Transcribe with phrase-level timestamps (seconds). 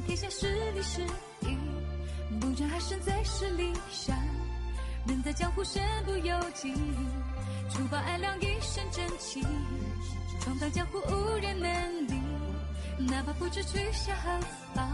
[0.00, 1.02] 天下是利是
[1.42, 1.56] 义，
[2.40, 4.16] 不争还胜在十里山。
[5.06, 6.72] 人在江湖身不由己，
[7.70, 9.42] 除暴安良一身正气，
[10.40, 12.14] 闯荡江湖无人能敌。
[12.98, 14.40] 哪怕不知去向何
[14.74, 14.88] 方，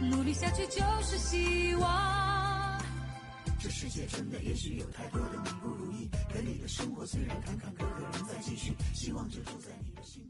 [0.00, 2.80] 努力下去就是希望。
[3.58, 10.22] 这世界真的也许有太多的你不如意，可你的生活虽然坎坎坷坷仍在继续，希望就住在你的心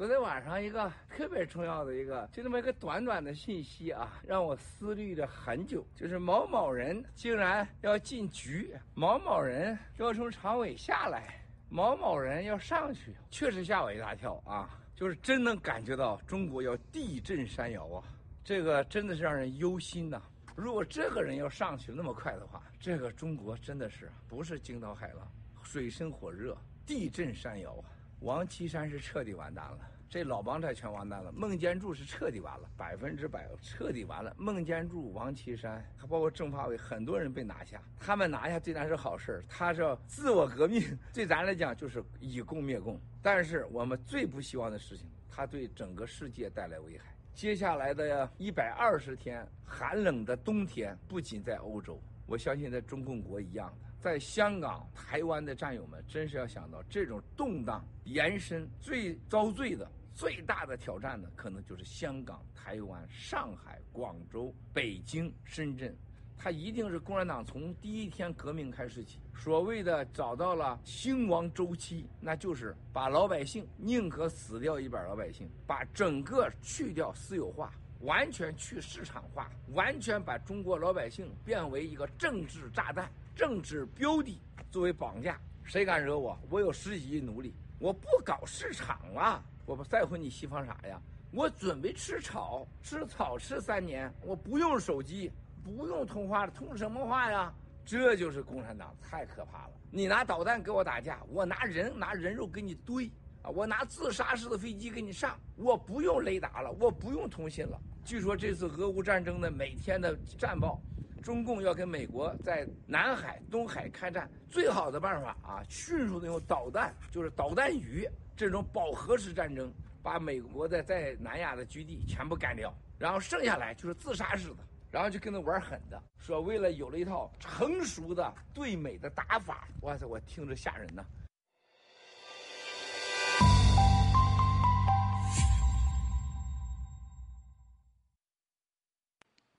[0.00, 5.86] 昨天晚上一个特别重要的一个，就这么一个短短的信息啊，让我思虑了很久。
[5.94, 14.70] 就是某某人竟然要进局，某某人要从常委下来，某某人要上去，确实吓我一大跳啊！
[14.96, 18.02] 就是真能感觉到中国要地震山摇啊，
[18.42, 20.22] 这个真的是让人忧心呐、
[20.56, 25.30] 如果这个人要上去那么快的话，这个中国真的是不是惊涛骇浪，
[25.62, 27.84] 水深火热，地震山摇啊！
[28.20, 29.78] 王岐山是彻底完蛋了，
[30.10, 31.30] 这老帮菜全完蛋了。
[31.30, 34.34] 孟建柱是彻底完了，百分之百彻底完了。
[34.36, 37.80] 孟建柱、王岐山，还包括政法委，很多人被拿下。
[37.96, 40.82] 他们拿下对咱是好事儿，他是自我革命，
[41.14, 43.00] 对咱来讲就是以共灭共。
[43.22, 47.04] 但是我们最不希望的事情，他对整个世界带来危害。
[47.32, 59.88] 接下来的一百二十天寒冷的冬天，不仅在欧洲，我相信在中共国一样的，在香港、台湾的战友们，真是要想到这种动荡延伸，最遭罪的、
[60.20, 65.96] 最大的挑战呢，可能就是香港、台湾、上海、广州、北京、深圳。
[66.36, 84.38] 它一定是共产党从第一天革命开始起，所谓的找到了兴亡周期，那就是把老百姓宁可死掉一半老百姓，把整个去掉私有化，完全去市场化，完全把中国老百姓变为一个政治炸弹、政治标的
[84.70, 85.40] 作为绑架。
[85.64, 86.38] 谁敢惹我？
[86.50, 89.42] 我有十几亿奴隶，我不搞市场啊！
[89.70, 91.00] 我不在乎你西方啥呀？
[91.30, 95.30] 我准备吃草，吃草吃三年，我不用手机。
[95.62, 97.54] 不用通话了，通什么话呀？
[97.84, 99.72] 这就是共产党，太可怕了！
[99.92, 103.08] 你拿导弹给我打架，我拿人拿人肉给你堆
[103.42, 103.50] 啊！
[103.50, 107.80] 我拿自杀式的飞机给你上，我不用雷达了，我不用通信了。
[108.04, 110.82] 据说这次俄乌战争的每天的战报，
[111.22, 118.08] 中共要跟美国在南海、东海开战，最好的办法啊，迅速的用导弹，就是导弹雨
[118.40, 119.70] 这种饱和式战争，
[120.02, 124.56] 把美国的在南亚的基地全部干掉，然后剩下来就是自杀式的。
[124.90, 131.04] 然后就跟他玩狠的，说为了有了一套成熟的对美的打法，哇塞，我听着吓人呐！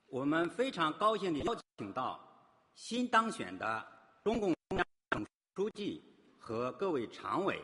[0.07, 2.19] 我们非常高兴地邀请到
[2.73, 3.87] 新当选的
[4.23, 5.25] 中共中央总
[5.55, 6.03] 书记
[6.39, 7.63] 和各位常委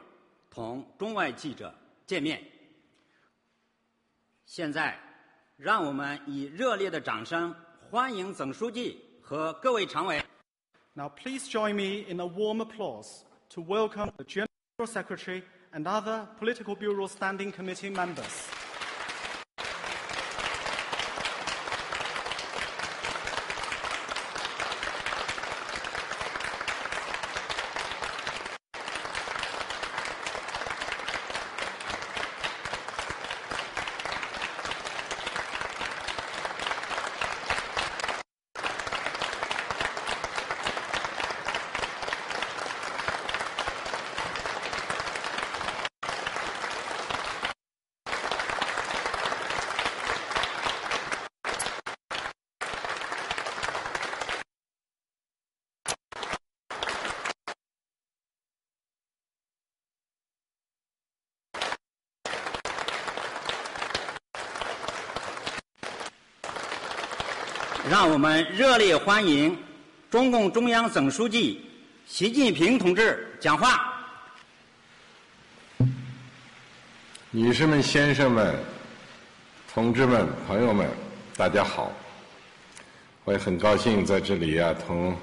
[0.57, 1.71] 同中外记者
[2.07, 2.43] 见面。
[4.47, 4.99] 现在，
[5.55, 7.53] 让我们以热烈的掌声
[7.91, 10.19] 欢迎总书记和各位常委。
[10.95, 13.19] Now, please join me in a warm applause
[13.49, 14.47] to welcome the General
[14.87, 18.56] Secretary and other Political Bureau Standing Committee members.
[67.99, 69.57] 让我们热烈欢迎
[70.11, 71.65] 中共中央总书记
[72.05, 73.91] 习近平同志讲话。
[77.31, 78.55] 女士们、先生们、
[79.73, 80.87] 同志们、朋友们，
[81.35, 81.91] 大家好！
[83.23, 85.17] 我也很高兴在这里啊，同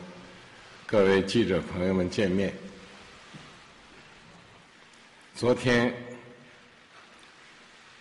[0.84, 2.52] 各位记者朋友们见面。
[5.36, 5.94] 昨天，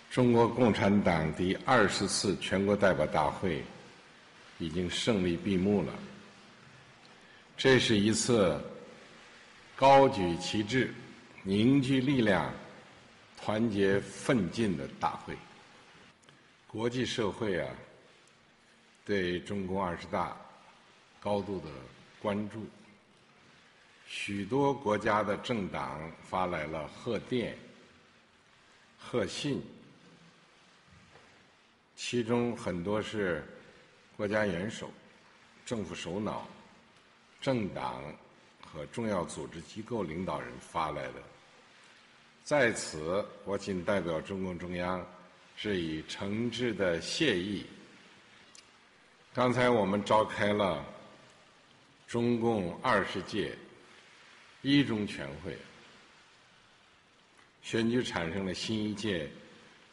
[0.10, 3.64] 中国共产党第二十次全国代表大会
[4.64, 5.94] 已经胜利闭幕了。
[7.58, 8.60] 这是一次
[9.76, 10.94] 高举旗帜、
[11.44, 12.54] 凝聚力量。
[13.46, 15.36] 团结奋进的大会，
[16.66, 17.70] 国际社会啊，
[19.04, 20.38] 对中共二十大
[21.20, 21.66] 高度的
[22.22, 22.66] 关注，
[24.08, 27.54] 许多国家的政党发来了贺电、
[28.98, 29.62] 贺信，
[31.98, 33.44] 其中很多是
[34.24, 34.90] 国家元首、
[35.66, 36.48] 政府首脑、
[37.42, 38.02] 政党
[38.66, 41.16] 和重要组织机构领导人发来的。
[42.42, 45.06] 在此，我谨代表中共中央
[45.58, 47.66] 致以诚挚的谢意。
[49.34, 50.86] 刚才我们召开了
[52.08, 53.54] 中共二十届
[54.62, 55.58] 一中全会，
[57.62, 59.30] 选举产生了新一届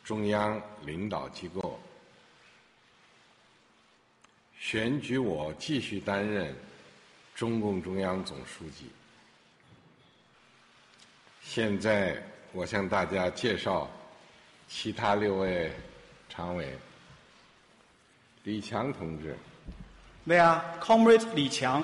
[0.05, 1.81] 中央领导机构，
[4.61, 6.55] 选举我继续担任
[7.35, 8.91] 中共中央总书记。
[11.43, 12.23] 现在，
[12.53, 13.91] 我向大家介绍
[14.69, 15.73] 其他六位
[16.29, 16.79] 常委。
[18.45, 19.35] 李强同志
[20.27, 21.83] ，They are Comrade 李强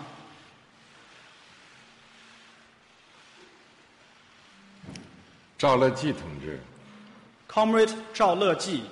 [5.58, 6.60] 赵乐际同志
[7.48, 8.82] ，Comrade Zhao Leji,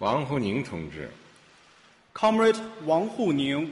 [0.00, 1.10] 王沪宁同志。
[2.14, 3.70] Comrade 王沪宁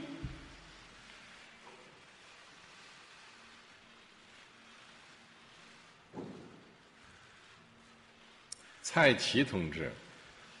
[8.83, 9.91] 蔡奇同志。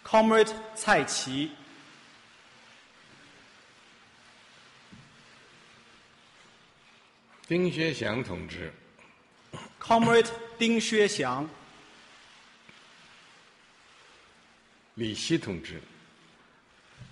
[0.03, 1.51] Comrade 蔡奇
[7.47, 8.73] 丁薛祥同志。
[9.79, 11.47] Comrade 丁薛祥
[14.99, 15.79] 李希同志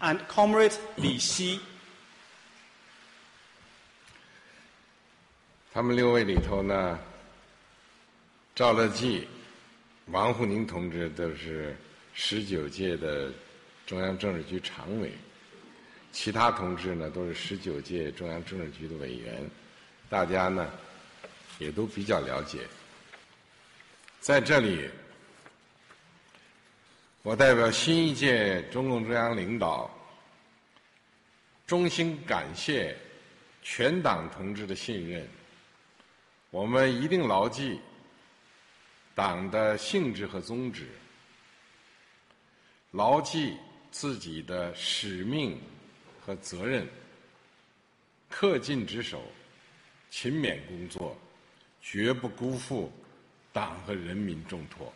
[0.01, 1.57] ，and Comrade 李希
[5.71, 6.99] 他们六位里头呢，
[8.53, 9.25] 赵乐际、
[10.07, 11.77] 王沪宁同志都是
[12.13, 13.31] 十九届的
[13.85, 15.09] 中央政治局常委，
[16.11, 19.49] 其他同志呢都是十九届中央政治局的委员，
[20.09, 20.69] 大家呢
[21.57, 22.67] 也都比较了解。
[24.19, 24.89] 在这里，
[27.27, 29.93] 我代表新一届中共中央领导，
[31.65, 32.97] 衷心感谢
[33.61, 35.27] 全党同志的信任。
[36.51, 37.81] 我们一定牢记
[39.13, 40.87] 党的性质和宗旨，
[42.91, 43.57] 牢记
[43.91, 45.59] 自己的使命
[46.25, 46.87] 和责任，
[48.31, 49.21] 恪尽职守，
[50.09, 51.13] 勤勉工作，
[51.81, 52.89] 绝不辜负
[53.51, 54.93] 党和人民重托。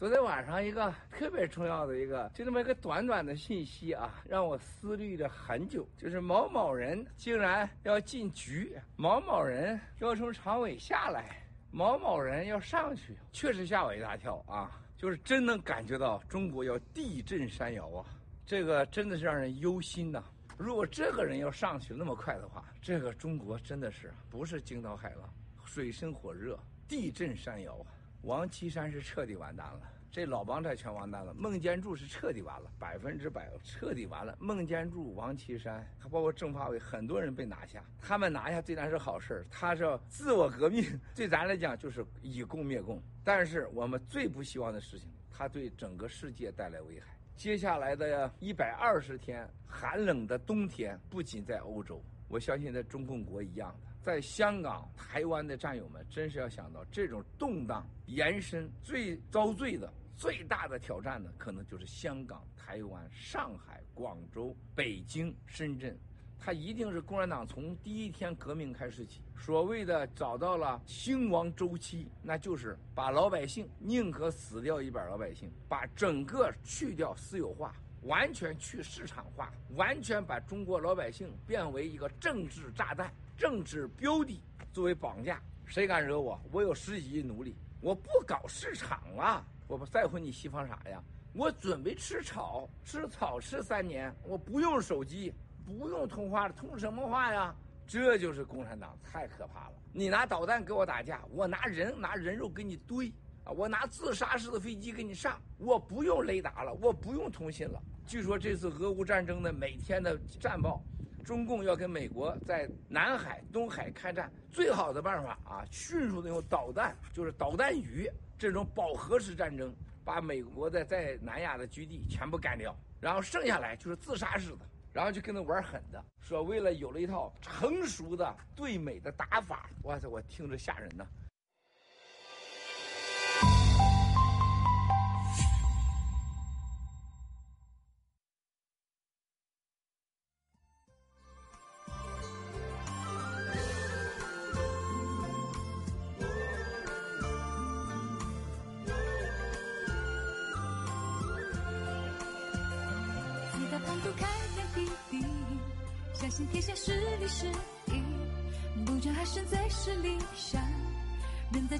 [0.00, 5.86] 昨天晚上一个特别重要的一个，就这么一个短短的信息啊，让我思虑了很久。
[5.98, 14.80] 就是某某人竟然要进局，某某人要从常委下来，某某人要上去，确实吓我一大跳啊！
[14.96, 18.06] 就是真能感觉到中国要地震山摇啊，
[18.46, 20.24] 这个真的是让人忧心呐、
[20.56, 25.28] 如果这个人要上去那么快的话，这个中国真的是不是惊涛骇浪，
[25.66, 27.99] 水深火热，地震山摇啊！
[28.22, 31.32] 王岐山是彻底完蛋了，这老帮菜全完蛋了。
[31.34, 34.36] 孟建柱是彻底完了，百分之百彻底完了。
[34.38, 37.82] 孟建柱、王岐山，还包括政法委，很多人被拿下。
[37.98, 40.84] 他们拿下对咱是好事儿，他是自我革命，
[41.14, 43.02] 对咱来讲就是以共灭共。
[43.24, 47.06] 但是我们最不希望的事情，他对整个世界带来危害。
[47.36, 53.89] 接下来的一百二十天寒冷的冬天，不仅在欧洲，我相信在中共国一样的。
[54.02, 65.98] 在香港、台湾的战友们，真是要想到这种动荡延伸，最遭罪的、最大的挑战呢，可能就是香港、台湾、上海、广州、北京、深圳。
[66.42, 84.38] 它一定是共产党从第一天革命开始起，所谓的找到了兴亡周期，那就是把老百姓宁可死掉一半老百姓，把整个去掉私有化，完全去市场化，完全把中国老百姓变为一个政治炸弹、政治标的
[84.70, 85.40] 作为绑架。
[85.64, 86.38] 谁敢惹我？
[86.52, 91.02] 我有十几亿奴隶，我不搞市场了，我不在乎你西方啥呀？
[91.32, 95.32] 我准备吃草，吃草吃三年，我不用手机，
[95.64, 97.56] 不用通话了，通什么话呀？
[97.86, 99.72] 这就是共产党，太可怕了！
[99.90, 103.10] 你拿导弹给我打架，我拿人拿人肉给你堆
[103.44, 103.52] 啊！
[103.52, 107.82] 我拿自杀式的飞机给你上，我不用雷达了，我不用通信了。
[108.06, 110.84] 据说这次俄乌战争的每天的战报，
[111.30, 119.72] 中共要跟美国在南海、东海开战，最好的办法啊，迅速的用导弹，就是导弹鱼这种饱和式战争，
[120.04, 124.66] 把美国的在南亚的基地全部干掉，然后剩下来就是自杀式的。
[124.92, 131.06] 然后就跟他玩狠的，说为了有了一套成熟的对美的打法，哇塞，我听着吓人呢。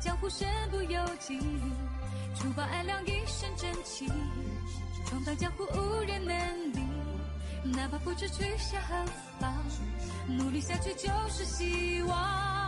[0.00, 1.38] 江湖身不由己，
[2.35, 4.11] 除暴安良一身正气，
[5.07, 6.80] 闯荡江湖无人能敌。
[7.62, 9.04] 哪怕不知去向何
[9.38, 9.54] 方，
[10.26, 12.60] 努力下去就是希望。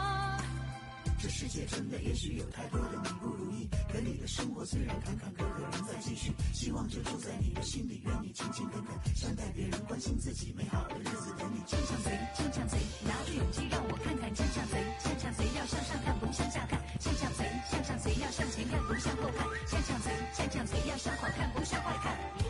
[1.22, 11.62] 这世界真的也许有太多的你不如意，可你的生活虽然坎坎坷坷仍在继续，希望就住在你的心里，愿你勤勤恳恳，善待别人，关心自己，美好的日子等你。
[11.62, 12.76] 锵锵贼，锵锵贼，
[13.06, 22.41] 拿出勇气让我看看锵锵贼，锵锵贼要向上看，不向下看，锵锵贼，锵锵贼要向前看，不向后看，锵锵贼，锵锵贼要向好看，不向坏看。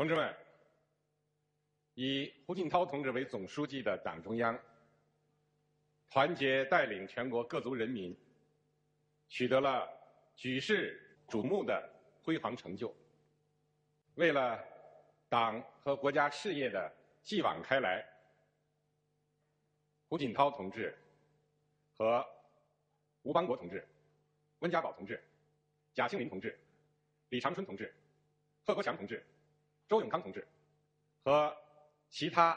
[0.00, 0.34] 同志们，
[1.92, 4.58] 以胡锦涛同志为总书记的党中央，
[6.08, 8.16] 团结带领全国各族人民，
[9.28, 9.86] 取得了
[10.34, 11.86] 举世瞩目的
[12.22, 12.96] 辉煌成就。
[14.14, 14.58] 为了
[15.28, 16.90] 党和国家事业的
[17.22, 18.02] 继往开来，
[20.08, 20.98] 胡锦涛同志
[21.98, 22.26] 和
[23.20, 23.86] 吴邦国同志、
[24.60, 25.22] 温家宝同志、
[25.92, 26.58] 贾庆林同志、
[27.28, 27.94] 李长春同志、
[28.64, 29.22] 贺国强同志。
[29.90, 30.46] 周永康同志
[31.24, 31.52] 和
[32.10, 32.56] 其他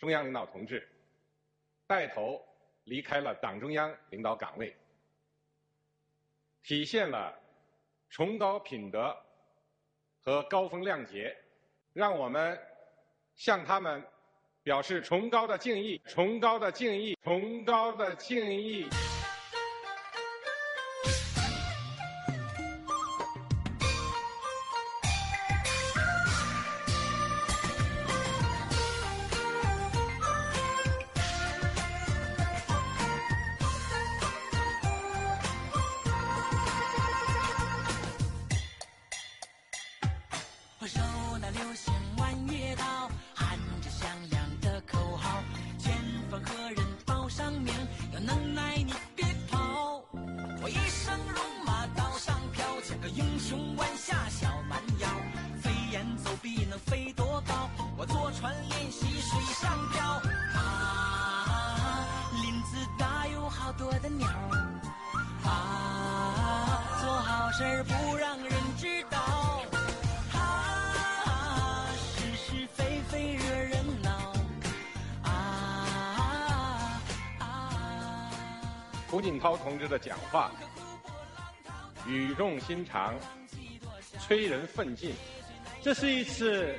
[0.00, 0.84] 中央领导同志
[1.86, 2.44] 带头
[2.82, 4.76] 离开了党中央领导岗位，
[6.64, 7.38] 体现了
[8.08, 9.16] 崇高品德
[10.18, 11.36] 和高风亮节，
[11.92, 12.60] 让我们
[13.36, 14.04] 向他们
[14.64, 18.88] 表示崇高的敬意，崇高的敬意，崇高的敬意。
[82.40, 83.14] 重心长，
[84.18, 85.12] 催人奋进。
[85.82, 86.74] 这是一次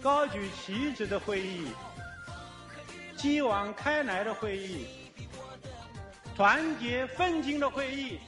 [0.00, 1.66] 高举旗帜的会议，
[3.14, 4.86] 继往开来的会议，
[6.34, 8.18] 团结奋进的会议。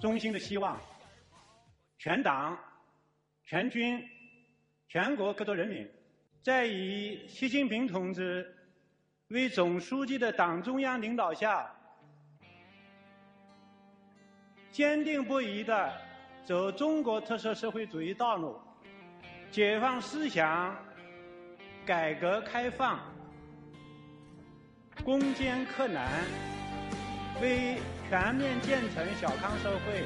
[0.00, 0.80] 衷心的希望，
[1.98, 2.56] 全党、
[3.44, 4.00] 全军、
[4.86, 5.90] 全国各族人民，
[6.40, 8.56] 在以习近平同志
[9.26, 11.68] 为总书记的党中央领导下，
[14.72, 15.92] 坚定不移地
[16.46, 18.58] 走中国特色社会主义道路，
[19.50, 20.74] 解放思想，
[21.84, 22.98] 改革开放，
[25.04, 26.08] 攻坚克难，
[27.42, 27.76] 为
[28.08, 30.04] 全面建成小康社会，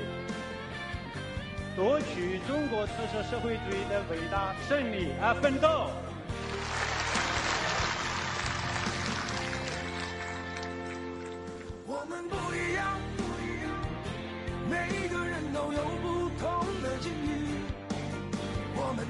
[1.77, 5.91] 夺取中国特色社会主义的伟大胜利而奋斗。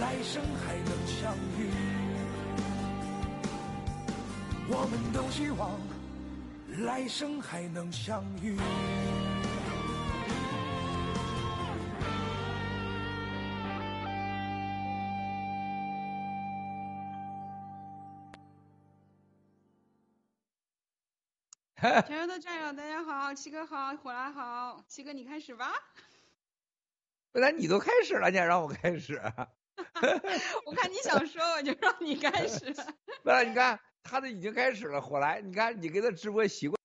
[0.00, 1.70] 来生还能相遇。
[4.68, 5.78] 我们都希望
[6.86, 8.56] 来生还能相遇。
[22.06, 25.72] 全球的战友，大家好，七哥好，火来好，七哥你开始吧。
[27.32, 29.20] 本来你都开始了，你还让我开始？
[30.66, 32.72] 我看你想说，我就让你开始。
[33.22, 36.78] 不是，你看他都已经开始了，火来，你看你给他直播习惯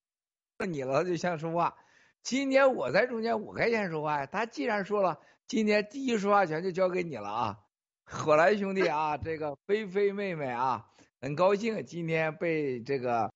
[0.71, 1.75] 你了，他就想说话。
[2.23, 4.25] 今天我在中间，我该先说话呀。
[4.25, 7.59] 他既然说了，今天第一说话权就交给你了啊，
[8.05, 10.85] 火来兄弟啊，这个菲菲妹妹啊，
[11.21, 13.31] 很高兴今天被这个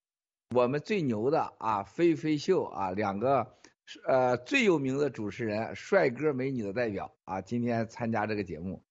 [0.54, 3.56] 我们最牛的啊菲菲秀啊两个
[4.06, 8.84] 呃最有名的主持人，帅哥美女的代表啊，今天参加这个节目。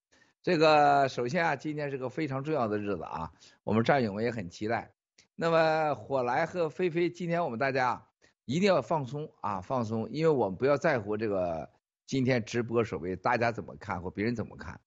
[0.42, 3.30] 这个首先啊，今天是个非常重要的日子啊，
[3.62, 4.90] 我们战友们也很期待。
[5.34, 8.06] 那么火来和菲菲，今天我们大家
[8.46, 11.70] 一定要放松啊，放松，因为我们不要在乎这个
[12.06, 14.80] 今天直播所谓大家怎么看或别人怎么看。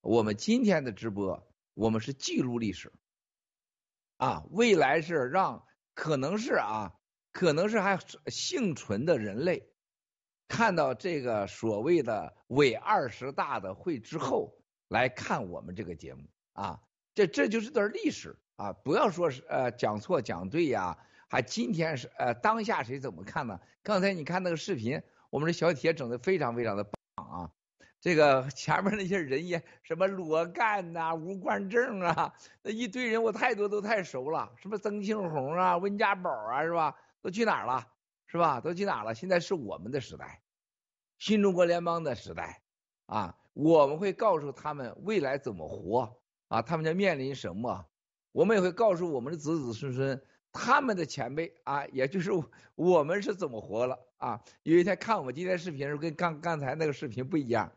[0.00, 2.90] 我们今天的直播，我们是记录历史
[4.16, 6.94] 啊，未来是让可能是啊，
[7.30, 9.68] 可能是还幸存的人类
[10.48, 14.56] 看到这个所谓的伪二十大的会之后。
[14.88, 16.80] 来看我们这个节目啊，
[17.14, 18.72] 这这就是段历史啊！
[18.72, 20.96] 不要说是呃讲错讲对呀，
[21.28, 23.60] 还今天是呃当下谁怎么看呢？
[23.82, 27.50] 刚才你看那个视频，我们的小铁整的非常非常的棒啊！
[28.00, 36.94] 这个前面那些人也什么罗干呐、吴冠正啊，那一堆人我太多都太熟了，什么曾庆红啊、温家宝啊，是吧？
[37.22, 37.88] 都去哪儿了？
[38.26, 38.60] 是吧？
[38.60, 39.14] 都去哪了？
[39.14, 40.42] 现在是我们的时代，
[41.18, 42.60] 新中国联邦的时代
[43.06, 43.38] 啊！
[43.54, 46.16] 我们会告诉他们未来怎么活
[46.48, 47.86] 啊，他们将面临什么？
[48.32, 50.20] 我们也会告诉我们的子子孙孙，
[50.52, 52.32] 他们的前辈啊，也就是
[52.74, 54.42] 我们是怎么活了啊。
[54.64, 57.72] 有一天看我们今天视频的时候，跟刚刚才那个视频不一样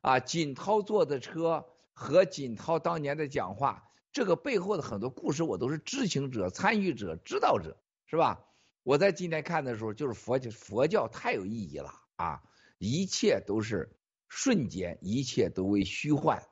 [0.00, 0.20] 啊。
[0.20, 8.44] 锦涛坐的车和锦涛当年的讲话，这个背后的很多故事，我都是知情者、参与者、知道者，是吧？
[8.84, 12.42] 我在今天看的时候，就是佛教，佛教太有意义了啊，
[12.78, 13.95] 一切都是。
[14.28, 16.42] 瞬间，一切都为虚幻，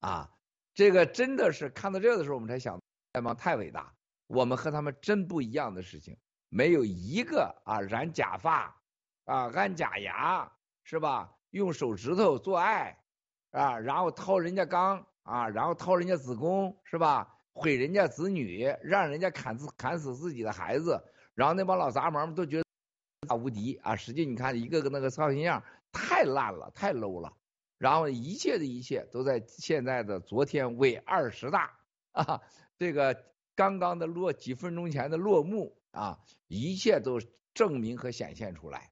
[0.00, 0.30] 啊，
[0.74, 2.80] 这个真的是看到这个的时候，我们才想，
[3.12, 3.92] 太棒，太伟大。
[4.26, 6.16] 我们和他们真不一样的事情，
[6.48, 8.76] 没有一个啊染假发，
[9.24, 10.50] 啊安假牙，
[10.82, 11.32] 是吧？
[11.50, 12.98] 用手指头做爱，
[13.52, 17.32] 啊，然后掏人家肛，啊，然后掏人家子宫，是吧？
[17.52, 21.00] 毁人家子女，让人家砍自砍死自己的孩子，
[21.34, 22.64] 然后那帮老杂毛们都觉得
[23.28, 23.96] 大无敌啊！
[23.96, 25.62] 实际你看一个个那个操心样。
[25.96, 27.32] 太烂了，太 low 了，
[27.78, 31.78] 然后一切的一切都在现在的昨天为二十大
[32.12, 32.42] 啊，
[32.78, 37.20] 这个刚刚的落几分钟前的落幕啊，一切都
[37.54, 38.90] 证明和显现出来。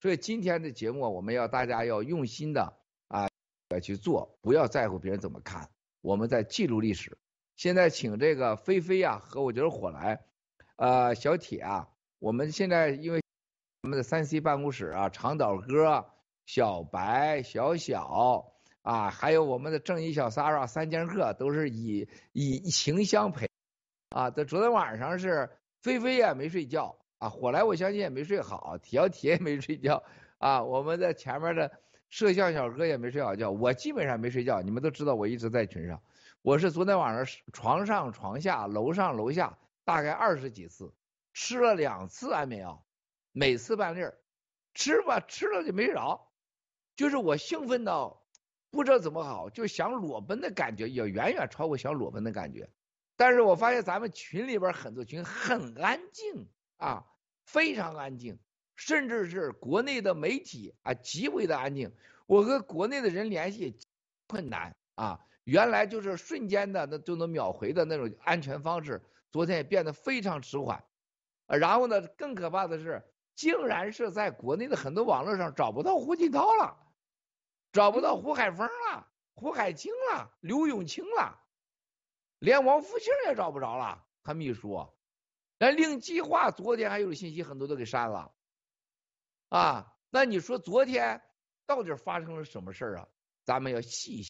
[0.00, 3.28] 所以今天的节目，我们要大家要用心的啊
[3.68, 5.68] 来去做，不要在乎别人怎么看，
[6.00, 7.18] 我们在记录历史。
[7.56, 10.24] 现在请这个菲菲啊和我觉得火来，
[10.76, 13.20] 呃小铁啊，我们现在因为
[13.82, 16.10] 我们的三 C 办公室啊，长岛哥。
[16.48, 23.50] 小白、小小啊，还有我们的正义小 Sara 三剑客都是以以情相陪
[24.08, 24.30] 啊。
[24.30, 25.50] 这昨天晚上是
[25.82, 30.02] 菲菲也没睡觉啊，火来我相信也没睡好，铁小铁也没睡觉
[30.38, 30.62] 啊。
[30.62, 31.70] 我们在前面的
[32.08, 34.62] 摄像小哥也没睡好觉，我基本上没睡觉。
[34.62, 36.00] 你们都知道我一直在群上，
[36.40, 40.94] 我是昨天晚上床上床下楼上楼下大概二十几次，
[41.34, 42.82] 吃了两次安眠药，
[43.32, 44.16] 每次半粒儿，
[44.72, 46.24] 吃吧吃了就没着。
[46.98, 48.20] 就是我兴奋到
[48.72, 52.68] 不知道怎么好，就想裸奔的感觉也远远超过想裸奔的感觉。
[53.14, 57.06] 但是我发现咱们群里边很多群很安静啊，
[57.44, 58.36] 非常安静，
[58.74, 61.94] 甚至是国内的媒体啊极为的安静。
[62.26, 63.78] 我和国内的人联系
[64.26, 70.82] 困难啊，原来就是瞬间的那就能秒回的那种安全方式，昨天也变得非常迟缓。
[71.46, 73.04] 然后呢，更可怕的是，
[73.36, 76.76] 竟然是在国内的很多网络上找不到胡锦涛了。
[77.72, 81.38] 找不到胡海峰了，胡海清了，刘永清了，
[82.38, 84.04] 连王福庆也找不着了。
[84.22, 84.88] 他秘书，
[85.58, 88.32] 那令计划昨天还有信息，很多都给删了。
[89.48, 91.22] 啊，那你说昨天
[91.66, 93.08] 到底发生了什么事儿啊？
[93.44, 94.26] 咱们要细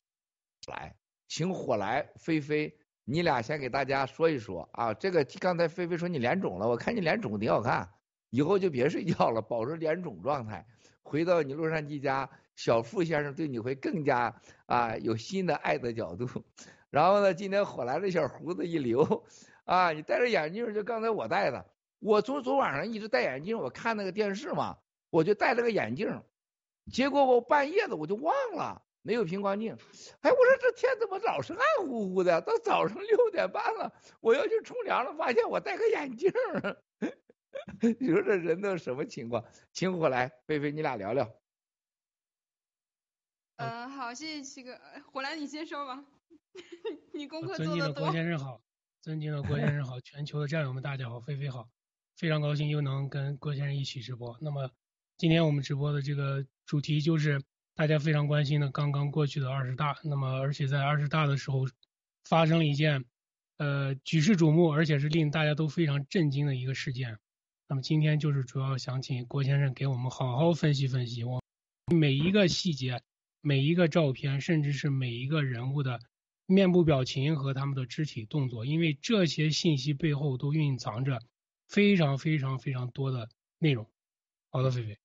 [0.69, 0.97] 来，
[1.27, 4.95] 请火来菲菲，你俩先给大家说一说啊。
[4.95, 7.93] 这个刚才菲菲说你脸肿了，我看你脸肿挺好看，
[8.31, 10.67] 以后就别睡觉了，保持脸肿状态，
[11.03, 14.35] 回到你洛杉矶家，小傅先生对你会更加
[14.67, 16.27] 啊有新的爱的角度。
[16.91, 19.25] 然后呢，今天火来的小胡子一留，
[19.65, 21.65] 啊，你戴着眼镜就刚才我戴的，
[22.01, 24.77] 我从昨晚上一直戴眼镜，我看那个电视嘛，
[25.11, 26.21] 我就戴了个眼镜，
[26.91, 29.77] 结果我半夜的我就忘了没有平光镜，
[30.23, 32.41] 哎，我说这天怎么老是暗乎乎的？
[32.41, 36.33] 到早上六点半了，我要去冲凉了，发现我戴个眼镜，
[38.01, 39.45] 你说这人都什么情况？
[39.73, 41.31] 请火来，菲菲你俩聊聊。
[43.59, 46.05] 嗯，好，谢谢七哥，呃火来你先说吧，
[47.13, 48.13] 你功课尊做的多敬的郭。
[48.13, 48.63] 先生好，
[49.03, 51.69] 尊敬的郭先生好，全球的战友们大家好，菲菲好，
[52.17, 54.39] 非常高兴又能跟郭先生一起直播。
[54.41, 54.71] 那么
[55.17, 57.43] 今天我们直播的这个主题就是
[57.75, 59.99] 大家非常关心的刚刚过去的二十大。
[60.05, 61.67] 那么而且在二十大的时候
[62.25, 63.05] 发生了一件
[63.57, 67.19] 呃举世瞩目，而且是令大家都非常震惊的一个事件。
[67.67, 71.43] 那么今天就是主要想请郭先生给我们好好分析分析我
[71.93, 73.03] 每一个细节。
[73.49, 76.01] 每一个照片，甚至是每一个人物的
[76.45, 81.19] 面部表情和他们的肢体动作，因为这些信息背后都蕴藏着
[81.67, 83.91] 非常非常非常多的内容。
[84.51, 84.99] 好的，菲菲。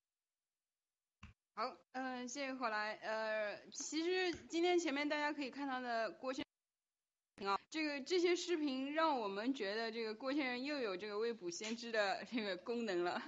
[1.55, 2.95] 好，嗯、谢谢火来。
[2.95, 6.43] 呃，其实今天前面大家可以看到的郭先
[7.41, 13.21] 啊，这个这些视频让我们觉得这个郭先生又有这个未卜先知的这个功能了。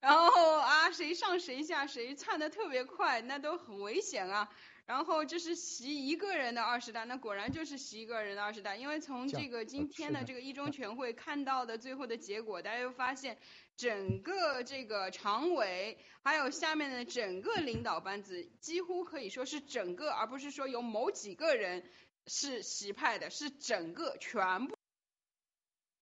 [0.00, 4.48] 然后啊，谁上谁下，谁窜的特别快，那都很危险啊。
[4.84, 13.36] 然后这是习一个人的二十大，那果然就是习一个人的二十大，因为从这个今天的这个一中全会看到的最后的结果，大家又发现，
[13.76, 21.82] 整个这个常委还有下面的整个领导班子，几乎可以说是整个，而不是说有某几个人
[22.26, 24.76] 是习派的，是整个全部。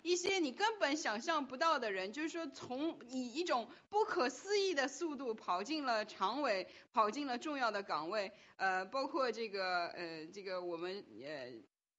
[0.02, 11.52] 一些你根本想象不到的人，就是说从以一种不可思议的速度跑进了常委，跑进了重要的岗位，呃，包括这个呃这个我们呃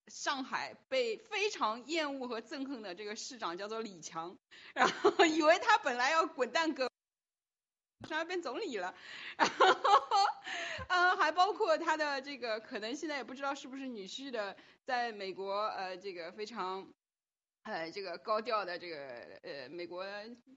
[0.07, 4.37] 上海被非常厌恶和憎恨的这个市长叫做李强，
[4.75, 6.91] 然后以为他本来要滚蛋哥。
[8.03, 8.93] 上要变总理了，
[9.37, 9.65] 然后，
[10.89, 16.93] 嗯，还包括他的这个可能现在也不知道是不是女婿的，在美国呃这个非常
[17.63, 18.97] 呃，这个高调的这个
[19.41, 20.05] 呃，美国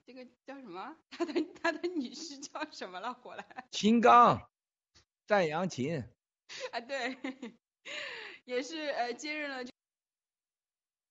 [0.05, 0.95] 这个叫什么？
[1.09, 3.13] 他的他的女婿叫什么了？
[3.13, 4.47] 火来秦刚，
[5.25, 6.03] 战扬秦，
[6.71, 7.17] 啊，对，
[8.45, 9.71] 也是呃接任了这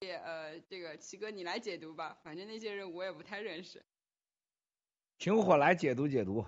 [0.07, 3.83] 也呃这个齐哥你来解读吧，反正那些人我也不太认识。
[5.19, 6.45] 请火来解读解读。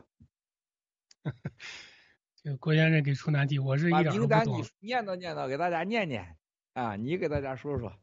[2.41, 4.87] 这个郭先生给出难题，我是一点儿都不懂名单你。
[4.87, 6.37] 念叨念叨，给大家念念
[6.73, 7.93] 啊，你给大家说说。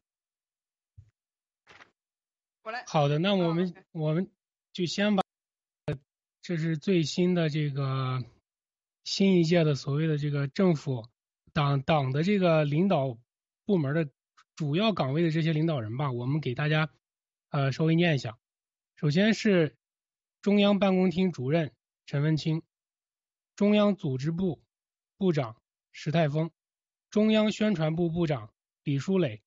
[2.61, 4.29] 我来，好的，那我们、我们
[4.71, 5.23] 就先把，
[6.43, 8.23] 这是最新的这个
[9.03, 11.09] 新一届的所谓的这个政府
[11.51, 13.17] 党党的这个领导
[13.65, 14.07] 部门的
[14.55, 16.91] 主要岗位的这些领导人吧，我们给大家
[17.49, 18.37] 呃稍微念一下。
[18.95, 19.75] 首先是
[20.41, 21.73] 中央办公厅主任
[22.05, 22.63] 陈文清，
[23.57, 24.63] 中央组织部
[25.17, 26.49] 部长石泰峰，
[27.09, 29.43] 中央宣传部部长李书磊，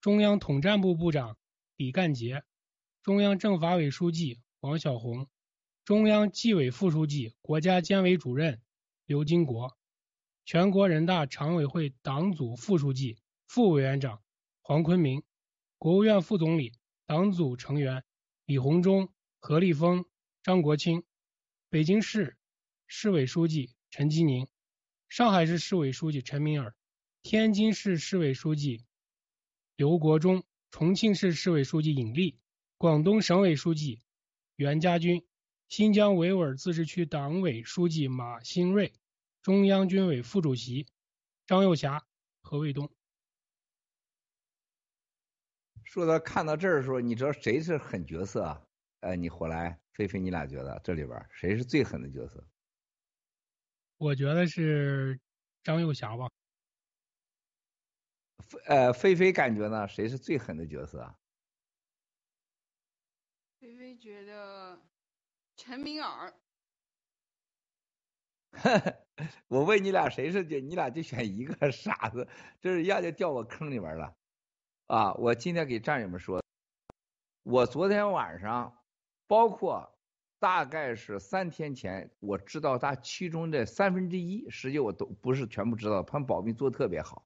[0.00, 1.38] 中央统战部部长
[1.76, 2.42] 李干杰，
[3.00, 5.28] 中央政法委书记王小红，
[5.84, 8.60] 中央纪委副书记、国家监委主任
[9.06, 9.78] 刘金国，
[10.44, 14.20] 全国人大常委会党组副书记、副委员长
[14.62, 15.22] 黄坤明，
[15.78, 16.72] 国务院副总理、
[17.06, 18.02] 党组成员
[18.46, 20.04] 李鸿忠、何立峰、
[20.42, 21.02] 张国清，
[21.68, 22.38] 北京市
[22.86, 24.48] 市委书记陈吉宁，
[25.08, 26.74] 上海市市委书记陈敏尔，
[27.22, 28.84] 天津市市委书记
[29.76, 32.38] 刘国忠，重庆市市委书记尹力，
[32.76, 34.00] 广东省委书记
[34.54, 35.26] 袁家军，
[35.68, 38.92] 新疆维吾尔自治区党委书记马兴瑞，
[39.42, 40.86] 中央军委副主席
[41.46, 42.06] 张又侠、
[42.40, 42.90] 何卫东。
[45.84, 48.62] 说到看到这儿的时候，你知道谁是狠角色啊？
[49.00, 52.48] 呃，你火来，菲菲，你俩觉得这里边谁是最狠的角色？
[53.98, 55.18] 我觉得是
[55.64, 56.28] 张幼霞吧。
[58.38, 61.18] 菲呃，菲菲感觉呢，谁是最狠的角色啊？
[63.60, 64.78] 菲菲觉得
[65.56, 66.32] 陈敏尔，
[69.48, 72.28] 我问你俩谁是角，你俩就选一个 傻子，
[72.60, 74.14] 这是一下就掉我坑里边了。
[74.86, 76.40] 啊，我今天给战友们说，
[77.42, 78.77] 我昨天晚上，
[79.28, 79.96] 包括
[80.40, 87.24] 大概是三天前，我知道他其中的三分之一，实际我都不是全部知道，他们保密做的特别好。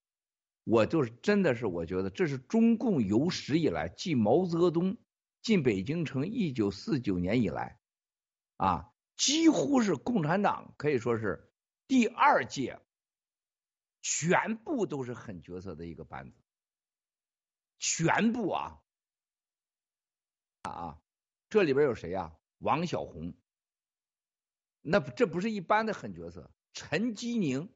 [0.64, 4.96] 我就是真的是我觉得这是中共有史以来，继毛泽东
[5.40, 7.80] 进北京城一九四九年以来，
[8.58, 11.52] 啊，几乎是共产党可以说是
[11.88, 12.80] 第二届，
[14.02, 16.36] 全部都是狠角色的一个班子，
[17.80, 18.80] 全部啊
[20.62, 21.01] 啊，
[21.52, 23.34] 这里边有谁呀、王小红，
[24.80, 27.70] 那这不是一般的狠角色，陈基宁、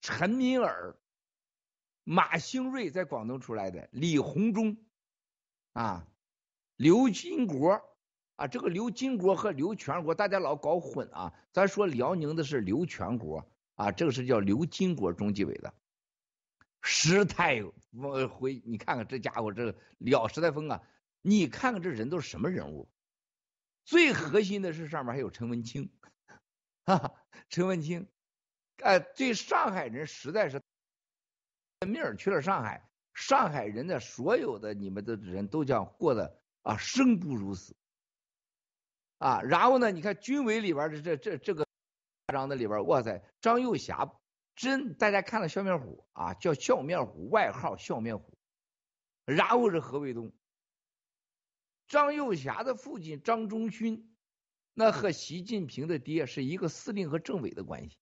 [0.00, 0.96] 陈敏尔、
[2.04, 4.76] 马兴瑞在广东出来的，李鸿忠。
[5.72, 6.06] 啊，
[6.76, 7.82] 刘金国。
[8.36, 13.50] 啊，这个刘金国和刘全国大家老搞混啊，咱说辽宁的是刘全国。
[13.74, 15.74] 啊，这个是叫刘金国中纪委的。
[16.82, 20.80] 石泰我回你看看这家伙这个了石泰峰啊，
[21.22, 22.88] 你看看这人都是什么人物？
[23.84, 25.90] 最核心的是上面还有陈文清，
[26.84, 27.14] 哈哈，
[27.48, 28.06] 陈文清，
[28.76, 30.62] 哎，对上海人实在是
[31.86, 37.74] 命儿去了上海，上海人的所有的你们的人都将过得啊生不如死，
[39.18, 41.66] 啊，然后呢，你看军委里边的这这这个
[42.28, 44.08] 章的里边，哇塞，张幼霞
[44.54, 48.38] 真大家看了笑面虎啊，叫笑面虎，外号笑面虎，
[49.24, 50.32] 然后是何卫东。
[51.90, 54.14] 张幼霞的父亲张忠勋，
[54.74, 57.98] 那和习近平的爹是一个司令和政委的关系，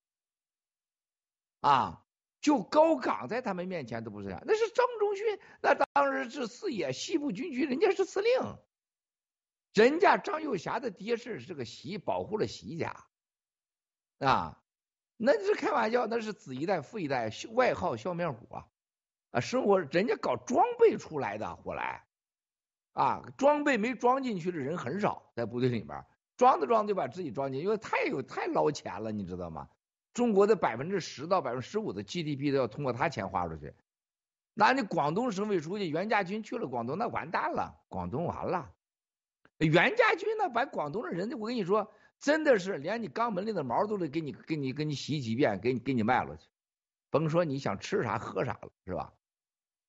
[1.63, 2.05] 啊，
[2.43, 8.31] 就高岗在他们面前都不是这样，那是张忠勋，那当时是四野西部军区，人家是司令，
[9.73, 13.07] 人家张幼霞的爹是这个习保护了习家，
[14.19, 14.63] 啊，
[15.17, 18.69] 那是开玩笑，那是子一代父一代，外号笑面虎啊，
[19.31, 22.05] 啊，生活人家搞装备出来的后来。
[22.99, 26.05] 啊，装备没装进去的人很少，在部队里边
[26.37, 29.69] 装着装就把自己装进，因为太有太捞钱了，你知道吗？
[30.13, 33.73] 中国的百分之十到百分之十五的 GDP 都要通过他钱花出去。
[34.53, 38.69] 那你广东省委书记袁家军去了广东，那完蛋了，广东完了。
[39.59, 46.49] 袁家军呢，把广东的人，我跟你说，真的是连你肛门里的毛都得给你给你给你洗几遍，给你给你卖了去，
[47.11, 49.13] 甭说你想吃啥喝啥了，是吧？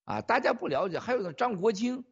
[0.04, 2.06] 啊，大家不了解，还有那张国清。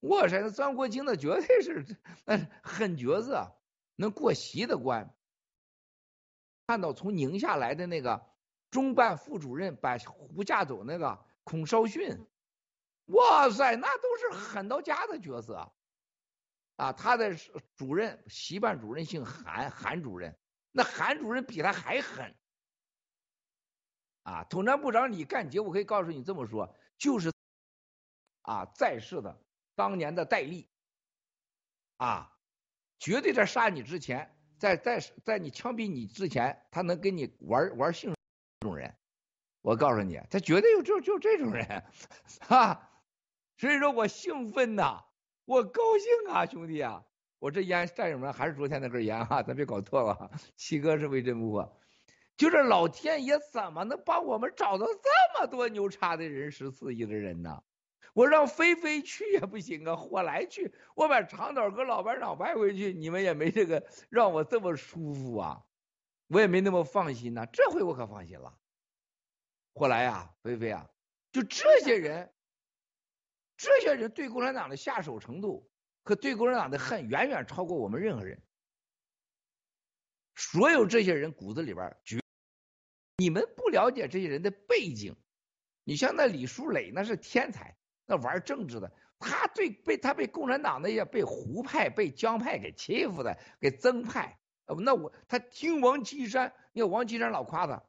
[0.00, 3.54] 我塞，那张国清那绝对是那狠角色，
[3.96, 5.14] 能过席的关。
[6.66, 8.26] 看到从宁夏来的那个
[8.70, 12.26] 中办副主任把胡架走那个孔绍训，
[13.06, 15.72] 哇塞，那都是狠到家的角色。
[16.76, 17.34] 啊，他的
[17.76, 20.38] 主任习办主任姓韩，韩主任，
[20.72, 22.34] 那韩主任比他还狠。
[24.22, 27.30] 啊，统战部长李干杰，我可以告诉你这么说，就是
[28.42, 29.38] 啊在世的。
[29.74, 30.68] 当年的戴笠，
[31.96, 32.32] 啊，
[32.98, 38.14] 绝对在杀你之前，在在在你枪毙你之前，他能跟你玩玩性
[38.60, 38.94] 这种人，
[39.62, 41.84] 我告诉你，他绝对有就就这种人，
[42.40, 42.90] 哈，
[43.56, 45.04] 所以说我兴奋呐，
[45.44, 47.04] 我高兴啊，兄弟啊，
[47.38, 51.80] 我这烟战友们还是昨天那根烟哈，咱别搞错了，七哥是为真不破，
[52.36, 57.62] 就是老天爷怎么能帮我们找到这么多牛叉的人十四亿的人呢？
[58.14, 65.64] 我让菲菲去也不行啊，霍来去，我把长岛哥老班长派回去，你们也没这个让我这么舒服啊，
[66.28, 67.46] 我也没那么放心呐。
[67.46, 68.58] 这回我可放心了。
[69.74, 70.90] 霍来呀，菲菲啊，
[71.32, 72.32] 就这些人，
[73.56, 75.70] 这些人对共产党的下手程度
[76.02, 78.42] 和对共产党的恨远远超过我们任何人。
[80.34, 82.18] 所有这些人骨子里边，绝
[83.18, 85.14] 你们不了解这些人的背景。
[85.84, 87.76] 你像那李书磊，那是天才。
[88.10, 94.40] 那玩政治的，他对被他被共产党那些被胡派、被江派给欺负的，给曾派。
[94.82, 97.84] 那我他听王岐山，你看王岐山老夸他，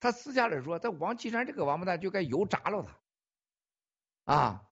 [0.00, 4.34] 他私下里说，他王岐山这个王八蛋就该油炸了他。
[4.34, 4.68] 啊，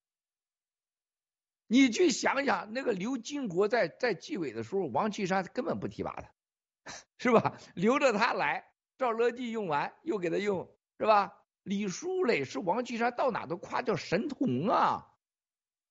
[1.68, 7.56] 你去想想，那个刘金国在在纪委的时候，王岐山根本不提拔他， 是吧？
[7.74, 8.64] 留着他来，
[8.98, 11.37] 赵乐际用完又给他用，是吧？
[11.68, 15.06] 李书磊是王岐山到哪都夸叫神童啊，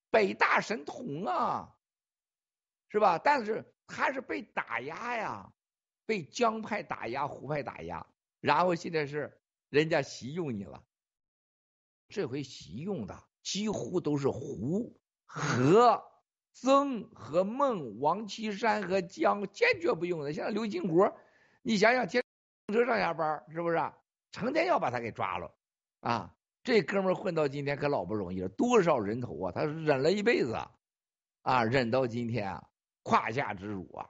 [0.10, 1.76] 北大神童啊，
[2.90, 3.20] 是吧？
[3.20, 5.54] 但是他是被打压呀，
[6.08, 8.08] 被江派打压、胡派打压，
[8.40, 10.84] 然后现在是人家习用你了，
[12.10, 16.04] 这回习用的几乎都是胡和
[16.54, 20.34] 曾和孟、王岐山和江，坚决不用的。
[20.34, 21.16] 像刘金国，
[21.62, 22.24] 你想想，天
[22.74, 23.78] 车上下班是不是？
[24.32, 25.54] 成天要把他给抓了。
[26.00, 29.52] 啊，这哥们混到今天可老不容易了，多少人头啊！
[29.52, 30.56] 他忍了一辈子，
[31.42, 32.70] 啊，忍到今天啊，
[33.04, 34.10] 胯下之辱啊！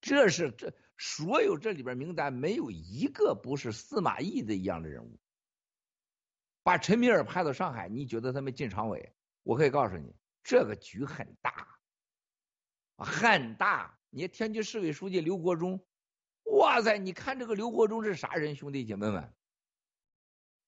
[0.00, 5.18] 这是这所有这里边名单没有一个不是司马懿的一样的人物。
[6.62, 9.14] 把陈敏尔派到上海，你觉得他们进常委？
[9.42, 11.78] 我可以告诉你，这个局很大，
[12.96, 13.98] 很大。
[14.10, 15.84] 你天津市委书记刘国中，
[16.44, 18.56] 哇塞，你看这个刘国中是啥人？
[18.56, 19.32] 兄弟姐妹们，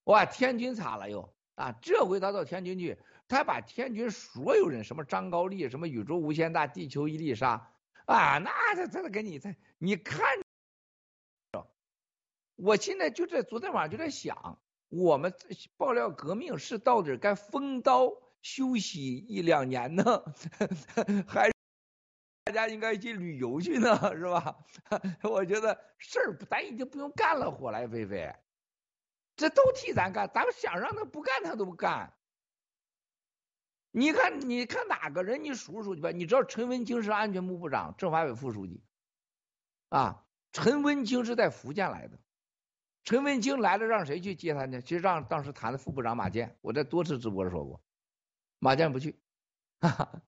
[0.09, 1.73] 哇，天津惨了又啊！
[1.83, 2.97] 这回他到天津去，
[3.29, 7.71] 他把天津所有人，什么张高丽，什么宇宙无限大，地球一粒沙，
[8.07, 10.27] 啊，那他他给你他，你看，
[12.57, 14.59] 我现在就在昨天晚上就在想。
[14.89, 15.35] 我们
[15.77, 20.03] 爆料革命是到底该封刀休息一两年呢，
[21.29, 21.51] 还
[22.45, 24.57] 大家应该去旅游去呢， 是吧？
[25.23, 28.35] 我觉得事儿咱已经不用干了，火来飞飞，
[29.39, 32.13] 这都替咱干，咱们想让他不干他都不干。
[33.93, 35.45] 你看，你看哪个人？
[35.45, 36.11] 你数数去吧。
[36.11, 38.83] 你知道陈文清是安全部部长、政法委副书记
[39.89, 40.25] 啊？
[40.53, 42.19] 陈文清是在福建来的。
[43.05, 44.83] 陈文清来了，让谁去接他呢？
[44.83, 47.81] 其实让当时谈的副部长马建，我在多次直播说过，
[48.59, 49.17] 马建不去，
[49.81, 50.23] 哈哈。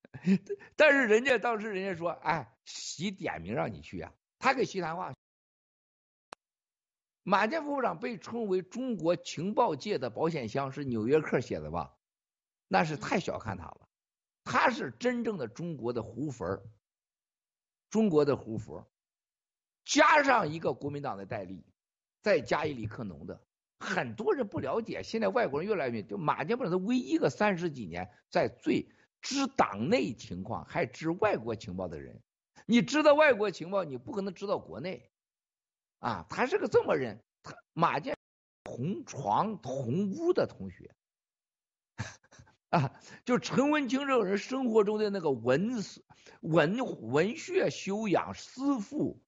[0.77, 5.13] 但是人家当时人家说，哎，习点名让你去啊，他给习谈话。
[7.23, 11.97] 马建副部长被称为中国情报界的保险箱，是《纽约客》写的吧？
[12.69, 13.89] 那是太小看他了，
[14.45, 16.63] 他是真正的中国的胡佛，
[17.91, 18.91] 中国的胡佛，
[19.85, 21.65] 加上一个国民党的戴笠。
[22.23, 23.41] 再加一李克农的，
[23.79, 25.03] 很多人不了解。
[25.03, 32.23] 现在外国人越来越就马建部长，他唯一一个三十几年在最知党内情况还知外国情报的人。
[32.67, 35.10] 你知道外国情报，你不可能知道国内
[36.01, 36.27] 啊。
[36.29, 38.17] 他是个这么人，他马建
[38.65, 40.95] 同床同屋的同学
[42.71, 42.93] 啊，
[43.25, 45.77] 就陈文清这个人生活中的那个文
[46.41, 46.77] 文
[47.13, 49.23] 文学修养思富，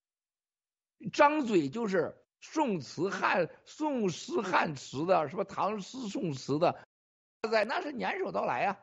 [1.12, 2.18] 张嘴就是。
[2.44, 5.44] 宋词汉宋诗汉词的，是吧？
[5.44, 6.76] 唐诗宋词的，
[7.48, 8.76] 在那是年手到来呀。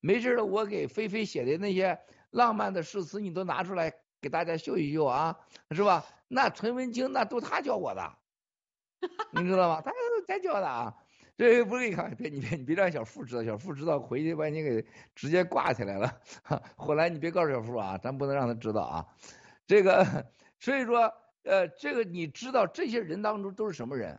[0.00, 1.96] 没事了，我给菲菲写的那些
[2.30, 3.94] 浪漫的诗词，你都拿出来
[4.24, 5.38] 给大家秀一秀啊，
[5.72, 6.02] 是吧？
[6.28, 8.00] 那陈文清那都他教我的，
[9.32, 9.82] 你知道吗？
[9.82, 9.92] 他
[10.26, 10.96] 他教的啊。
[11.36, 16.20] 这不是你看，别你别你别让小付知道，小付知道回去把你给直接挂起来了。
[16.76, 19.06] 后来你别告诉小付啊，咱不能让他知道啊。
[19.66, 20.26] 这个
[20.58, 21.12] 所以说。
[21.46, 24.18] 呃，这个你知道这些人当中都是什么人？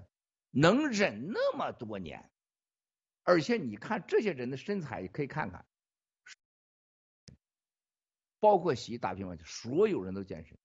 [0.51, 2.29] 能忍那么多年，
[3.23, 5.65] 而且你看这些人的身材，可以看看，
[8.45, 10.55] 包括习打乒乓球，所有人都健身。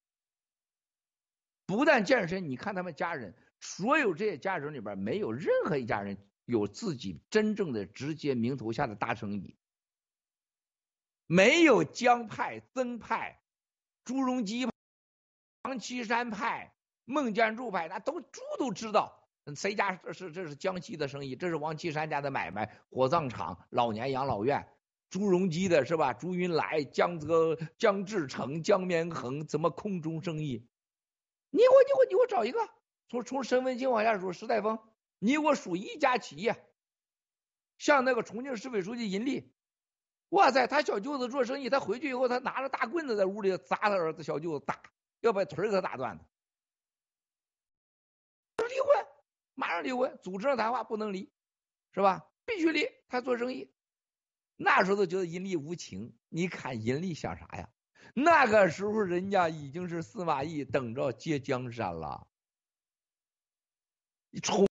[1.64, 9.56] 不但健身，你看他们家人，所有这些家人里边，没有任何一家人有自己真正的直接名头下的大生意，
[11.24, 13.40] 没有江派、曾派、
[14.04, 14.68] 朱镕基。
[15.62, 16.74] 王岐山派、
[17.07, 19.26] 孟建柱派，那都猪都知道，
[19.57, 24.68] 谁家是这是江西的生意，这是王岐山家的买卖，火葬场、老年养老院，
[25.11, 26.14] 朱镕基的是吧？
[26.14, 30.66] 朱云来、江泽、江志成、江绵恒，怎么空中生意？
[31.50, 32.58] 你给我，你给我，你给我找一个，
[33.08, 34.78] 从从沈文清往下数，石代峰，
[35.18, 36.64] 你给我数一家企业，
[37.76, 39.52] 像那个重庆市委书记尹力，
[40.30, 44.80] 哇塞，他小舅子做生意，他回去以后，他拿着大棍子在屋里砸他儿子小舅子，打。
[45.20, 46.24] 要把腿儿给打断的，
[48.56, 49.06] 离婚，
[49.52, 51.30] 马上离婚，组织上谈话不能离，
[51.92, 52.26] 是吧？
[52.46, 52.88] 必须离。
[53.06, 53.70] 他做生意，
[54.62, 56.14] 那时候都觉得阴利无情。
[56.28, 57.70] 你看阴利想啥呀？
[58.14, 62.26] 那个时候人家已经是司马懿等着接江山了。
[64.42, 64.66] 重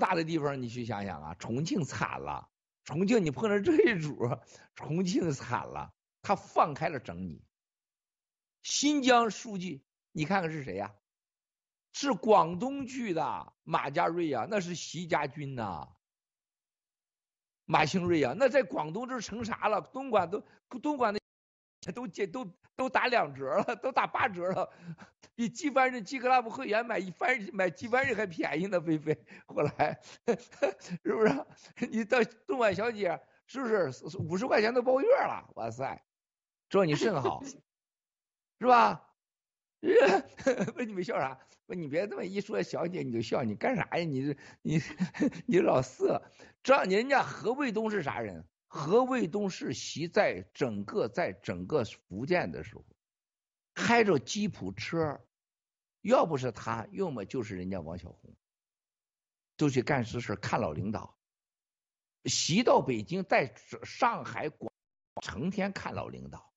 [0.00, 2.50] 大的地方你去想想啊，重庆惨了，
[2.84, 4.16] 重庆你碰上这一主，
[4.74, 7.40] 重庆惨了，他放开了整你。
[8.64, 10.92] 新疆书记，你看看是谁呀？
[11.92, 15.93] 是广东去的马家瑞呀，那是习家军呐。
[17.66, 19.80] 马兴瑞啊，那在广东这成啥了？
[19.80, 20.42] 东莞都
[20.80, 21.20] 东莞的
[21.92, 24.70] 都都都都打两折了，都打八折了，
[25.34, 29.16] 比纪梵瑞 G Club 会员买一番买纪梵瑞还便宜呢，菲菲。
[29.46, 30.00] 后来
[31.04, 31.46] 是不是？
[31.90, 35.48] 你到东莞小姐是不是五十块钱都包月了？
[35.54, 36.02] 哇塞，
[36.68, 37.42] 这你 甚好。
[38.60, 39.13] 是吧？
[40.76, 41.38] 问你们笑啥？
[41.66, 44.04] 问你别这么一说，小姐你就笑，你干啥呀？
[44.04, 44.80] 你你
[45.46, 46.22] 你老色。
[46.62, 48.46] 这人家何卫东是啥人？
[48.66, 52.84] 何卫东是习在整个在整个福建的时候，
[53.74, 55.20] 开着吉普车，
[56.00, 58.34] 要不是他，要么就是人家王小红，
[59.56, 61.16] 都去干实事，看老领导。
[62.24, 64.72] 习到北京，在上海广
[65.22, 66.53] 成天看老领导。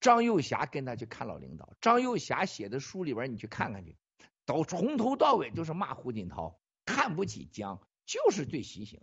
[0.00, 3.96] 张幼霞跟他去看老领导，张幼霞写的书里边你去看看去，
[4.44, 9.02] 都从头到尾就是骂胡锦涛，看不起江，就是对习性，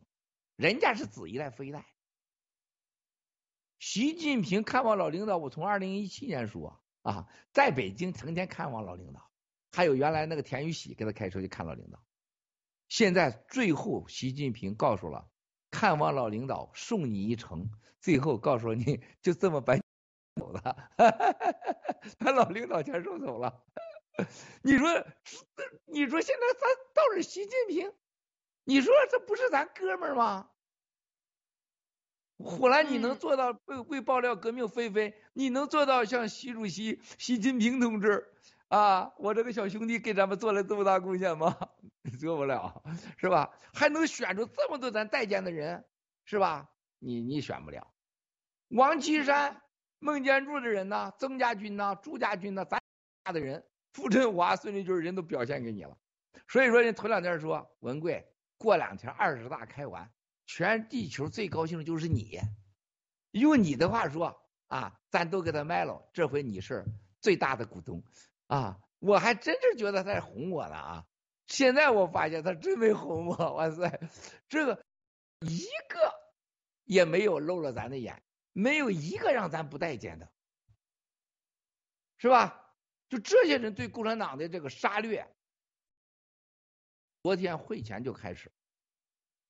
[0.56, 1.86] 人家是子一代非一代。
[3.80, 9.30] 习近平看望老领导，我从二零一七年说啊，在北京成天看望老领导，
[9.72, 12.02] 还有原来那个田玉喜给他开车去看老领导。
[12.88, 15.28] 现在最后，习近平告诉了
[15.72, 17.70] 看望老领导，送你一程。
[18.00, 19.78] 最后告诉你就这么把
[20.36, 20.90] 走了，
[22.20, 23.64] 把老领导全收走了。
[24.62, 25.06] 你说，
[25.86, 27.94] 你说现在咱倒是习近平，
[28.64, 30.50] 你说这不是咱哥们儿吗？
[32.38, 35.16] 虎兰你能做到为为爆料革命飞飞？
[35.34, 38.34] 你能做到像习主席习近平同志
[38.68, 41.58] 啊，我这个小兄弟给咱们做了这么大贡献吗？
[42.20, 42.84] 做不了，
[43.18, 43.58] 是吧？
[43.74, 45.86] 还能选出这么多咱待见的人，
[46.26, 46.70] 是吧？
[47.00, 47.94] 你你选不了。
[48.68, 49.63] 王岐山、
[50.04, 51.14] 孟建柱的人呢？
[51.18, 51.98] 曾家军呢？
[52.04, 52.66] 朱家军呢？
[52.66, 52.82] 咱
[53.24, 55.98] 家的人，傅振华、孙立军人都表现给你了。
[56.50, 58.28] 所以说，人头两天说文贵，
[58.58, 60.12] 过两天二十大开完。
[60.46, 62.38] 全地球最高兴的就是你，
[63.32, 66.84] 用你的话说啊，咱都给他卖了，这回你是
[67.22, 68.04] 最大的股东
[68.48, 68.78] 啊！
[69.00, 71.06] 我还真是觉得他在哄我呢啊！
[71.48, 74.02] 现在我发现他真没哄我，哇塞，
[74.50, 74.84] 这个
[75.40, 76.14] 一个
[76.84, 78.22] 也没有漏了咱的眼，
[78.54, 80.32] 没有一个让咱不待见的，
[82.18, 82.62] 是吧？
[83.10, 85.28] 就这些人对共产党的这个杀掠，
[87.22, 88.52] 昨天会前就开始。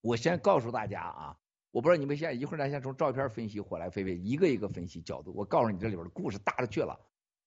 [0.02, 1.40] 我先告诉大家啊，
[1.72, 5.34] 我不知道你们现在一会儿咱先从照片分析火来飞飞一个一个分析角度。
[5.34, 7.00] 我告诉你这里边的故事大了去了，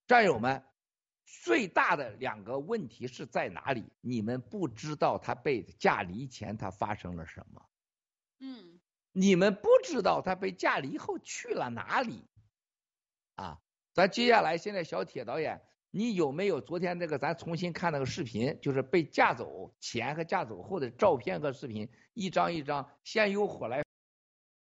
[0.06, 0.64] 战友们，
[1.42, 3.92] 最大的两个问题是在哪里？
[4.00, 7.68] 你们不知道他被架离前他发生了什么，
[8.38, 8.75] 嗯，
[9.18, 12.28] 你们不知道他被架离后去了哪里，
[13.36, 13.58] 啊，
[13.94, 15.62] 咱接下来现在小铁导演。
[15.90, 18.58] 你有没有昨天那个咱重新看那个视频？
[18.60, 23.82] 就是被架走前和架走后的照片和视频，一张一张，先由火来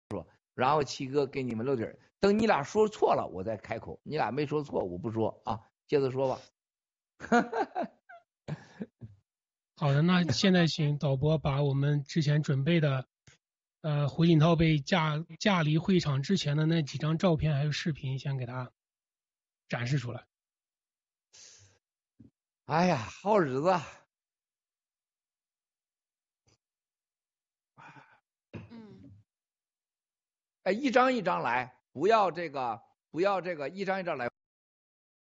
[0.10, 0.26] 说，
[0.56, 2.00] 然后七哥给你们露底儿。
[2.20, 4.02] 等你俩说错了，我再开口。
[4.02, 6.42] 你俩没说错，我不说啊，接着说吧。
[9.78, 13.06] 好的，那现在请导播把我们之前准备的，
[13.82, 18.72] 呃，胡锦涛被架架离会场之前的那几张照片还有视频，先给他
[19.70, 20.26] 展示出来。
[22.66, 23.80] 哎呀，好日子！
[28.52, 29.12] 嗯，
[30.64, 34.30] 哎，一张一张来，不要这个，不要这个，一张一张来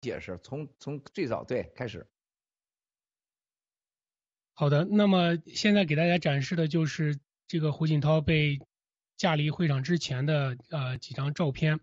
[0.01, 0.39] 解释。
[0.43, 2.07] 从从最早对开始。
[4.53, 8.61] 好的，那么现在给大家展示的就是这个胡锦涛被
[9.17, 11.81] 架离会场之前的呃几张照片。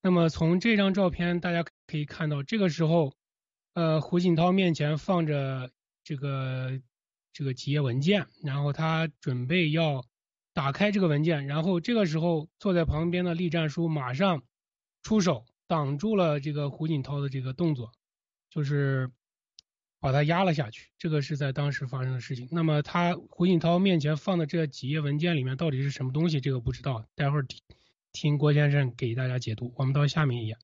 [0.00, 3.12] 那么从这张照片大家可以看到，这个时候。
[3.78, 5.70] 呃，胡锦涛面前放着
[6.02, 6.80] 这个
[7.34, 10.02] 这个几页文件，然后他准备要
[10.54, 14.42] 打开这个文件，然后这个时候坐在旁边的栗战书马上
[15.02, 17.92] 出手挡住了这个胡锦涛的这个动作，
[18.48, 19.10] 就是
[20.06, 20.88] 把他压了下去。
[20.98, 22.48] 这个是在当时发生的事情。
[22.52, 26.40] 那么他胡锦涛面前放的这几页文件里面到底是什么东西？
[26.40, 27.60] 这个不知道，待会儿听
[28.12, 29.74] 听郭先生给大家解读。
[29.76, 30.56] 我们到下面一页。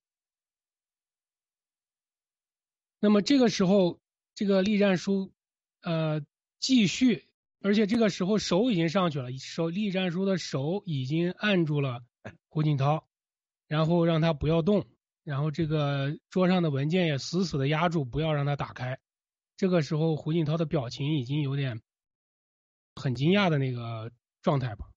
[3.01, 3.99] 那么这个时候，
[4.33, 5.33] 这个栗战书，
[5.81, 6.21] 呃，
[6.61, 7.27] 继续，
[7.59, 11.99] 而且这个时候手已经上去了，手栗战书的手已经按住了
[12.47, 13.05] 胡锦涛，
[13.67, 14.87] 然后让他不要动，
[15.25, 18.97] 然后这个桌上的文件也死死的压住，不要让他打开。
[19.63, 21.81] 这个时候，胡锦涛的表情已经有点
[22.95, 24.11] 很惊讶的那个
[24.41, 24.91] 状态吧。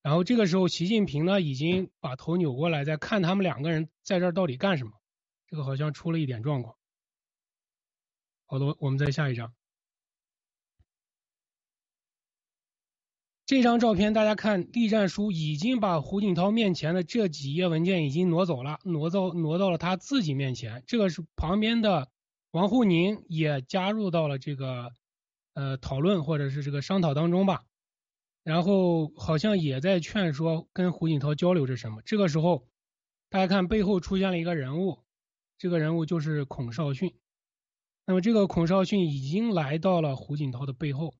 [0.00, 4.92] 然后这个时候，习近平呢已经把头扭过来，在看他们两个人在这儿到底干什么。
[5.48, 6.76] 这个好像出了一点状况。
[8.46, 9.52] 好的，我们再下一张。
[13.44, 20.84] 这张照片大家看，栗战书已经把胡锦涛面前的这几页文件已经挪走了，挪到挪到了他自己面前。
[20.86, 22.08] 这个是旁边的
[22.54, 24.92] 王沪宁也加入到了这个
[25.54, 27.64] 呃讨论或者是这个商讨当中吧。
[28.44, 32.00] 然后好像也在劝说跟胡锦涛交流着什么。
[32.02, 32.68] 这个时候，
[33.28, 35.02] 大家看背后出现了一个人物，
[35.58, 37.12] 这个人物就是孔少迅。
[38.06, 41.12] 那么这个孔少迅已经来到了胡锦涛的背后，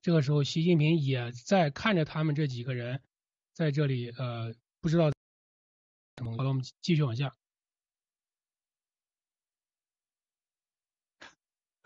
[0.00, 3.00] 这个时候习近平也在看着他们这几个人
[3.52, 7.32] 在这里，呃，不知道好了，我们继续往下，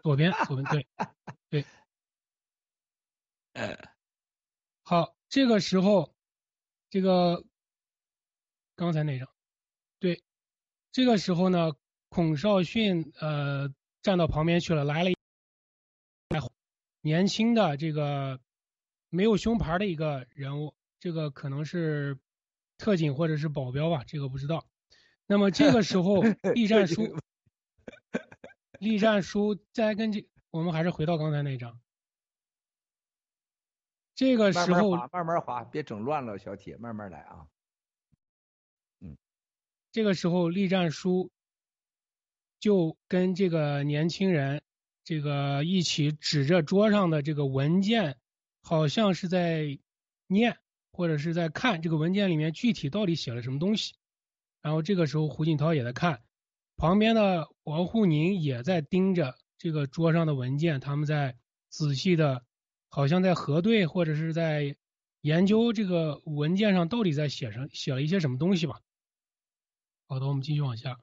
[0.07, 0.87] 左边，左边，对，
[1.51, 1.65] 对，
[3.55, 3.77] 呃
[4.85, 6.15] 好，这个时候，
[6.91, 7.45] 这个
[8.77, 9.29] 刚才那张，
[9.99, 10.23] 对。
[10.93, 11.73] 这个时候呢，
[12.09, 15.17] 孔少迅呃站到旁边去了，来了一
[17.01, 18.41] 年轻的这个
[19.11, 22.17] 没有胸牌的一个人物，这个可能是
[22.79, 24.65] 特警或者是保镖吧，这个不知道。
[25.27, 26.23] 那么这个时候，，
[26.55, 27.19] B 战书，
[28.81, 31.81] 栗战书再跟这，我们还是回到刚才那张。
[34.15, 37.47] 这个时候慢慢滑，慢慢滑，别整乱了，小铁，慢慢来啊。
[39.01, 39.17] 嗯
[39.93, 41.31] 这个时候，栗战书
[42.59, 44.63] 就跟这个年轻人，
[45.05, 48.19] 这个一起指着桌上的这个文件，
[48.63, 49.79] 好像是在
[50.27, 50.59] 念
[50.93, 53.95] 或者是在看这个文件里面具体到底写了什么东西。
[54.63, 56.23] 然后这个时候，胡锦涛也在看，
[56.77, 61.37] 旁边的王沪宁也在盯着这个桌上的文件，他们在
[61.69, 62.45] 仔细的，
[62.89, 64.77] 好像在核对或者是在
[65.23, 68.81] 研究这个文件上到底在写上写了一些什么东西吧。
[70.07, 70.99] 好的，我们继续往下。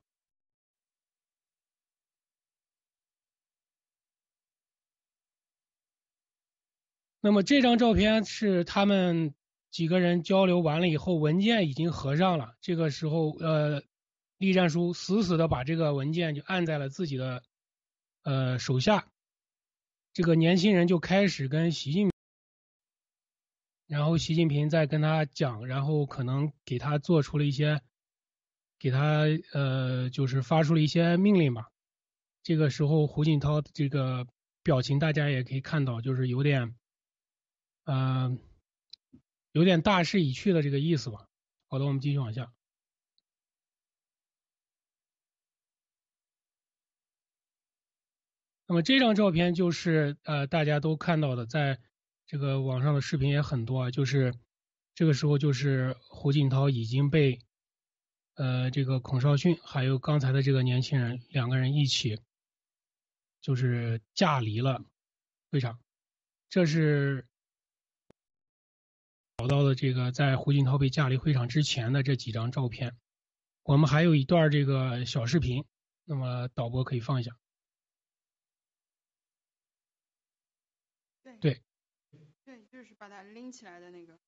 [7.19, 9.33] 那么这张照片是他们
[9.71, 12.55] 几个人交流完了以后，文件已经合上了。
[12.61, 13.81] 这个时候，呃，
[14.43, 17.43] 栗战书死死的把这个文件就按在了自己的
[18.23, 19.07] 呃手下。
[20.13, 22.11] 这个年轻人就开始跟习近平，
[23.87, 27.81] 然后习近平在跟他讲，然后可能给他做出了一些。
[28.79, 29.23] 给他
[29.53, 31.69] 呃，就是发出了一些命令吧。
[32.41, 34.27] 这个时候，胡锦涛这个
[34.61, 36.75] 表情大家也可以看到，就是有点，
[37.85, 38.39] 嗯，
[39.53, 41.29] 有点大势已去的这个意思吧。
[41.69, 42.51] 好的，我们继续往下。
[48.73, 51.79] 那么这张照片就是呃大家都看到的，在
[52.25, 54.33] 这个网上的视频也很多啊，就是
[54.95, 57.39] 这个时候就是胡锦涛已经被。
[58.33, 62.19] 呃，这个孔少迅还有刚才的这个年轻人，两个人一起
[63.41, 64.83] 就是驾离了
[65.51, 65.79] 会场。
[66.49, 67.27] 这是
[69.37, 72.97] 找到的这个在胡锦涛被驾离会场之前的这几张照片。
[73.61, 75.63] 我们还有一段这个小视频，
[76.05, 77.37] 那么导播可以放一下。
[81.23, 81.61] 对
[82.45, 84.19] 对对，就是把它拎起来的那个。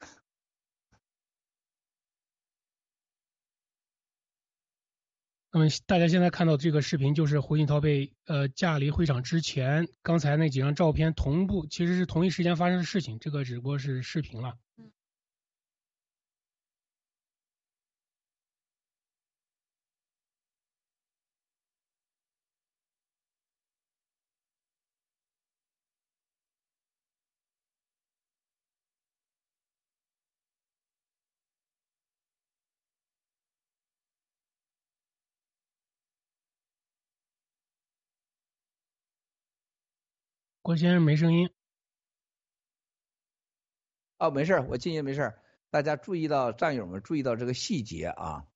[5.50, 14.56] 那么大家现在看到这个视频，就是胡锦涛被呃驾离会场之前，刚才那几张照片同步，其实是同一时间发生的事情，这个只不过是视频了。
[40.64, 41.50] 郭先生没声音。
[44.16, 45.34] 哦，没事我静音没事
[45.68, 48.46] 大家注意到，战友们注意到这个细节啊。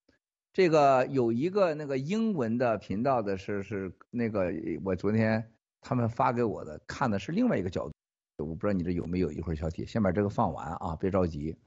[0.55, 4.51] 这个有一个那个英文的频道的是是那个
[4.83, 5.53] 我昨天
[5.83, 7.93] 他们发给我的，看的是另外一个角度。
[8.39, 9.31] 我不知道你这有没有？
[9.31, 11.59] 一会儿小铁先把这个放完啊，别着急。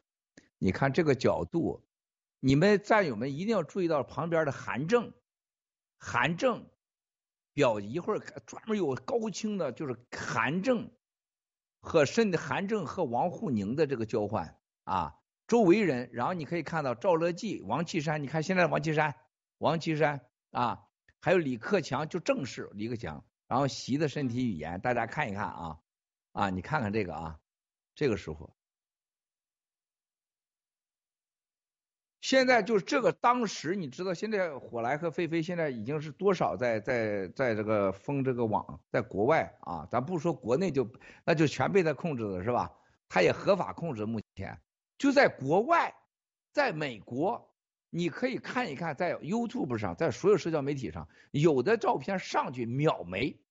[0.58, 1.84] 你看这个角度，
[2.40, 5.14] 你们战友们一定要注意到旁边的韩正，
[6.00, 6.66] 韩正。
[7.54, 10.92] 表一会儿专门有高清的，就是韩正
[11.82, 15.16] 和甚至韩正和王沪宁的这个交换啊，
[15.48, 19.16] 周围人，然后你可以看到赵乐际、王岐山，你看现在王岐山、
[19.58, 20.88] 王岐山啊，
[21.20, 25.80] 还有李克强，就正式李克强，然后习的身体语言，大家看一看啊
[26.32, 27.40] 啊，你看看这个啊，
[27.96, 28.56] 这个时候。
[32.22, 40.88] 现在就是这个，当时你知道，现在火来和飞飞现在已经是多少在在在这个封这个网，在国外啊，咱不说国内就
[41.26, 42.72] 那就全被他控制了是吧？
[43.10, 44.62] 他也合法控制，目前
[45.00, 45.96] 就在国外，
[46.54, 47.52] 在美国，
[47.90, 53.42] 你可以看一看，在 YouTube 上，在所有社交媒体上，有的照片上去秒没，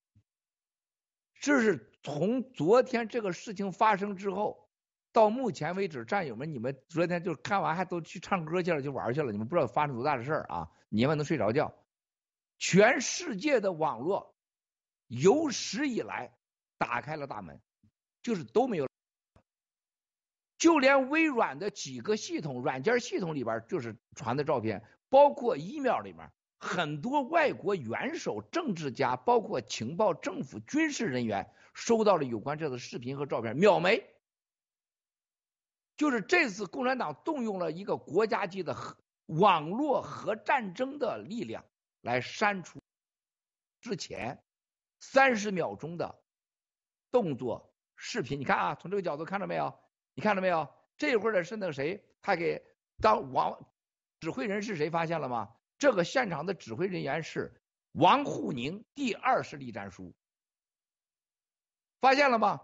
[1.34, 4.69] 这是从昨天这个事情发生之后。
[5.12, 9.32] 到目前为止，战友们，你们昨天就看完还都去唱歌去了，就玩去了。
[9.32, 10.70] 你们不知道发生多大的事儿啊！
[10.88, 11.74] 你们能睡着觉？
[12.58, 14.34] 全世界的网络
[15.08, 16.32] 有史以来
[16.78, 17.60] 打开了大门，
[18.22, 18.86] 就是都没有，
[20.58, 34.04] 就连微软的几个系统软件系统里边，就是传的照片，包括 email 里面，很多外国元首、政治家，包括情报、政府、军事人员收到了有关这个视频和照片，秒没。
[36.00, 38.96] 就是这次共产党动用了一个国家级的核
[39.26, 41.62] 网络核战争的力量
[42.00, 42.80] 来删除
[43.82, 44.42] 之前
[44.98, 46.18] 三十秒钟的
[47.10, 48.40] 动作视频。
[48.40, 49.78] 你看啊，从这个角度看到没有？
[50.14, 50.72] 你看到没有？
[50.96, 52.64] 这会儿的是那个谁，他给
[53.02, 53.70] 当王
[54.20, 54.88] 指挥人是谁？
[54.88, 55.54] 发现了吗？
[55.76, 57.60] 这个现场的指挥人员是
[57.92, 60.14] 王沪宁第二十栗战书，
[62.00, 62.62] 发现了吗？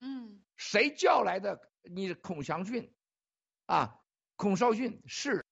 [0.00, 1.70] 嗯，谁叫来的？
[1.84, 2.92] 你孔祥训
[3.66, 4.00] 啊，
[4.36, 5.46] 孔绍训是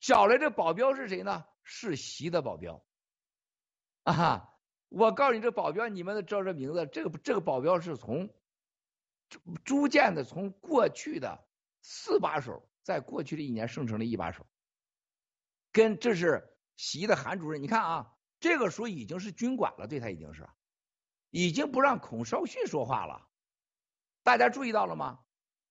[0.00, 1.44] 找来的保镖是谁呢？
[1.70, 2.82] 是习的保镖
[4.04, 4.54] 啊！
[4.88, 6.86] 我告诉你，这保镖你们都知道这名字。
[6.86, 8.34] 这个这个保镖是从
[9.64, 11.46] 逐渐的从过去的
[11.82, 14.46] 四把手，在过去的一年生成了一把手。
[15.72, 20.48] 跟这是习的韩主任，你看啊，这个时候已经是军管了，对他已经是，
[21.28, 23.28] 已经不让孔绍训说话了。
[24.28, 25.20] 大家注意到了吗？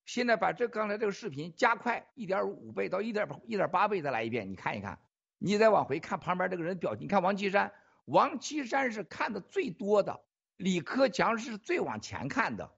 [0.04, 5.00] 现在把这刚才这个视频加快一点五倍到一点一点八倍再来一遍，你看一看，
[5.38, 7.72] 你再往回看旁边这个人表情，你看王岐山，
[8.06, 10.24] 王岐山是看的最多的，
[10.56, 12.74] 李克强是最往前看的，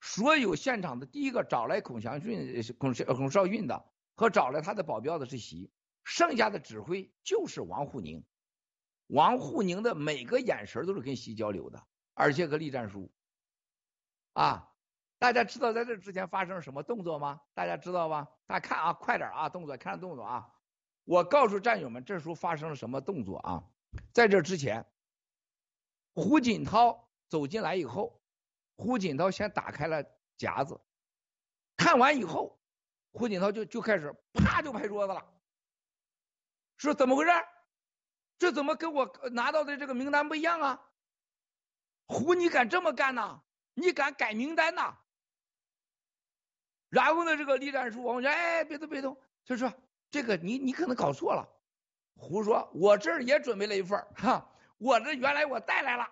[0.00, 3.84] 所有现场的第一个找来孔祥俊、孔孔绍训的
[4.14, 5.70] 和找来他的保镖的是习，
[6.04, 8.24] 剩下的指挥就是王沪宁，
[9.08, 13.12] 王沪宁的每个眼神都是跟习交流的，而且和栗战书，
[14.32, 14.70] 啊。
[15.22, 17.40] 大家知道在这之前发生了什么动作吗？
[17.54, 18.28] 大家知道吧？
[18.44, 20.52] 大家看啊，快点啊，动作，看动作啊！
[21.04, 23.62] 我告诉战友们，这时候发生了什么动作啊？
[24.12, 24.84] 在这之前，
[26.12, 28.20] 胡锦涛走进来以后，
[28.74, 30.04] 胡锦涛先打开了
[30.36, 30.80] 夹子，
[31.76, 32.60] 看完以后，
[33.12, 35.24] 胡锦涛就就开始啪就拍桌子了，
[36.78, 37.30] 说怎么回事？
[38.40, 40.84] 这怎么跟我拿到的这个名单不一样啊？
[42.08, 43.40] 胡，你敢这么干呐？
[43.74, 44.98] 你敢改名单呐？
[46.92, 49.16] 然后呢，这个栗战书王说：“哎，别动，别动。”
[49.46, 49.72] 就说
[50.12, 51.48] ：“这个你你可能搞错了。”
[52.14, 56.06] 胡说：“我这儿也准备了一份哈，我这原来我带来了。”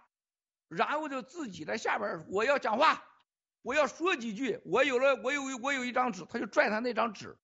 [0.68, 3.04] 然后就自己在下边我要讲话，
[3.60, 4.58] 我要说几句。
[4.64, 7.36] 我有了，我有我有一张纸，他就拽他那张纸。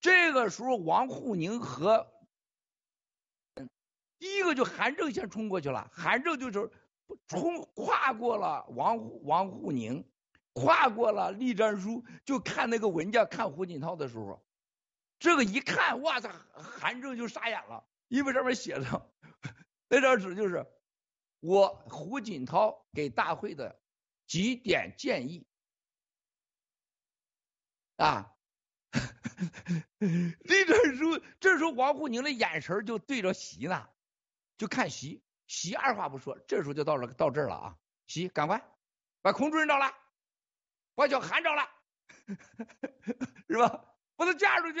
[0.00, 2.04] 这个时候，王沪宁和
[4.18, 6.68] 第一个就韩正先冲过去了，韩正就是
[7.28, 10.04] 冲跨过了王王沪宁。
[10.52, 14.44] 跨过了栗战书，就看那个文件，看胡锦涛的时候，
[15.18, 19.10] 这个一看，哇塞，韩正就傻眼了，因为上面写着
[19.88, 20.66] 那张纸就是
[21.40, 23.80] 我胡锦涛给大会的
[24.26, 25.46] 几点建议
[27.96, 28.34] 啊。
[29.98, 33.88] 栗战书这时候王沪宁的眼神就对着习呢，
[34.58, 38.62] 就看习，习二话不说，这时候就到了到这儿了啊，习赶快
[39.22, 40.01] 把孔主任找来。
[40.94, 41.68] 把小韩找来，
[43.48, 43.94] 是吧？
[44.16, 44.80] 把他架出去。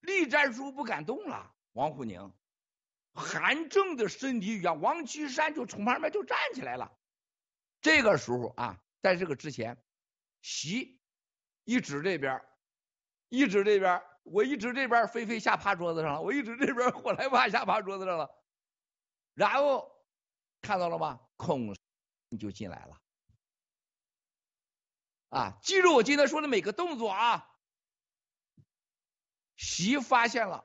[0.00, 2.32] 栗战书不敢动了，王沪宁、
[3.12, 6.96] 韩正的身体软，王岐山就从旁边就站起来了。
[7.80, 9.82] 这个时候啊，在这个之前，
[10.42, 11.00] 席
[11.64, 12.40] 一指这边，
[13.28, 18.30] 一指这边，我一指这边，飞飞下趴桌子上了，我一指这边，火来怕下趴桌子上了。
[19.34, 19.90] 然后
[20.60, 21.20] 看到了吗？
[21.36, 21.74] 孔
[22.38, 23.00] 就进来了。
[25.28, 27.48] 啊，记住我今天说的每个动作啊！
[29.56, 30.64] 习发现了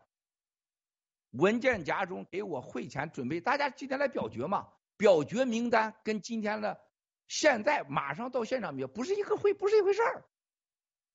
[1.31, 4.67] 文件夹中给我会前准备，大家今天来表决嘛？
[4.97, 6.79] 表决名单跟今天的
[7.27, 10.25] 现在马上到现场表不是一个会，不是一回事儿。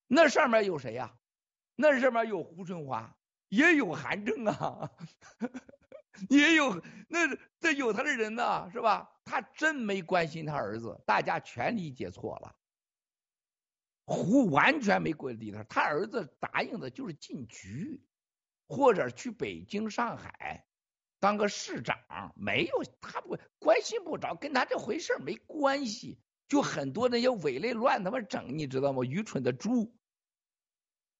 [0.06, 1.14] 那上面有谁呀？
[1.76, 3.16] 那上面有胡春华，
[3.48, 4.90] 也有韩正啊，
[6.30, 9.12] 也有那这有他的人呢，是吧？
[9.24, 12.56] 他真没关心他儿子，大家全理解错了。
[14.06, 18.00] 胡完全没管理他，他儿子答应的就是进局，
[18.68, 20.64] 或者去北京、上海
[21.18, 21.98] 当个市长，
[22.36, 26.20] 没有他不关心不着，跟他这回事没关系。
[26.48, 29.02] 就很多那些伪类乱他妈整，你知道吗？
[29.02, 29.92] 愚蠢的猪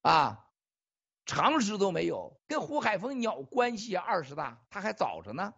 [0.03, 0.49] 啊，
[1.25, 3.97] 常识都没有，跟胡海峰鸟关系！
[3.97, 5.53] 二十大他还早着呢，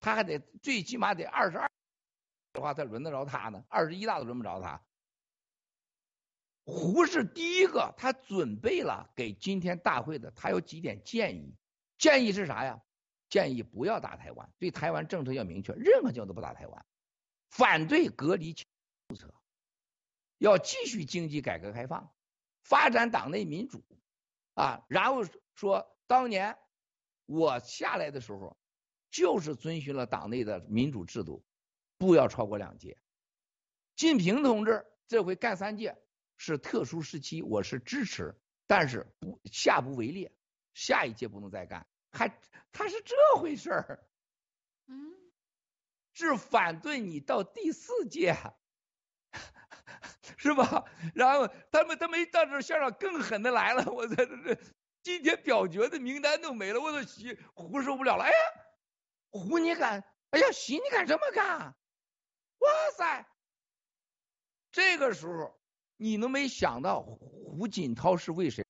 [0.00, 1.70] 他还得最起码得二十二
[2.54, 4.82] 的话才轮得着他呢，二十一大都轮不着他。
[6.64, 11.56] 胡是第一个，他准备了给今天大会的，他有几点建议。
[11.98, 12.82] 建议是啥呀？
[13.28, 16.86] 建议不要打台湾，对台湾政策要明确，任何情况都不打台湾，
[17.48, 18.66] 反对隔离政
[19.16, 19.32] 策，
[20.38, 22.12] 要继续经济改革开放，
[22.62, 23.82] 发展党内民主
[24.54, 24.84] 啊。
[24.88, 26.58] 然后说，当年
[27.24, 28.58] 我下来的时候，
[29.10, 31.44] 就是遵循了党内的民主制度，
[31.96, 32.98] 不要超过两届。
[33.96, 35.96] 近平同志这回干三届。
[36.44, 38.36] 是特殊时期，我是支持，
[38.66, 40.28] 但是不下不为例，
[40.74, 42.36] 下一届不能再干，还
[42.72, 44.04] 他是这回事儿，
[44.88, 45.14] 嗯，
[46.14, 48.34] 是反对你到第四届，
[50.36, 50.84] 是吧？
[51.14, 54.60] 然后他们他们一到这校长更狠的来了，我在这这
[55.04, 58.36] 今天表决的名单都没了，我都习胡受不了了，哎呀，
[59.30, 61.76] 胡你敢，哎呀习你敢这么干？
[62.58, 63.28] 哇塞！
[64.72, 65.61] 这个时候，
[66.02, 68.64] 你能没想到胡锦涛是为谁？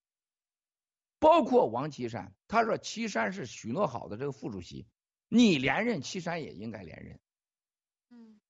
[1.18, 4.86] 包括王岐山，他说岐山是许诺好的这个副主席，
[5.28, 7.20] 你连任，岐山也应该连任。
[8.10, 8.40] 嗯，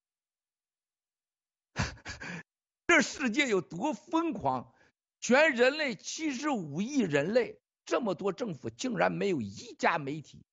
[2.89, 4.75] 这世界有多疯狂？
[5.21, 10.45] 全人类七十五亿人类，这么多政府，竟然没有一家媒体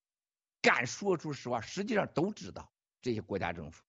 [0.62, 1.60] 敢说出实话。
[1.60, 2.70] 实际上都知道
[3.02, 3.82] 这些国家政府。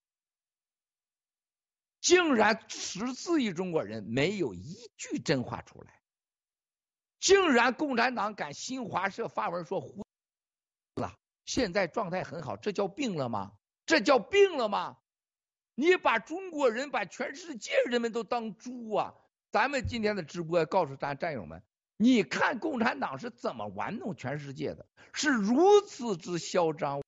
[2.02, 6.02] 竟然十四亿中国人没有一句真话出来，
[7.20, 10.04] 竟然共产党敢新华社发文说胡
[10.96, 11.14] 了，
[11.46, 13.52] 现在状态很好，这叫病了吗？
[13.86, 14.98] 这叫病了吗？
[15.76, 19.14] 你把中国人把全世界人们都当猪啊！
[19.52, 21.62] 咱们今天的直播告诉咱战友们，
[21.96, 27.00] 你看共产党是怎么玩弄全世界的，是如此之嚣张。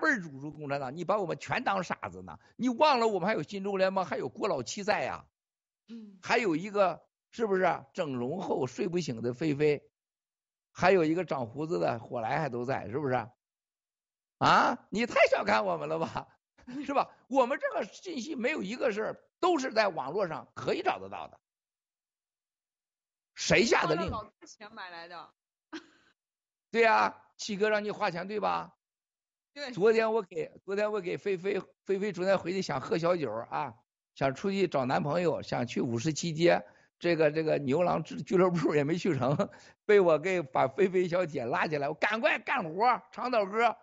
[0.00, 2.38] 辈辱辱共产党，你把我们全当傻子呢？
[2.56, 5.26] 你忘了我们还有新中国联盟，还有郭老七在呀？
[5.88, 9.82] 嗯，还有一个是不是整容后睡不醒的菲菲？
[10.72, 13.28] 还有一个长胡子的火来还都在，是不是？
[14.38, 16.28] 啊，你太小看我们了吧？
[16.86, 17.10] 是吧？
[17.28, 21.40] 我们这个信息没有一个是都是在网络上可以找得到的。
[23.34, 24.10] 谁下的令？
[24.10, 25.30] 老哥钱买来的。
[26.70, 28.76] 对呀，七哥让你花钱对吧？
[29.52, 33.74] 对，昨天我给昨天我给菲菲菲菲昨天回去想喝小酒啊，
[34.14, 36.64] 想出去找男朋友，想去五十七街
[37.00, 39.50] 这个这个牛郎俱俱乐部也没去成，
[39.84, 43.76] 被我给把菲菲小姐拉起来，我赶快干活，长岛哥，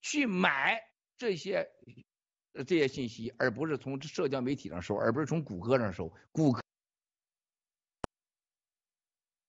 [0.00, 0.80] 去买
[1.18, 1.68] 这些
[2.66, 6.62] 这些信息，而不是从社交媒体上收，而不是从谷歌上收，谷歌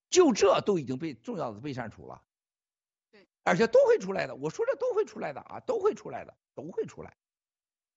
[0.10, 2.22] 就这都已经被重要的被删除了。
[3.44, 7.16] 而且都会出来的，我说这都会出来的啊，都会出来的，都会出来。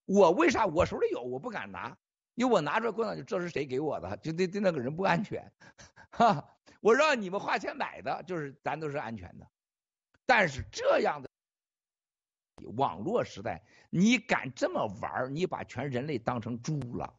[0.04, 1.96] 我为啥我手里有，我不敢拿，
[2.34, 5.52] 因为我拿着过来就知道是谁给我的，就对对那个人不安全。
[6.10, 9.46] 哈，我让你们花钱买的，就是咱都是安全的。
[10.24, 11.28] 但是这样的
[12.76, 17.14] 网络时代，你敢这么玩，你把全人类当成猪了。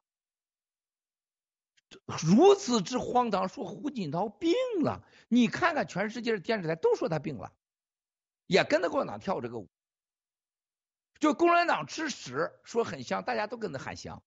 [2.22, 7.54] 如此之荒唐，说胡锦涛病了，你看看全世界的电视台都说他病了。
[8.48, 9.70] 也跟着共产党跳这个舞，
[11.20, 14.24] 就共产党吃屎说很香，大家都跟着喊香。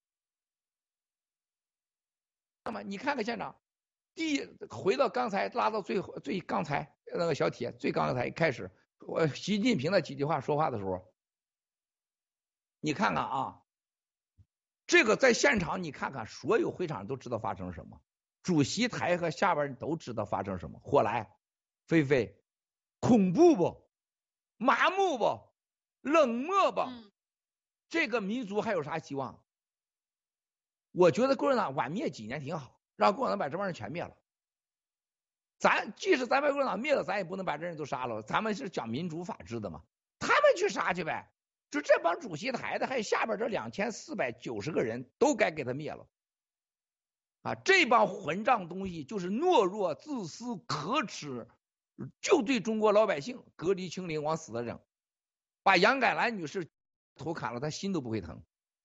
[2.62, 3.58] 那么你看看现场，
[4.14, 11.12] 第回到刚才拉到最后最刚才那个小铁最刚才开始，我习近平的几句话说话的时候，
[12.80, 13.62] 你看看啊，
[14.86, 18.02] 这个在现场你看看，所有会场都知道发生什么，
[18.42, 20.78] 主席台和下边都知道发生什么。
[20.80, 21.34] 火来，
[21.86, 22.38] 菲菲，
[22.98, 23.89] 恐怖不？
[24.60, 25.40] 麻木不，
[26.02, 26.82] 冷漠不，
[27.88, 29.42] 这个民族还有啥希望？
[30.92, 34.14] 我觉得共产党晚灭几年挺好，让共产党把这帮人全灭了。
[35.58, 38.22] 咱即使咱把共产党灭了，咱也不能把这人都杀了。
[38.22, 39.82] 咱们是讲民主法治的嘛，
[40.18, 41.32] 他们去杀去呗。
[41.70, 46.06] 就这帮主席台的，还有下边这两千四百九十个人都该给他灭了。
[47.40, 51.48] 啊，这帮混账东西就是懦弱、自私、可耻。
[52.20, 54.80] 就对中国老百姓隔离清零往死了整，
[55.62, 56.68] 把杨改兰女士
[57.14, 58.42] 头砍了，他心都不会疼。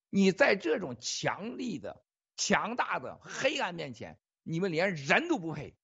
[0.09, 2.03] 你在这种强力的、
[2.35, 5.75] 强大的黑暗面前，你们连人都不配。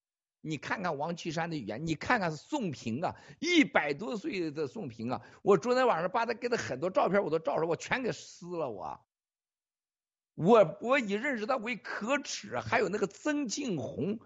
[0.44, 8.68] 你看看王岐山的语言，你看看宋平啊，一百多岁的宋平啊，我昨天晚上把他给他很多照片我都照着，我全给撕了。
[8.70, 9.06] 我，
[10.34, 12.60] 我我以认识他为可耻。
[12.60, 14.20] 还有那个曾庆红，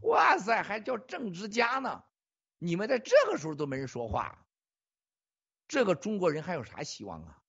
[0.00, 2.02] 哇塞，还叫政治家呢。
[2.58, 4.46] 你们在这个时候都没人说话，
[5.66, 7.42] 这个中国人还有啥希望啊？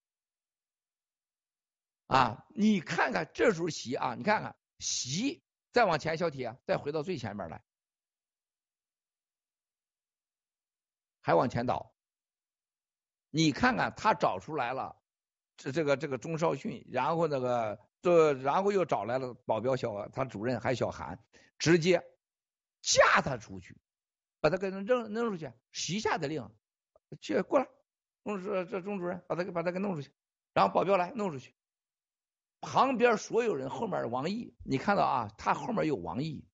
[2.08, 7.64] 啊，你看看这时候习啊，你看看习，再往前小铁，再回到最前面来，
[11.22, 11.94] 还往前倒，
[13.30, 15.00] 你看看他找出来了，
[15.56, 21.24] 这这个这个钟少训，然后那个这然后又找来了保镖小他主任还小韩，
[21.60, 22.04] 直接
[22.82, 23.78] 架他出去。
[24.40, 26.50] 把他给扔扔出去，习下的令，
[27.20, 27.68] 去过来，
[28.24, 30.12] 钟这这钟主任把他给把他给弄出去，
[30.54, 31.56] 然后保镖来弄出去。
[32.62, 36.46] 旁边所有人后面王毅，你看到啊，他后面有王毅，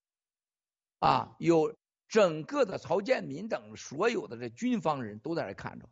[0.99, 1.75] 啊，有
[2.07, 5.89] 整个的曹建民等所有的这军方人都在这看着，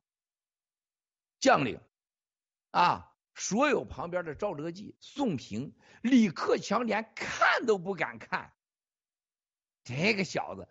[1.39, 1.81] 将领
[2.69, 8.53] 啊，所有旁边的赵哲济、宋平、李克强连看都不敢看，
[9.83, 10.67] 这个小子，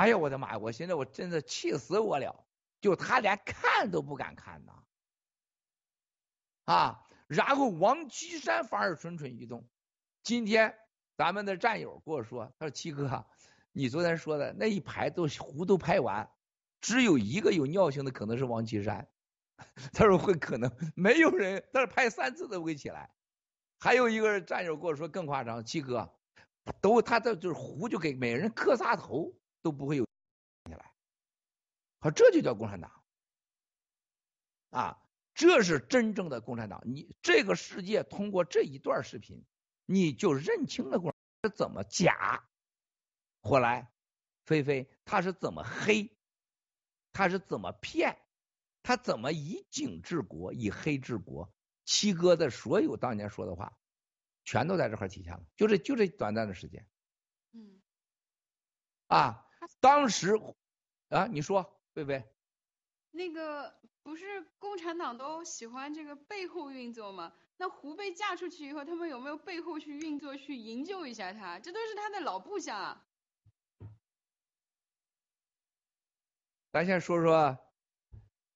[0.00, 0.58] 哎呀，我的妈呀！
[0.58, 2.46] 我现在我真的气死我了，
[2.80, 4.72] 就他连看都不敢看呐，
[6.64, 9.68] 啊，然后王岐山反而蠢蠢欲动。
[10.22, 10.74] 今天
[11.18, 13.26] 咱们的战友跟我说，他说七哥，
[13.72, 16.30] 你昨天说的那一排都湖都拍完，
[16.80, 19.06] 只有一个有尿性的可能是王岐山。
[19.92, 23.10] 他说会可能没有人，但是拍三次都会起来。
[23.78, 26.10] 还有一个战友跟我说更夸张，七哥
[26.80, 30.92] 都他这就是湖就给每人磕仨头都不会有起来。
[32.00, 33.02] 好，这就叫共产党
[34.70, 35.02] 啊，
[35.34, 36.82] 这是真正的共产党。
[36.84, 39.44] 你这个世界通过这一段视频。
[39.92, 42.48] 你就认清了共是怎么假，
[43.40, 43.92] 后来，
[44.44, 46.16] 菲菲他是怎么黑，
[47.12, 48.16] 他是怎么骗，
[48.84, 51.52] 他怎么以警治国，以黑治国？
[51.84, 53.76] 七哥的所有当年说的话，
[54.44, 55.44] 全都在这块体现了。
[55.56, 56.88] 就这就这短暂的时间，
[57.50, 57.82] 嗯，
[59.08, 59.44] 啊，
[59.80, 60.40] 当时
[61.08, 62.24] 啊，你说贝贝，
[63.10, 67.32] 那个不是共产党都喜欢这个背后运作吗？
[67.56, 71.58] 那胡被嫁出去以后，他们有没有背后去运作，去营救一下他？
[71.58, 72.76] 这都是他的老部下。
[72.76, 73.04] 啊。
[76.72, 77.58] 咱先说说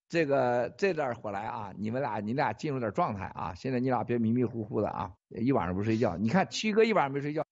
[0.09, 3.55] 这个这段火来啊，你们俩你俩进入点状态啊。
[3.55, 6.17] 现在你俩别迷迷糊糊的啊，一晚上不睡觉。
[6.17, 7.45] 你看七哥一晚上没睡觉，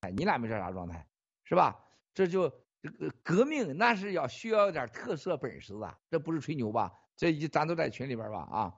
[0.00, 1.06] 哎，你俩没这啥状态
[1.42, 1.84] 是吧？
[2.14, 6.92] 这就这个革命那是要需要点特色本事的，这不是吹牛吧？
[7.16, 8.74] 这一咱都在群里边吧啊。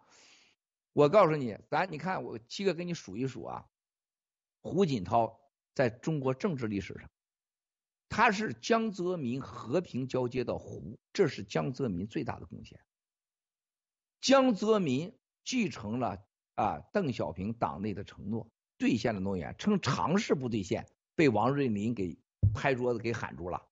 [0.92, 3.66] 我告诉你，咱你看我七个给你数一数啊。
[4.60, 5.40] 胡锦涛
[5.74, 7.10] 在中国政治历史上，
[8.08, 12.80] 他是江泽民和平交接的胡，这是江泽民最大的贡献。
[14.20, 18.48] 江泽民继承了啊邓小平党内的承诺，
[18.78, 20.86] 兑现了诺言，称尝试不兑现，
[21.16, 22.16] 被王瑞林给
[22.54, 23.66] 拍桌子给喊住了，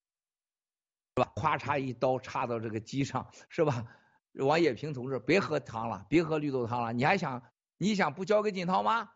[1.16, 1.32] 是吧？
[1.36, 3.86] 咵嚓一刀插到这个鸡上，是吧？
[4.34, 7.40] 王冶平同志，别喝汤了，别喝绿豆汤了，你还想
[7.78, 9.08] 你想不交给锦涛吗？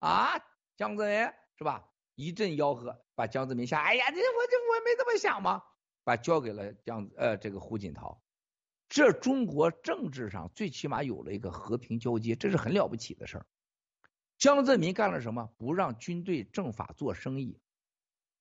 [0.00, 0.32] 啊，
[0.76, 1.14] 江泽民
[1.56, 1.82] 是吧？
[2.14, 5.62] 一阵吆喝，把江泽民吓，哎呀，这我这我没这么想吗？
[6.04, 8.22] 把交给了江呃这个胡锦涛，
[8.88, 13.46] 这中国政治上最起码有了一个和平交接，这是很了不起的事儿。
[14.36, 15.50] 江泽民干了什么？
[15.56, 17.58] 不让军队政法做生意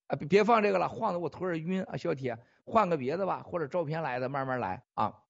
[0.08, 0.16] 啊！
[0.16, 1.98] 别别放这个了，晃得我头儿晕啊！
[1.98, 5.22] 小铁，换个别的吧，或者照片来的，慢慢来啊。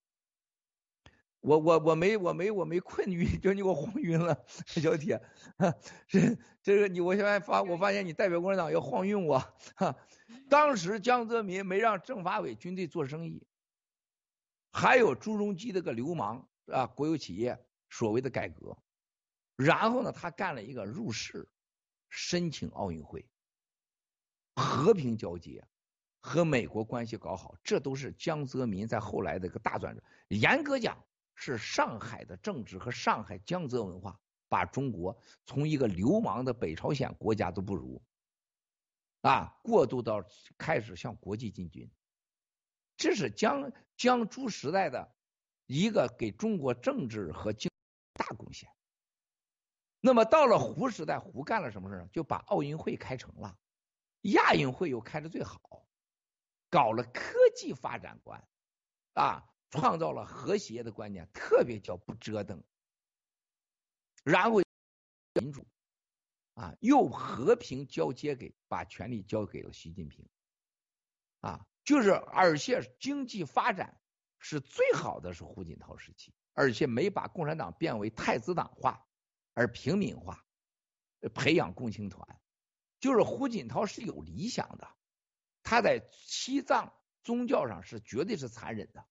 [1.39, 5.21] 我我我没我没我没困晕，就你给我晃晕了，小铁，
[6.07, 9.37] 这这个你我现在发我发现你代表共产党要晃晕我，
[9.75, 9.95] 哈，
[10.49, 13.45] 当时江泽民没让政法委军队做生意，
[14.71, 18.75] 还有朱镕基这个流氓啊，国有企业所谓的改革，
[19.55, 21.47] 然后呢，他干了一个入世，
[22.09, 23.23] 申请奥运会，
[24.55, 25.63] 和平交接，
[26.19, 30.03] 和美国关系搞好，这都是江泽民在后来的一个大转折。
[30.29, 30.97] 严格讲。
[31.37, 38.01] 是上海的政治和上海江泽文化，把中国从一个流氓的北朝鲜国家都不如，
[39.19, 40.23] 啊，过渡到
[40.57, 41.91] 开始向国际进军，
[42.95, 45.13] 这是江江朱时代的
[45.65, 47.69] 一个给中国政治和经
[48.13, 48.69] 大贡献。
[49.99, 53.57] 那么到了胡时代，胡干了什么事就把奥运会开成了，
[54.33, 55.85] 亚运会又开的最好，
[56.69, 58.47] 搞了科技发展观，
[59.13, 59.49] 啊。
[59.71, 62.63] 创造了和谐的观念，特别叫不折腾，
[64.23, 64.61] 然后
[65.33, 65.67] 民主
[66.53, 70.25] 啊，又和平交接给把权力交给了习近平
[71.41, 73.99] 啊，就是而且经济发展
[74.39, 79.05] 是最好的是胡锦涛时期，而且没把共产党变为太子党化，
[79.55, 80.45] 而平民化，
[81.33, 82.39] 培养共青团，
[83.05, 84.87] 就是胡锦涛是有理想的，
[85.61, 86.91] 他在西藏
[87.23, 89.05] 宗教上是绝对是残忍的。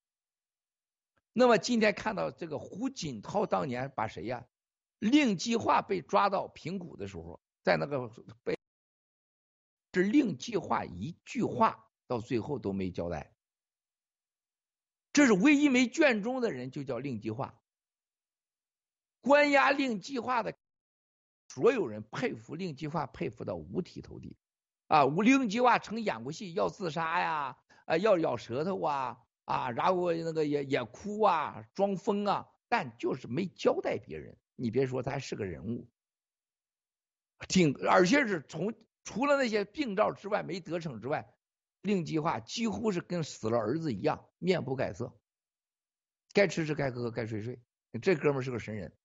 [1.32, 4.48] 那么今天看到这个胡锦涛当年把谁呀？
[4.98, 8.10] 令计划被抓到平谷的时候，在那个
[8.42, 8.58] 被
[9.92, 13.32] 这令计划一句话到最后都没交代，
[15.12, 17.62] 这是唯一没卷宗的人，就叫令计划。
[19.20, 20.56] 关押令计划的
[21.48, 24.36] 所有人佩服令计划，佩服到五体投地
[24.88, 25.04] 啊！
[25.04, 29.20] 令计划曾演过戏，要自杀呀，啊，要咬舌头啊。
[29.46, 34.38] 啊，然后那个也也哭啊，装疯啊，但就是没交代别人。
[34.56, 35.86] 你别说，他还是个人物，
[37.46, 38.72] 挺而且是从
[39.04, 41.30] 除了那些病灶之外没得逞之外，
[41.82, 45.14] 令计划几乎是跟死了儿子一样，面不改色，
[46.32, 47.60] 该吃吃，该喝喝，该睡睡。
[48.00, 48.96] 这哥们是个神人，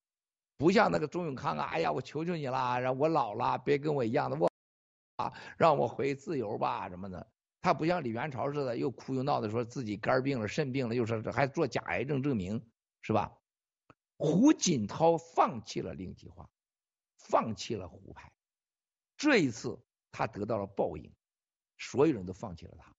[0.60, 4.46] 不像那个钟永康啊，哎呀，我求求你啦，让我老了别跟我一样的我
[5.16, 7.32] 啊，让我回自由吧什么的。
[7.62, 12.62] 他不像李元朝似的，又哭又闹的说自己肝病了、肾病了，又说还做假癌症证明，
[13.00, 13.32] 是吧？
[14.18, 16.46] 胡锦涛放弃了令计划，
[17.16, 18.30] 放弃了胡派，
[19.16, 19.82] 这一次
[20.12, 21.10] 他得到了报应，
[21.78, 22.94] 所有人都放弃了他。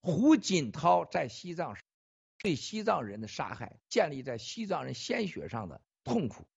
[0.00, 1.76] 胡锦涛在西藏
[2.42, 6.48] 对西藏人的杀害，建立在西藏人鲜血上的痛苦，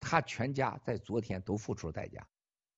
[0.00, 2.26] 他全家在昨天都付出了代价。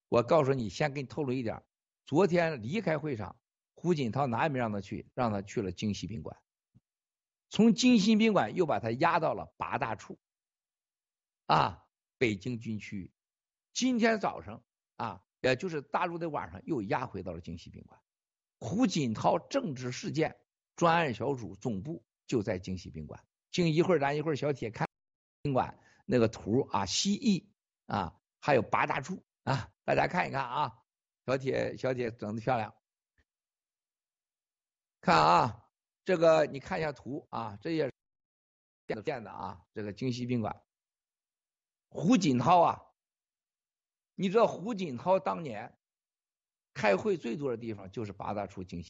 [0.08, 1.62] 我告诉你，先给你透露一点。
[2.04, 3.38] 昨天离开会场，
[3.74, 6.36] 胡锦涛哪也没让他去，让他去了京西宾馆。
[7.50, 10.18] 从京西宾馆又把他押到了八大处，
[11.46, 11.84] 啊，
[12.18, 13.12] 北京军区。
[13.72, 14.64] 今天早上
[14.96, 18.00] 啊，也就是大陆的晚上，又押回到了京西宾馆。
[18.58, 20.36] 胡锦涛政治事件
[20.74, 23.24] 专案小组总部就在京西宾馆。
[23.50, 24.86] 静一会儿，咱一会儿小铁看
[25.42, 25.76] 宾馆
[26.06, 27.52] 那个图啊，西翼
[27.86, 30.78] 啊，还有八大处啊，大家看一看啊。
[31.26, 32.72] 小铁，小铁整的漂亮。
[35.00, 35.68] 看啊，
[36.04, 37.90] 这个你看一下图啊，这也
[38.86, 40.62] 建的建的啊，这个京西宾馆。
[41.88, 42.80] 胡锦涛啊，
[44.14, 45.76] 你知道胡锦涛当年
[46.74, 48.88] 开会最多的地方就是八大处京西。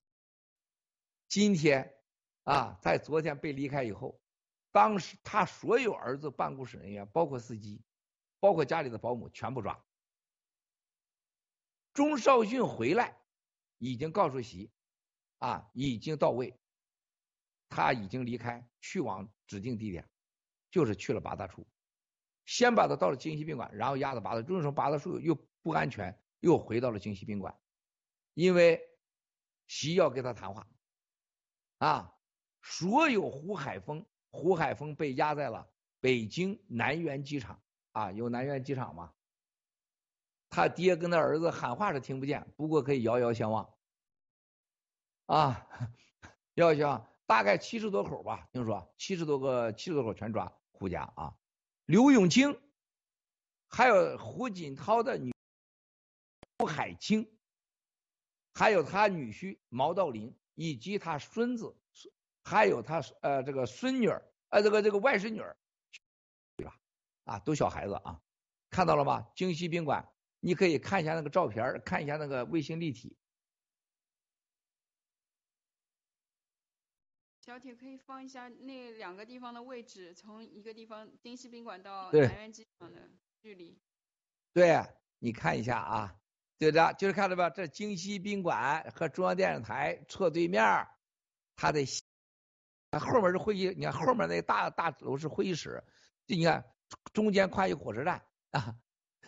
[1.28, 1.94] 今天
[2.44, 4.20] 啊，在昨天被离开以后，
[4.72, 7.82] 当时他所有儿子、办公室人员，包括司机，
[8.40, 9.84] 包括家里的保姆，全部抓。
[11.92, 13.20] 钟少逊回来，
[13.78, 14.70] 已经告诉习，
[15.38, 16.58] 啊，已经到位，
[17.68, 20.08] 他已经离开，去往指定地点，
[20.70, 21.66] 就是去了八大处，
[22.46, 27.58] 先把他到了京西宾馆，然后押到八大，就是说八大处又不安全，又回到了京西宾馆，
[28.34, 28.80] 因为
[29.66, 30.66] 习要跟他谈话，
[31.78, 32.16] 啊，
[32.62, 35.68] 所有胡海峰，胡海峰被押在了
[36.00, 39.12] 北京南苑机场，啊，有南苑机场吗？
[40.48, 43.72] 他爹跟他儿子喊话是听不见，不过可以遥遥相望，
[45.26, 45.66] 啊，
[46.54, 51.36] 遥遥相望，大概七十多口吧，听说七十多个，七十多口全抓胡家啊，
[51.86, 52.60] 刘永清，
[53.68, 55.32] 还有胡锦涛的女
[56.58, 57.30] 胡海清，
[58.52, 61.79] 还有他女婿毛道林，以及他孙子，
[62.42, 65.56] 还有他呃这个孙女儿，呃这个这个外孙女儿，
[66.56, 66.76] 对吧？
[67.24, 68.20] 啊，都小孩子啊，
[68.70, 69.26] 看到了吗？
[69.34, 70.06] 京西宾馆。
[70.42, 73.14] 你可以看一下那个照片，看一下那个卫星立体。
[77.42, 83.10] 小铁可以放一下那两个地方的位置，从一个地方京西宾馆到南苑机场的
[83.42, 83.78] 距离。
[84.54, 84.82] 对，
[85.18, 86.16] 你看一下啊，
[86.56, 87.50] 对的，就是看到吧？
[87.50, 90.62] 这京西宾馆和中央电视台侧对面，
[91.54, 91.84] 它的
[92.98, 95.84] 后面是会议，你看后面那大大楼是会议室，
[96.26, 96.64] 你看
[97.12, 98.76] 中间跨一火车站啊。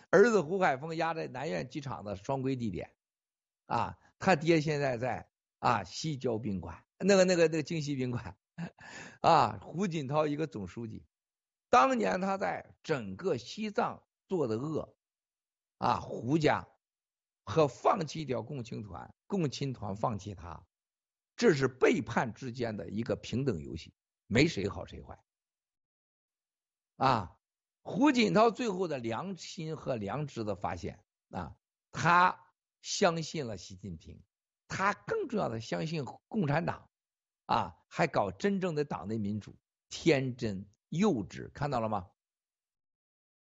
[0.09, 2.93] 儿子胡海峰压在南苑机场的双规地点，
[3.65, 8.37] 啊，他爹现在在啊西郊宾馆，那个那个那个京西宾馆，
[9.21, 11.03] 啊，胡锦涛一个总书记，
[11.67, 14.95] 当年他在整个西藏做的恶，
[15.79, 16.67] 啊，胡家
[17.43, 20.63] 和放弃掉共青团，共青团放弃他，
[21.35, 23.93] 这是背叛之间的一个平等游戏，
[24.27, 25.19] 没谁好谁坏，
[26.97, 27.37] 啊。
[27.85, 31.53] 胡锦涛最后的良心和良知的发现啊，
[31.91, 32.39] 他
[32.81, 34.23] 相信了习近平，
[34.69, 36.89] 他更重要的相信共产党
[37.45, 39.57] 啊，还搞真正的党内民主，
[39.89, 42.09] 天真幼稚，看到了吗？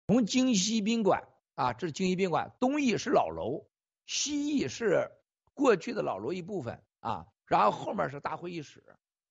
[0.08, 3.70] 从京西宾馆啊，这是京西宾馆，东翼是老楼，
[4.06, 5.08] 西翼是
[5.54, 8.84] 过去的老楼一部分啊，然后后面是大会议室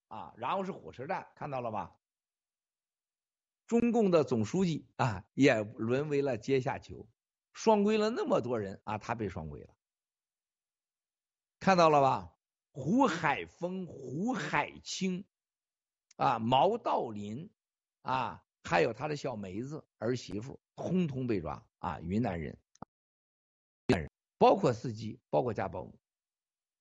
[0.08, 1.96] 啊，然后是火车站，看到了吧？
[3.68, 7.08] 中共的总书记啊，也沦为了阶下囚，
[7.54, 9.76] 双规了那么多人啊，他被双规了，
[11.60, 12.32] 看到了吧？
[12.72, 15.26] 胡海峰、胡海清
[16.18, 17.50] 啊，毛道林
[18.02, 22.52] 啊，还有他的小梅子儿媳妇，通通被抓啊，云南人，
[23.88, 25.98] 云南人，包括司机，包括家保姆，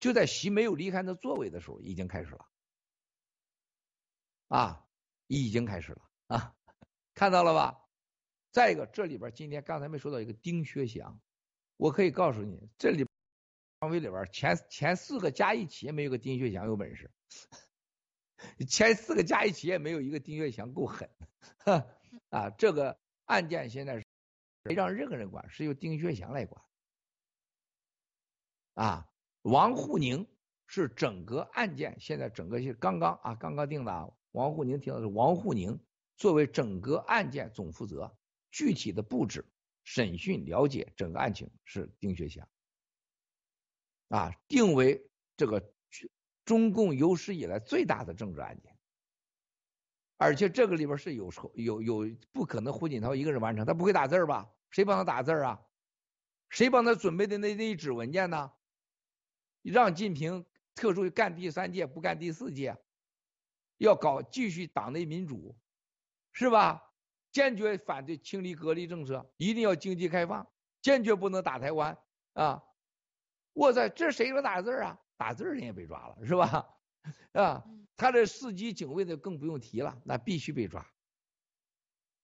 [0.04, 2.46] 就在习没有离开那座位的时候，已经开始了，
[4.48, 4.86] 啊，
[5.28, 6.54] 已经开始了啊。
[7.14, 7.88] 看到了吧？
[8.50, 11.18] 再一个，这里边今天刚才没说到一个丁薛祥，
[11.78, 13.06] 我可以告诉你，这里
[13.80, 17.10] 常委里边前前四个加一起也没有个丁薛祥有本事，
[18.68, 21.08] 前四个加一起也没有一个丁薛祥够狠，
[22.28, 24.04] 啊，这个案件现在是
[24.64, 26.62] 没让任何人管，是由丁薛祥来管，
[28.74, 29.08] 啊，
[29.44, 30.26] 王沪宁
[30.66, 35.78] 是整个案件现在整个是刚刚啊刚刚定的啊，王沪宁听到是王沪宁
[36.16, 38.16] 作为整个案件总负责，
[38.50, 39.44] 具体的布置、
[39.82, 42.48] 审讯、了解整个案情是丁学祥
[44.08, 45.62] 啊，定为这个
[46.46, 48.74] 中共有史以来最大的政治案件，
[50.16, 54.50] 而且这个里边是有有有不可能胡锦涛一个人完成，他不会打字吧？
[54.70, 55.60] 谁帮他打字啊？
[56.48, 58.50] 谁帮他准备的那那一纸文件呢？
[59.72, 60.44] 让近平
[60.74, 62.76] 特殊干第三届不干第四届，
[63.78, 65.56] 要搞继续党内民主，
[66.32, 66.82] 是吧？
[67.32, 70.48] 坚决反对清理隔离政策，一定要经济开放，
[70.80, 71.98] 坚决不能打台湾
[72.34, 72.62] 啊！
[73.54, 75.00] 哇塞，这谁说打字啊？
[75.16, 76.68] 打字人也被抓了，是吧？
[77.34, 77.64] 啊，
[77.96, 80.86] 他这四级警卫的更不用提了，那必须被抓。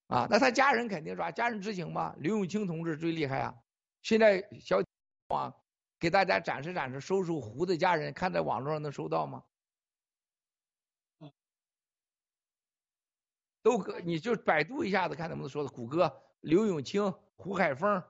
[0.06, 2.14] 啊，那他家人肯定抓，家人知情吗？
[2.18, 3.54] 刘永清同志最厉害啊！
[4.02, 4.80] 现在小
[5.28, 5.52] 网
[6.00, 9.44] 给大家展示展示，收收胡的家人，看在网络上能收到吗？
[13.62, 15.68] 都可，你就百度一下子看能不能说的。
[15.68, 18.02] 谷歌刘永清、胡海峰。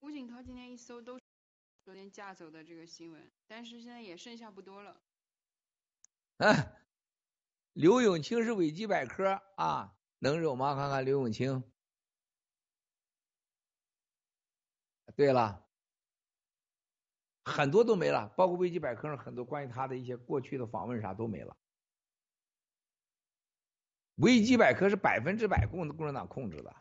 [0.00, 1.22] 胡锦涛今天一搜都是
[1.84, 5.00] 昨天架走的这个新闻，但是现在也剩下不多了。
[6.38, 6.76] 啊，
[7.74, 10.76] 刘永清是维基百科啊，能有吗？
[10.76, 11.64] 看看刘永清。
[15.16, 15.68] 对了，
[17.44, 21.56] 很多都没了，包括维基百科上很多关于他的一些过去的访问啥都没了。
[24.14, 26.74] 维基百科是百分之百共共产党控制的。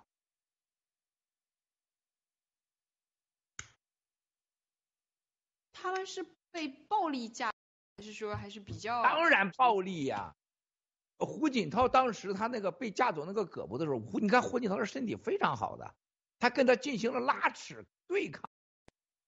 [5.74, 7.52] 他们是被暴力架，
[7.98, 9.02] 还是说还是比较？
[9.02, 10.36] 当然暴力呀！
[11.26, 15.94] 胡锦涛当时他那个被架走那个胳膊的时候，胡你看胡锦涛的身体非常好的，
[16.40, 17.76] 他跟他进行了拉扯
[18.08, 18.50] 对抗。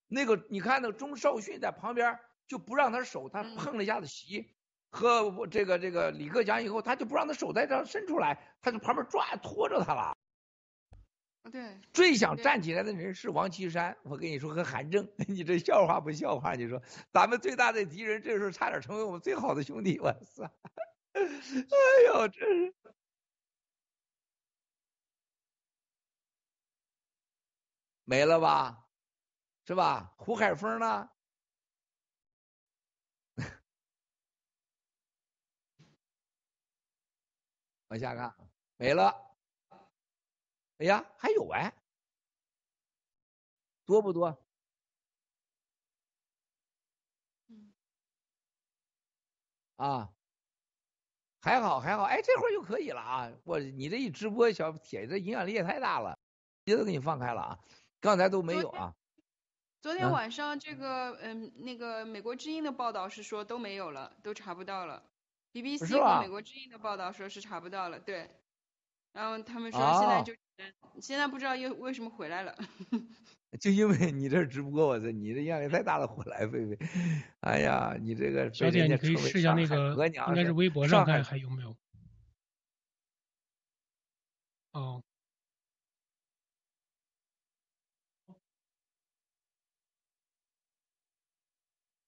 [0.08, 4.54] 那个你看那个钟少训在旁边就不让他手，他碰了一下子席，
[4.89, 10.14] 和这个这个李克强以后，他就不让他手在这样伸出来，他就旁边抓拖着他了。
[11.52, 16.53] 对，最想站起来的人是王岐山，我跟你说和韩正， 你这笑话不笑话？
[16.53, 20.49] 你说咱们最大的敌人，这时候差点成为我们最好的兄弟，我操！
[21.14, 21.22] 哎
[22.07, 22.73] 呦，真是
[28.06, 28.88] 没了吧？
[29.65, 30.14] 是吧？
[30.18, 31.10] 胡海峰呢？
[37.90, 38.34] 往下看，
[38.77, 39.14] 没了。
[40.80, 41.72] 哎呀，还有哎，
[43.85, 44.38] 多不多？
[49.77, 50.12] 啊，
[51.44, 53.30] 还好还好，哎，这会儿就可以了啊！
[53.44, 56.18] 我你这一直播，小铁这影响力也太大了，
[56.64, 57.60] 别都给你放开了啊，
[57.99, 58.95] 刚才都没有啊。
[59.82, 65.03] 昨天晚上这个嗯，那个美国之音的报道是说都没有了，都查不到了。
[65.52, 68.32] BBC 和美国之音的报道说是查不到了，对。
[69.11, 70.34] 然后他们说现在就。
[71.02, 72.56] 现在不知道又为什么回来了，
[73.60, 76.78] 就因为你这直播，我这你这压力太大了，火来菲菲。
[77.42, 79.94] 哎呀，你这个小姐，你可以试一下那个，
[80.28, 81.76] 应该是微博上看还有没有？
[84.74, 85.04] 哦，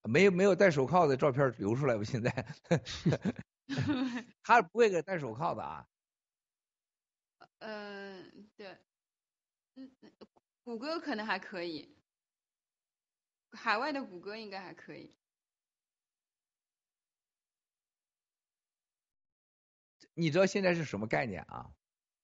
[0.04, 2.04] 没有没有戴手铐的照片流出来吧？
[2.04, 2.32] 现在，
[4.44, 5.86] 他不会给戴手铐的啊。
[7.60, 8.78] 嗯， 对，
[9.76, 9.92] 嗯，
[10.66, 11.96] 谷歌可能还可以，
[13.52, 15.16] 海外的谷歌应该还可以。
[20.16, 21.72] 你知道现在是什么概念啊？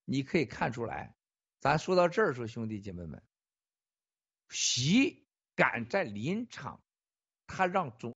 [0.06, 1.16] 你可以看出来，
[1.60, 3.22] 咱说到这儿说，兄弟姐妹们，
[4.50, 6.84] 习敢在临场，
[7.46, 8.12] 他让总。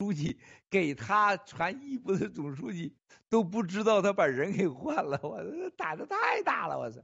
[0.00, 2.96] 书记给他传衣服的总书记
[3.28, 7.00] 都不知道他把人给换了，我胆子太大了，我操！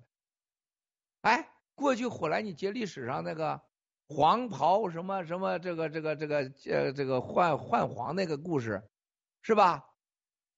[1.21, 3.63] 哎，过去火兰尼节历史上那个
[4.09, 8.83] 黄袍什么什么这个这个这个呃这个换换黄那个故事，
[9.43, 9.85] 是吧？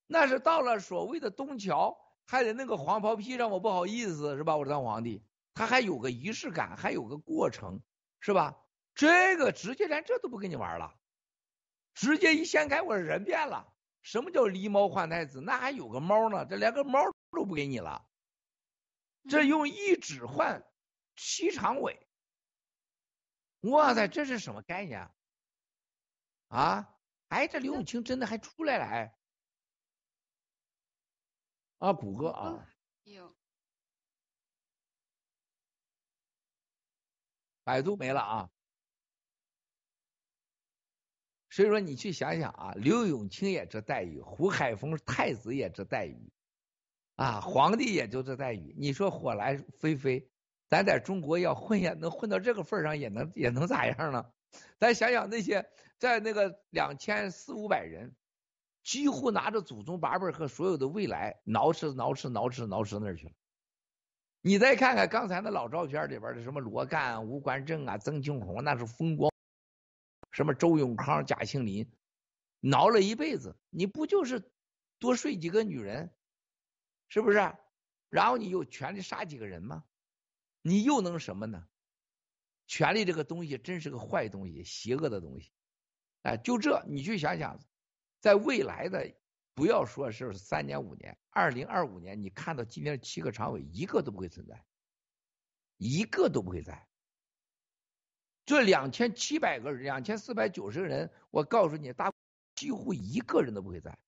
[0.06, 4.56] 那是到了所谓的东桥，还得那个黄袍披上，我不好意思，是吧？
[4.56, 5.22] 我当皇帝，
[5.52, 7.82] 他还有个仪式感，还有个过程，
[8.20, 8.56] 是吧？
[8.94, 10.94] 这个直接连这都不跟你玩了。
[11.94, 13.66] 直接一掀开，我人变了。
[14.02, 15.40] 什么叫狸猫换太子？
[15.40, 17.00] 那还有个猫呢，这连个猫
[17.32, 18.06] 都不给你了。
[19.28, 20.64] 这用一指换
[21.18, 22.00] 西常委。
[23.62, 25.14] 哇塞，这是什么概念啊？
[26.48, 29.14] 啊，哎，这刘永清真的还出来了，哎，
[31.78, 32.66] 啊，谷歌啊，
[33.02, 33.36] 有，
[37.64, 38.50] 百度没了啊。
[41.50, 46.32] 所以说，你去想想啊，刘永清也这待遇，胡海峰太子也这待遇，
[47.16, 48.74] 啊，皇帝也就这待遇。
[48.78, 50.30] 你说火来飞飞，
[50.68, 54.30] 咱在中国要混也能混到这个份上，也能也能咋样呢？
[54.78, 55.68] 咱想想那些
[55.98, 58.14] 在那个两千四五百人，
[58.84, 63.32] 几乎拿着祖宗八辈和所有的未来，挠吃挠吃挠吃挠吃那儿去了。
[64.40, 69.32] 你再看看刚才那老照片里边的什么罗干、吴官正啊、曾庆红，那是风光。
[70.30, 71.90] 什么周永康、贾庆林，
[72.60, 74.50] 挠了一辈子，你不就是
[74.98, 76.14] 多睡几个女人，
[77.08, 77.38] 是不是？
[78.10, 79.82] 然后你有权利杀几个人吗？
[80.62, 81.66] 你又能什么呢？
[82.66, 85.50] 权力这个东西真是个坏东西，邪恶的东西。
[86.22, 87.58] 哎，就这，你去想想，
[88.20, 89.14] 在未来的，
[89.54, 94.64] 不要说是三年五年，二零二五年，你看到今天的七个常委，一个都不会存在，
[95.78, 96.86] 一个都不会在。
[98.44, 102.12] 这两千七百个人，两千四百九十个人，我告诉你，大
[102.54, 103.98] 几乎一个人都不会在。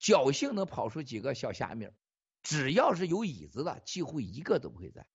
[0.00, 1.88] 侥幸能跑出几个小虾米，
[2.42, 5.06] 只要是有椅子的，几乎一个都不会在。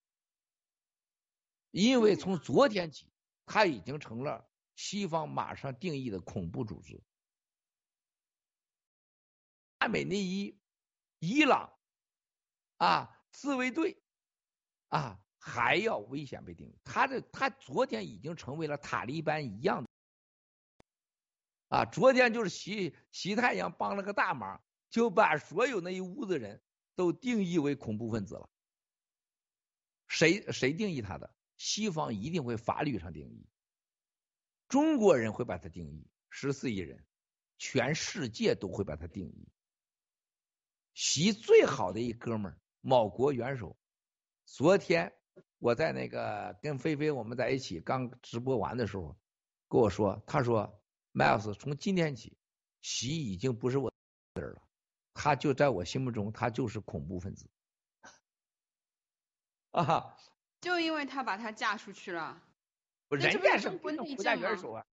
[1.72, 3.12] 因为从昨天起，
[3.46, 7.04] 他已经成了西方马上定义的恐怖组织。
[9.78, 10.60] 阿美内伊、
[11.20, 11.74] 伊朗
[12.78, 14.02] 啊，自卫队
[14.90, 15.22] 啊。
[15.40, 19.90] 还要危险被定义，他这他昨天已经成为了塔利班一样的
[21.70, 21.86] 啊！
[21.86, 26.62] 昨天就是习习太阳帮了个大忙，就把所有那一屋子人
[26.96, 28.50] 都定义为恐怖分子了。
[30.10, 31.34] 谁谁定义他的？
[31.58, 33.46] 西方一定会法律上定义，
[34.68, 37.06] 中国人会把它定义，十四亿人，
[37.58, 39.48] 全世界都会把它定义。
[40.94, 43.78] 习最好的一哥们儿，某国元首，
[44.46, 45.14] 昨天。
[45.60, 49.18] 我在那个跟菲菲我们在一起刚直播完的时候，
[49.68, 50.80] 跟我说，他说
[51.12, 52.38] 麦尔斯从今天起，
[52.82, 53.92] 习已经不是我
[54.36, 54.62] 人了，
[55.16, 57.50] 他就在我心目中他就是恐怖分子
[59.72, 60.16] 啊！
[60.62, 62.42] 就因为他把她嫁出去了，
[63.10, 63.92] 人家是国
[64.24, 64.86] 家元首啊，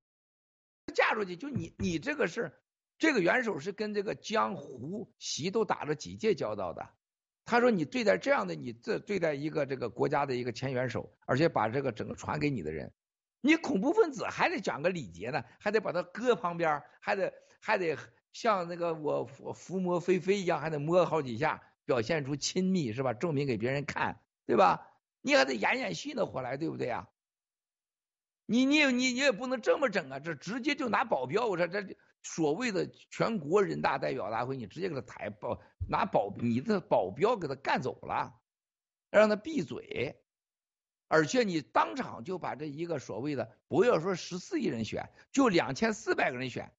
[0.94, 2.52] 嫁出去就你你这个是
[2.98, 6.88] 这个元首是跟这个江湖习都打了几届交道的。
[7.46, 12.90] 他说：“你对待这样的你这对待一个这个国家的一个前元首，而且把这个整个传给你的人，
[13.42, 17.98] 你恐怖分子还得讲个礼节呢，还得把他搁旁边，还得还得
[18.32, 23.12] 像那个我我抚摸飞飞一样，还得摸好几下，表现出亲密是吧？
[23.12, 24.88] 证明给别人看，对吧？
[25.24, 27.09] 你还得演演戏呢，回来对不对呀？
[28.44, 31.82] 你你你你也不能这么整啊，这直接就拿保镖，我说这。”
[32.26, 38.32] 所谓的全国人大代表大会，你直接给他抬保拿保你的保镖给他干走了，
[39.10, 40.18] 让他闭嘴，
[41.06, 46.72] 而且你当场就把这一个所谓的不要说十四亿人选，就两千四百个人选，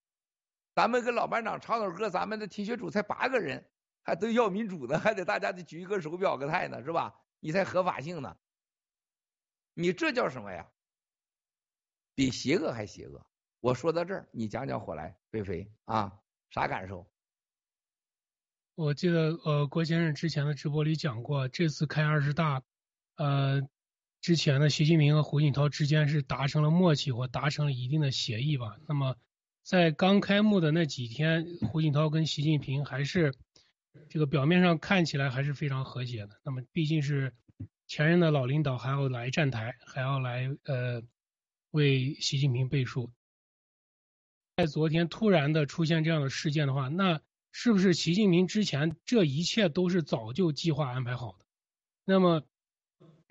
[0.73, 3.69] 咱们跟老班长唱首歌，咱们的铁血主才八个人，
[4.01, 7.13] 还都要民主呢，还得大家得举一个手表个态呢，是吧？
[7.45, 8.35] 你才合法性呢，
[9.75, 10.67] 你这叫什么呀？
[12.15, 13.23] 比邪恶还邪恶。
[13.59, 16.19] 我说到这儿，你讲讲火来飞飞啊，
[16.49, 17.07] 啥感受？
[18.73, 22.63] 我记得呃，郭先生之前的直播里讲过，这次开二十大，
[23.17, 23.61] 呃，
[24.21, 28.75] 之前的习近平和胡锦涛之间是达成了默契或达成了一定的协议吧。
[28.87, 29.15] 那么
[29.61, 33.35] 在刚开幕的那几天，胡锦涛跟习近平还是
[34.09, 36.39] 这个表面上看起来还是非常和谐的。
[36.43, 37.33] 那么毕竟是
[37.87, 41.01] 前任的老领导还要来站台，还要来呃
[41.71, 43.11] 为习近平背书。
[44.57, 47.19] 在昨天突然的出现这样的事件的话，那
[47.51, 51.45] 是不是习近平之前这一切都是早就计划安排好的？
[52.05, 52.43] 那么，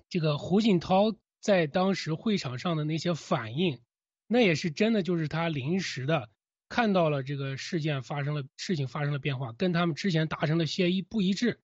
[0.08, 3.80] 这个胡锦涛在当时会场上的那些反应，
[4.26, 6.28] 那也是真的就是他临时的
[6.74, 11.60] 看到了这个事件发生了，事情发生了变化，跟他们之前达成的协议不一致，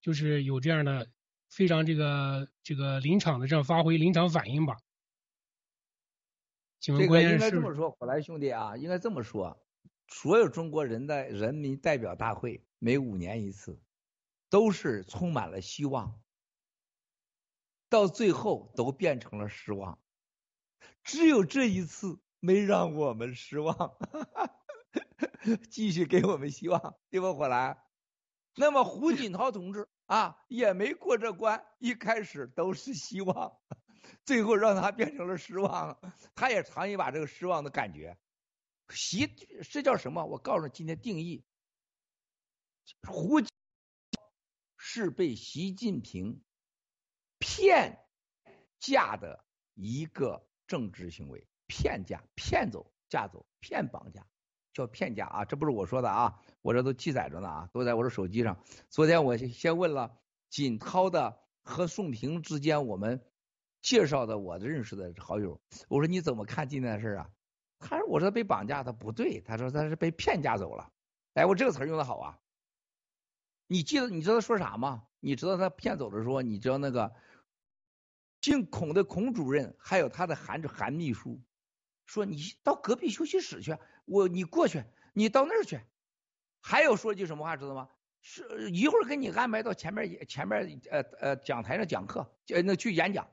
[0.00, 1.10] 就是有这样的
[1.50, 4.76] 非常这个这个临场的这样发挥临场反应吧。
[6.78, 9.60] 这个应该这么说，火来兄弟啊，应该这么说，
[10.06, 13.80] 所有中国人的人民代表大会每五年一次，
[14.48, 16.20] 都是充满了希望，
[17.88, 19.98] 到最后都变成了失望，
[21.02, 23.96] 只有这一次没让我们失望，
[25.70, 27.82] 继续给我们希望，对吧，火兰？
[28.54, 33.58] 那么胡锦涛同志啊，也没过这关，一开始都是希望。
[34.26, 35.98] 最后让他变成了失望，
[36.34, 38.18] 他也尝一把这个失望的感觉。
[38.90, 39.26] 习
[39.70, 40.26] 这叫什么？
[40.26, 41.46] 我告诉你，今天定义，
[43.08, 43.40] 胡
[44.76, 46.42] 是被习近平
[47.38, 47.98] 骗
[48.78, 54.26] 架的一个政治行为，骗嫁、骗走、架走、骗绑架，
[54.72, 55.44] 叫骗嫁啊！
[55.44, 58.58] 这不是我说的啊，我这都记载着呢啊，都在我的手机上。
[58.90, 60.18] 昨天我先问了
[60.50, 63.24] 锦涛的和宋平之间，我们
[63.82, 67.30] 介绍的我认识的好友，我说你怎么看今天的事啊？
[67.78, 70.90] 他说我说被绑架，他不对，他说他是被骗架走了。
[71.34, 72.38] 哎，我这个词用的好啊！
[73.66, 75.06] 你记得你知道他说啥吗？
[75.20, 77.14] 你知道他骗走的时候，你知道那个
[78.40, 81.40] 姓孔的孔主任，还有他的韩韩秘书，
[82.06, 85.80] 说你到隔壁休息室去，我你过去，你到那儿去。
[86.60, 87.88] 还有说句什么话知道吗？
[88.20, 93.28] 是一会儿给你安排到前面前面呃呃讲台上讲课，呃那去演讲。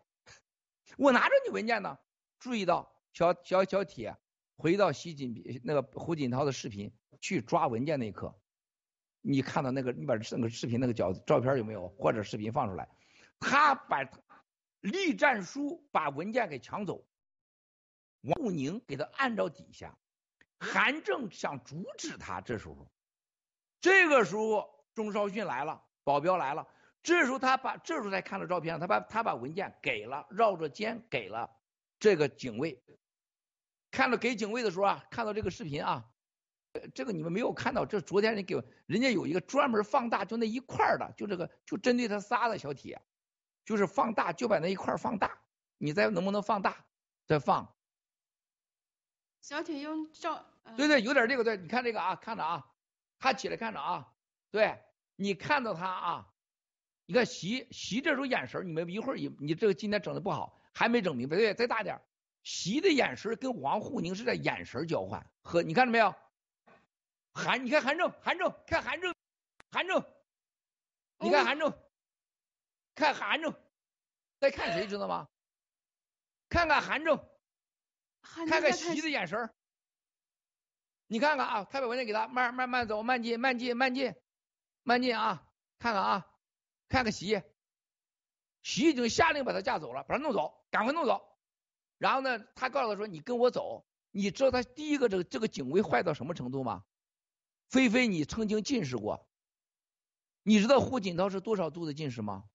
[0.98, 1.98] 我拿着你文件呢，
[2.40, 4.18] 注意到小小小铁
[4.58, 8.38] 回到习近平那个胡锦涛的视频去抓文件那一刻。
[9.22, 12.90] 你看到那个，你把那个视频那个角照片有没有，或者视频放出来？
[13.40, 14.04] 他把
[14.82, 17.08] 栗战书把文件给抢走，
[18.22, 19.98] 王沪宁给他按到底下，
[20.60, 22.42] 韩正想阻止他。
[22.42, 22.92] 这时候，
[23.80, 26.68] 这个时候钟少勋来了，保镖来了。
[27.04, 31.50] 这时候他把这时候才看到照片，他把他把文件给了，绕着肩给了
[32.00, 32.84] 这个警卫。
[33.90, 36.08] 看到给警卫的时候啊，看到这个视频啊。
[36.96, 43.02] 这个你们没有看到，这昨天人给人家有一个专门放大，就那一块的，就这个就针对他仨的小铁，
[43.66, 45.42] 就是放大，就把那一块放大。
[45.78, 46.86] 你再能不能放大？
[47.28, 47.76] 再放。
[49.42, 50.46] 小铁用照。
[50.78, 52.66] 对对，有点这个对，你看这个啊，看着啊，
[53.20, 54.14] 他起来看着啊，
[54.52, 54.80] 对
[55.16, 56.34] 你看到他啊，
[57.06, 62.00] 你看习习这时候眼神，你们一会儿你你这个今天整的不好，还没整明白，对，再大点。
[62.44, 66.16] 习的眼神跟王沪宁是在眼神交换，和你看到没有？
[67.34, 69.14] 韩，你看韩正，韩正，看韩正，
[69.72, 70.04] 韩正，
[71.20, 71.72] 你看韩正，
[72.96, 73.54] 看韩正，
[74.40, 75.28] 再看谁知道吗？
[76.50, 77.24] 看看韩正，
[78.34, 79.54] 看看习的眼神
[81.08, 84.16] 你看看啊，他把文件给他，慢慢慢走，慢进，慢进，慢进，
[84.84, 85.46] 慢进啊！
[85.78, 86.28] 看看啊，
[86.88, 87.42] 看看习，
[88.64, 91.22] 习已经下令把他架走了，把他弄走，赶快弄走。
[91.98, 96.84] 然后呢，他告诉他说：“你跟我走。”你知道他第一个这个这个警卫坏到什么程度吗？
[97.70, 99.30] 菲菲，你曾经近视过？
[100.44, 102.50] 你知道胡锦涛是多少度的近视吗？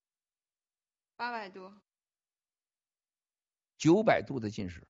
[1.14, 1.72] 八百度。
[3.78, 4.86] 九百度的近视。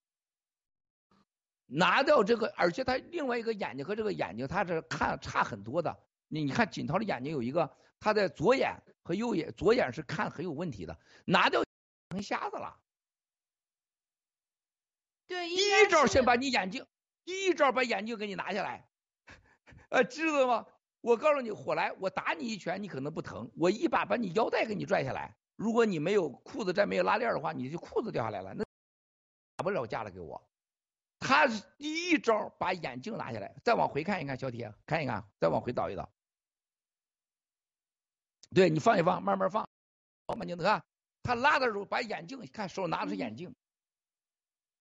[1.67, 5.97] 拿掉这个，而且他另外一个眼睛和这个眼睛，他是看差很多的。
[6.29, 7.71] 你你看锦涛的眼睛有一个，
[8.01, 10.99] 他的左眼和右眼，左眼是看很有问题的。
[11.25, 11.63] 拿掉
[12.11, 12.77] 成瞎子了。
[15.27, 16.87] 对，第一招先把你眼睛，
[17.25, 18.89] 第一招把眼睛给你拿下来。
[19.91, 20.67] 呃，知道吗？
[21.01, 23.49] 我告诉你，火来，我打你一拳，你可能不疼。
[23.57, 25.37] 我一把把你腰带给你拽下来。
[25.55, 28.65] 如果你没有裤子再没有拉链的话，你就裤子掉下来了，那
[29.57, 30.11] 打不了架了。
[30.11, 30.43] 给我，
[31.19, 31.47] 他
[31.79, 36.13] 第一招把眼镜拿下来，再往回看一看，小铁看一看，再往回倒一倒。
[38.55, 39.69] 对你放一放，慢慢放。
[40.27, 40.85] 慢慢镜看，
[41.23, 43.55] 他拉的时候把眼镜看手拿的是眼镜，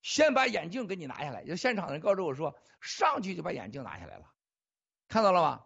[0.02, 1.44] 先把眼镜给你拿下来。
[1.46, 4.32] 就现场的人告诉我说，上去就把眼镜拿下来了。
[5.08, 5.66] 看到了吗？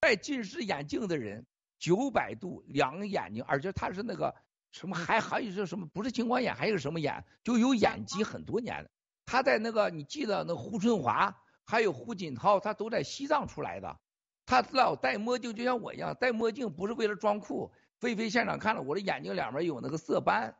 [0.00, 1.46] 戴近视眼镜的人，
[1.78, 4.34] 九百度两个眼睛，而且他是那个
[4.70, 5.86] 什么，还还有是什么？
[5.88, 7.24] 不是青光眼，还有什么眼？
[7.42, 8.90] 就有眼疾很多年的。
[9.30, 11.36] 他在那个，你记得那胡春华，
[11.66, 14.00] 还有胡锦涛，他都在西藏出来的。
[14.46, 17.70] 他老戴墨镜，就像我一样，戴墨镜不是为了装酷。
[18.00, 20.56] 菲菲现场看了我的眼睛两边有那个色斑，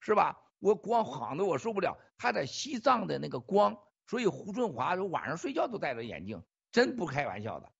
[0.00, 0.34] 是吧？
[0.60, 1.98] 我光晃的我受不了。
[2.16, 3.76] 他在西藏的那个光，
[4.06, 6.42] 所以胡春华晚上睡觉都戴着眼镜。
[6.72, 7.70] 真不开玩笑的，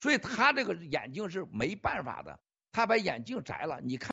[0.00, 2.40] 所以他这个眼镜是没办法的，
[2.72, 3.80] 他把眼镜摘了。
[3.80, 4.12] 你看，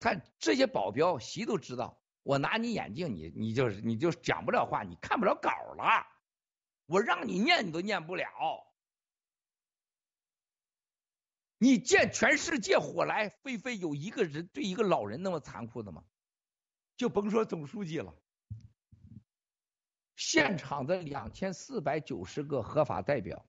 [0.00, 6.04] 看这些保镖，谁都知道，我拿你眼镜，你你就是你就讲不了话，你看不了稿了，
[6.86, 8.26] 我让你念你都念不了。
[11.58, 16.04] 你见全世界火来飞飞有一个人对一个老人那么残酷的吗？
[16.96, 18.14] 就甭说总书记了。
[20.16, 23.46] 现场的两千四百九十个合法代表，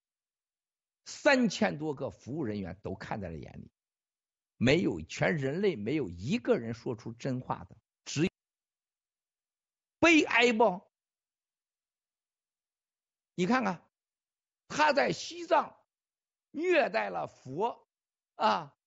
[1.05, 3.71] 三千多个服务人员都看在了眼里，
[4.57, 7.77] 没有全人类没有一个人说出真话的，
[10.05, 10.83] 悲哀不？
[13.33, 13.83] 你看看，
[14.67, 15.75] 他在西藏
[16.51, 17.87] 虐待了佛
[18.35, 18.77] 啊，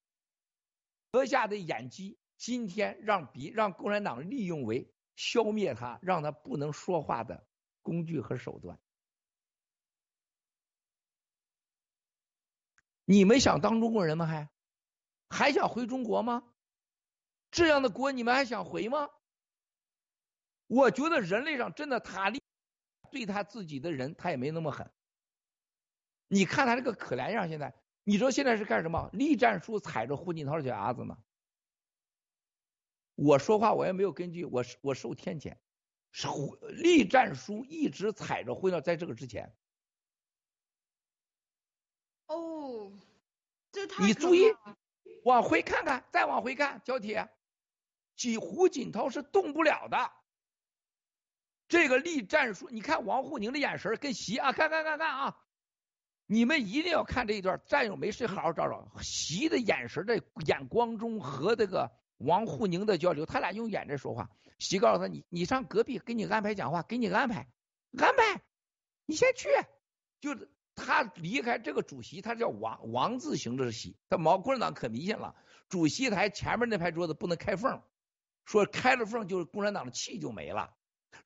[1.10, 7.44] 阁下的眼疾，今天让比让共产党利用为消灭他，让他不能说话的。
[7.82, 8.78] 工具和手段，
[13.04, 14.26] 你们想当中国人吗？
[14.26, 14.48] 还
[15.28, 16.54] 还想回中国吗？
[17.50, 19.10] 这样的国你们还想回吗？
[20.68, 22.40] 我觉得人类上真的他利
[23.10, 24.88] 对他自己的人，他也没那么狠。
[26.28, 27.74] 你看他这个可怜样，现在
[28.04, 29.10] 你知道现在是干什么？
[29.12, 31.16] 栗战书踩着胡锦涛的脚丫子呢。
[33.14, 35.56] 我说话我也没有根据，我我受天谴。
[36.26, 39.56] 胡栗战书一直踩着胡锦涛，在这个之前。
[42.26, 42.92] 哦，
[43.72, 44.44] 这太你注意
[45.24, 47.26] 往回看看，再往回看，焦铁，
[48.16, 50.12] 几胡锦涛是动不了的。
[51.68, 55.36] 这个立战书，你看王沪宁的眼神跟习啊，看看看看啊，
[56.26, 64.30] 你们一定要看这一段，战友没事好好找找习的眼神在眼光中和这个王沪宁的交流，他俩用眼在说话。
[64.58, 67.48] 习告诉他，你你上隔壁给你安排讲话，给你安排
[67.96, 68.42] 安排，
[69.06, 69.48] 你先去。
[70.20, 75.36] 就是他离开这个主席，他叫王王字形的席，他毛共产党可迷信了，
[75.68, 77.82] 主席台前面那排桌子不能开缝，
[78.44, 80.74] 说开了缝就是共产党的气就没了。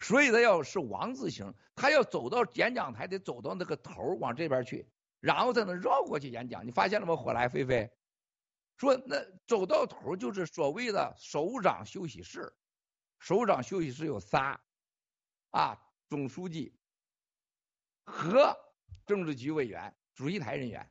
[0.02, 4.86] 所以他要是王字形，他要走到演讲台得走到那个头往这边去，
[5.20, 6.66] 然后才能绕过去演讲。
[6.66, 7.14] 你发现了吗？
[7.14, 7.88] 火来飞飞
[8.76, 9.16] 说那
[9.46, 12.52] 走到头就是所谓的首长休息室，
[13.20, 14.60] 首长休息室有仨
[15.50, 16.74] 啊，总书记
[18.04, 18.56] 和
[19.06, 20.90] 政治局委员、主席台人员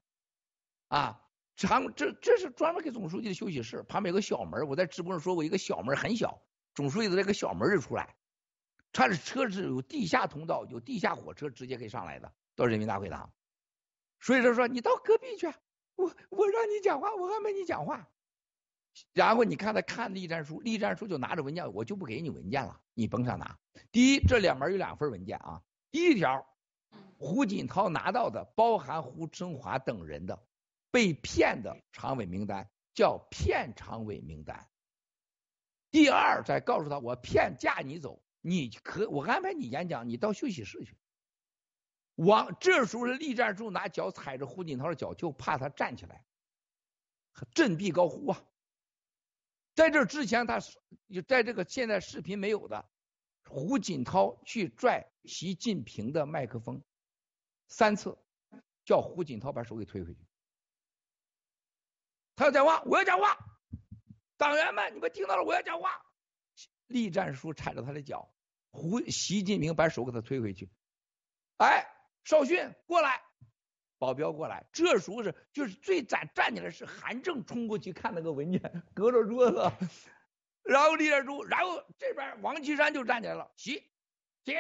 [0.88, 1.22] 啊，
[1.58, 6.42] 常这这是专门给总书记的休息室，旁边有个小门，我在直播上说过，一个小门很小，
[6.74, 8.16] 总书记的这个小门就出来。
[8.94, 13.32] 他的车是有地下通道，有地下火车直接可以上来的，到人民大会堂。
[14.20, 15.48] 所以说说你到隔壁去，
[15.96, 18.08] 我我让你讲话，我安排你讲话。
[19.14, 23.58] 然后你看他看栗战书，栗战书就拿着文件，我就不给你文件了，你甭想拿。
[23.92, 25.64] 第一，这两门有两份文件啊。
[25.92, 26.46] 第一条，
[27.18, 30.46] 胡锦涛拿到的包含胡春华等人的
[30.92, 34.70] 被骗的常委名单，叫骗常委名单。
[35.90, 40.98] 第二，再告诉他我骗架你走，你可我安排你演讲，你到休息室去。
[42.16, 46.26] 王这时候是栗战书拿脚踩着胡锦涛的脚，就怕他站起来，
[47.54, 48.44] 振臂高呼啊！
[49.74, 50.78] 在这之前，他是
[51.28, 52.90] 在这个现在视频没有的，
[53.46, 56.84] 胡锦涛去拽习近平的麦克风
[57.68, 58.18] 三次，
[58.84, 60.20] 叫胡锦涛把手给推回去。
[62.36, 63.38] 他要讲话，我要讲话，
[64.38, 66.06] 党员们，你们听到了，我要讲话。
[66.92, 68.30] 栗战书踩着他的脚，
[68.70, 70.70] 胡习近平把手给他推回去。
[71.58, 71.86] 哎，
[72.24, 73.22] 少训过来，
[73.98, 74.66] 保镖过来。
[74.72, 79.72] 这时候是就是最站站起来是韩正冲过去看那个文件，隔着桌子，
[80.64, 83.84] 然后栗战书，然后这边王岐山就站起来了，习
[84.44, 84.56] 停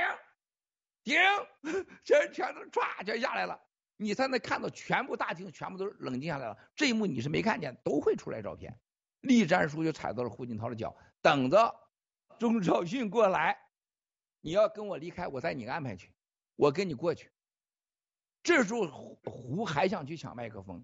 [1.03, 1.19] 停，
[2.03, 3.59] 全全都唰全下来了。
[3.97, 6.57] 你才能看到全部大厅全部都冷静下来了。
[6.75, 8.79] 这一幕你是没看见，都会出来照片。
[9.19, 11.75] 栗战书就踩到了胡锦涛的脚，等着
[12.41, 13.55] 钟兆训过来。
[14.39, 16.11] 你要跟我离开，我带你安排去，
[16.55, 17.31] 我跟你过去。
[18.41, 18.87] 这时候
[19.23, 20.83] 胡还想去抢麦克风，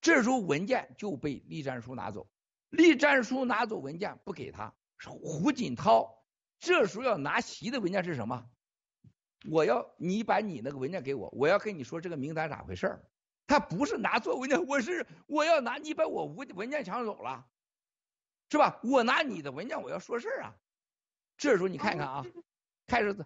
[0.00, 2.28] 这时候文件就被栗战书拿走。
[2.70, 4.74] 栗战书拿走文件不给他，
[5.06, 6.24] 胡锦涛
[6.58, 8.50] 这时候要拿席的文件是什么？
[9.48, 13.08] 我要你把你那个文件给我，我要跟你说这个名单咋回事儿。
[13.46, 17.46] 他不是拿错文件，我是我要拿你把我文文件抢走了，
[18.50, 18.80] 是吧？
[18.82, 20.56] 我拿你的文件，我要说事儿啊。
[21.36, 22.24] 这时候你看看啊，
[22.86, 23.16] 开始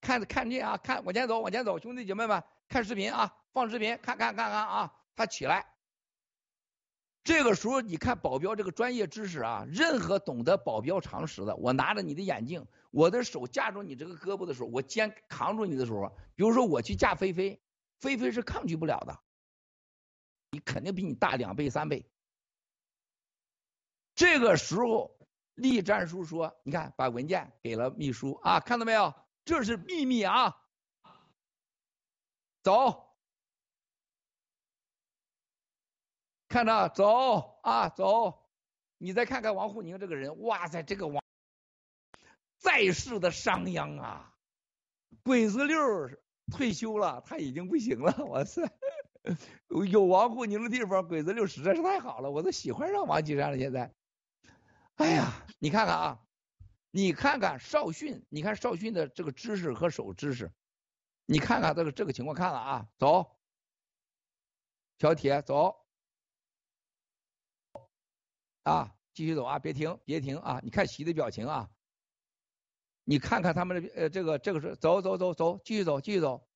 [0.00, 5.66] 看看这啊，看往前走，往前走，兄弟姐妹们看视频啊，放视频，看看看看啊，他起来。
[7.24, 12.66] 这个时候你看保镖这个专业知识啊，任何懂得保镖常识的，我拿着你的眼镜。
[12.90, 17.62] 我的手架住你这个胳膊的时候，我肩扛住你的时候，比如说我去架菲菲，
[18.00, 19.20] 菲菲是抗拒不了的，
[20.50, 22.04] 你肯定比你大两倍三倍。
[24.14, 25.16] 这个时候，
[25.54, 29.14] 栗战书说：“你看，把文件给了秘书啊，看到没有？
[29.44, 30.56] 这是秘密啊，
[32.62, 33.16] 走，
[36.48, 38.48] 看着走啊走，
[38.98, 41.22] 你再看看王沪宁这个人，哇塞，这个王。”
[42.58, 44.32] 在世的商鞅啊，
[45.24, 45.80] 鬼子六
[46.52, 48.24] 退休了，他已经不行了。
[48.26, 48.62] 哇塞，
[49.90, 53.58] 有王沪宁的地方，鬼子六实在是太好了，我都喜欢上王岐山了。
[53.58, 53.92] 现在，
[55.02, 56.24] 哎呀，你看看啊，
[56.92, 60.52] 你看看少训，你看少训的这个知识和手知识，
[61.26, 63.36] 你看看这个这个情况，看了啊，走，
[64.98, 65.84] 小铁走，
[68.62, 71.68] 啊，继续走啊，别停，别停啊，你看习的表情啊。
[73.02, 76.48] 你看看他们的呃，这个这个是走走走走，继续走继续走，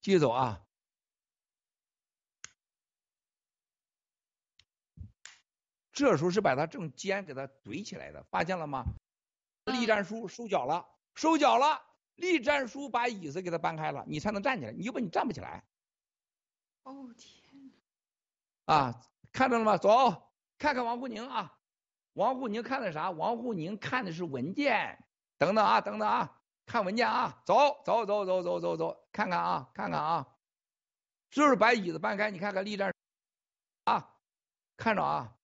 [0.00, 0.63] 继续走啊！
[5.94, 8.84] 这时候是把他正肩给他怼起来的，发现了吗？
[9.64, 10.84] 栗战书收脚了，
[11.14, 11.80] 收脚了。
[12.16, 15.64] 栗战书把椅子给他搬开了，你才能站起来，你要不你站不起来。
[16.82, 17.72] 哦天
[18.66, 19.00] 啊，
[19.32, 19.78] 看到了吗？
[19.78, 21.56] 走，看看王沪宁啊，
[22.12, 23.10] 王沪宁看的啥？
[23.10, 24.98] 王沪宁看的是文件。
[25.38, 30.26] 等等啊，等等啊，看文件啊，走走走走走走走，看看啊，看看啊，
[31.30, 32.94] 就是把椅子搬开，你看看栗战
[33.84, 34.14] 啊，
[34.76, 35.36] 看着啊，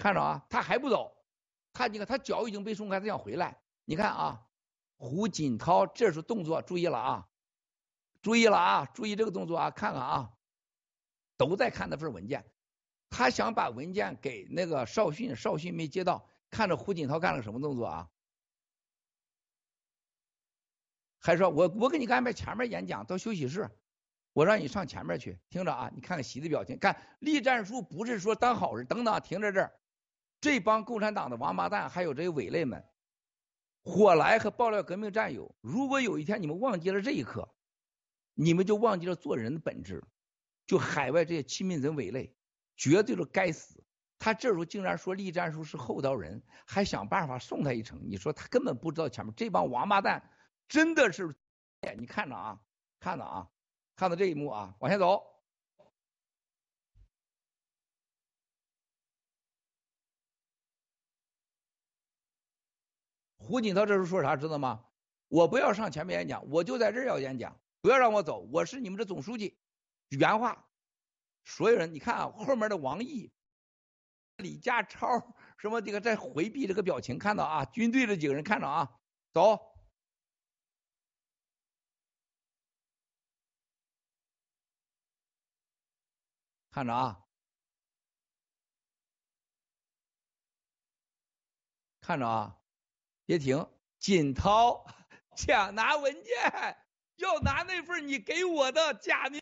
[0.00, 1.14] 看着啊，他还不走，
[1.72, 4.46] 他你看他脚已经被松开，他想回来，你看啊。
[5.02, 7.26] 胡锦涛这是动作，注意了啊，
[8.20, 10.30] 注意了啊，注意这个动作啊，看看啊，
[11.38, 12.44] 都在看那份文件，
[13.08, 18.10] 他想把文件给那个邵迅，邵迅没接到，看着胡锦涛干了什么动作啊？
[21.18, 23.70] 还说我我给你安排前面演讲到休息室，
[24.34, 29.79] 我让你上前面去，听着啊，你看看习的表情，看栗战书不是说当好人，等等，停在这儿，
[30.40, 32.84] 这帮共产党的王八蛋，还有这些伪类们。
[33.82, 37.54] 火来和爆料革命战友，如果有一天你们忘记了这一刻，
[38.34, 40.02] 你们就忘记了做人的本质。
[40.66, 42.34] 就海外这些亲民人伪类，
[42.76, 43.82] 绝对是该死。
[44.18, 48.00] 他这时候竟然说栗战书是厚道人，还想办法送他一程。
[48.04, 50.30] 你说他根本不知道前面这帮王八蛋
[50.68, 51.34] 真的是，
[51.98, 52.60] 你看着啊，
[53.00, 53.48] 看着啊，
[53.96, 55.29] 看到这一幕啊，往前走。
[63.50, 64.84] 胡锦涛这时候说啥知道吗？
[65.26, 69.58] 我不要上前面演讲，我就在这儿要演讲，不要让我走，我是你们的总书记。
[70.10, 70.68] 原话，
[71.44, 73.32] 所有人你看啊，后面的王毅、
[74.36, 78.88] 李家超什么这个在回避这个表情，看到啊，军队这几个人看着啊，
[79.32, 79.58] 走，
[86.70, 87.24] 看着啊，
[92.00, 92.59] 看着啊。
[93.30, 93.64] 别停！
[94.00, 94.84] 锦涛
[95.38, 96.34] 抢拿文件，
[97.14, 99.40] 要拿那份你给我的假名。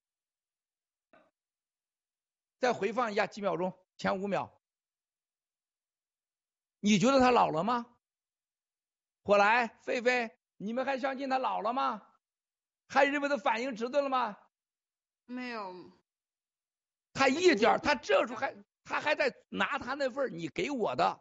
[2.59, 4.53] 再回放一下几秒钟，前五秒。
[6.81, 7.87] 你觉得他老了吗？
[9.23, 12.03] 火来，菲菲，你们还相信他老了吗？
[12.89, 14.37] 还认为他反应迟钝了吗？
[15.25, 15.73] 没有。
[17.15, 18.55] 他一点，他这时候还，
[18.85, 21.21] 他还在拿他那份你给我的，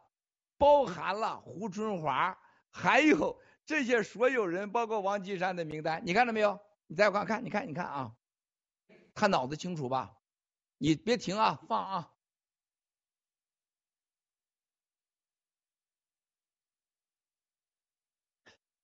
[0.58, 2.38] 包含了胡春华。
[2.70, 6.58] 还有这些所有人，包括王岐山的名单，你看到没有？
[6.86, 8.16] 你再看看，你看，你看啊，
[9.14, 10.16] 他脑子清楚吧？
[10.78, 12.14] 你别停啊，放啊！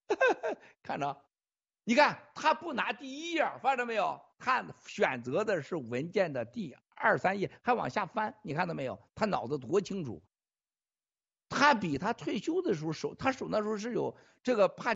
[0.83, 1.25] 看着，
[1.85, 4.21] 你看他不拿第一页，发现没有？
[4.39, 9.01] 他选择的是文件的第二三页，还往下翻，你看到没有？
[9.15, 10.23] 他脑子多清楚！
[11.55, 14.93] 他比他退休的时候手，他手那时候是有这个怕，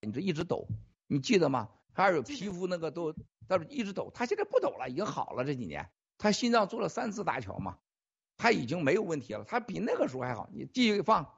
[0.00, 0.68] 你这一直抖，
[1.08, 1.68] 你记得吗？
[1.92, 3.12] 还有皮肤那个都，
[3.48, 5.90] 他一直抖，他现在不抖了，已经好了这几年。
[6.18, 7.78] 他心脏做了三次搭桥嘛，
[8.36, 10.48] 他已经没有问题了，他比那个时候还好。
[10.52, 11.34] 你继续放，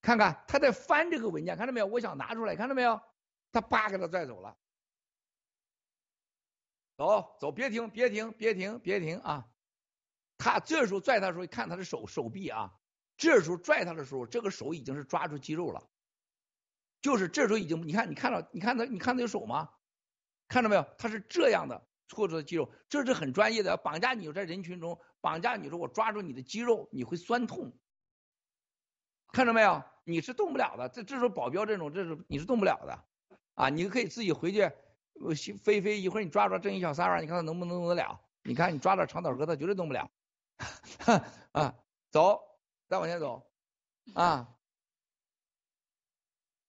[0.00, 1.86] 看看他在翻这个文件，看到没有？
[1.86, 3.00] 我想拿出来，看到没有？
[3.52, 4.56] 他叭给他拽走了，
[6.96, 9.51] 走走，别停，别停，别停，别停啊！
[10.42, 12.72] 他这时候拽他的时候，看他的手手臂啊，
[13.16, 15.88] 这时候拽他的时候，这个手已经是抓住肌肉了，
[17.00, 19.70] 就是这时候已经，你看，你看到，你看他，你看他有手吗？
[20.48, 20.84] 看到没有？
[20.98, 23.76] 他是这样的搓住的肌肉，这是很专业的。
[23.76, 27.72] 绑架你在人群中绑架你说我抓住你的肌肉，你会酸痛，
[29.32, 29.84] 看到没有？
[30.02, 30.88] 你是动不了的。
[30.88, 33.04] 这这时候保镖这种，这是你是动不了的
[33.54, 33.68] 啊！
[33.68, 34.72] 你可以自己回去，
[35.62, 38.20] 飞飞一会儿你抓抓正义小三儿，你看他能不能动得了？
[38.42, 40.10] 你看你抓着长岛哥，他绝对动不了。
[41.52, 41.74] 啊，
[42.10, 42.40] 走，
[42.88, 43.50] 再往前走，
[44.14, 44.56] 啊，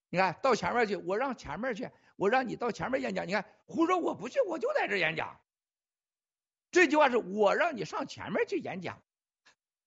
[0.09, 3.27] 你看到前面去，我让前面去，我让你到前面演讲。
[3.27, 5.39] 你看，胡说我不去，我就在这演讲。
[6.71, 9.01] 这句话是我让你上前面去演讲，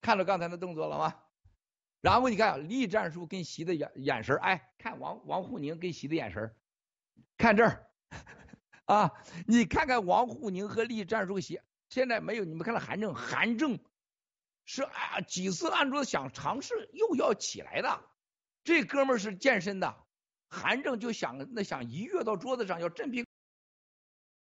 [0.01, 1.23] 看到刚才的动作了吗？
[2.01, 6.55] 然后你看栗战书跟习的眼眼神，哎，看王王沪宁跟习的眼神，
[7.37, 7.91] 看这儿，
[8.87, 9.13] 啊，
[9.49, 11.61] 你看看王沪宁和栗战书习。
[11.97, 13.81] 现在没有，你们看到韩正，韩正
[14.67, 18.05] 是啊几次按住想尝试又要起来的，
[18.65, 20.07] 这哥们儿是健身的，
[20.51, 23.27] 韩正就想那想一跃到桌子上要振臂，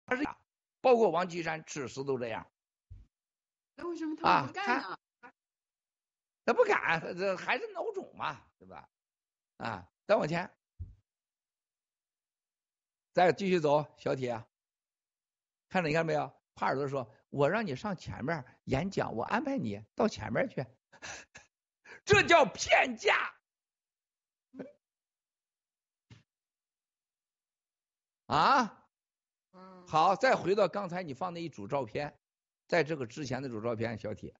[0.05, 0.27] 他是
[0.81, 2.45] 包括王岐山此时都这样。
[3.75, 4.99] 那为什么他们不干呢？
[6.43, 8.89] 他不敢，这还是孬种嘛，对吧？
[9.59, 10.53] 啊，再往前，
[13.13, 14.43] 再继续走，小铁，
[15.69, 16.29] 看着你看没有？
[16.53, 20.65] 帕尔多说：“我让你上前面演讲，我安排你到前面去。
[22.05, 23.33] ”这叫骗价
[28.27, 28.87] 啊！
[29.85, 32.17] 好，再回到刚才你放那一组照片，
[32.67, 34.33] 在这个之前的组照片，小铁。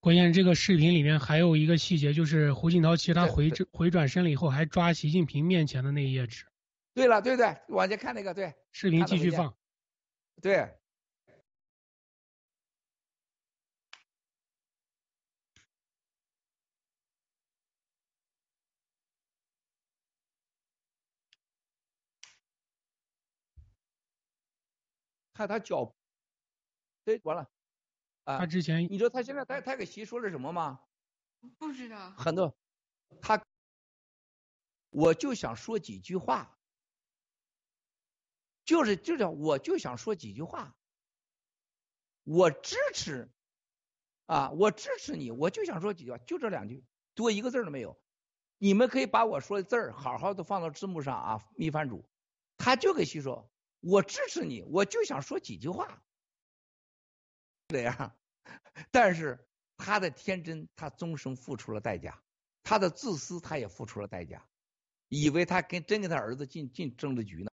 [0.00, 6.46] 关键这个视频里面还有一个细节，就是胡锦涛其实他回回转身了以后，还抓习近平面前的那一页纸。
[6.94, 8.54] 对了，对对，往前看那个，对。
[8.70, 9.54] 视频继续放。
[10.40, 10.78] 对。
[25.34, 25.94] 看他脚，
[27.04, 27.50] 对，完了。
[28.24, 30.80] 啊，他之前，你知道他现在他他给习说了什么吗？
[31.58, 32.10] 不知道。
[32.12, 32.54] 很多，
[33.20, 33.42] 他，
[34.90, 36.61] 我就想说几句话，
[38.72, 40.74] 就是就这，我就想说几句话，
[42.24, 43.30] 我支持，
[44.24, 46.82] 啊，我支持你，我就想说几句话，就这两句，
[47.14, 48.00] 多一个字都没有。
[48.56, 52.08] 你们可以把我说的字儿好好的放到字幕上啊，秘饭主，
[52.56, 56.02] 他就给习说，我支持你，我就想说几句话。
[57.68, 58.16] 这样，
[58.90, 59.46] 但是
[59.76, 62.22] 他的天真，他终生付出了代价；
[62.62, 64.48] 他的自私，他也付出了代价。
[65.08, 67.51] 以为他跟真跟他儿子进进政治局呢。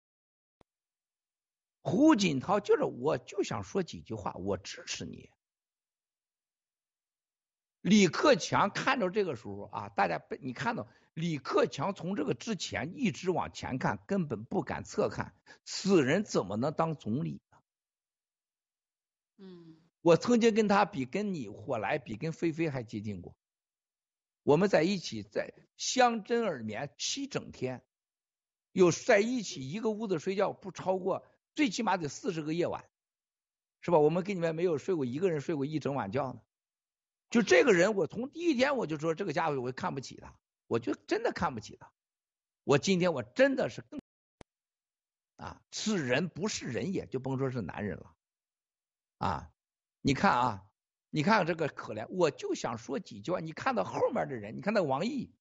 [1.86, 5.30] 胡锦涛就是，我就想说几句话，我支持你。
[7.80, 15.32] 李克强看到这个时候啊，大家被你看到李克强从这个之前一直往前看，根本不敢侧看，
[15.64, 17.58] 此人怎么能当总理呢？
[19.36, 19.76] 嗯。
[20.00, 23.36] 我曾经跟他比，跟你火来比，跟菲菲还接近过。
[24.42, 27.84] 我们在一起在相枕而眠七整天，
[28.72, 31.24] 有在一起一个屋子睡觉不超过
[31.56, 32.88] 最起码得四十个夜晚，
[33.80, 33.98] 是吧？
[33.98, 36.40] 我们跟你们没有睡过一个人睡过一整晚觉呢。
[37.30, 40.38] 就这个人，我从第一天我就说这个家伙我看不起他，
[40.68, 41.90] 我就真的看不起他。
[42.62, 44.00] 我今天我真的是更
[45.36, 48.14] 啊，是人不是人也，就甭说是男人了
[49.18, 49.50] 啊。
[50.02, 50.66] 你看啊，
[51.10, 53.40] 你看看这个可怜，我就想说几句话。
[53.40, 55.34] 你看到后面的人，你看到王毅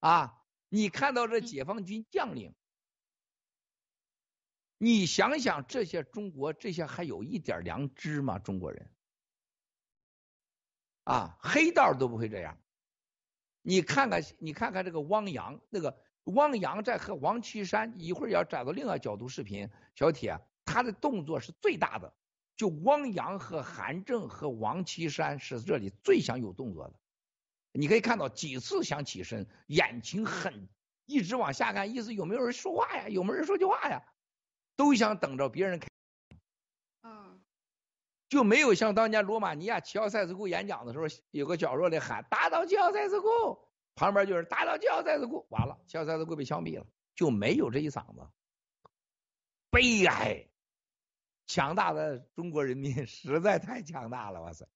[0.00, 2.54] 啊，你看到这解放军将领，
[4.84, 8.40] 你想想这些中国这些还有一点良知吗？
[8.40, 8.90] 中国人
[11.04, 12.58] 啊，黑道都不会这样。
[13.62, 22.12] 你看看，你看看这个汪洋，那个汪洋在和王岐山一会儿要转到另外角度视频，小铁他的动作是最大的。
[22.56, 26.94] 就汪洋和韩正和王岐山是这里最想有动作的，
[27.70, 30.68] 你可以看到几次想起身，眼睛很
[31.06, 33.08] 一直往下看，意思有没有人说话呀？
[33.08, 34.02] 有没有人说句话呀？
[34.76, 35.88] 都想等着别人开，
[37.02, 37.40] 嗯，
[38.28, 43.26] 就没有像当年罗马尼亚齐奥塞斯库演讲的时候，有个角落里喊打倒齐奥塞斯库，
[43.94, 48.26] 旁边就是打倒齐奥塞斯库，完了齐奥塞斯库被枪毙了，就没有这一嗓子，
[49.70, 50.48] 悲哀。
[51.44, 54.66] 强大的中国人民 实在太强大了，哇塞！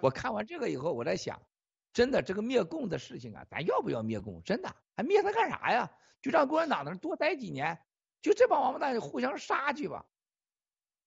[0.00, 1.42] 我看完这个以后，我在想，
[1.92, 4.42] 真的这个灭共的事情啊，咱要不要灭共？
[4.44, 5.90] 真的，还灭他干啥呀？
[6.22, 7.78] 就让共产党那多待几年，
[8.22, 10.06] 就这帮王八蛋就互相杀去吧。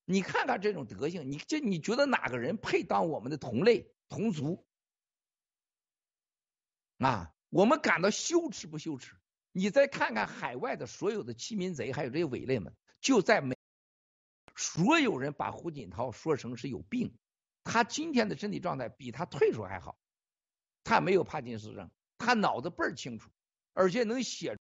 [0.03, 4.63] 你看看这种德行，你这你觉得哪个人配当我们的同类同族？
[6.99, 9.15] 啊，我们感到羞耻不羞耻？
[9.51, 13.55] 你再看看海外的所有的欺民贼，还有这些伪类们，就在美。
[14.55, 17.17] 所有人把胡锦涛说成是有病，
[17.63, 19.97] 他今天的身体状态比他退出还好，
[20.83, 23.29] 他没有帕金斯症，他脑子倍儿清楚，
[23.73, 24.57] 而且能写，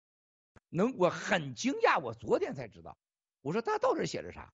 [0.69, 2.97] 能我很惊讶，我昨天才知道，
[3.41, 4.53] 我说他到底写的啥？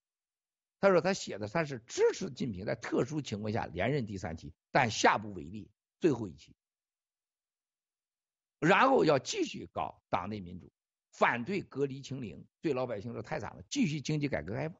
[0.78, 5.70] 他说他写的他是支持习近平在特殊情况下连任第三期，但下不为例，
[6.00, 6.54] 最后一期，
[8.58, 10.70] 然后要继续搞党内民主，
[11.12, 14.78] 反对隔离清零，对老百姓说太惨了，继续经济改革开放。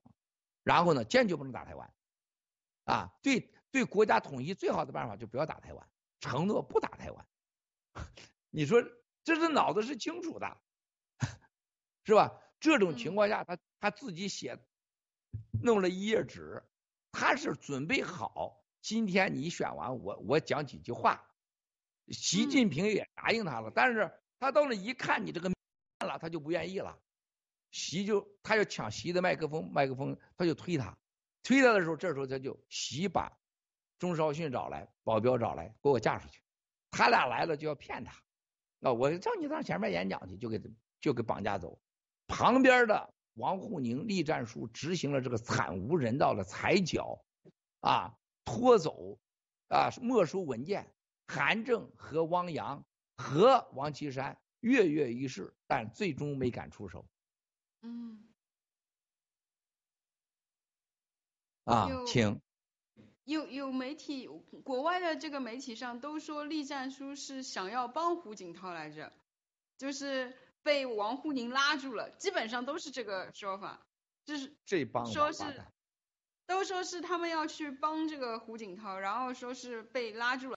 [0.62, 1.94] 然后呢，坚决不能打台湾，
[2.84, 5.88] 啊，对对，国家统一最好的办法就不要打台湾，
[6.20, 7.26] 承诺不打台湾。
[8.50, 8.82] 你说
[9.24, 10.60] 这是脑子是清楚的，
[12.06, 12.40] 是吧？
[12.58, 14.58] 这种情况下，他他自己写
[15.62, 16.62] 弄了一页纸，
[17.12, 21.28] 他是准备好今天你选完我，我讲几句话，
[22.08, 25.50] 习近平也答应他了，但是他到那一看你这个
[26.06, 26.98] 了，他就不愿意了。
[27.72, 30.96] 习就他要抢习的麦克风，麦克风他就推他，
[31.42, 33.36] 推他的时候，这时候他就习把
[33.98, 36.40] 钟少训找来，保镖找来，给我架出去。
[36.90, 38.12] 他俩来了就要骗他，
[38.80, 40.58] 啊，我叫你上前面演讲去，就给
[41.00, 41.78] 就给绑架走。
[42.26, 47.24] 旁边的王沪宁、栗战书执行了这个惨无人道的踩脚，
[47.80, 49.18] 啊，拖走，
[49.68, 50.92] 啊，没收文件，
[51.26, 52.84] 韩正和汪洋
[53.16, 57.06] 和王岐山跃跃欲试，但最终没敢出手。
[57.82, 58.26] 嗯，
[61.64, 62.40] 啊，请。
[63.24, 64.28] 有有媒体，
[64.62, 69.12] 国外的这个媒体上都说栗战书是想要帮胡锦涛来着，
[69.76, 70.32] 就是
[70.66, 73.80] 被王沪宁拉住了，基本上都是这个说法，
[74.24, 75.44] 就是这帮说是
[76.48, 80.56] 都说是他们要去帮这个胡锦涛，然后说是被拉住了。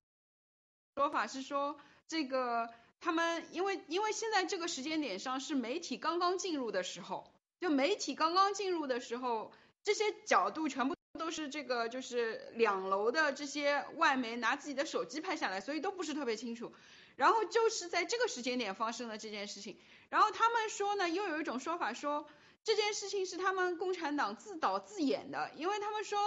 [0.96, 7.32] 说法是说这个他们因为因为现在这个时间点上是媒体刚刚进入的时候，
[7.62, 9.52] 就媒体刚刚进入的时候，
[9.84, 16.74] 这些角度全部都是这个就是两楼的这些外媒拿自己的手机拍下来，所以都不是特别清楚。
[17.16, 19.78] 然后就是在这个时间点发生了这件事情，
[20.10, 22.28] 然后他们说呢，又有一种说法说
[22.64, 26.20] 这件事情是他们共产党自导自演的，因为他们说，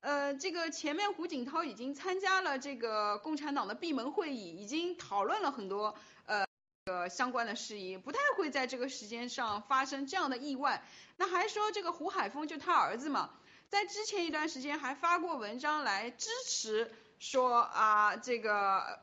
[0.00, 5.94] 呃，这个前面胡锦涛已经参加了这个共产党的闭门会议，已经讨论了很多
[6.26, 6.44] 呃
[6.86, 10.84] 呃相关的事宜，不太会在这个时间上发生这样的意外。
[11.16, 13.30] 那还说这个胡海峰就他儿子嘛，
[13.68, 18.98] 在之前一段时间还发过文章来支持说啊这个。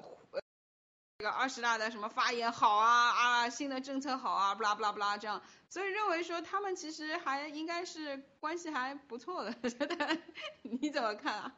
[1.17, 10.21] 呃这个二十大的什么发言好啊啊，新的政策好啊，不啦不啦不啦这样，所以认为说他们其实还应该是关系还不错的，觉得
[10.63, 11.55] 你怎么看啊？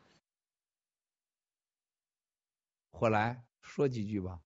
[2.92, 4.40] 火来说几句吧。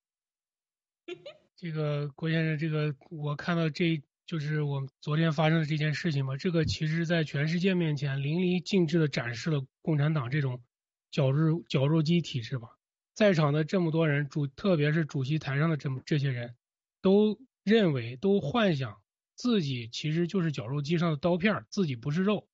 [1.56, 10.62] 这个郭先生，这个我看到这就是我们昨天发生的这件事情嘛，这个其实在全世界面前淋漓尽致的展示了共产党这种
[11.10, 12.78] 绞肉绞肉机体制吧。
[13.14, 16.56] 在场的这么多人，主特别是主席台上的这么这些人，
[17.00, 19.02] 都认为都幻想
[19.34, 22.48] 自己其实就是绞肉机上的刀片，自己不是肉，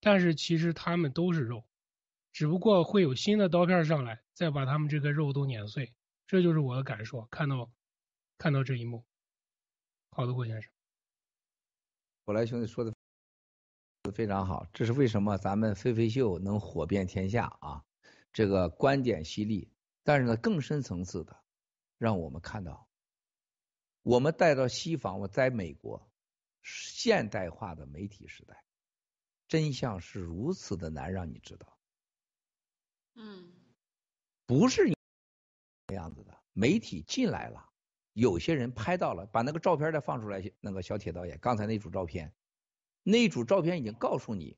[0.00, 1.64] 但是其实他们都是肉，
[2.32, 5.92] 只不过会有新的刀片上来，再把他们这个肉都碾碎。
[6.26, 7.70] 这就是我的感受，看到
[8.36, 9.04] 看到这一幕。
[10.10, 10.70] 好的，郭先生。
[12.24, 12.92] 我来兄弟说的
[14.12, 17.84] 非常好，这是为什么咱们飞飞秀能火遍天下啊？
[18.32, 19.70] 这个观点犀利，
[20.06, 21.36] 但是呢，更深层次的，
[21.98, 22.88] 让我们看到，
[24.02, 26.08] 我们带到西方，我在美国
[26.62, 28.64] 现代化的媒体时代，
[29.48, 31.76] 真相是如此的难让你知道，
[33.14, 33.52] 嗯
[34.46, 34.96] 不是你
[35.88, 36.40] 这样子的。
[36.52, 37.68] 媒体进来了，
[38.12, 42.32] 有些人拍到了，把那个照片再放出来，那个小铁导演，刚才那组照片，
[43.02, 44.56] 那组照片已经告诉你，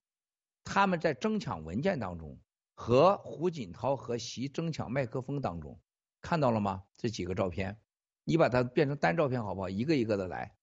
[0.62, 2.39] 他们在争抢文件当中。
[2.79, 5.81] 和胡锦涛和习争抢麦克风当中，
[6.21, 6.85] 看到了吗？
[6.97, 7.77] 这几个照片，
[8.23, 9.69] 你把它变成单照片好不好？
[9.69, 10.57] 一个一个的来，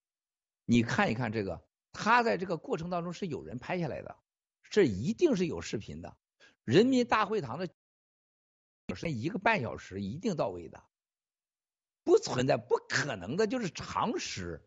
[0.64, 4.16] 你看一看这个，他在这个过程当中是有人拍下来的，
[4.70, 6.16] 这一定是有视频的。
[6.64, 7.68] 人民大会堂的
[8.96, 10.82] 是一个半小时一定到位的，
[12.06, 14.66] 不存在不可能的，就是常识。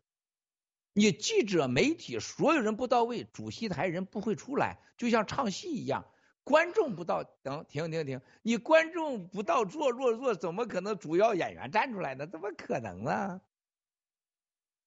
[0.93, 6.05] 你记者、媒体所有人不到位，主席台人不会出来，就像唱戏一样。
[6.49, 12.27] 观众不到，等停停停，你观众不到坐落座，怎么可能主要演员站出来呢？
[12.27, 13.39] 怎么可能呢？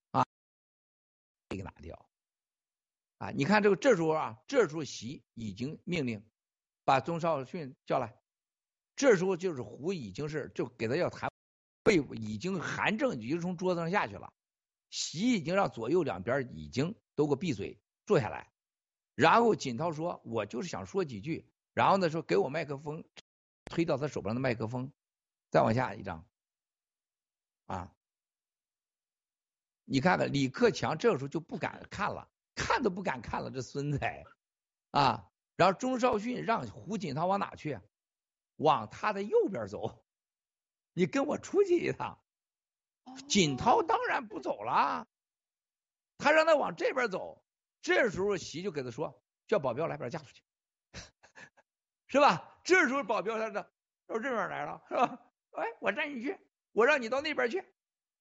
[0.09, 0.25] 啊，
[1.49, 2.03] 这个拿掉。
[3.19, 6.25] 啊，你看这个这时候啊，这时候习已经命令
[6.83, 8.17] 把钟少训叫来，
[8.95, 11.31] 这时候就是胡已经是就给他要谈，
[11.83, 14.33] 被已经韩正已经从桌子上下去了，
[14.89, 18.51] 习已经让左右两边已经都给我闭嘴坐下来，
[19.21, 23.03] 然后锦涛说：“我就是想说几句。”然后呢，说给我麦克风，
[23.65, 24.91] 推到他手上的麦克风，
[25.51, 26.25] 再往下一张，
[27.67, 27.93] 啊，
[29.85, 33.99] 你看看李克强这个时候就不敢看了，看都不敢看了，这孙子，
[34.89, 37.79] 啊，然后钟少训让胡锦涛往哪去？
[38.55, 40.03] 往他的右边走，
[40.93, 42.19] 你跟我出去一趟。
[43.29, 45.07] 锦涛当然不走了，
[46.17, 47.40] 他让他往这边走，
[47.81, 50.43] 这时候习就给他说，叫保镖来把他架出去。
[52.07, 52.59] 是吧？
[52.63, 53.61] 这时候保镖他这
[54.05, 55.19] 到这边来了，是吧？
[55.51, 56.37] 哎，我带你去，
[56.73, 57.63] 我让你到那边去，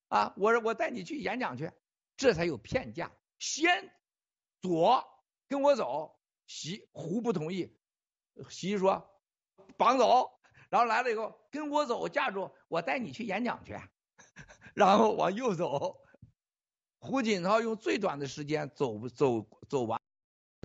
[0.09, 1.70] 啊，我我带你去演讲去，
[2.16, 3.12] 这才有骗架。
[3.39, 3.93] 先
[4.61, 5.05] 左
[5.49, 7.78] 跟我走，习胡不同意，
[8.49, 9.20] 习说
[9.77, 10.31] 绑走，
[10.70, 13.77] 然后来了以后跟我走，架住，我带你去演讲去，
[14.74, 16.01] 然后往右走。
[17.01, 20.01] 胡锦涛用最短的时间走走走完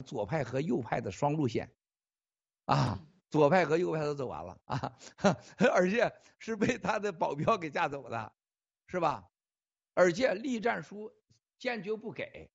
[0.05, 1.71] 左派和右派的双路线，
[2.65, 3.03] 啊。
[3.31, 4.95] 左派和右派都走完了啊，
[5.73, 8.31] 而且是被他的保镖给架走的，
[8.87, 9.29] 是吧？
[9.93, 11.11] 而且栗战书
[11.59, 12.49] 坚决不给，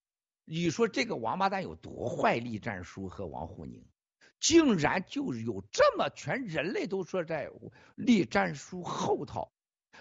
[0.46, 2.36] 你说这个王八蛋有多坏？
[2.38, 3.84] 栗战书和王沪宁，
[4.38, 7.50] 竟然就有这么全人类都说在
[7.94, 9.52] 栗战书后头，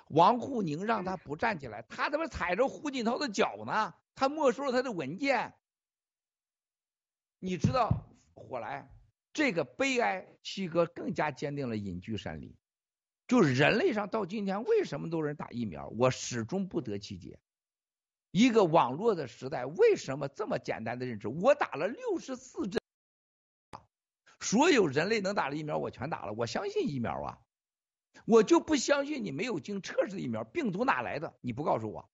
[0.07, 5.53] 王沪宁让他不站起来，他他妈踩着胡锦涛的脚呢，他没收了他的文件。
[7.39, 8.89] 你知道火来
[9.33, 12.55] 这个悲哀，七哥更加坚定了隐居山林。
[13.27, 17.39] 就是人类上到今天为什么都人打疫苗，我始终不得其解。
[18.31, 21.27] 一个网络的时代，为什么这么简单的认知？
[21.27, 22.81] 我打了六十四针，
[24.39, 27.39] 所有人类能打的疫苗我全打了，我相信疫苗啊，
[28.29, 31.35] 我就不相信你没有经测试的疫苗，病毒哪来的？
[31.41, 32.11] 你不告诉我，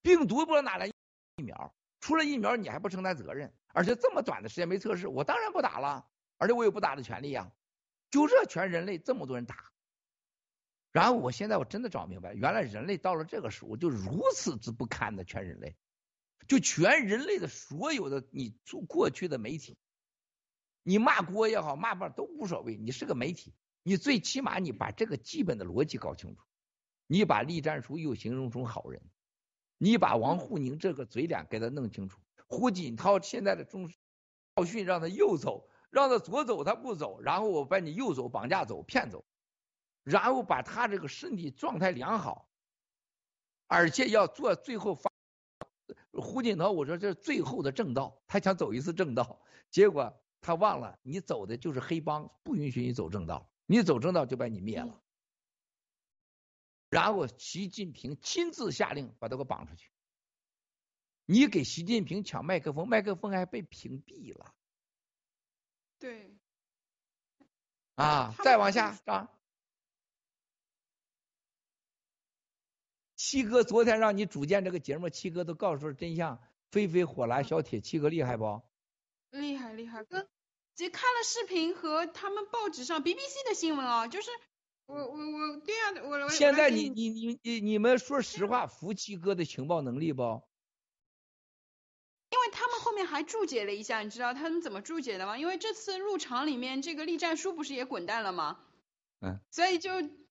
[0.00, 0.92] 病毒不知道哪来疫
[1.42, 6.08] 苗，出了疫苗你还不承担责任，而且这么短的时间没测试，我当然不打了，
[6.38, 7.52] 而且我有不打的权利呀。
[8.10, 9.70] 就这全人类这么多人打。
[10.92, 15.76] 然后我现在我真的找明白，原来人类到了这个时候就如此之不堪的全人类，
[16.48, 19.76] 就全人类的所有的你做过去的媒体，
[20.82, 23.52] 你骂锅也好骂不都无所谓，你是个媒体，
[23.84, 26.42] 你最起码你把这个基本的逻辑搞清楚，
[27.06, 29.00] 你把栗战书又形容成好人，
[29.78, 33.88] 你把王沪宁这个嘴脸给他弄清楚，胡锦涛现在的中
[34.56, 39.24] 教训让他右走，让他左走他不走，然后我把你右走绑架走骗走。
[40.02, 42.50] 然后把他这个身体状态良好，
[43.66, 45.10] 而且要做最后发
[46.12, 49.40] 胡锦涛，我说这是最后的正道，他想走一次正道，
[49.70, 55.00] 结果他忘了你走的就是黑帮，不允许你走正道，你走正道就把你灭了。
[56.90, 59.90] 然后习近平亲自下令把他给绑出去，
[61.24, 64.54] 你给习近平抢麦克风，麦克风还被屏蔽了。
[65.98, 66.36] 对。
[67.96, 69.30] 啊，再往下啊。
[73.16, 76.40] 七哥昨天让你主见这个节目，七哥都告诉了真相。
[76.70, 78.62] 飞飞火蓝小铁，七哥厉害不？
[79.30, 80.28] 厉害厉害，哥，
[80.74, 84.30] 其实看了视频和他们报纸上 BBC 的新闻啊，就是
[84.86, 90.22] 我我我对呀，我现在你你你你你们说实话，服七哥的情报能力不？
[92.30, 95.38] 因为他们后面还注解了一下，你知道他们怎么注解的吗？
[95.38, 98.58] 因为这次入场里面这个栗战书不是也滚蛋了吗？
[99.20, 99.40] 嗯。
[99.50, 99.90] 所以就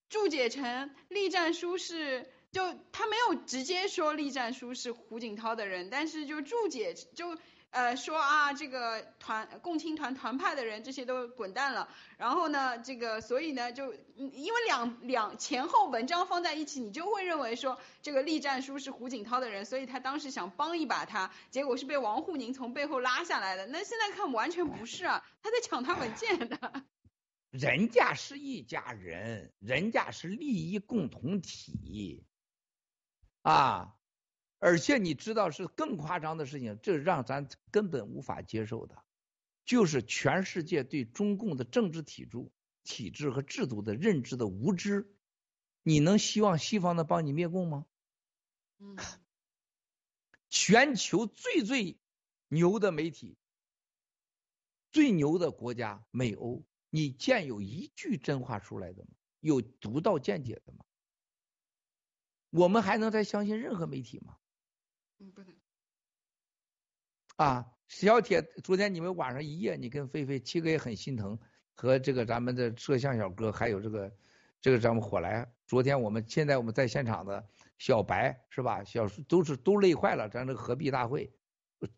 [0.10, 2.30] 注解成栗战书是。
[2.53, 2.61] 就
[2.91, 7.36] 他没有直接说栗战书是胡锦涛的人，但是就注解就
[7.74, 23.66] 呃说啊这个团共青团团派的人这些都滚蛋了，然后呢这个所以呢就因为两两前后文章放在一起，你就会认为说这个栗战书是胡锦涛的人，所以他当时想帮一把他，结果是被王沪宁从背后拉下来的。
[23.66, 26.84] 那现在看完全不是啊，他在抢他文件的。
[27.50, 32.24] 人家是一家人，人家是利益共同体。
[33.44, 33.95] 啊，
[34.65, 39.03] 而且你知道是更夸张的事情，这让咱根本无法接受的，
[39.65, 42.49] 就是全世界对中共的政治体制、
[42.81, 45.14] 体制和制度的认知的无知。
[45.84, 47.85] 你能希望西方能帮你灭共吗？
[48.80, 48.95] 嗯，
[50.49, 51.98] 全球最最
[52.48, 53.35] 牛的媒体、
[54.94, 59.10] 最牛的国家美欧，你见有一句真话出来的吗？
[59.41, 60.85] 有独到见解的吗？
[62.49, 64.38] 我们还能再相信任何媒体吗？
[65.32, 65.54] 不能。
[67.36, 71.40] 啊，小铁，昨天你们晚上一夜，你跟菲菲七哥也很心疼，
[71.74, 74.16] 和这个咱们的摄像小哥，还有这个
[74.62, 77.45] 这个咱们火来，昨天我们现在我们在现场的
[77.78, 78.84] 小白是吧？
[78.84, 81.32] 小都是都累坏了，咱这个合璧大会，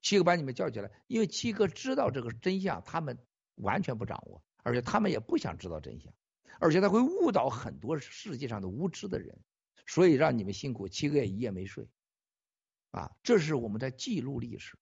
[0.01, 3.17] 七哥把你们叫起来，因为七哥知道这个真相，他们
[3.55, 6.13] 完全不掌握，而且他们也不想知道真相，
[6.59, 9.37] 而且他会误导很多世界上的无知的人。
[9.87, 11.87] 所以让你们辛苦，七哥也一夜没睡，
[12.95, 14.77] 啊，这是我们在记录历史，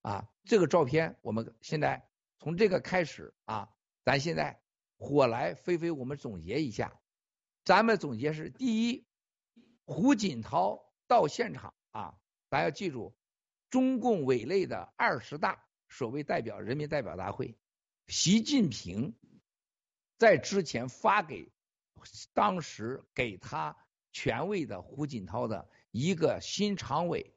[0.00, 3.68] 啊，这个照片我们现在从这个开始啊，
[4.02, 4.62] 咱现在
[4.96, 6.98] 火来飞飞，我们总结一下，
[7.64, 9.06] 咱们总结是第一，
[9.84, 12.18] 胡锦涛到现场啊，
[12.48, 13.14] 咱要记住，
[13.68, 17.58] 中共委内的二十大所谓代表人民代表大会，
[18.06, 19.14] 习近平
[20.16, 21.52] 在之前发给
[22.32, 23.76] 当时给他。
[24.10, 27.34] 权威的胡锦涛的一个新常委，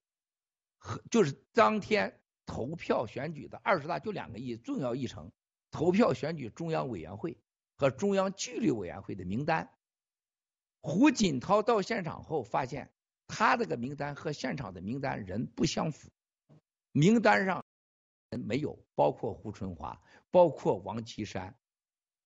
[0.78, 5.32] 和就是当天投票选举的二十大就两个议重要议程，
[5.72, 7.38] 投票选举中央委员会
[7.76, 9.72] 和中央纪律委员会的名单。
[10.82, 12.92] 胡锦涛到现场后发现，
[13.28, 16.10] 他这个名单和现场的名单人不相符，
[16.92, 17.64] 名单上
[18.30, 21.56] 人没有，包括胡春华，包括王岐山，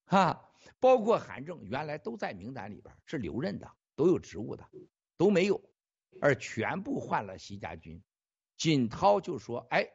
[0.05, 0.49] 哈，
[0.79, 3.71] 包括韩正，原来都在名单里边，是留任的。
[3.97, 4.69] 都有职务的
[5.15, 5.61] 都没有，
[6.21, 8.01] 而全部换了习家军。
[8.57, 9.87] 锦涛就说：“哎，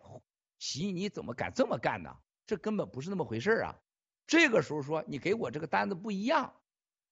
[0.59, 2.17] 习你怎么敢这么干呢？
[2.47, 3.79] 这根本不是那么回事啊！”
[4.27, 6.55] 这个时候说：“你给我这个单子不一样。”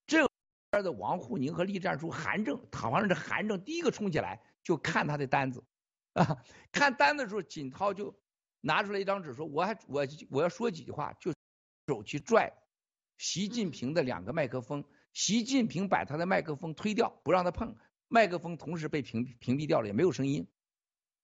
[0.06, 0.28] 这
[0.70, 5.64] 边的王沪宁和栗战书、韩正，好像是韩正第一个冲起来就看他的单子
[6.12, 8.18] 啊，看单子的时候，锦涛就
[8.60, 11.32] 拿出来一张纸说：“我还我我要说几句话，就
[11.86, 12.52] 手去拽
[13.16, 17.74] 习近平的两个麦克风。”习近平把他的麦克风推掉，不让他碰
[18.08, 20.46] 麦克风，同时被屏屏蔽掉了，也没有声音。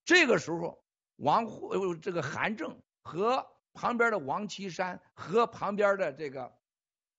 [0.04, 0.84] 这个时候，
[1.16, 6.56] 王呃这个韩正和旁边的王岐山和旁边的这个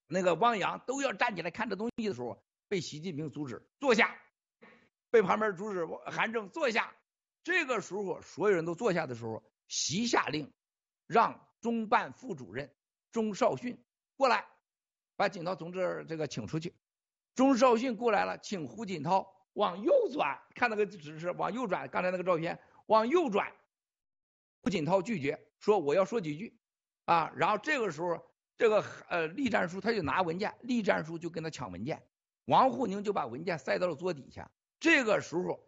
[0.08, 4.16] 那个汪洋都要站起来看这东西的时候，被习近平阻止坐下，
[5.10, 6.96] 被旁边阻止韩正坐下。
[7.44, 10.54] 这个时候，所有人都坐下的时候，习下令
[11.08, 12.74] 让中办副主任
[13.12, 13.84] 钟少训
[14.16, 14.46] 过来。
[15.18, 16.76] 把锦涛同志这个请出去，
[17.36, 23.52] 钟少训过来了，请胡锦涛往右转，看那个指示往右转，刚才那个照片往右转，
[24.62, 26.58] 胡锦涛拒绝说我要说几句
[27.04, 28.22] 啊，然后这个时候
[28.58, 32.04] 这个呃栗战书他就拿文件，栗战书就跟他抢文件，
[32.46, 35.60] 王沪宁就把文件塞到了桌底下，这个时候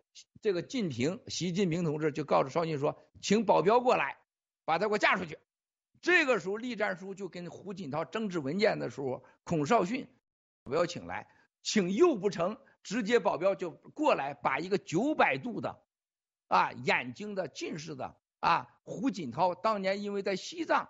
[0.41, 4.17] 这个晋平习近平同志就告诉少训说，请保镖过来，
[4.65, 5.37] 把他给我架出去。
[5.99, 10.07] 这个时候，栗战书就跟胡锦涛争执文件的时候，孔少训
[10.63, 11.27] 保镖请来，
[11.63, 12.57] 请又不成，
[12.87, 15.77] 直接保镖就过来，把一个九百度的
[16.47, 20.87] 啊眼睛的近视的啊胡锦涛当年因为在西藏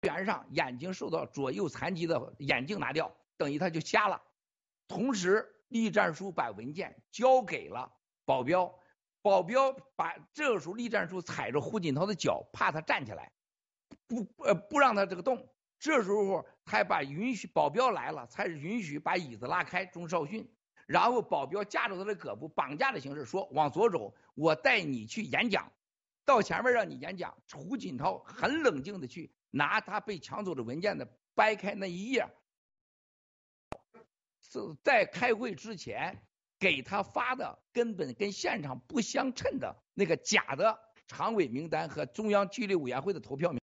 [0.00, 4.20] 原上眼睛受到左右残疾的眼镜拿掉，等于他就瞎了。
[4.88, 7.92] 同时，栗战书把文件交给了
[8.24, 8.74] 保镖，
[9.22, 13.30] 保镖把这个时候栗战书踩着胡锦涛的脚，怕他站起来。
[14.08, 15.48] 不呃不让他这个动，
[15.78, 19.86] 这时候才把允许保镖来了，才允许把椅子拉开。
[19.86, 20.52] 钟少训，
[20.90, 25.72] 然后保镖架住他的胳膊，绑架的形式说往左走，我带你去演讲，
[26.24, 27.36] 到前面让你演讲。
[27.52, 32.28] 胡锦涛很冷静的去拿他被抢走的文件的掰开那一页，
[34.40, 36.26] 是在开会之前
[36.58, 43.60] 给他发的根本跟现场不相称的那个假的常委名单和中央纪律委员会的投票名。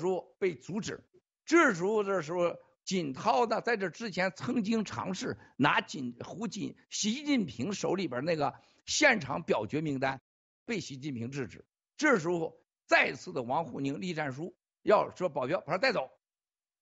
[0.00, 1.04] 时候被阻止，
[1.44, 8.54] 这时候的时候，锦涛呢，在这之前曾经尝试拿锦胡锦习近平手里边那个
[8.84, 10.20] 现场表决名单，
[10.64, 11.64] 被习近平制止。
[11.96, 12.56] 这时候
[12.86, 16.10] 再次的王沪宁、栗战书要说保镖把他带走，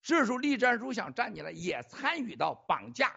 [0.03, 3.15] 这时候栗战书想站起来也参与到绑架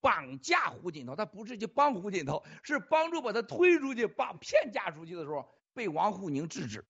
[0.00, 6.84] 绑架胡锦涛，他不是去帮胡锦涛，是帮助把他推出去，把骗嫁出去的时候被王沪宁制止，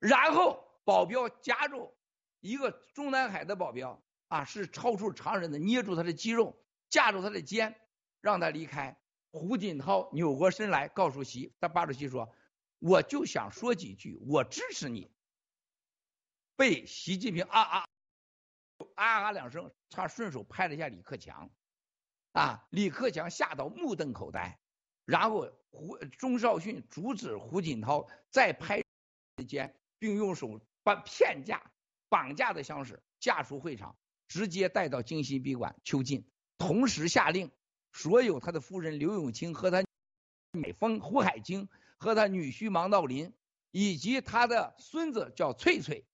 [0.00, 0.64] 然后。
[0.86, 1.95] 保镖夹住
[2.46, 6.56] 一个中南海的保镖啊，是超出常人的，捏住他的肌肉，
[6.88, 7.80] 架住他的肩，
[8.20, 8.96] 让他离开。
[9.32, 12.32] 胡锦涛扭过身来，告诉习，他巴主席说
[12.78, 15.10] ：“我就想说几句，我支持你。”
[16.56, 17.84] 被习近平啊啊
[18.94, 21.50] 啊啊两声，他顺手拍了一下李克强，
[22.32, 24.60] 啊，李克强吓到目瞪口呆，
[25.04, 28.82] 然后胡钟少训阻止胡锦涛再拍
[29.48, 30.60] 肩，并用手。
[30.86, 31.72] 把片架、
[32.08, 33.96] 绑架的相识架出会场，
[34.28, 36.28] 直接带到京西宾馆囚禁。
[36.58, 37.50] 同时下令，
[37.92, 39.84] 所有他的夫人刘永清和他
[40.52, 41.68] 美峰胡海清
[41.98, 43.32] 和他女婿王道林，
[43.70, 46.06] 以及他的孙子叫翠翠，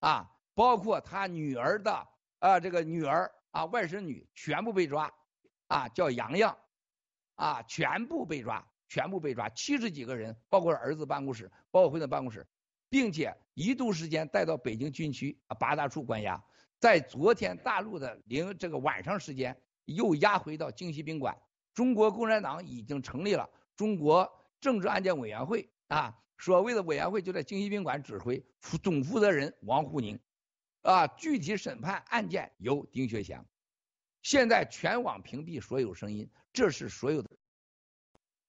[0.00, 5.12] 啊，包括他女儿的啊这个女儿啊外甥女全部被抓，
[5.66, 6.58] 啊叫洋洋，
[7.34, 12.46] 啊全部被抓，全部被抓，七十几个人，包括儿子办公室，包括回的办公室。
[12.90, 16.40] 并且一度时间带到北京军区啊八大处关押，
[16.78, 21.36] 在昨天大陆的零这个晚上时间又押回到京西宾馆。
[21.74, 24.30] 中国共产党已经成立了中国
[24.60, 28.46] 政治案件委员会啊，所谓的委员会就在京西宾馆指挥，
[28.80, 30.20] 总负责人王沪宁
[30.82, 33.44] 啊，具体审判案件由丁学祥。
[34.22, 37.28] 现在全网屏蔽所有声音，这是所有的。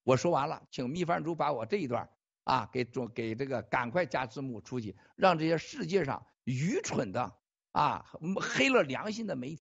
[0.04, 2.08] 我说完了，请秘饭主把我这一段。
[2.44, 7.38] 啊，给中给这个赶快加字幕出去，让这些世界上愚蠢的
[7.72, 8.04] 啊
[8.40, 9.62] 黑了良心的媒体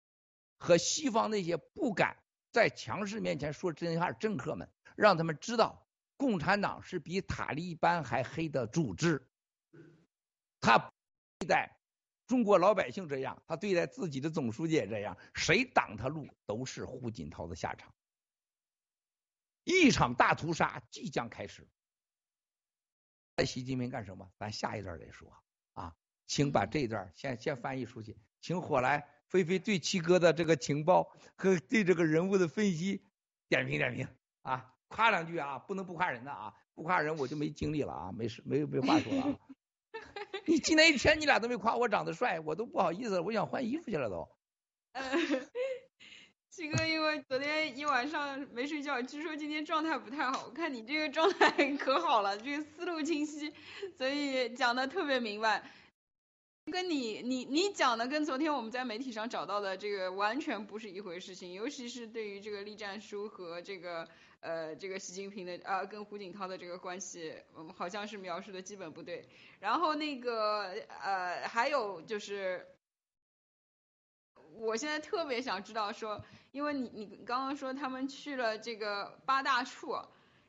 [0.58, 2.16] 和西方那些不敢
[2.50, 5.86] 在强势面前说真话的政客们，让他们知道
[6.16, 9.28] 共产党是比塔利班还黑的组织。
[10.60, 10.92] 他
[11.38, 11.78] 对待
[12.26, 17.92] 中国老百姓这样，他对待自己的总书记也这样，谁挡他路都是胡锦涛的下场。
[19.64, 21.68] 一场大屠杀即将开始。
[23.44, 24.30] 习近平干什么？
[24.38, 25.32] 咱下一段再说
[25.72, 25.94] 啊，
[26.26, 33.04] 请把这一段先先翻译出去，请火来飞飞对七哥的这个情报和对这个人物的分析
[33.48, 34.06] 点评点评
[34.42, 39.38] 啊，夸两句啊，不能不夸人的啊，不夸人我就没精力了啊，没事没没话说了啊。
[40.46, 44.28] 你今天一天你俩都没夸我长得帅，我都不好意思了，我想换衣服去了都。
[46.52, 50.44] 七哥因为昨天一晚上没睡觉，据说今天状态不太好。
[50.46, 51.50] 我看你这个状态
[51.80, 53.50] 可好了，这个思路清晰，
[53.96, 55.64] 所以讲的特别明白。
[56.70, 64.06] 跟你你你讲的跟昨天我们在媒体上找到的这个完全不是一回事情，尤其是对于这个栗战书和这个
[64.40, 69.24] 呃这个习近平的呃跟胡锦涛的这个关系，嗯好像是描述的基本不对。
[69.58, 70.68] 然后那个
[71.02, 72.66] 呃还有就是，
[74.58, 79.96] 我现在特别想知道说，因为你你刚刚说他们去了这个八大处，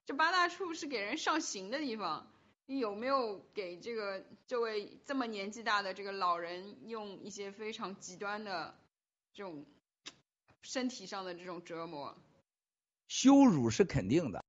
[0.05, 2.29] 这八大处是给人上刑的地方。
[2.65, 8.73] 你有没有给这个这位这么年纪大的这个老人用一些非常极端的
[9.33, 9.65] 这种
[10.61, 12.17] 身体上的这种折磨？
[13.09, 14.43] 羞辱是肯定的。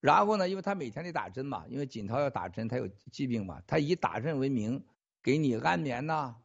[0.00, 4.84] 然后呢，因为他每天得打针嘛，因为锦涛要打针，他有疾病嘛，他以打针为名
[5.22, 6.36] 给你安眠呐、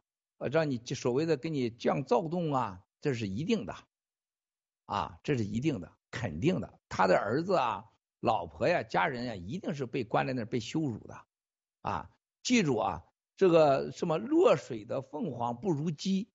[0.42, 3.74] 呃，让你所谓的给你降躁动啊，这是一定的，
[4.86, 6.80] 啊，这是一定的，肯定的。
[6.88, 7.84] 他的儿子啊。
[8.20, 11.26] 老婆呀，家人呀，一定是被关在那儿被羞辱的，
[11.80, 12.08] 啊！
[12.44, 13.04] 记住啊，
[13.36, 16.30] 这个什么落水的凤凰不如鸡，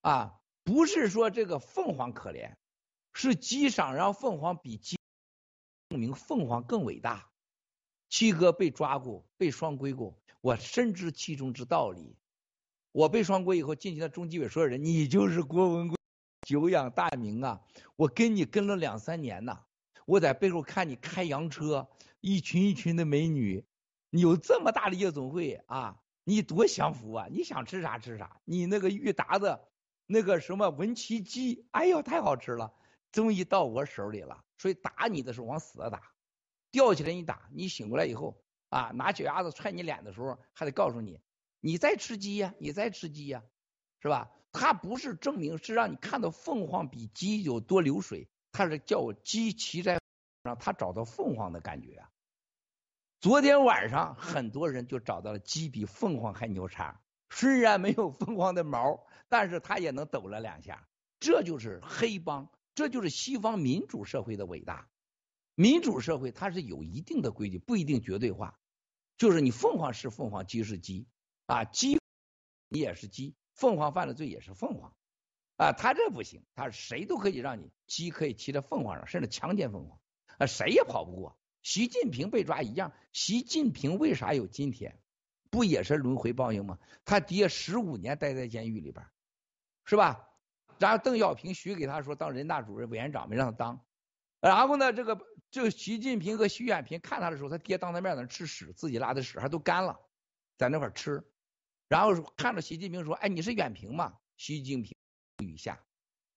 [0.00, 2.56] 啊，不是说这个凤凰可怜，
[3.12, 4.98] 是鸡想让凤凰比鸡
[5.90, 7.30] 证明凤凰更伟大。
[8.08, 12.16] 七哥被抓过，被双规过，我深知其中之道理。
[12.94, 15.96] 我被双规以后，进去的中纪委所有人，你就是郭文贵，
[16.42, 17.60] 久仰大名啊！
[17.96, 19.64] 我跟你跟了两三年呐。
[20.06, 21.88] 我在背后看你开洋车，
[22.20, 23.64] 一群一群的美女，
[24.10, 27.26] 你有这么大的夜总会啊，你多享福啊！
[27.32, 29.66] 你想吃啥吃啥，你那个裕达的，
[30.06, 32.72] 那个什么文奇鸡，哎呦太好吃了，
[33.10, 34.44] 终于到我手里了。
[34.56, 36.00] 所以打你的时候往死了打，
[36.70, 41.18] 吊起来一打，你醒过来以后啊，拿脚丫子踹你脸的时候，还得告诉你，
[41.64, 43.42] 你在吃鸡呀，你在吃鸡呀，
[44.02, 44.30] 是吧？
[44.52, 48.28] 它不是证明，是让你看到凤凰比鸡有多流水。
[48.52, 49.98] 他是叫鸡骑在
[50.44, 52.10] 上，他找到凤凰的感觉啊。
[53.18, 57.00] 昨天晚上很多人就找到了鸡比凤凰还牛叉，
[57.30, 60.86] 虽然没有凤凰的毛，但是他也能抖了两下。
[61.18, 64.90] 这就是黑帮，这就是西方民主社会的伟大。
[65.54, 68.60] 民主社会它是有一定的规矩，不一定绝对化。
[69.16, 71.06] 就是你凤凰是凤凰，鸡是鸡
[71.46, 71.98] 啊，鸡
[72.68, 74.94] 你也是鸡，凤凰犯了罪也是凤凰。
[75.56, 80.00] 啊，他这不行，他谁都可以让你鸡可以骑在凤凰上，甚至强奸凤凰，
[80.38, 81.38] 啊，谁也跑不过。
[81.62, 85.00] 习近平被抓一样，习近平为啥有今天？
[85.50, 86.78] 不也是轮回报应吗？
[87.04, 89.06] 他爹十五年待在监狱里边，
[89.84, 90.28] 是吧？
[90.80, 93.86] 然后邓小平许给他说当人大主任、委员长，没让他当。
[94.40, 95.20] 然后呢，这个
[95.52, 100.00] 这个习近平和徐远平看他的时候，他爹当他面在那吃屎，自己拉的屎还都干了，
[100.58, 101.22] 在那块吃。
[101.88, 104.94] 然后看着习近平说：“哎，你是远平吗？”习近平。
[105.42, 105.82] 雨下，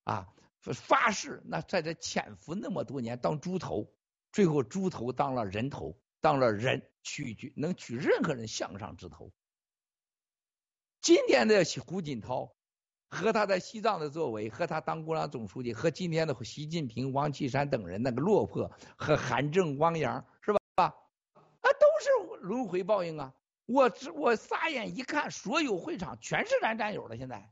[0.05, 3.93] 啊，发誓那在这潜伏那么多年当猪头，
[4.31, 9.31] 最后猪头当了人头，当了人取取能取任何人项上之头。
[10.99, 12.55] 今天的胡锦涛
[13.07, 20.59] 和他在西藏的作为，和他当共产党总书记，和今天的习近平、王岐山等人那个落魄，和韩正、汪洋是吧？
[20.81, 20.93] 啊，
[21.61, 23.33] 都是轮回报应啊！
[23.67, 27.51] 我我撒眼一看，所有会场全是咱战友了，现在。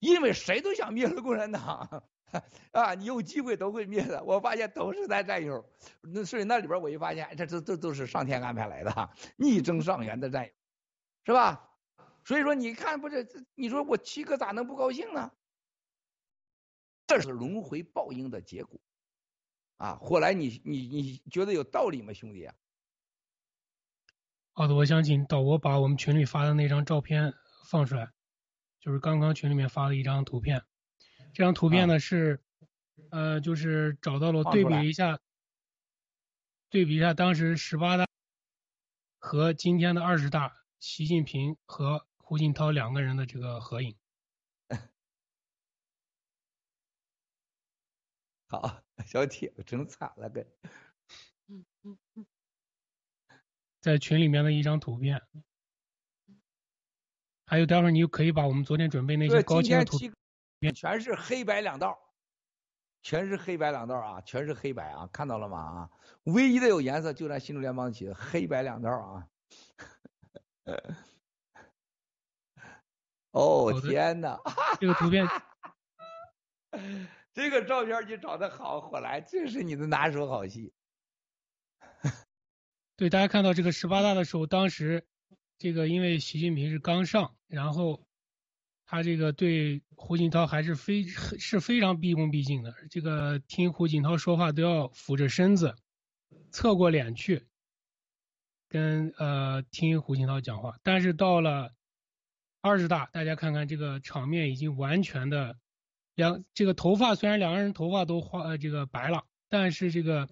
[0.00, 2.04] 因为谁都想灭了共产党
[2.72, 4.22] 啊，你有机会都会灭的。
[4.24, 5.64] 我发现都是咱战友，
[6.02, 10.52] 那所以那里边我一发现，这这这都是上天安排来的，逆增上元的战友，
[11.24, 11.70] 是吧？
[12.24, 15.32] 所以说你看不是，你说我七哥咋能不高兴呢？
[17.06, 18.80] 这是轮回报应的结果
[19.76, 19.98] 啊！
[20.02, 22.54] 后来你你你觉得有道理吗，兄弟啊？
[24.56, 27.34] 好的，我想请导播把我们群里发的那张照片
[27.68, 28.12] 放出来。
[28.78, 30.62] 就是刚刚群里面发了一张图片，
[31.32, 32.40] 这张图片呢是，
[33.10, 35.18] 呃，就是找到了对比一下，
[36.70, 38.06] 对比一下当时十八大
[39.18, 43.96] 和今天的二十大，习近平和胡锦涛两个人的这个合影。
[48.46, 50.46] 好，小铁整惨了跟。
[53.84, 55.20] 在群里面的一张图片。
[57.44, 59.98] 还有，待会儿你就可以把我们昨天准备那些高清的图
[60.58, 61.98] 片，全是黑白两道，
[63.02, 65.58] 全是黑白两道啊，全是黑白啊，看到了吗？
[65.58, 65.90] 啊，
[66.22, 69.28] 唯一的有颜色就咱新中联邦旗的黑白两道啊。
[73.32, 74.40] 哦天哪！
[74.80, 75.28] 这个图片，
[77.34, 80.72] 这个照片你找的好，火来，这是你的拿手好戏。
[82.96, 85.04] 对，大家看到这个十八大的时候，当时
[85.58, 88.06] 这个因为习近平是刚上，然后
[88.86, 95.74] 他这个对胡锦涛还是非是非常毕恭毕敬的，这个听胡锦涛说话都要俯着身子，
[96.52, 97.48] 侧过脸去
[98.68, 100.78] 跟呃听胡锦涛讲话。
[100.84, 101.74] 但是到了
[102.60, 105.58] 二十大，大家看看这个场面已经完全的
[106.14, 110.28] 两这个头发虽然两个人头发都花呃这个白了，但是这个。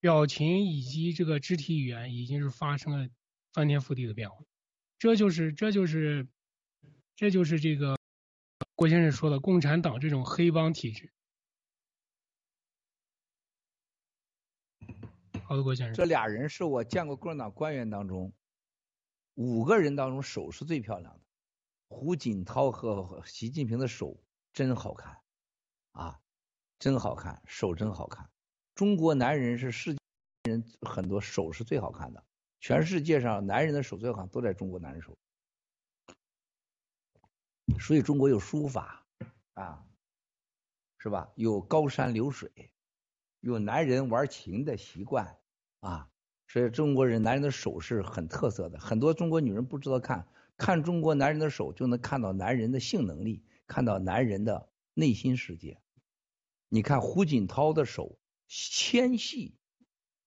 [0.00, 3.08] 表情以及这个肢体语言已经是发生了
[3.52, 4.36] 翻天覆地的变化，
[4.98, 6.28] 这就是这就是
[7.16, 7.98] 这就是这个
[8.74, 11.10] 郭先生说的共产党这种黑帮体制。
[15.44, 18.32] 好的，郭先生，这俩人是我见过共产党官员当中
[19.34, 21.20] 五个人当中手是最漂亮的，
[21.88, 24.22] 胡锦涛和习近平的手
[24.52, 25.18] 真好看
[25.92, 26.20] 啊，
[26.78, 28.30] 真好看，手真好看。
[28.78, 29.98] 中国男人是世界
[30.44, 32.22] 人很多手是最好看的，
[32.60, 35.18] 全世界上男人的手最好看都在中国男人手，
[37.80, 39.04] 所以中国有书法
[39.54, 39.84] 啊，
[40.98, 41.28] 是吧？
[41.34, 42.70] 有高山流水，
[43.40, 45.36] 有男人玩琴的习惯
[45.80, 46.08] 啊，
[46.46, 55.80] 所以中国人男人的手是很特色的，很多中国女人不知道看，看中国男人的手就能看到男人的性能力，看到男人的内心世界。
[56.68, 58.16] 你看胡锦涛的手。
[58.48, 59.54] 纤细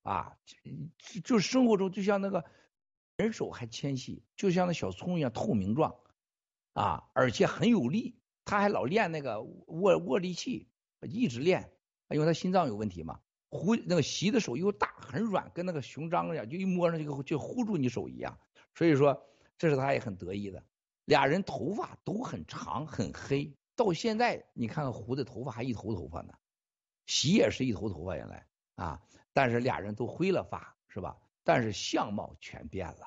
[0.02, 0.38] 啊，
[1.22, 2.44] 就是生活中就像那个
[3.16, 5.96] 人手还纤细，就像那小葱一样透明状
[6.72, 8.16] 啊，而且很有力。
[8.44, 10.68] 他还老练那个握握力器，
[11.02, 11.72] 一直练，
[12.08, 13.20] 因为他心脏有问题嘛。
[13.50, 18.40] 胡那个习的手又大很软，跟那个熊掌一样，就一摸上去就就护住你手一样。
[18.74, 19.28] 所以说，
[19.58, 20.64] 这是他也很得意的。
[21.04, 26.34] 俩人头发都很长很黑，到现在你看看胡的头发还一头头发呢。
[27.12, 28.98] 习也是一头头发原来啊，
[29.34, 31.14] 但是俩人都灰了发是吧？
[31.44, 33.06] 但是相貌全变了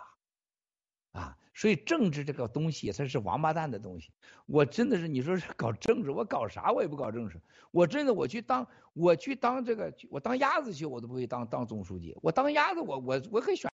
[1.19, 4.11] 啊，所以政治这个东西它是王八蛋的东西。
[4.45, 7.41] 我真的是你说是搞政治，我搞啥我也不搞政治。
[7.72, 12.15] 我真的我去当我去当这个我当鸭子去，我都不会当当总书记。
[12.22, 13.72] 我当鸭子我我我可以选，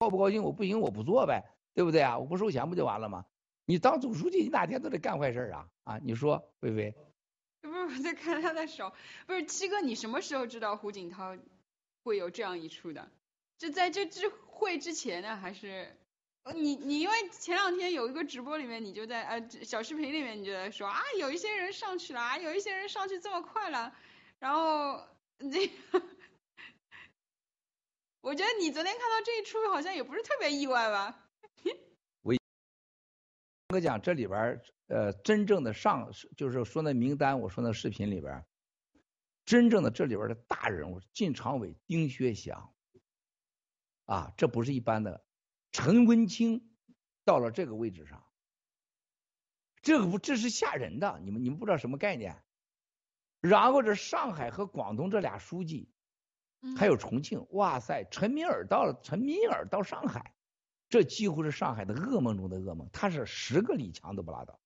[0.00, 2.18] 高不高兴我不行我不做呗，对不对啊？
[2.18, 3.24] 我不收钱不就完了吗？
[3.64, 5.98] 你当总书记你哪天都得干坏事啊啊！
[6.02, 6.94] 你说薇薇？
[7.62, 8.92] 不是我在看他的手，
[9.26, 11.36] 不是七哥，你什么时候知道胡锦涛
[12.04, 13.10] 会有这样一出的？
[13.58, 15.96] 就在这之会之前呢，还是？
[16.54, 23.94] 你你因为前两天有一个直播里面，你就在呃小视频里面你就在说啊，有一些人上去了啊，有一些人上去这么快了，
[24.38, 25.06] 然后
[25.38, 25.70] 这，
[28.22, 31.27] 我觉得你昨天看到这一出好像也不是特别意外吧？
[33.70, 34.60] 我我讲这里边。
[34.88, 38.42] 呃，真正的上就是说那名单，我说那视频里边，
[39.44, 42.72] 真正的这里边的大人物，晋常委丁薛祥，
[44.06, 45.22] 啊，这不是一般的，
[45.72, 46.70] 陈文清
[47.26, 48.24] 到了这个位置上，
[49.82, 52.42] 这个不这是吓人的，你们你们不知道什么概念。
[53.42, 55.92] 然后这上海和广东这俩书记，
[56.78, 60.32] 还有重庆，哇塞，陈敏尔到了，陈敏尔到上海，
[60.88, 64.58] 这几乎是上海的噩梦中的噩梦，他是十个李强都不拉倒。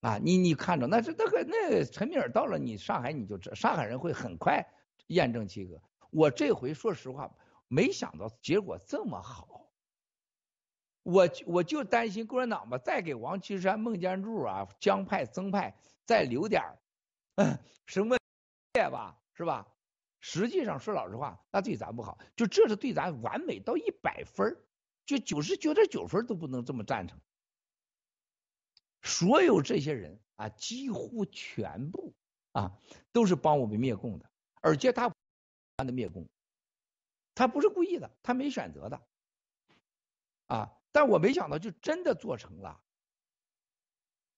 [0.00, 4.64] 啊，你你看着，那是那个那陈敏尔到了你上海，你就知上海人会很快
[5.08, 5.80] 验证七哥。
[6.10, 7.30] 我这回说实话，
[7.68, 9.70] 没想到结果这么好。
[11.02, 16.78] 我我就担心共产党吧，再给王岐山、孟建柱啊、江派、曾派再留点儿
[17.86, 18.16] 什么
[18.74, 19.66] 业吧，是吧？
[20.28, 22.18] 实际上说老实话，那对咱不好。
[22.34, 24.60] 就这是对咱完美到一百分
[25.04, 27.16] 就九十九点九分都不能这么赞成。
[29.02, 32.12] 所有这些人啊，几乎全部
[32.50, 32.76] 啊，
[33.12, 34.28] 都是帮我们灭共的，
[34.62, 35.08] 而且他
[35.76, 36.28] 的灭共，
[37.32, 39.00] 他不是故意的，他没选择的
[40.48, 40.72] 啊。
[40.90, 42.80] 但我没想到，就真的做成了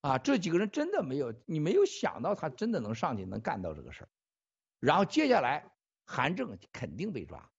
[0.01, 0.19] 啊！
[0.19, 4.09] 这几个人真的没有，你没有想到他真的能上去能干到这个事儿。
[4.79, 5.67] 然后接下来，
[6.11, 7.51] 韩正肯定被抓，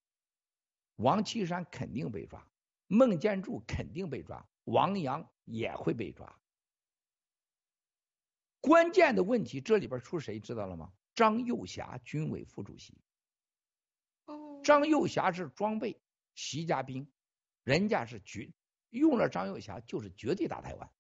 [0.97, 2.45] 王岐山肯定被抓，
[2.89, 6.37] 孟建柱肯定被抓，王阳也会被抓。
[8.61, 10.93] 关键的问题，这里边出谁知道了吗？
[11.15, 13.01] 张幼霞，军委副主席。
[14.65, 16.03] 张幼霞是装备
[16.35, 17.09] 习家兵，
[17.63, 18.51] 人家是绝
[18.89, 20.91] 用了张幼霞就是绝对打台湾，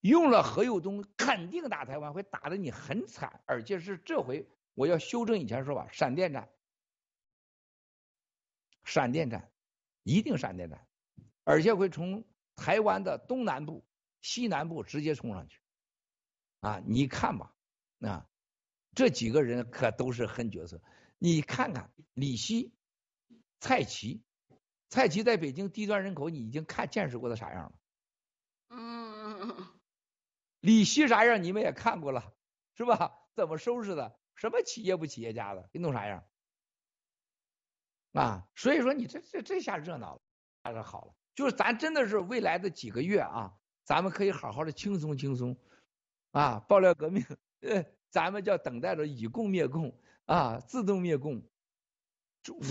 [0.00, 4.48] 用了何佑东肯定打台湾，会打的你很惨，而且是这回
[4.78, 6.48] 我要修正以前说法，闪电战，
[8.84, 9.50] 闪电战，
[10.04, 10.86] 一定闪电战，
[11.42, 12.24] 而且会从
[12.54, 13.84] 台湾的东南部、
[14.20, 15.60] 西南部直接冲上去。
[16.60, 17.52] 啊，你看吧，
[18.02, 18.30] 啊，
[18.94, 20.80] 这几个人可都是狠角色。
[21.18, 22.72] 你看看李希，
[23.58, 24.22] 蔡奇，
[24.90, 27.72] 蔡奇在北京低端人口你已经看见识过他啥样了。
[28.68, 29.66] 嗯，
[30.60, 32.32] 李希啥样你们也看过了，
[32.76, 33.28] 是吧？
[33.34, 34.16] 怎么收拾的？
[34.38, 36.24] 什么企业不企业家的，给弄啥样？
[38.12, 40.22] 啊，所以说你这这这下热闹了，
[40.62, 41.14] 还是好了。
[41.34, 43.52] 就是咱真的是未来的几个月啊，
[43.84, 45.56] 咱们可以好好的轻松轻松
[46.30, 46.60] 啊。
[46.68, 47.24] 爆料革命，
[47.60, 51.42] 呃，咱们叫等待着以共灭共啊，自动灭共，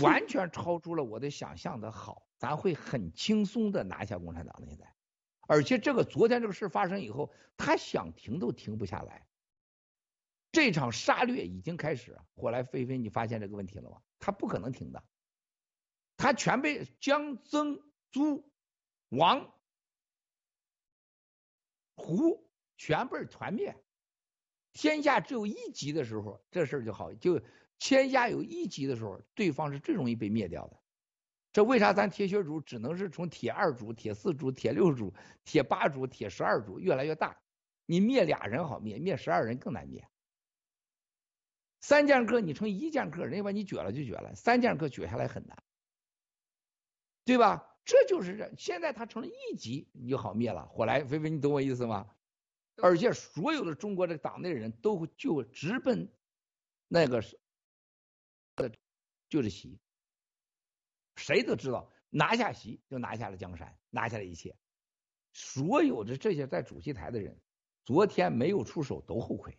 [0.02, 4.90] 完全超出了我的想象的好，咱会很轻松的拿下共产党的现在。
[5.46, 9.27] 而且这个昨天这个事发生以后，他想停都停不下来。
[10.50, 14.00] 这场杀掠已经开始，火来飞飞，你发现这个问题了吗？
[14.18, 15.04] 他不可能停的，
[16.16, 17.80] 他全被江曾
[18.10, 18.50] 朱
[19.10, 19.52] 王
[21.94, 23.76] 胡全被团灭。
[24.72, 27.40] 天下只有一级的时候，这事儿就好；就
[27.78, 30.78] 天下有一级的时候，对方是最容易被灭掉的。
[31.52, 35.12] 这为啥咱铁血主只能是从铁二主、铁四主、铁六主、
[35.44, 37.40] 铁八主、铁十二主越来越大？
[37.86, 40.08] 你灭俩人好灭，灭十二人更难灭。
[41.80, 45.62] 三剑客你成一剑客，人家把你撅了就撅了，三剑客撅下来很难，
[47.24, 47.64] 对吧？
[47.84, 50.66] 这就是这，现在他成了一级，你就好灭了。
[50.66, 52.10] 火来菲菲，你懂我意思吗？
[52.82, 56.12] 而且所有的中国这个党内人都就直奔
[56.86, 57.40] 那个是，
[59.28, 59.80] 就是习。
[61.16, 64.54] 谁都知道，拿下习就拿下了江山，拿下了一切。
[65.32, 67.40] 所有的这些在主席台的人，
[67.84, 69.58] 昨天没有出手都后悔，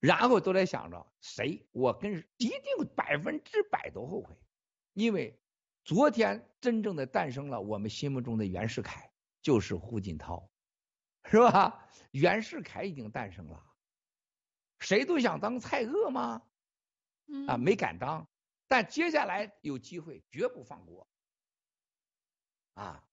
[0.00, 4.34] 然后都在想着谁，我跟一定百分之百都后悔，
[4.94, 5.38] 因为
[5.84, 9.12] 昨天真正的诞生了我们心目中的袁世凯，
[9.42, 10.50] 就是胡锦涛，
[11.24, 11.86] 是吧？
[12.12, 13.62] 袁世凯已经诞生了，
[14.78, 16.42] 谁都想当蔡锷吗？
[17.46, 18.26] 啊，没敢当。
[18.66, 21.06] 但接下来有机会，绝不放过
[22.74, 23.04] 啊！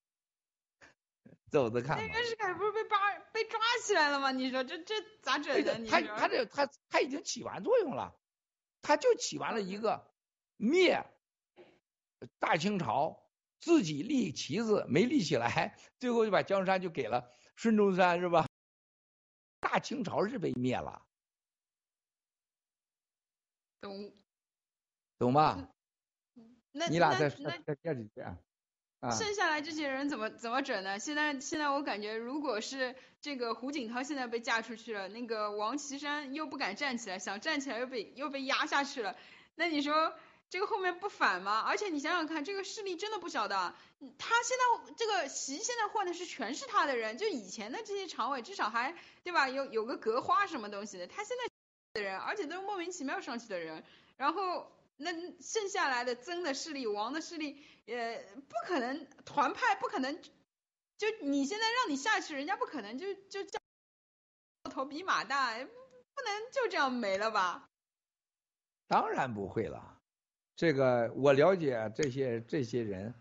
[1.50, 1.98] 走着看。
[1.98, 4.32] 那袁世凯不是被抓被抓起来了吗？
[4.32, 5.86] 你说这这咋整的？
[5.86, 8.16] 他他这他他已经起完作用了，
[8.82, 10.12] 他就起完了一个
[10.58, 11.06] 灭
[12.40, 13.24] 大清朝，
[13.60, 18.48] 自己立旗子没立起来，最后就把江山就给了孙中山，是吧？
[19.60, 21.06] 大清朝是被灭了。
[23.82, 24.14] 懂。
[25.18, 25.70] 懂吧？
[26.72, 28.30] 那你俩再再再接几句啊？
[28.30, 28.38] 啊，
[29.16, 30.98] 剩下来这些人怎么怎么整呢？
[30.98, 39.16] 现在现在我感觉，如果是这个胡锦涛现在被架出去了，那个王岐山又不敢站起来，想站起来又被又被压下去了，
[39.54, 40.14] 那你说
[40.50, 41.64] 这个后面不反吗？
[41.68, 43.76] 而且你想想看，这个势力真的不小的。
[44.18, 49.48] 他现在这个席现在换的是全是他的人，就以前的这些常委至少还对吧？
[49.48, 53.84] 有有个格花什么东西的，他现在的人，而且都是莫名其妙上去的人，
[54.18, 54.72] 然后。
[54.98, 55.12] 那
[55.42, 58.18] 剩下来的曾的势力、王的势力，呃，
[58.48, 60.22] 不可能团派不可能，
[60.98, 63.60] 就你现在让你下去，人家不可能就就叫
[64.64, 67.70] 头比马大，不能就这样没了吧？
[68.88, 70.02] 当然不会了，
[70.56, 73.14] 这个我了解这些这些人，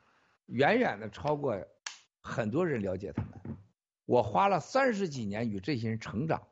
[0.47, 1.63] 远远的超过
[2.23, 3.59] 很多人了解他们。
[4.07, 6.49] 我花了三十几年与这些人成长，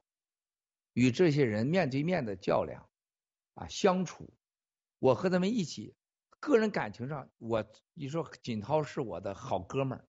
[0.93, 2.89] 与这些人面对面的较量，
[3.55, 4.29] 啊，相处。
[5.05, 5.95] 我和他们一起，
[6.41, 7.63] 个人感情上，我
[7.93, 10.09] 你说锦涛是我的好哥们儿，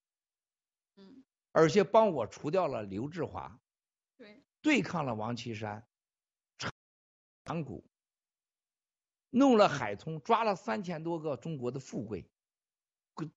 [0.95, 3.59] 嗯，而且帮我除掉了刘志华，
[4.15, 5.85] 对，对抗了王岐山，
[7.43, 7.85] 长谷，
[9.31, 12.31] 弄了海通，抓了三千多个中国的富贵，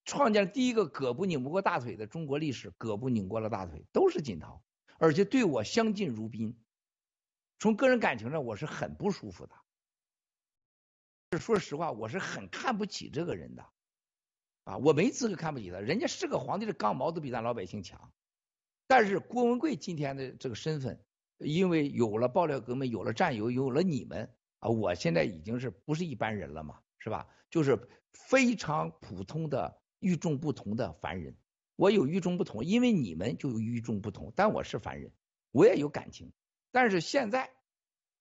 [0.04, 4.62] 创建第一个胳膊拧不过大腿的中国历史，胳膊拧过了大腿，都是锦涛，
[5.00, 6.56] 而且对我相敬如宾，
[7.58, 9.56] 从个人感情上我是很不舒服的。
[11.36, 13.66] 说实话，我是很看不起这个人的，
[14.64, 15.78] 啊，我没资格看不起他。
[15.78, 18.10] 人家是个皇帝的钢毛都比咱老百姓强。
[18.86, 21.04] 但是郭文贵今天的这个身份，
[21.36, 27.28] 因为有了爆料革命，有了战友，有了你们啊，我现在已经是不是一般人了嘛，是吧？
[27.50, 31.36] 就是非常普通的与众不同的凡人。
[31.76, 35.12] 我有与众不同，因为你们就有与众不同，但我是凡人，
[35.50, 36.32] 我也有感情。
[36.72, 37.50] 但是现在。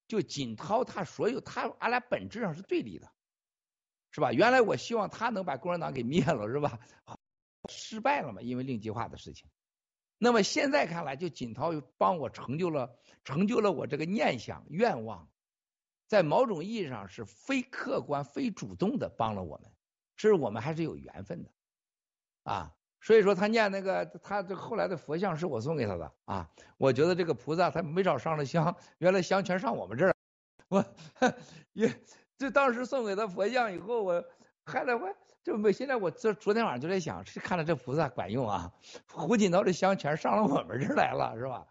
[0.08, 3.12] 就锦涛他所有他俺俩本质上是对立的，
[4.12, 4.32] 是吧？
[4.32, 6.80] 原来我希望他能把共产党给灭了，是吧？
[7.70, 9.50] 失败了嘛，因为令计划的事情。
[10.18, 15.30] 那么现在看来，就锦涛又帮我成就了成就了我这个念想愿望，
[16.08, 19.72] 在某种意义上是非客观非主动的帮了我们，
[20.16, 21.52] 是我们还是有缘分的
[22.44, 22.77] 啊。
[23.02, 30.16] 所以说他念那个他这后来的佛像是我送给他的啊，我觉得这个菩萨他没少上了香，原来香全上我们这儿，
[30.70, 30.86] 我
[31.74, 32.04] 也
[32.38, 34.24] 这当时送给他佛像以后，我
[34.66, 35.08] 还得我
[35.44, 38.74] 这没现在我这昨天晚上就在想，是看了这菩萨管用啊，
[39.10, 41.68] 胡锦涛的香全上了我们这儿来了，是吧？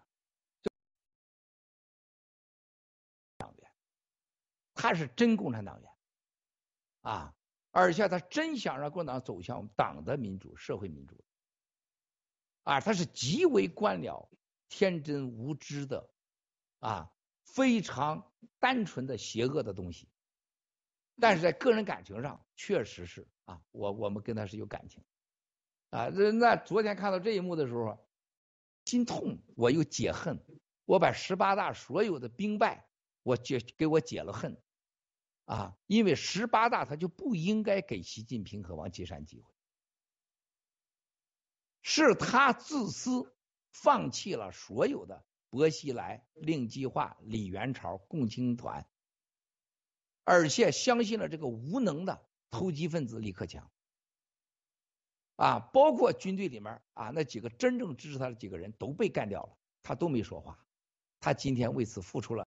[4.79, 5.91] 他是真共产党员
[7.01, 7.35] 啊，
[7.77, 11.23] 而且他真想让共产党走向党的民主、社会民主
[12.63, 14.27] 啊，他是极为官僚、
[14.71, 16.09] 天真无知的
[16.79, 17.13] 啊，
[17.45, 20.09] 非常单纯的邪恶的东西。
[21.21, 25.05] 但是在个人感情上，确实是啊，我我们跟他是有感情
[25.91, 26.09] 啊。
[26.09, 28.09] 那那昨天看到这一幕的时候，
[28.87, 30.43] 心痛，我又解恨，
[30.87, 32.89] 我把十八大所有的兵败，
[33.23, 34.57] 我解给我解了恨。
[35.47, 39.55] 啊，因为十八大他就不应该给习近平和王岐山机会，
[41.83, 43.33] 是他自私，
[43.71, 48.89] 放弃了所有的薄熙来、令计划、李元朝、共青团，
[50.25, 53.71] 而且相信了这个无能的投机分子李克强，
[55.37, 60.67] 啊，包括军队里面啊那几个真正支持他的几个人都被干掉了，他都没说话，
[61.21, 62.46] 他今天为此付出了。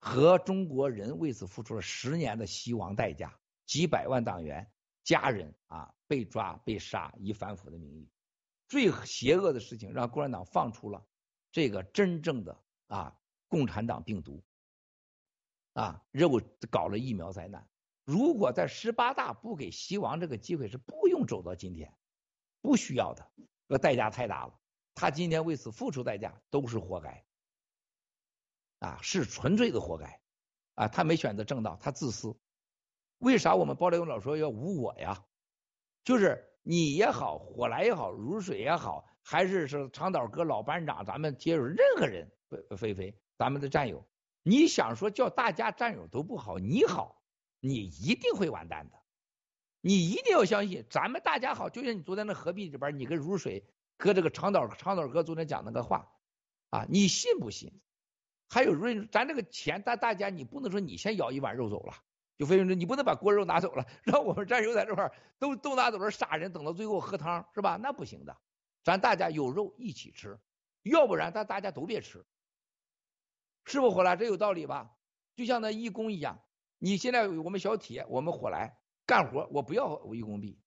[0.00, 4.66] 和中国人为此付出了十年的希望代价，几百万党员、
[5.04, 8.08] 家人啊被抓被杀，以反腐的名义，
[8.66, 11.06] 最邪恶的事情让共产党放出了
[11.52, 13.14] 这个真正的啊
[13.46, 14.42] 共产党病毒，
[15.74, 16.40] 啊，又
[16.70, 17.68] 搞了疫苗灾难。
[18.04, 21.94] 如果在十八大不给希王这个机会，是不用走到今天，
[22.62, 23.30] 不需要的，
[23.68, 24.58] 这代价太大了。
[24.94, 27.24] 他今天为此付出代价，都是活该。
[28.80, 30.20] 啊，是纯粹的活该，
[30.74, 32.36] 啊，他没选择正道，他自私。
[33.18, 35.24] 为啥我们包良勇老说要无我呀？
[36.02, 42.32] 就是你也好，火来也好，如水也好，还是是长岛哥老班长，咱们接触任何人，
[42.76, 44.08] 飞飞，咱们的战友，
[44.42, 47.22] 你想说叫大家战友都不好，你好，
[47.60, 48.98] 你一定会完蛋的。
[49.82, 53.66] 你一定要相信，咱们大家好，就像你昨天那合璧里边，你跟如水
[53.98, 56.10] 搁这个长岛长岛哥昨天讲那个话，
[56.70, 57.80] 啊，你信不信？
[58.52, 61.94] 还有润，咱这个钱，大大家你不能说你先舀一碗肉走了，
[62.36, 67.78] 就非说你不能把锅肉拿走了，让我们战友在这块都都拿走了杀人，等到最后喝汤是吧？
[67.80, 68.36] 那不行的，
[68.82, 70.36] 咱大家有肉一起吃，
[70.82, 72.26] 要不然咱大家都别吃，
[73.64, 74.16] 是不火来？
[74.16, 74.90] 这有道理吧？
[75.36, 76.42] 就像那义工一样，
[76.78, 80.58] 你现在我们小铁，我们火来干活，我不要义工币，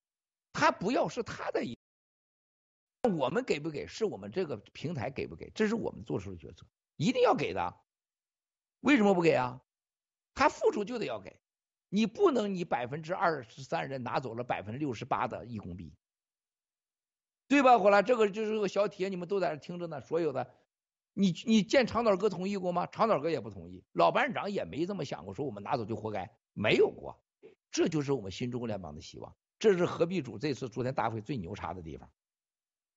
[0.53, 1.77] 他不要是他的，
[3.18, 6.65] 我们给不给是我们这个平台给不给，这是我们做出的决策。
[6.95, 7.76] 一定要给的，
[8.82, 9.61] 为什么不给啊？
[10.36, 11.40] 他付出就得要给，
[11.90, 15.95] 你不能你百分之二十三人拿走了百分之六十八的义工币，
[17.48, 17.78] 对吧？
[17.78, 20.02] 后来这个就是个小铁，你们都在这听着呢。
[20.02, 20.56] 所有的，
[21.14, 22.88] 你你见长岛哥同意过吗？
[22.88, 27.24] 长岛哥也不同意，老班长也没这么想过，说我们拿走就活该，没有过。
[27.70, 32.11] 这就是我们新中国联邦的希望，这是何必主这次昨天大会最牛叉的地方，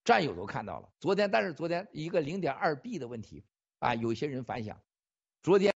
[0.05, 0.89] 战友都看到了。
[1.01, 3.44] 昨天，但是昨天一个零点二 B 的问题。
[3.78, 4.82] 啊，有些人反响，
[5.43, 5.74] 昨天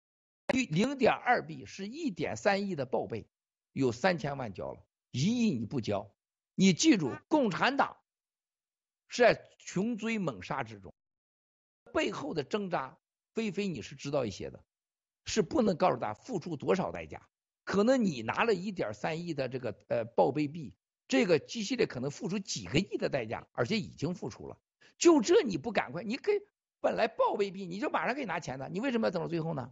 [0.71, 3.29] 零点二 B 是一点三亿的报备，
[3.73, 6.11] 有三千万交了，一亿你不交，
[6.55, 7.99] 你记住，共产党
[9.09, 10.95] 是在穷追猛杀之中，
[11.93, 12.99] 背后的挣扎，
[13.35, 14.65] 菲菲你是知道一些的，
[15.27, 17.29] 是不能告诉他付出多少代价，
[17.65, 20.75] 可能你拿了一点三亿的这个呃报备币，
[21.07, 24.59] 这个机系列可能付出几个亿的代价，而且已经付出了，
[24.97, 26.33] 就这你不赶快，你给。
[26.81, 29.71] 本来报备币你就马上可以拿钱的，你为什么要等到最后呢？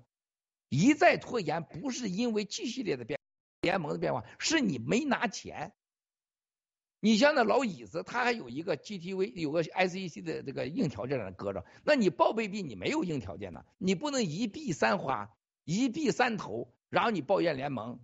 [0.69, 3.19] 一再拖延不是因为 G 系列的变
[3.63, 5.73] 联盟的变化，是你没拿钱。
[7.01, 15.31] 你像那老椅子，他还有一个 GTV 有个 SEC 的这个硬条件在那搁着，那你报备币你没有硬条件呢，你不能一币三花，
[15.65, 18.01] 一币三投，然后你抱怨联盟，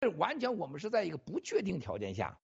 [0.00, 2.40] 这完全我们是在一个不确定条件下，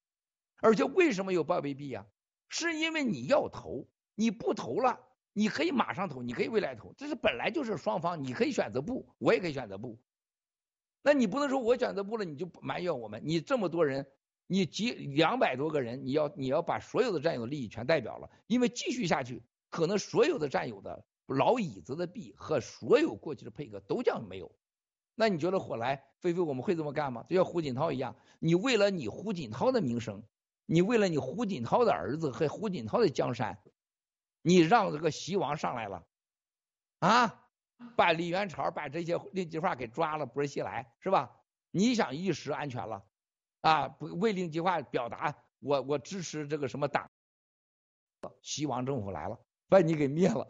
[0.62, 2.06] 而且为什么有报备币呀？
[2.48, 5.00] 是因为你要投，你不投了。
[5.36, 9.98] 你可以马上投，你可以未来投，这是本来就是双方，你可以选择不，我也可以选择不。
[11.02, 13.20] 那你不能说我选择不了，你就埋怨我们。
[13.24, 14.06] 你这么多人，
[14.46, 24.54] 你几两百多个人，你要你要把所有的战友的利益全代表了，因为继续下去，可能所有的战友的老椅子的币和所有过去的配合都将没有。
[25.16, 27.24] 那你觉得火来飞飞我们会这么干吗？
[27.28, 30.22] 就像胡锦涛一样，你为了你胡锦涛的名声，
[30.64, 33.58] 你为了你胡锦涛的儿子和胡锦涛的江山。
[34.46, 36.06] 你让这个西王上来了，
[36.98, 37.48] 啊，
[37.96, 41.40] 把李元朝把这些令计划给抓了，不是西来是吧？
[41.70, 43.02] 你想一时安全了，
[43.62, 47.10] 啊，不为令计划表达我我支持这个什么党，
[48.42, 49.40] 西王政府来了，
[49.70, 50.46] 把你给灭了，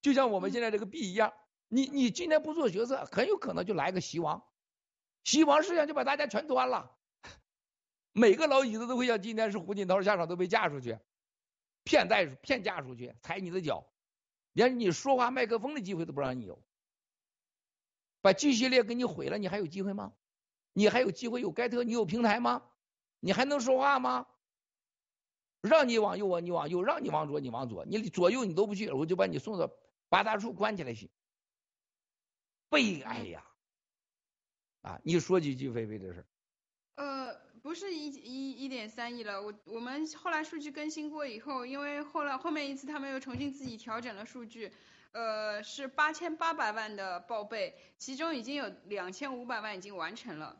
[0.00, 1.32] 就像我们现在这个币一样，
[1.66, 4.46] 你你今天不做决策，很有可能就来个西王，
[5.24, 6.96] 西王实际上就把大家全端了，
[8.14, 10.96] 每个老椅子都会像今天是胡锦涛下场都被架出去，
[11.86, 13.86] 骗带骗嫁出去，踩你的脚，
[14.52, 16.60] 连你说话麦克风的机会都不让你有，
[18.20, 20.12] 把 G 系列给你毁了，你还有机会吗？
[20.72, 21.84] 你还有机会有盖特？
[21.84, 22.68] 你有平台吗？
[23.20, 24.26] 你还能说话吗？
[25.60, 27.84] 让你往右啊，你往右；让你往左，你往左。
[27.86, 29.70] 你左右你都不去，我就把你送到
[30.08, 31.08] 八大处关起来去。
[32.68, 33.46] 悲哀呀！
[34.82, 36.26] 啊，你说几句菲菲的事儿
[36.96, 44.70] 呃，不是一一一点三亿了，我我们后来数据更新过以后，因为后来后面一次他们又重新自己调整了数据，
[45.10, 50.56] 呃，是八千八百万的报备，其中已经有两千五百万已经完成了。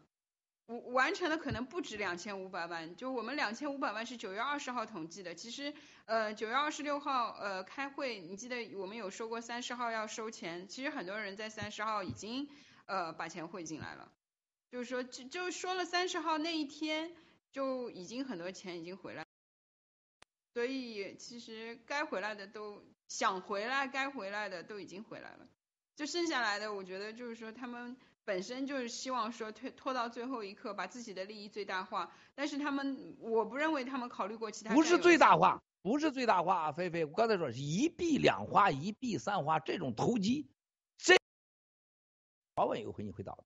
[0.67, 5.73] 完完成的可能不止两千五百万，就我们两千五百万是九月二十号统计的，其实
[6.07, 12.49] 呃九月二十六号呃开会，你记得我们有说过三十号要收钱，其实很多人在三十号已经
[12.87, 14.11] 呃把钱汇进来了，
[14.71, 17.15] 就是说就就说了三十号那一天
[17.53, 19.25] 就已经很多钱已经回来，
[20.55, 25.49] 所以其实该回来的都想回来，该回来的都已经回来了，
[25.95, 27.97] 就剩下来的我觉得就是说他们。
[28.27, 32.13] 本身就是希望说拖拖到最后一刻，把自己的利益最大化。
[32.35, 34.75] 但是他们，我不认为他们考虑过其他。
[34.75, 40.51] 不是最大化，不是最大化啊，菲菲，我刚才说一币两花，一币三花这种投机，
[40.99, 41.17] 这
[42.57, 43.45] 早晚有一回你会倒的。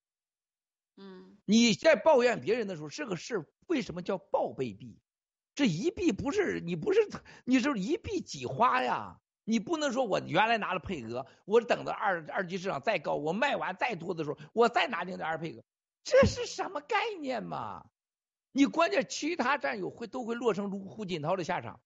[1.00, 1.36] 嗯。
[1.44, 5.00] 你在抱怨别人的时候，这个事为什么叫报备币？
[5.54, 7.00] 这一币不是你不是
[7.44, 9.18] 你是一币几花呀？
[9.44, 15.64] 你不能说我原来拿了配额，我等到二二级市场再高，我卖完再多的时候，我再拿零点二配额，
[16.04, 17.84] 这是什么概念嘛？
[18.52, 21.80] 你关键其他战友会都会落成如胡锦涛的下场，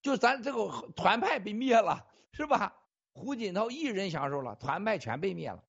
[0.00, 2.76] 就咱这个团派被灭了，是吧？
[3.12, 5.64] 胡锦涛一人享受了，团派全被灭了，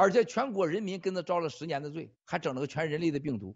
[0.00, 3.54] 而且全国人民跟他遭了十年的罪，还整了个全人类的病毒，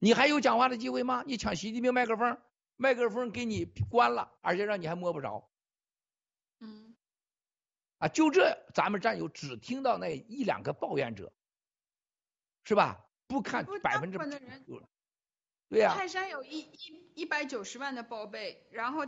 [0.00, 1.22] 你还有讲话的机会吗？
[1.28, 2.36] 你抢习近平麦克风，
[2.74, 5.48] 麦克风给你关了，而且让你还摸不着。
[6.58, 6.96] 嗯，
[7.98, 11.32] 啊，就这，咱们战友只听到那一两个抱怨者，
[12.64, 13.06] 是吧？
[13.28, 14.26] 不看百分之百，
[15.68, 15.94] 对呀。
[15.94, 19.06] 泰山有一一一百九十万的报备，然后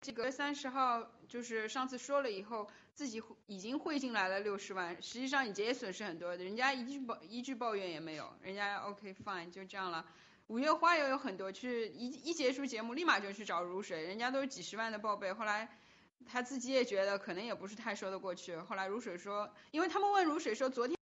[0.00, 10.06] 这个三十号就是上次说了以后，自己已经汇进来了六十万，实际上已经也损失很多，人家一句抱一句抱怨也没有，人家 OK fine 就这样了。
[10.46, 15.68] 五月花也有很多，去一一结束节目立马就去找如水，人家都是几十万的报备，后来。
[16.28, 18.56] 他自己也觉得可能也不是太说得过去。
[18.56, 20.96] 后来如水说，因为他们问如水说昨天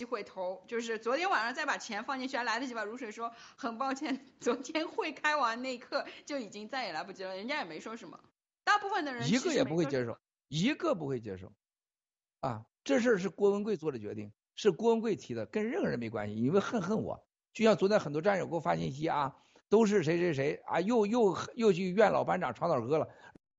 [0.00, 2.82] 机会投，就是昨天晚上再把钱放进去还来得及吧？
[2.82, 7.36] 如水说很抱歉， 昨天会开完那一刻就已经再也来不及了。
[7.36, 8.18] 人家也没说什么，
[8.64, 10.16] 大部分的人一个也不会接受，
[10.48, 11.52] 一个不会接受。
[12.40, 16.34] 啊，这事儿是郭文贵做的决定，是郭文贵提的，跟任何人没关系。
[16.34, 17.22] 因为恨恨我，
[17.52, 19.36] 就像昨天很多战友给我发信息啊，
[19.68, 23.06] 都是谁谁谁啊，又又又去怨老班长长岛哥了。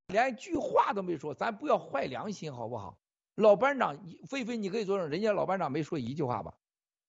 [0.08, 2.98] 连一句话都没说，咱不要坏良心好不好？
[3.36, 3.98] 老班长，
[4.28, 6.52] 菲菲你可以作证，人家老班长没说一句话吧？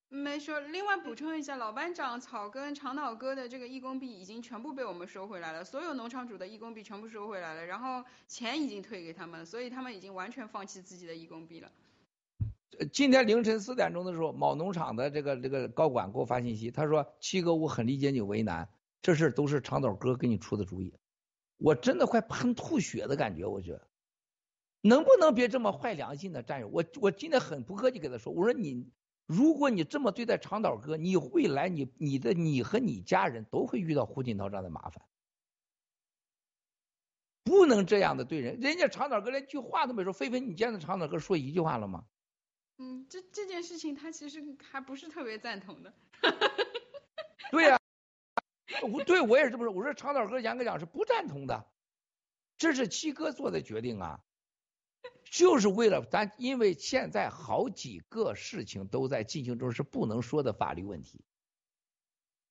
[0.09, 0.59] 没说。
[0.59, 11.71] 另外补充一下，老班长草根长岛哥的这个义工币已经全部被我们收回来了，所有农场主的义工币全部收回来了，然后钱已经退给他们，所以他们已经完全放弃自己的义工币了。
[12.91, 18.69] 今天凌晨四点钟的时候，某农场的这个这个高管给我发信息，他说七哥我很理解你为难，
[19.01, 20.93] 这事都是长岛哥给你出的主意。
[21.57, 23.87] 我真的快喷吐血的感觉，我觉得，
[24.85, 26.67] 能不能别这么坏良心的战友？
[26.67, 28.91] 我我今天很不客气跟他说，我说你，
[29.25, 35.05] 如果你这么对待长岛哥，你未来你你的你和你家人都会遇到胡锦涛这样的麻烦，
[37.43, 40.11] 不能这样的对人，人家长岛哥连句话都没说。
[40.11, 42.03] 菲菲，你见到长岛哥说一句话了吗？
[42.77, 45.93] 嗯，这这件事情他其实还不是特别赞同的。
[47.51, 47.79] 对呀。
[48.91, 51.65] 我对我也是这么说，我说长岛哥严格讲是不赞同的，
[52.57, 54.19] 这是七哥做的决定啊，
[55.33, 61.25] 就是为了咱，因为现在好几个事情都在进行中，是不能说的法律问题，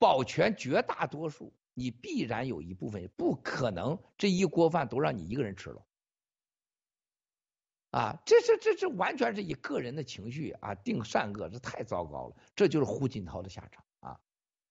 [0.01, 5.87] 保全绝大多数，你必然有一部分不可能这一锅饭都让你一个人吃了，
[7.93, 14.21] 啊，这这这这完全是以个人的情绪啊定善恶，这太糟糕了，这就是胡锦涛的下场啊，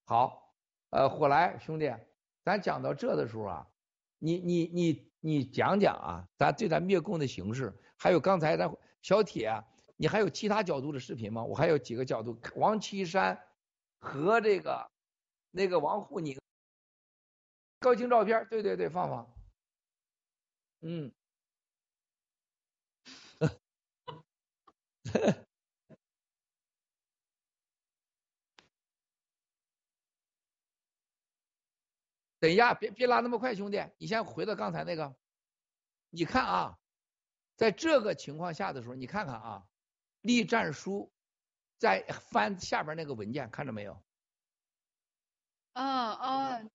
[0.03, 0.53] 好。
[0.89, 1.89] 呃，火来兄弟，
[2.43, 3.70] 咱讲到这的时候啊，
[4.23, 8.71] 你你你你讲讲啊，咱对咱灭共的形式，还有刚才咱
[9.01, 9.51] 小铁，
[9.97, 11.43] 你还有其他角度的视频吗？
[11.43, 13.35] 我还有几个角度，王岐山
[13.99, 14.91] 和这个
[15.49, 16.39] 那个王沪宁
[17.79, 19.33] 高清照片，对对对，放放，
[20.81, 21.11] 嗯。
[32.41, 35.15] 等一下，别别拉那么快，兄弟，你先回到刚才那个。
[36.09, 36.79] 你看啊，
[37.55, 39.67] 在这个情况下的时候，你看看啊，
[40.21, 41.13] 栗战书
[41.77, 42.01] 在
[42.31, 44.03] 翻下边那个文件，看着没有？
[45.73, 46.71] 嗯嗯，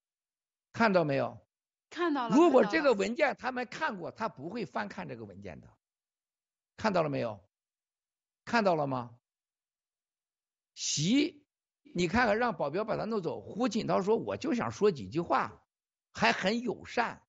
[0.71, 1.45] 看到没有？
[1.89, 2.35] 看到了。
[2.35, 5.67] 如果这个文件他们看过，他不会翻看这个文件的。
[6.77, 7.45] 看到了没有？
[8.45, 9.19] 看到了吗？
[10.73, 11.45] 习，
[11.97, 13.41] 你看看让保镖把他弄走。
[13.41, 15.63] 胡锦涛说：“我就想说几句话，
[16.13, 17.23] 还很友善，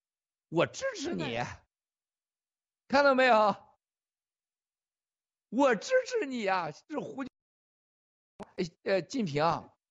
[0.51, 1.39] 我支持你。”
[2.87, 3.57] 看到没有？
[5.49, 6.71] 我支持你啊！
[6.71, 7.23] 是胡，
[8.57, 9.43] 呃呃，晋平，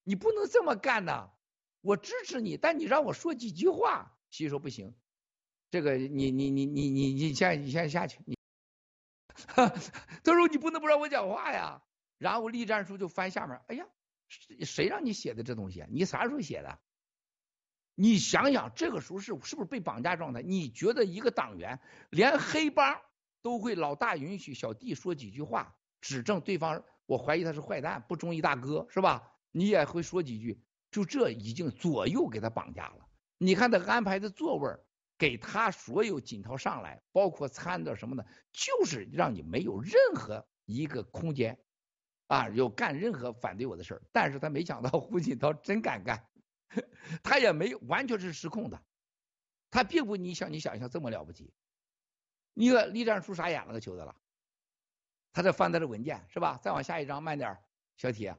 [0.04, 1.32] 你不能这么干呐！
[1.82, 4.16] 我支持你，但你让我说几句话。
[4.30, 4.94] 习说不行，
[5.72, 8.20] 这个你你你你你你先你先下去。
[8.28, 8.38] 你，
[10.24, 11.82] 他说你不能不让我讲话呀。
[12.20, 13.88] 然后栗战书就翻下面，哎呀，
[14.28, 15.86] 谁让你写的这东西？
[15.90, 16.80] 你啥时候写的？
[17.96, 20.42] 你想想，这个时候是是不是被绑架状态？
[20.42, 23.02] 你觉得一个党员连黑帮
[23.42, 29.34] 都会老大允许小弟说几句话，指证对方，我怀疑他是坏蛋，不忠义大哥，是吧？
[29.52, 33.08] 你也会说几句，就这已经左右给他绑架了。
[33.40, 34.78] 你看他安排的座位，
[35.18, 41.58] 给他所有锦涛上来，包括餐的什么的，就是让你没有任何一个空间
[42.28, 44.02] 啊，有干任何反对我的事儿。
[44.12, 46.28] 但是他没想到胡锦涛真敢干，
[47.24, 48.82] 他也没完全是失控的，
[49.72, 51.54] 他并不你想你想象这么了不起。
[52.54, 54.16] 你个栗战书傻眼了，个球子了，
[55.32, 56.60] 他这翻他的文件是吧？
[56.62, 57.64] 再往下一张，慢点儿，
[57.98, 58.36] 小铁。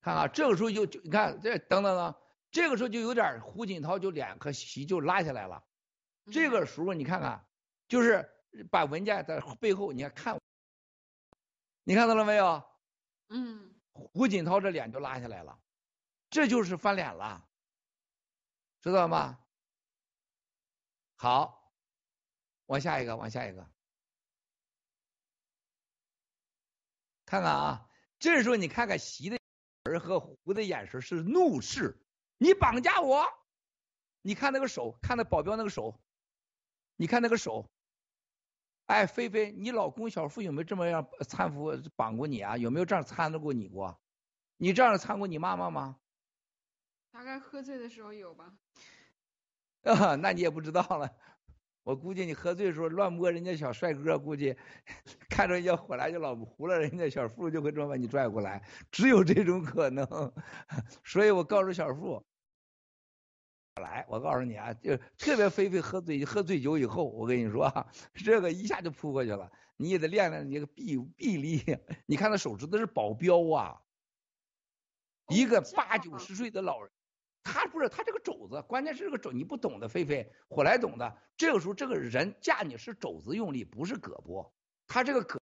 [0.00, 2.14] 看啊，这个时候就就你看这等等等，
[2.50, 5.64] 这个时候就有点胡锦涛就脸和席就拉下来了。
[6.30, 7.46] 这个时候你看看，
[7.88, 8.28] 就是
[8.70, 10.40] 把文件在背后，你看看，
[11.84, 12.62] 你看到了没有？
[13.28, 15.58] 嗯，胡锦涛这脸就拉下来了，
[16.30, 17.48] 这就是翻脸了，
[18.80, 19.38] 知道吗？
[21.16, 21.72] 好，
[22.66, 23.68] 往下一个，往下一个，
[27.26, 29.38] 看看啊，这时候你看看习的
[29.84, 32.00] 儿和胡的眼神是怒视，
[32.38, 33.26] 你绑架我，
[34.22, 36.00] 你看那个手，看那保镖那个手，
[37.00, 37.70] 你看那个手，
[38.86, 42.56] 哎，菲菲，你老公小付有没有这么样搀扶绑过你啊？
[42.58, 43.96] 有没有这样搀着过你过？
[44.56, 45.96] 你这样搀过你妈妈吗？
[47.12, 48.52] 大概喝醉的时候有吧。
[49.82, 51.08] 啊，那你也不知道了。
[51.84, 54.56] 我估计你喝醉的时候乱摸人家小帅哥，估计
[55.30, 58.60] 看着人家火来就老糊了，人家小付就会这么把你拽过来，
[58.90, 60.04] 只有这种可能。
[61.04, 62.26] 所以我告诉小付，
[63.78, 69.50] 来，我告诉你啊，就特别菲菲喝醉喝醉酒以后，我跟你说啊， 这个一下就扑过去了。
[69.76, 71.62] 你也得练练你个臂臂力。
[72.06, 73.80] 你看他手指头是保镖啊，
[75.28, 76.90] 一个八九十岁的老人。
[77.44, 81.16] 他不是他这个肘子，关键是这个肘，你不懂的，菲菲，我来懂的。
[81.34, 84.50] 这个时候，这个人架你是肘子用力，不是胳膊。
[84.86, 85.38] 他这个胳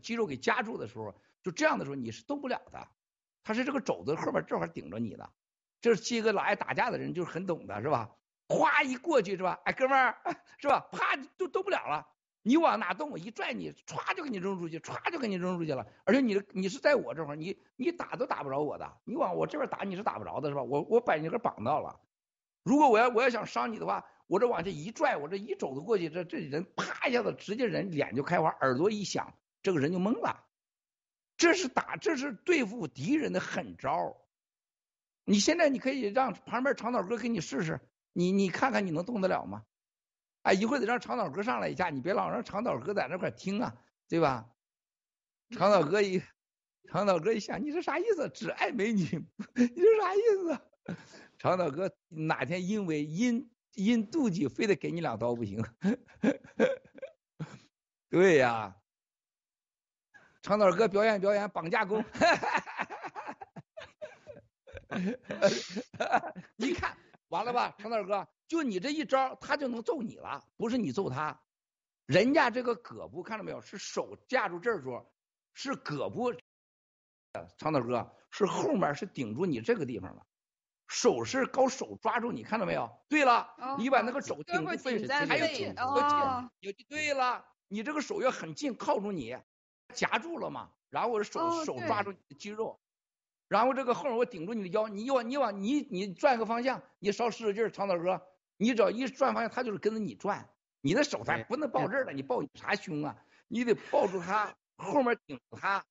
[0.00, 2.88] 肌肉给夹住的时候，就这样的时候你是动不了的。
[3.42, 5.28] 他是这个肘子后边正好顶着你呢。
[5.80, 8.10] 这是七个老爱打架的人，就是很懂的，是吧？
[8.48, 9.60] 哗一过去是吧？
[9.64, 10.16] 哎，哥们儿
[10.58, 10.80] 是吧？
[10.92, 12.06] 啪就动不了了。
[12.42, 15.86] 你往哪动，我一拽你，歘就给你扔出去，歘就给你扔出去了。
[16.04, 20.62] 而且你你是在我这块儿，你你打都打不着我的，你往我这边打你是打不着的，是吧？
[20.62, 22.00] 我我把你给绑到了。
[22.62, 30.44] 如果我要我要想伤你的话，我这往这一拽，我这一肘子过去，这这人啪一下子，直接人脸就开花，耳朵一响，这个人就懵了。
[31.36, 34.16] 这是打，这是对付敌人的狠招。
[35.30, 37.80] 你现在你可以让旁边长岛哥给你试试，
[38.12, 39.64] 你你看看你能动得了吗？
[40.42, 43.72] 哎，一会儿得让长岛哥上来一下，你别老让长岛哥在那块听啊，
[44.08, 44.50] 对吧？
[45.50, 46.20] 长岛哥一，
[46.88, 48.28] 长岛哥一想，你这啥意思？
[48.30, 49.04] 只爱美女，
[49.54, 50.58] 你这啥意思？
[51.38, 55.64] 长岛哥哪天因为因因妒忌，非得给你两刀不行？
[58.10, 58.74] 对呀，
[60.42, 62.02] 长岛哥表演表演绑架功，
[66.56, 66.96] 你看
[67.28, 68.26] 完了吧，长岛哥。
[68.48, 71.40] 就你这一招，他就能揍你了，不是你揍他。
[72.06, 73.60] 人家这个胳膊看到没有？
[73.60, 75.08] 是手架住这儿说，
[75.54, 76.36] 是胳膊。
[77.56, 80.26] 长岛哥是后面是顶住你这个地方了，
[80.88, 82.90] 手是高手抓住你，看到没有？
[83.08, 85.46] 对了，你把那个手顶住肺，还有
[86.88, 87.46] 对了。
[87.68, 89.38] 你这个手要很近，靠住你，
[89.94, 90.72] 夹住了嘛。
[90.88, 92.80] 然后我的手手抓住你的肌肉。
[93.50, 98.22] 然后这个后面我顶住你的腰，你往你往你你转个方向，你稍使使劲，长岛哥。
[98.56, 100.48] 你只要一转方向，他就是跟着你转。
[100.80, 103.16] 你的手咱不能抱这儿了，你抱啥胸啊？
[103.48, 105.84] 你得抱住他 后面顶住他，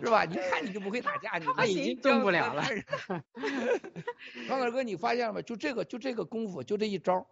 [0.00, 0.24] 是吧？
[0.24, 2.64] 你看你就不会打架，你他已经动不了了。
[4.48, 5.42] 长岛 哥，你发现了吗？
[5.42, 7.28] 就这个，就这个功夫，就这一招，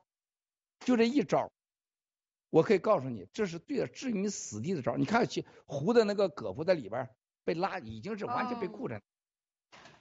[0.79, 1.51] 就这一招，
[2.49, 4.97] 我可以告诉你，这是对着置你死地的招。
[4.97, 7.11] 你看，去胡的那个胳膊在里边
[7.45, 9.01] 被拉，已经是完全被固着。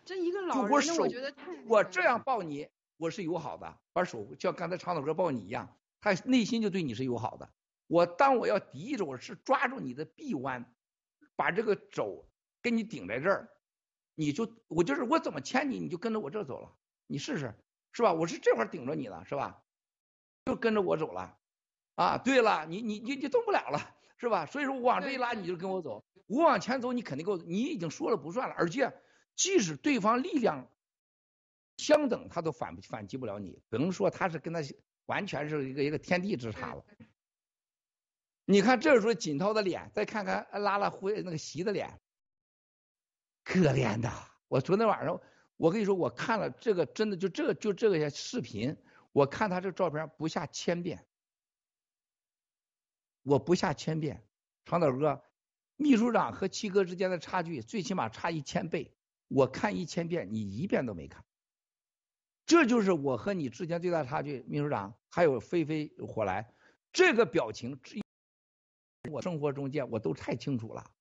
[0.05, 7.49] 这一个老就我人，手我觉得太，我这样抱你，我是友好的，把手像刚才长岛哥抱你一样，他内心就对你是友好的。
[7.87, 10.73] 我当我要敌意着，我是抓住你的臂弯，
[11.35, 12.27] 把这个肘
[12.61, 13.49] 跟你顶在这儿，
[14.15, 16.75] 你就我就是我怎么牵你，你就跟着我这走了，
[17.07, 17.55] 你试试，
[17.93, 18.13] 是吧？
[18.13, 19.63] 我是这块顶着你了，是吧？
[20.45, 21.37] 就跟着我走了，
[21.95, 24.45] 啊，对了，你你你你动不了了，是吧？
[24.45, 28.91] 所以说我往这一拉，你就跟我走，我往前走，你肯定跟我，你已经说了不算了，而且
[29.35, 30.69] 即使对方力量
[31.77, 34.59] 相等，他都反反击不了你，不能说他是跟他
[35.05, 36.83] 完全是一个一个天地之差了。
[38.43, 41.99] 你看这时候锦涛的脸，再看看拉拉辉那个席的脸，
[43.43, 44.11] 可怜的。
[44.47, 45.21] 我昨天晚上，
[45.55, 48.75] 我跟你说，我看了这个，真的就这个就这个视频，
[49.11, 51.05] 我看他这照片不下千遍，
[53.29, 54.25] 我不下千遍。
[54.65, 55.23] 长岛哥，
[55.75, 58.91] 秘书长和七哥之间的差距最起码差一千倍，
[59.27, 61.23] 我看一千遍，你一遍都没看。
[62.47, 66.51] 这就是我和你之间最大差距，秘书长还有飞飞火来，
[66.91, 67.79] 这个表情。
[69.11, 70.91] 我生活中间，我都太清楚了。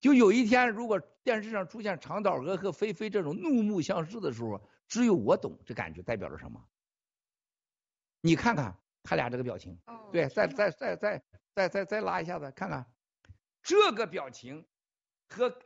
[0.00, 6.66] 就有一天，如果电视上出现长岛哥和菲菲这种怒目相视的时候，只有我懂这感觉代表着什么。
[8.22, 9.78] 你看看他俩这个表情，
[10.10, 11.22] 对，再再再再
[11.54, 12.86] 再再再拉一下子，看看
[13.62, 14.66] 这个表情
[15.28, 15.58] 和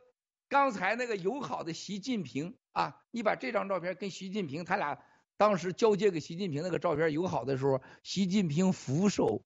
[0.49, 5.01] 刚才那个友好的习近平啊，你把这张照片跟习近平他俩
[5.37, 9.43] 当时交接给习近平那个照片友好的时候，习近平俯首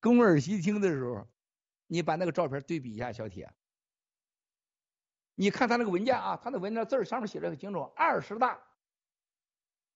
[0.00, 1.26] 恭耳细听的时候。
[1.92, 3.52] 你把那个照片对比一下，小铁，
[5.34, 8.62] 你看他那个文件啊，他那文件字儿上面写的很清楚，二十大，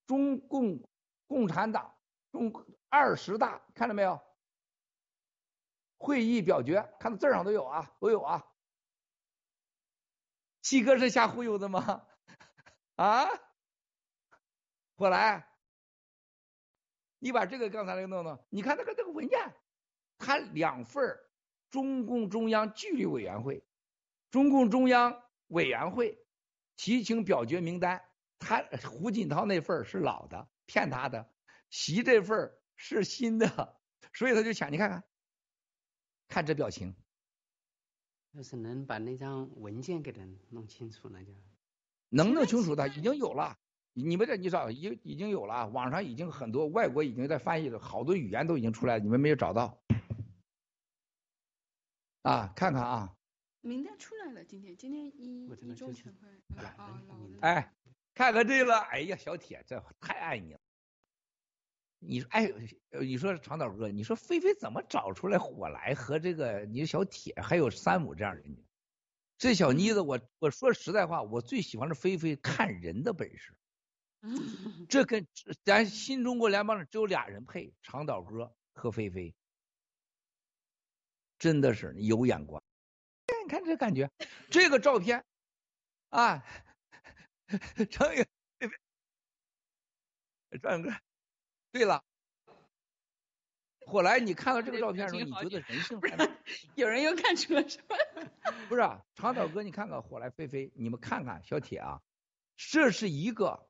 [0.05, 0.83] 中共
[1.29, 1.95] 共产党
[2.33, 2.53] 中
[2.89, 4.21] 二十大，看到没有？
[5.97, 8.45] 会议表决，看到字上都有啊，都有啊。
[10.63, 12.07] 七哥是瞎忽悠的吗？
[12.97, 13.27] 啊？
[14.97, 15.49] 我来，
[17.19, 19.55] 你把这个刚才那个弄弄，你看那个那个文件，
[20.19, 21.19] 他两份。
[21.71, 23.67] 中共中央纪律委员会、
[24.31, 26.25] 中共中央委员会
[26.77, 28.01] 提请表决名单，
[28.39, 31.27] 他胡锦涛那份是老的，骗他的；
[31.71, 33.77] 习这份是新的，
[34.13, 34.71] 所以他就抢。
[34.71, 35.03] 你看看，
[36.35, 36.93] 看这表情，
[38.33, 41.33] 要是能把那张文件给他弄清楚，那就
[42.09, 43.57] 能弄清楚的已经有了。
[43.93, 49.79] 你们这你找已已经有了，网上已经很多外国已经在翻译了，好多语言都已经出来了，你们没有找到。
[52.23, 53.15] 啊，看看啊，
[53.61, 56.29] 名单出来了，今天今天一一中全会。
[56.57, 57.01] 啊，
[57.43, 57.73] 哎，
[58.13, 60.61] 看看这个，哎呀，小铁这太爱你了。
[62.07, 62.53] 你说，哎，
[63.01, 68.57] 你说长岛哥，你说菲菲怎么找出来火来和这个你小铁还有山姆这样人？
[69.39, 73.55] 这小妮子，我我说实在话，我最喜欢是菲菲看人的本事。
[74.89, 75.27] 这跟
[75.65, 79.35] 咱新中国联邦只有俩人配，长岛哥和菲菲。
[81.37, 82.63] 真的是有眼光，
[83.45, 84.11] 你看这感觉，
[84.51, 85.23] 这个照片
[86.09, 86.43] 啊，
[87.91, 88.25] 张宇，
[90.63, 90.91] 张哥，
[91.75, 92.05] 对了，
[93.85, 95.99] 后来你看到这个照片的时候，你觉得人性？
[95.99, 96.15] 不是，
[96.77, 97.97] 有人又看出了什么？
[98.71, 102.01] 不是，啊长岛哥，你看看火来飞飞，你们看看小铁啊，
[102.57, 103.69] 这是一个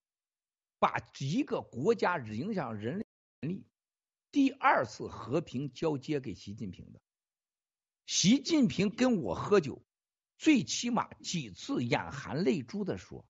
[0.78, 3.06] 把一个国家影响人类
[3.40, 3.66] 力
[4.30, 7.00] 第二次和平交接给习近平的。
[8.04, 9.82] 习近平跟我喝酒，
[10.36, 13.24] 最起码几次眼含泪珠的说，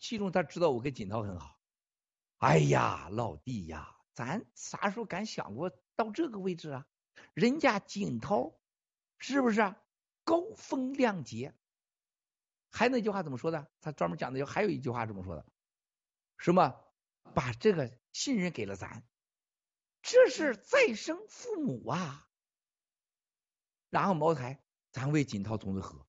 [0.00, 1.53] 其中他知道我跟锦涛很好。
[2.38, 6.86] 哎呀，老弟呀，咱啥时候敢想过到这个位置啊？
[7.32, 8.54] 人家锦涛
[9.18, 9.74] 是不是
[10.24, 11.54] 高风亮节？
[12.70, 13.70] 还那句话怎么说的？
[13.80, 15.46] 他专门讲的，还有一句话这么说的，
[16.38, 16.74] 什么
[17.34, 19.04] 把这个信任给了咱，
[20.02, 22.28] 这是再生父母啊。
[23.90, 26.04] 然后茅台，咱为锦涛同志喝。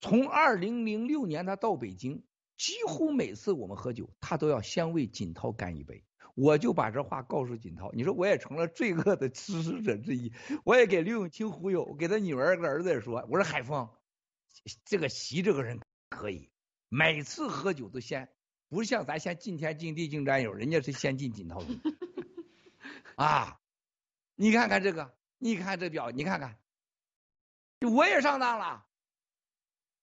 [0.00, 2.24] 从二零零六年他到北京，
[2.56, 6.04] 几乎每次我们喝酒，他都要先为锦涛干一杯。
[6.34, 10.34] 我就把这话告诉锦涛，你说我也成了罪恶的支持者之一。
[10.64, 13.88] 我也给刘永清忽悠，给他女儿、儿子也说，我说海峰，
[14.84, 16.50] 这个习这个人可以，
[16.90, 18.28] 每次喝酒都先，
[18.68, 21.66] 不像咱先敬天敬地敬战友，人家是先敬锦涛的。
[23.16, 23.58] 啊，
[24.34, 26.58] 你看看这个，你看这表，你看看。
[27.80, 28.86] 我也上当了，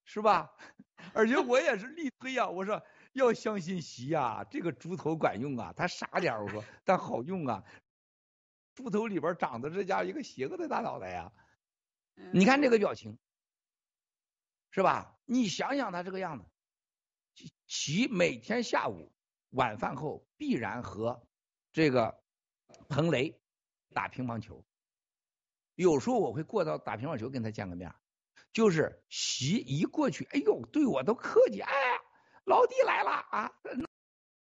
[0.05, 0.51] 是吧？
[1.13, 2.81] 而且我也是力推呀、我说
[3.13, 7.63] 要相信习呀、这个猪头管用啊，他傻点儿我说，但好用啊。
[8.73, 11.31] 猪头里边长的这家一个邪恶的大脑袋呀，
[12.31, 13.19] 你看这个表情，
[14.71, 15.15] 是吧？
[15.25, 16.45] 你想想他这个样子，
[17.35, 19.13] 习习每天下午
[19.51, 21.27] 晚饭后必然和
[21.71, 22.19] 这个
[22.89, 23.39] 彭雷
[23.93, 24.65] 打乒乓球，
[25.75, 27.95] 有时候我会过到打乒乓球跟他见个面儿，
[28.53, 31.71] 就是席一过去，哎呦，对我都客气，哎，
[32.45, 33.51] 老弟来了啊，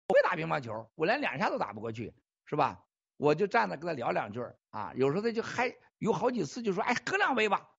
[0.06, 2.14] 不会打乒乓球，我连两下都打不过去，
[2.46, 2.86] 是吧？
[3.18, 4.42] 我就站着跟他聊两句
[4.72, 7.70] 啊，有时候他就还有好几次就说，哎，喝两杯吧，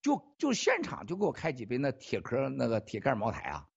[0.00, 3.68] 就就现场就给我开几杯那铁壳那个铁盖茅台啊。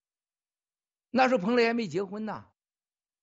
[1.10, 2.46] 那时候彭雷还没结婚呢，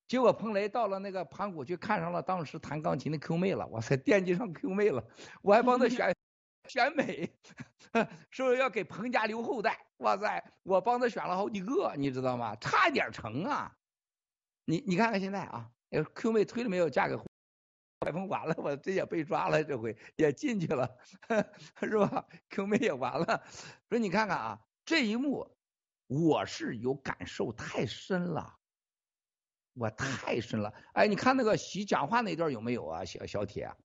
[0.08, 5.06] 结果彭雷到了那个盘古去看上了当时弹钢琴的 Q 妹了，我才，惦记上 Q 妹了，
[5.42, 6.12] 我还帮他选
[6.72, 7.30] 选美，
[8.30, 9.86] 是不是要给彭家留后代？
[9.98, 12.56] 哇塞，我帮他选了好几个，你知道吗？
[12.56, 13.76] 差一点成啊！
[14.64, 16.88] 你你看看现在啊呃，Q 妹推了没有？
[16.88, 17.16] 嫁给
[18.00, 20.96] 海峰完了，我这也被抓了，这回也进去了，
[21.82, 23.44] 是吧？Q 妹也完了。
[23.90, 25.54] 说你看看啊，这一幕
[26.06, 28.56] 我是有感受太深了，
[29.74, 30.72] 我太深了。
[30.94, 33.04] 哎，你看那个习讲话那段有没有啊？
[33.04, 33.76] 小小铁啊，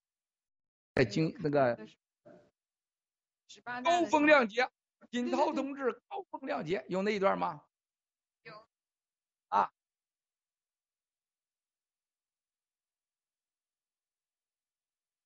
[0.95, 1.77] 在经那个
[3.47, 4.69] 十八高风亮节，
[5.09, 7.63] 锦涛同志高风亮节，有那一段吗？
[8.43, 8.53] 有
[9.47, 9.71] 啊。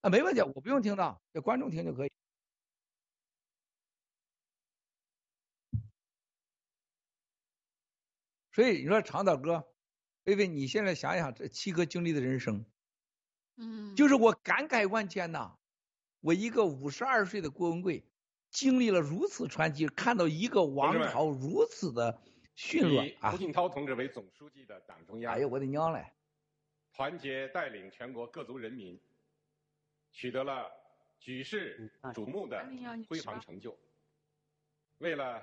[0.02, 2.12] 啊，没问题，我不用听到，给观众听就可以。
[8.54, 9.68] 所以你说长岛哥，
[10.26, 12.66] 薇薇，你现在想想这七哥经历的人生，
[13.56, 15.58] 嗯，就是我感慨万千呐。
[16.20, 18.06] 我一个五十二岁的郭文贵，
[18.52, 22.22] 经历了如此传奇，看到一个王朝如此的
[22.54, 23.38] 迅乱啊以胡！
[23.38, 26.06] 锦涛同志为总书记的党中央，哎呦，我的娘嘞！
[26.94, 29.00] 团结带领全国各族人民，
[30.12, 30.70] 取得了
[31.18, 32.64] 举世瞩目的
[33.08, 33.76] 辉煌成就。
[34.98, 35.42] 为了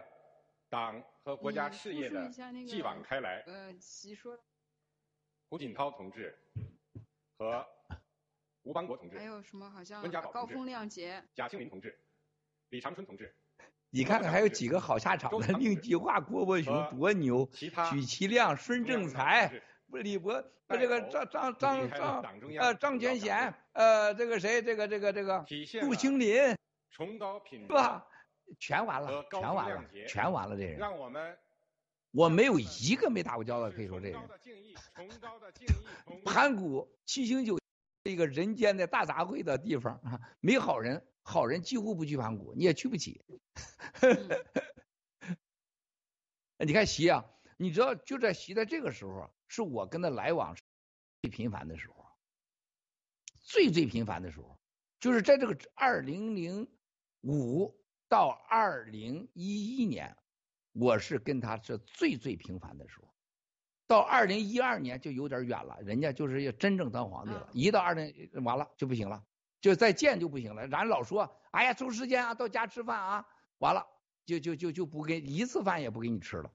[0.69, 2.31] 党和国家事业的
[2.67, 4.39] 继往开来，呃，习说，
[5.49, 6.39] 胡锦涛同志
[7.39, 7.67] 和
[8.62, 11.99] 吴邦国同志还、有什么好像温家宝同志高风亮节，贾庆林同志、
[12.70, 13.34] 李长春同志，
[13.90, 20.32] 你看看还有几个好下场的，令计划、郭伯雄多牛，许其亮、孙政才、李博，
[20.66, 22.22] 呃这个张张张张
[22.58, 25.47] 呃张全贤，呃这个谁，这个这个这个
[25.80, 26.55] 杜兴林，
[26.90, 28.06] 崇高品是吧？
[28.58, 31.38] 全完了，全完了全完了，这人让我们
[32.10, 34.20] 我没有一个没打过交道，可以说这人。
[36.24, 37.58] 盘古七星酒
[38.05, 43.20] 一个人间的大杂烩的地方啊，没好人，好人几乎不去盘古，你也去不起。
[46.58, 47.26] 你看习啊，
[47.58, 50.57] 你知道就在习在这个时候，是我跟他来往
[51.20, 52.07] 最频繁的时候，
[53.42, 54.58] 最最频繁的时候，
[55.00, 56.66] 就是在这个二零零
[57.20, 60.16] 五到二零一一年，
[60.73, 63.15] 我是跟他是最最频繁的时候。
[63.86, 67.50] 到二零一二年就有点远了，人家就是要真正当皇帝了。
[67.52, 69.23] 一到二零完了就不行了，
[69.61, 70.67] 就再见就不行了。
[70.67, 73.27] 然后老说，哎呀，抽时间啊，到家吃饭啊，
[73.59, 73.87] 完了
[74.25, 76.51] 就就就就不给一次饭也不给你吃了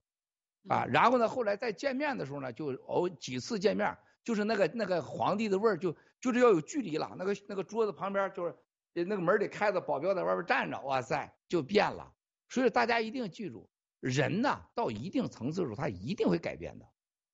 [0.69, 0.85] 啊。
[0.85, 7.15] 然后呢，后来再见面的时候呢，就偶几次见面，就是那个那个皇帝的味儿就就是要有距离了。
[7.17, 8.55] 那个那个桌子旁边就是
[8.93, 12.13] 那个门得开着，保镖在外边站着，哇塞，就变了。
[12.49, 13.67] 所以大家一定记住，
[13.99, 16.85] 人呐，到一定层次的时候，他一定会改变的。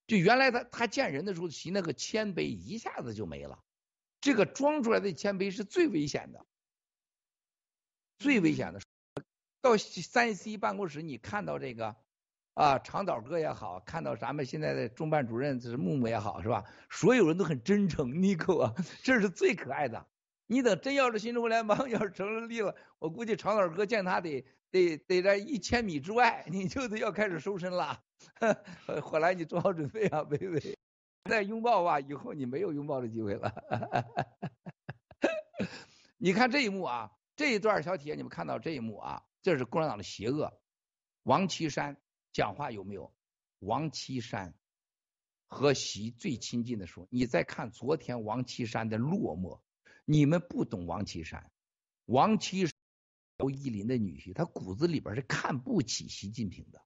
[0.07, 3.59] 就原来他他见人的时候，其那个谦卑一下子就没了，
[4.21, 6.45] 这个装出来的谦卑是最危险的，
[8.17, 8.81] 最危险的。
[9.61, 11.95] 到三 C 办公室，你看到这个
[12.53, 16.63] 啊，长岛哥也好，看到咱们现在的中办主任这是木木也好，是吧？
[16.89, 20.07] 所有人都很真诚，尼克啊，这是最可爱的。
[20.47, 28.01] 你等真要是新中国联邦 要是成立了，我估计长岛哥见他得得得在一千米之外，你就得要开始收身了。
[29.03, 30.77] 后来你做好准备啊，薇薇。
[31.25, 33.53] 再拥抱吧，以后你没有拥抱的机会了。
[36.17, 40.59] 你看这一幕啊，这一段小铁，你们看到这一幕啊，这是共产党的邪恶。
[41.23, 41.97] 王岐山
[42.33, 43.13] 讲话有没有？
[43.59, 44.53] 王岐山
[45.47, 49.59] 和习最亲近的时候，你再看昨天王岐山的落寞，
[50.05, 51.51] 你们不懂王岐山。
[52.05, 52.73] 王岐山，
[53.37, 56.81] 刘依林的女婿，他骨子里边是看不起习近平的。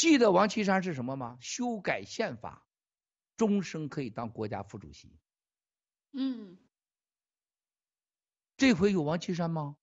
[0.00, 1.36] 记得王岐山是什么吗？
[1.42, 2.66] 修改宪法，
[3.36, 5.14] 终生可以当国家副主席。
[6.12, 6.56] 嗯，
[8.56, 9.76] 这回有王岐山吗？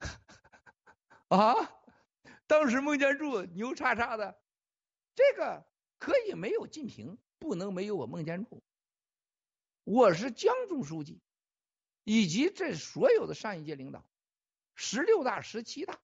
[1.28, 1.54] 啊，
[2.48, 4.36] 当时孟建柱牛叉叉的，
[5.14, 5.64] 这个
[6.00, 8.64] 可以没有晋平，不能没有我孟建柱。
[9.84, 11.22] 我是江总书记，
[12.02, 14.04] 以及这所有的上一届领导，
[14.74, 16.00] 十六大、十七大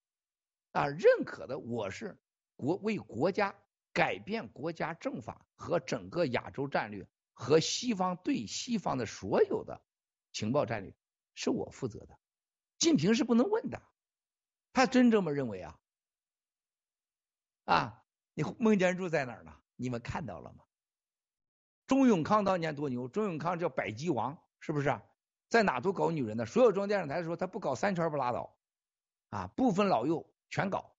[0.73, 2.19] 啊认可的我是
[2.57, 3.55] 国为国家
[3.93, 9.81] 改变国家政法和整个亚洲战略和西方对西方的所有的
[10.33, 10.95] 情报战略
[11.35, 12.19] 是我负责的。
[12.79, 13.83] 近平是不能问的，
[14.73, 15.79] 他真这么认为啊？
[17.65, 19.53] 啊，你孟建柱在哪儿呢？
[19.75, 20.65] 你们看到了吗？
[21.87, 25.01] 钟永康当年多牛，钟永康叫百姬王，是不是？
[25.49, 28.57] 在哪都搞女人的，所有中央电视台说他不搞三圈不拉倒，
[29.31, 30.95] 啊，不分老幼全搞。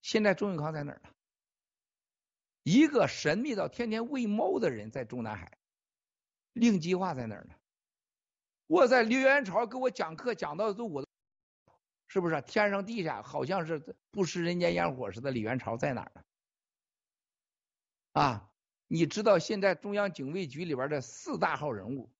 [0.00, 1.08] 现在钟永康在哪儿呢？
[2.62, 5.58] 一个神秘到天天喂猫的人在中南海，
[6.52, 7.54] 令计划在哪儿呢？
[8.66, 11.06] 我在刘元朝给我讲课讲到都我，
[12.08, 15.30] 是不是天上地下好像是不食人间烟火似的？
[15.30, 16.22] 李元朝在哪儿呢？
[18.12, 18.48] 啊？
[18.88, 22.12] 你知道现在中央警卫局里边的四大号人物，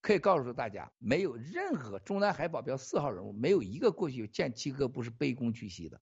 [0.00, 6.00] 可以告诉大家，没有任何中南海保镖四号人物，没有一个过去见七哥不是卑躬屈膝的。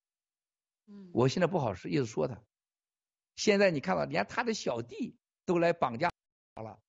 [0.87, 2.41] 嗯，我现在不好意思说他，
[3.35, 6.11] 现在你看到连他的小弟都来绑架
[6.57, 6.81] 了，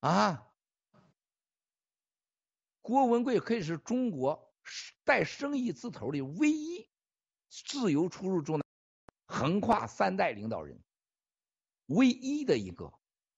[0.00, 0.52] 啊，
[2.80, 4.54] 郭文贵可以是中国
[5.04, 6.88] 带生意字头的唯一
[7.48, 8.64] 自由出入中南
[9.26, 10.80] 横跨三代领导人。
[11.86, 12.92] 唯一的一个，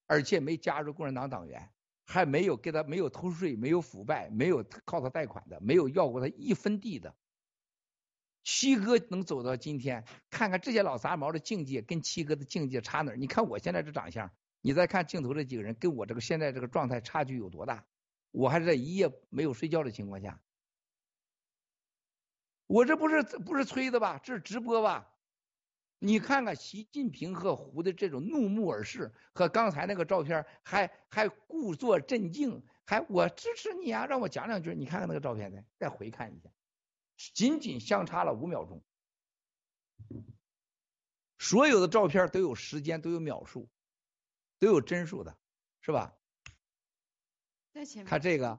[0.07, 1.73] 而且没加入共产党党员，
[2.11, 7.15] 还没有给他没有偷税、没有腐败、没有靠他贷款的，没有要过他一分地的。
[8.43, 13.17] 七哥能走到今天，看看这些老杂毛的境界跟七哥的境界差哪儿？
[13.17, 14.29] 你看我现在这长相，
[14.61, 17.87] 你再看镜头这几个人，跟我这个现在这个状态差距有多大？
[18.33, 20.41] 我还是在一夜没有睡觉的情况下，
[22.67, 24.19] 我这不是不是吹的吧？
[24.25, 25.13] 这是直播吧？
[26.03, 34.75] 你看看习近平和胡的这种怒目而视，和刚才那个照片还还故作镇静，还我支持你啊，让我讲两句。
[34.75, 36.51] 你看看那个照片再再回看一下，
[37.35, 38.83] 仅仅相差了五秒钟。
[41.39, 43.69] 所有的照片都有时间，都有秒数，
[44.59, 45.37] 都有帧数的，
[45.83, 46.17] 是吧？
[47.73, 48.07] 在前面。
[48.07, 48.59] 看这个。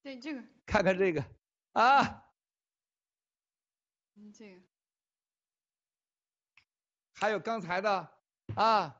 [0.00, 0.42] 对这个。
[0.64, 1.22] 看看这个
[1.72, 2.24] 啊。
[4.14, 4.67] 嗯，这个。
[7.20, 8.08] 还有刚才的
[8.54, 8.96] 啊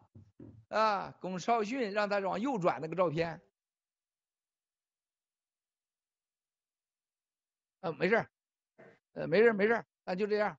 [0.69, 3.41] 啊，龚少训让他往右转那个照片，
[7.81, 8.27] 啊，没事
[9.13, 10.59] 呃，没事儿没事儿那就这样。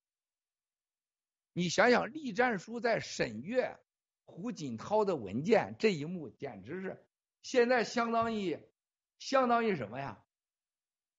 [1.52, 3.78] 你想想，栗战书在审阅
[4.24, 7.06] 胡锦涛的文件这一幕，简直是
[7.42, 8.58] 现在相当于
[9.18, 10.24] 相当于什么呀？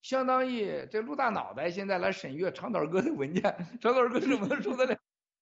[0.01, 3.43] 相当于这陆大脑袋现在来审阅长岛哥的文件，
[3.83, 4.99] 长岛哥怎么能受得了？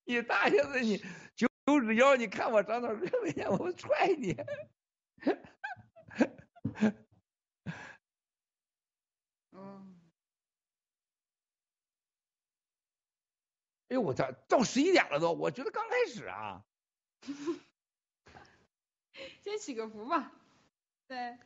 [0.08, 0.80] 你大爷的！
[0.80, 0.96] 你
[1.36, 3.46] 九九指腰，你看我长哪个没见？
[3.50, 4.34] 我踹你！
[9.52, 10.00] 嗯。
[13.88, 14.32] 哎呦我操！
[14.48, 16.64] 到十一点了都，我觉得刚开始啊。
[19.42, 20.32] 先起个伏吧。
[21.06, 21.36] 对。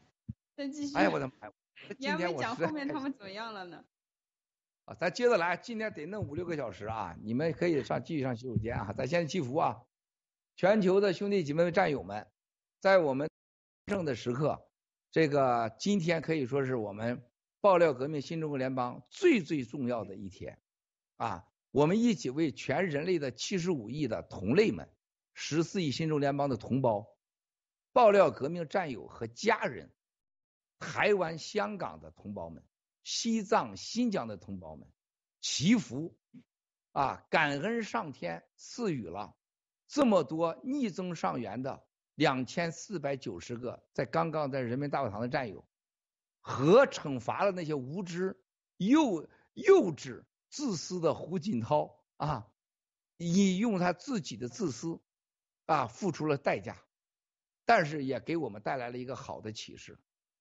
[0.55, 0.97] 再继续。
[0.97, 1.35] 哎我的妈！
[1.99, 3.85] 你还没讲后面他们怎么样了呢？
[4.85, 7.17] 啊，咱接着来，今天得弄五六个小时啊！
[7.23, 8.93] 你们可以上继续上洗手间啊！
[8.93, 9.81] 咱先祈福啊！
[10.57, 12.27] 全球的兄弟姐妹们、战友们，
[12.81, 13.31] 在我们
[13.87, 14.69] 正的时刻，
[15.13, 17.25] 这个今天可以说是我们
[17.61, 20.59] 爆料革命新中国联邦最最重要的一天
[21.17, 21.47] 啊！
[21.71, 24.91] 我们一起为全人类的七十五亿的同类们、
[25.33, 27.07] 十四亿新中联邦的同胞、
[27.93, 29.91] 爆料革命战友和家人、
[30.81, 32.65] 台湾、香港的同胞们。
[33.05, 34.87] 西藏、新疆的同胞们
[35.41, 36.17] 祈福
[36.93, 37.27] 啊！
[37.31, 39.37] 感恩上天赐予了
[39.89, 45.67] 这么多逆增上缘的两千四百九十个在刚刚在人民大会堂的战友，
[46.41, 48.41] 和惩罚了那些无知、
[48.77, 52.49] 幼幼稚、自私的胡锦涛啊！
[53.17, 55.01] 以用他自己的自私
[55.67, 56.83] 啊付出了代价，
[57.65, 59.99] 但是也给我们带来了一个好的启示。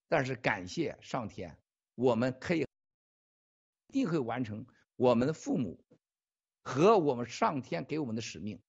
[0.08, 1.58] 但是感谢上天。
[1.96, 2.66] 我们可以
[3.88, 5.84] 一定会完成我们的父母
[6.62, 8.62] 和我们上天给我们的使命，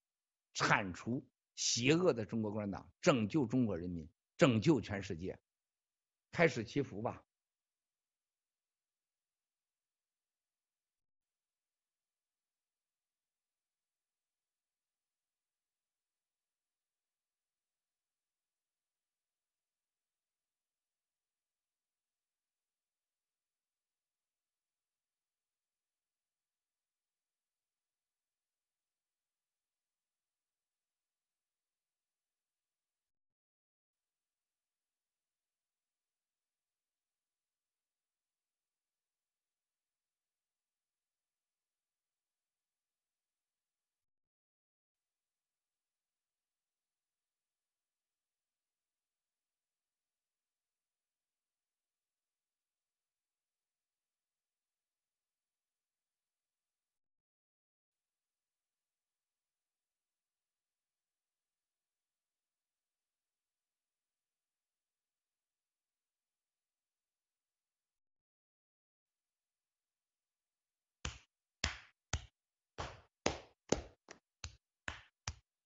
[0.53, 5.39] 铲除邪恶的中国共产党，拯救中国人民，拯救全世界。
[6.31, 7.23] 开始祈福吧。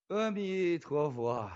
[0.08, 1.50] 阿弥陀佛。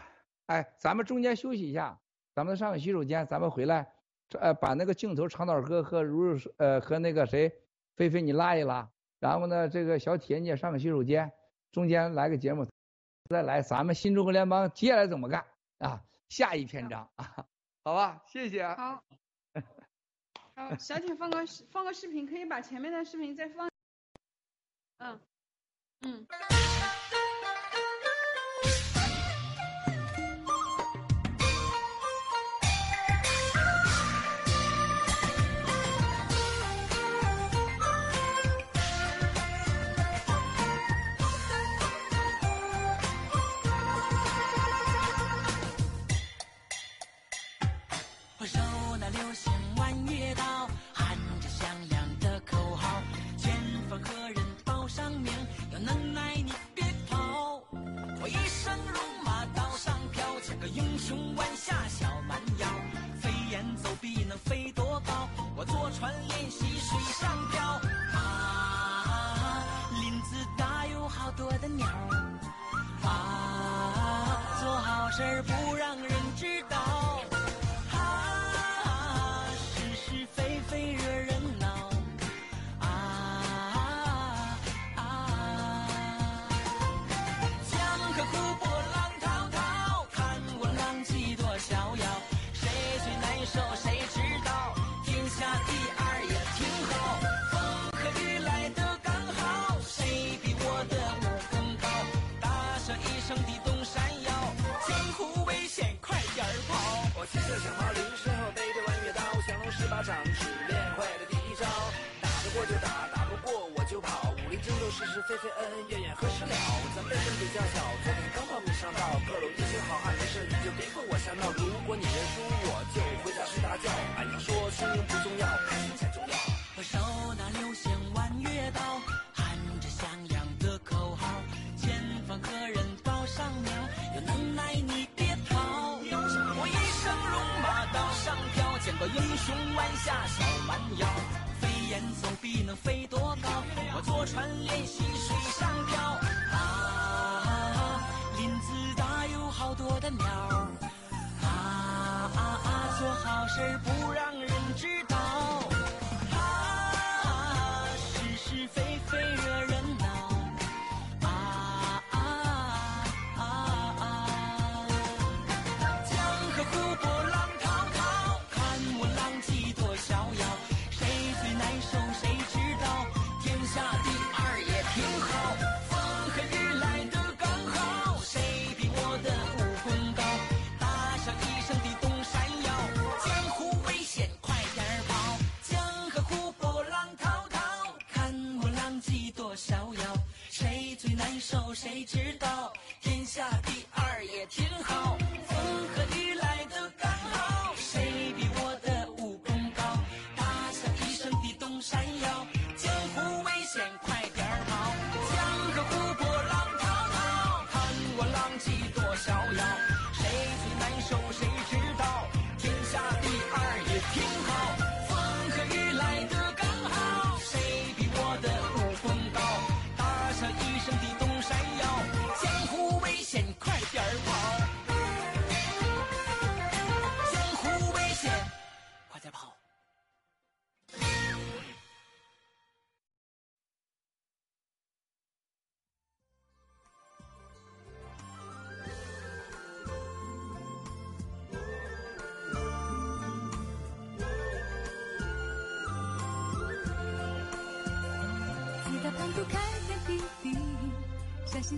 [0.47, 1.99] 哎，咱们中间休息一下，
[2.35, 3.91] 咱们上个洗手间，咱们回来，
[4.39, 7.51] 呃，把那个镜头长岛哥和如如呃和那个谁
[7.97, 11.33] 菲菲你拉一拉，然后呢，这个小铁你也上个洗手间，
[11.71, 12.67] 中间来个节目，
[13.31, 15.45] 再来咱们新中国联邦接下来怎么干
[15.79, 16.03] 啊？
[16.29, 17.47] 下一篇章啊，
[17.85, 18.75] 好吧，谢谢啊。
[18.75, 19.03] 好，
[20.55, 23.71] 好，小铁放个视放个视频，可以把前面的视频再放。
[24.99, 25.21] 嗯
[26.03, 26.27] 嗯。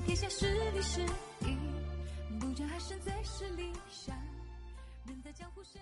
[0.03, 1.01] 天下是理是
[1.41, 1.57] 义，
[2.41, 4.17] 不争还胜最是理想，
[5.07, 5.81] 人在江湖身。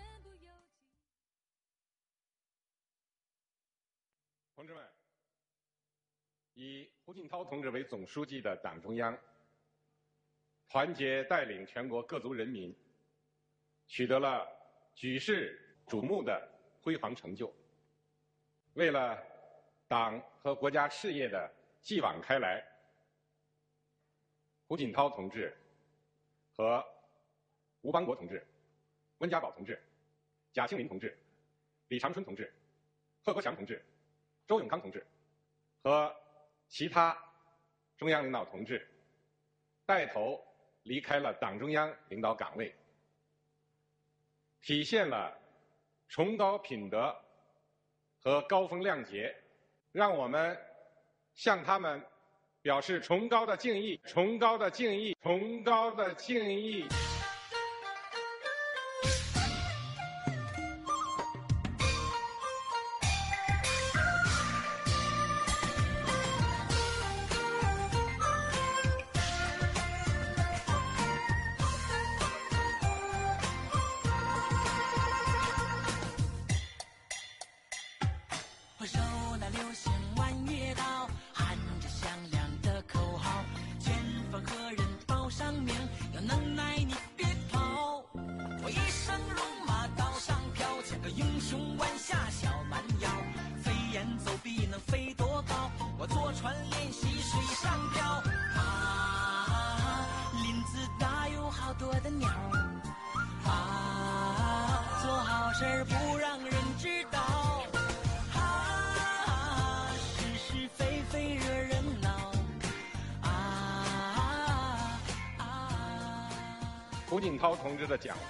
[4.55, 4.85] 同志们，
[6.55, 9.19] 以胡锦涛同志为总书记的党中央，
[10.69, 12.73] 团结带领全国各族人民，
[13.89, 14.47] 取得了
[14.95, 16.49] 举世瞩目的
[16.81, 17.53] 辉煌成就。
[18.75, 19.19] 为了
[19.89, 22.65] 党和国家事业的继往开来，
[24.73, 25.55] 胡锦涛同志
[26.57, 26.83] 和
[27.83, 28.43] 吴邦国同志、
[29.19, 29.79] 温家宝同志、
[30.55, 31.15] 贾庆林同志、
[31.89, 32.51] 李长春同志、
[33.23, 33.85] 贺国强同志、
[34.47, 35.07] 周永康同志
[35.83, 36.17] 和
[36.69, 37.15] 其他
[37.99, 38.89] 中央领导同志
[39.85, 40.43] 带头
[40.85, 42.75] 离开了党中央领导岗位，
[44.63, 45.39] 体现了
[46.09, 47.15] 崇高品德
[48.23, 49.37] 和高风亮节，
[49.93, 50.59] 让我们
[51.35, 52.03] 向他们
[52.63, 56.87] 表示崇高的敬意，崇高的敬意，崇高的敬意。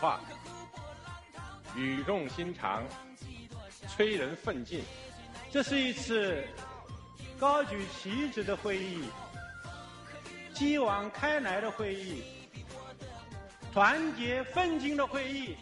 [0.03, 0.21] 话
[1.77, 2.83] 语重心长，
[3.87, 4.83] 催人奋进。
[5.49, 6.43] 这是一次
[7.39, 9.05] 高举旗帜的会议，
[10.53, 12.25] 继往开来的会议，
[13.73, 15.57] 团结奋进的会议。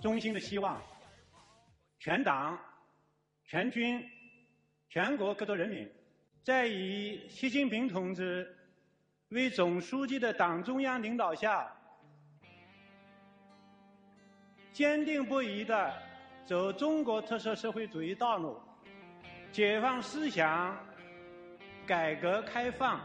[0.00, 0.80] 衷心的希望，
[1.98, 2.58] 全党、
[3.44, 4.02] 全军、
[4.88, 5.86] 全国各族人民，
[6.42, 8.56] 在以习近平同志
[9.28, 11.70] 为总书记的党中央领导下，
[14.76, 15.90] 坚定不移地
[16.44, 18.60] 走中国特色社会主义道路，
[19.50, 20.76] 解放思想，
[21.86, 23.00] 改革开放，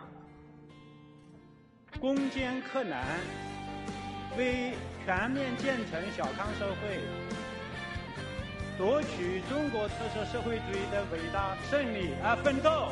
[1.98, 3.01] 攻坚克难，
[4.38, 4.74] 为
[5.06, 7.00] 全面建成小康社会，
[8.77, 12.91] 夺取中国特色社会主义的伟大胜利而奋斗。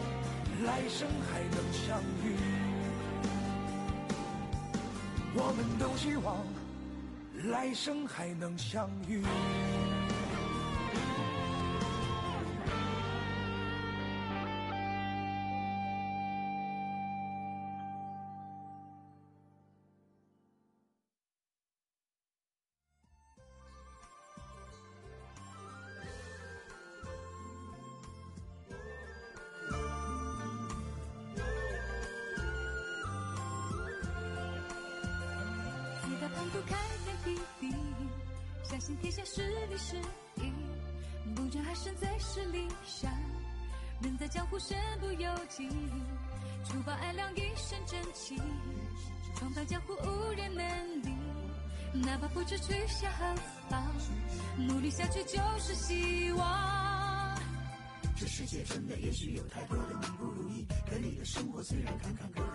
[0.65, 2.35] 来生还能相遇。
[5.33, 6.45] 我们都希望
[7.51, 9.23] 来生还能相遇。
[39.71, 40.03] 下是理
[40.37, 40.51] 是义，
[41.33, 43.09] 不争还胜最是理想。
[44.01, 45.69] 人在江湖身不由己，
[46.65, 48.35] 除暴安良一身正气，
[49.35, 51.09] 闯荡江湖无人能敌。
[51.93, 53.35] 哪怕不知去向何
[53.69, 53.93] 方，
[54.57, 57.39] 努力下去就是希望。
[58.17, 62.50] 这世界真的也许有太多的你不如意，可你的生活虽然坎坎坷坷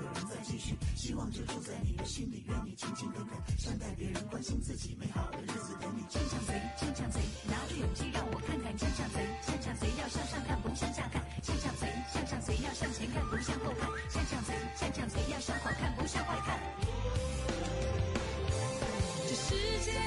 [0.47, 6.07] 继续，希望就住在你的心里，愿你勤勤恳恳，善待别人，关心自己，美好的日子等你。
[6.08, 7.18] 坚强贼，坚强贼，
[7.50, 16.60] 拿着勇气让我看看坚强贼，坚强贼要向上看，不向下看，坚强贼，向上贼要向前看，不向后看，坚强贼，坚强贼要向好看，不向坏看。
[19.26, 19.50] 这世
[19.84, 19.99] 界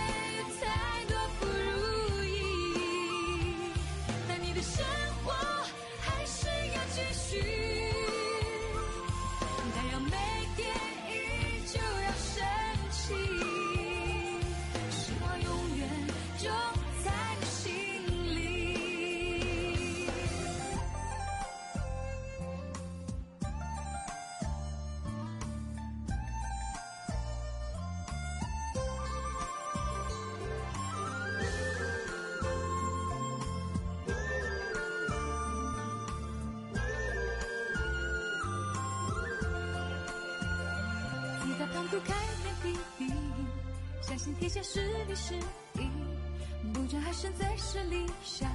[47.20, 48.50] 身在十里香。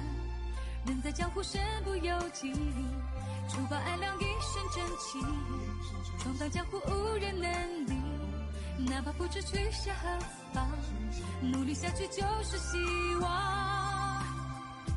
[0.87, 2.51] 人在江湖身不由己，
[3.47, 5.19] 除暴安良一身正气，
[6.17, 7.93] 闯荡江湖无人能敌。
[8.91, 10.19] 哪怕不知去向何
[10.51, 10.67] 方，
[11.43, 13.74] 努力下去就是希望。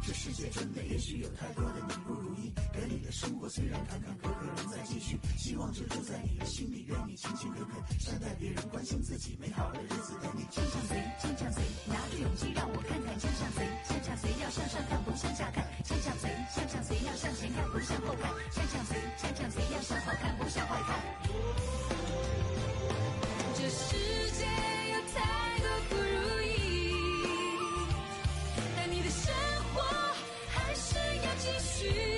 [0.09, 10.45] 这世界真的也许有太多的你不如意，给你的生活虽然坎坎坷坷仍在继续，希望就住在你的心里，愿你勤勤恳恳，善待别人，关心自己，美好的日子等你。
[10.49, 21.05] 锵锵贼，锵锵贼，拿着勇气让我看看锵锵贼，锵锵贼要向上看，不向下看，锵锵贼，锵锵贼要向前看，不向后看，锵锵贼，锵锵贼要向好看，不向坏看。
[23.53, 23.93] 这世
[24.41, 24.49] 界
[31.95, 32.18] 继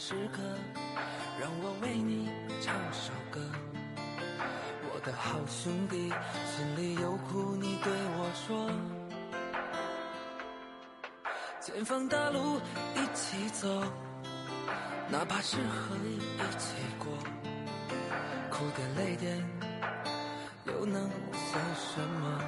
[0.00, 0.40] 时刻，
[1.38, 2.30] 让我为你
[2.62, 3.38] 唱首歌。
[4.94, 6.08] 我的好兄弟，
[6.46, 8.70] 心里有苦你对我说。
[11.60, 12.58] 前方大路
[12.96, 13.68] 一起走，
[15.10, 17.12] 哪怕是和你一起过，
[18.48, 19.36] 哭点泪点
[20.64, 22.40] 又能算什么？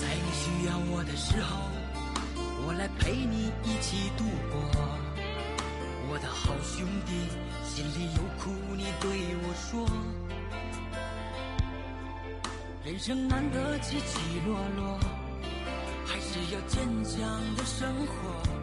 [0.00, 1.75] 在你需要我的时候。
[2.66, 4.58] 我来陪你一起度过，
[6.10, 7.12] 我的好兄弟，
[7.64, 9.08] 心里有苦你对
[9.44, 9.86] 我说。
[12.84, 14.98] 人生难得起起落落，
[16.04, 18.55] 还是要坚强的生活。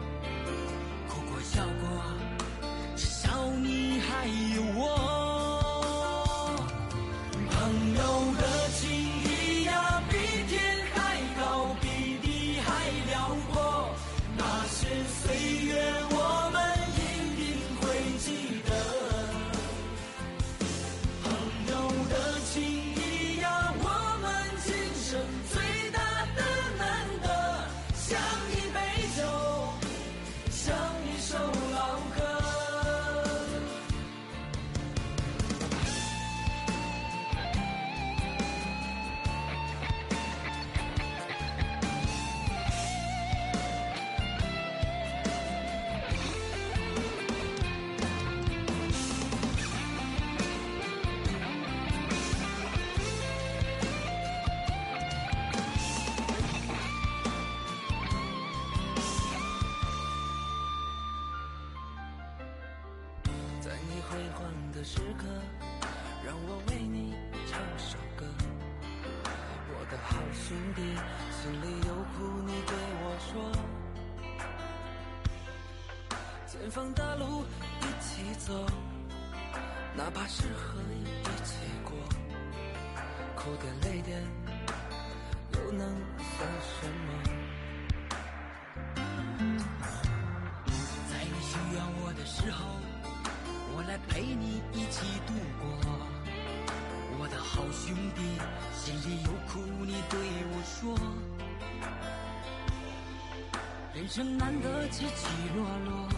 [104.16, 105.26] 人生难得起起
[105.56, 106.08] 落落，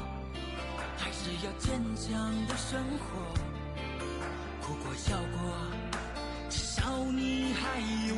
[0.98, 3.06] 还是要坚强的生活。
[4.60, 5.50] 哭过笑过，
[6.50, 8.15] 至少你还有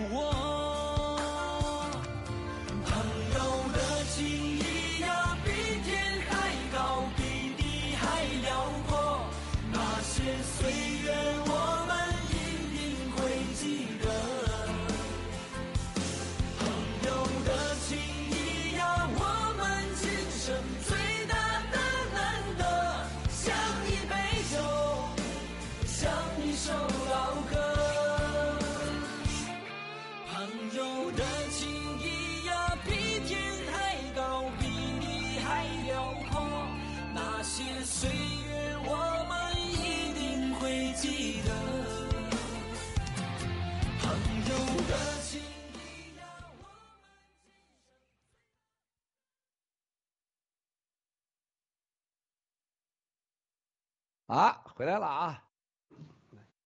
[54.79, 55.43] 回来了啊！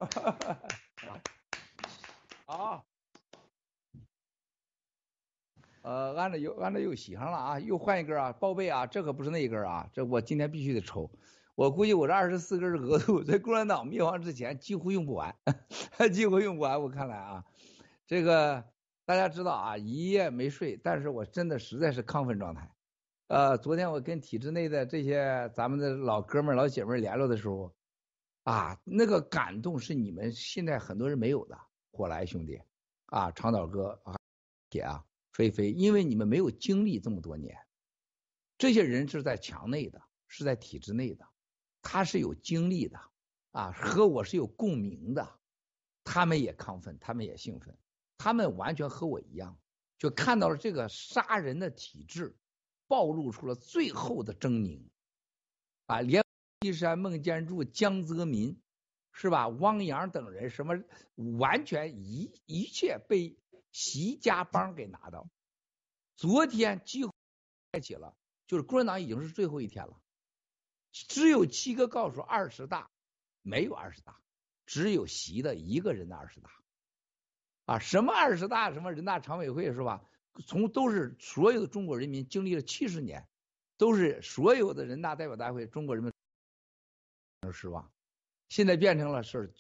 [2.45, 2.85] 好，
[5.81, 11.11] 呃，按照又按照又洗上了啊，又换一根啊，报备啊，这可不是那一根啊，这我今天必须得抽。
[11.55, 15.35] 我估计我这二十四根额度 在共产党灭亡之前几乎用不完，
[16.13, 16.83] 几乎用不完。
[16.83, 17.43] 我看来啊，
[18.07, 18.63] 这个
[19.07, 22.71] 大家知道啊，一夜没睡，但是我真的实在是亢奋状态。
[23.29, 27.75] 呃，昨天我跟体制内的这些咱们的老哥们儿、老姐们儿联络的时候，
[28.45, 31.59] 啊，那个感动是你们现在很多人没有的。
[31.95, 32.59] 火来兄弟，
[33.07, 34.17] 啊，长岛哥啊，
[34.71, 37.55] 姐啊，菲菲，因为你们没有经历这么多年，
[38.57, 41.29] 这些人是在墙内的，是在体制内的，
[41.83, 42.99] 他是有经历的，
[43.51, 45.39] 啊，和我是有共鸣的，
[46.03, 47.77] 他们也亢奋，他们也兴奋，
[48.17, 49.59] 他们完全和我一样，
[49.99, 52.35] 就看到了这个杀人的体制，
[52.87, 54.89] 暴露出了最后的狰狞，
[55.85, 56.22] 啊，连
[56.63, 58.59] 西山、孟建柱、江泽民。
[59.15, 59.47] 是吧？
[59.47, 60.83] 汪洋等人什么
[61.39, 63.37] 完全一一切被
[63.71, 65.29] 习家帮给拿到。
[66.17, 67.13] 昨天几乎
[67.71, 68.17] 开启了，
[68.47, 70.01] 就是共产党已经是最后一天了，
[70.93, 72.89] 只有七个告诉二十大
[73.43, 74.17] 没有二十大，
[74.65, 76.51] 只有习的一个人的二十大。
[77.67, 80.03] 啊，什么二十大，什么人大常委会是吧？
[80.47, 83.29] 从都是所有的中国人民经历了七十年，
[83.77, 86.12] 都是所有的人大代表大会中国人民
[87.43, 87.93] 而失望。
[88.49, 89.55] 现在变成了是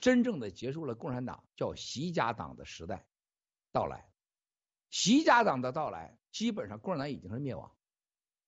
[0.00, 3.06] 真正的结束了共产党叫习家党的时代
[3.72, 4.08] 到来，
[4.90, 7.76] 习家党的到来，基本上共产党已经是灭亡，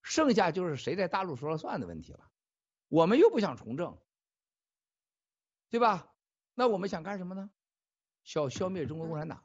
[0.02, 2.30] 剩下就是谁在大陆说了算的问题了。
[2.88, 3.98] 我们又不想从政，
[5.68, 6.14] 对吧？
[6.54, 7.50] 那我们想干什么呢？
[8.24, 9.44] 消消灭中国共产党，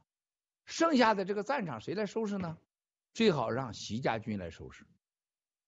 [0.65, 2.57] 剩下的这个战场谁来收拾呢？
[3.13, 4.87] 最好让习家军来收拾，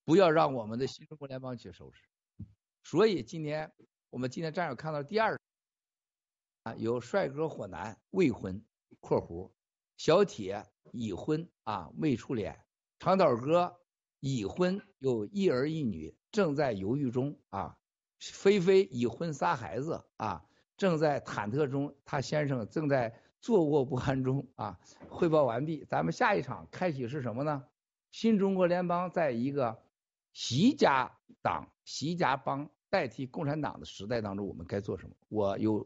[0.04, 2.02] 不要让我们的新中国联邦去收拾。
[2.86, 3.70] 所以今天。
[4.12, 5.38] 我们今天战友看到第二
[6.64, 8.64] 啊，有帅哥火男未婚
[9.02, 9.52] （括弧），
[9.98, 12.64] 小铁已婚啊未出脸，
[12.98, 13.76] 长岛哥
[14.22, 17.78] 已婚有一儿一女正在犹豫中啊，
[18.22, 20.46] 菲菲已婚仨孩子啊
[20.78, 24.80] 正在忐忑中，他先生正在坐卧不安中啊。
[25.10, 27.68] 汇报完毕，咱们下一场开启是什么呢？
[28.12, 29.84] 新中国联邦在一个
[30.32, 32.72] 习家党、习家帮。
[32.90, 35.16] 代替共产党的时代当中，我们该做什么？
[35.30, 35.86] 我有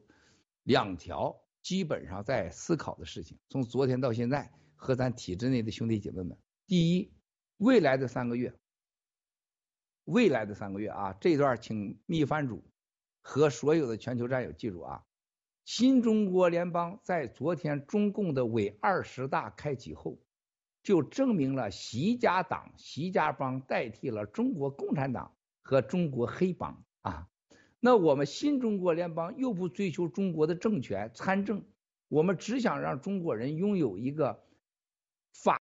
[0.64, 6.38] 两条基本上在思考的事情，从昨天到现在和咱体制内的兄弟姐妹们。
[6.68, 7.12] 第一，
[7.58, 8.54] 未来的三个月，
[10.06, 12.64] 未来的三个月啊，这段请秘番主
[13.22, 15.04] 和所有的全球战友记住啊，
[15.66, 20.18] 新中国联邦在昨天中共的伪二十大开启后，
[20.84, 26.84] 就证明了习家党、习家帮代替了中国共产党和中国黑帮。
[27.02, 27.30] 啊，
[27.80, 31.64] 那我们新中国联邦又不追求中国的政权参政，
[32.08, 34.44] 我们只想让中国人拥有一个
[35.34, 35.62] 法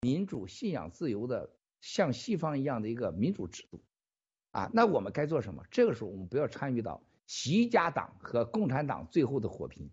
[0.00, 1.50] 民主、信仰自由的
[1.80, 3.82] 像西方一样的一个民主制度。
[4.50, 5.62] 啊，那我们该做什么？
[5.70, 9.90] 这个时候我们不要参与到习家党和共产党最后的火拼，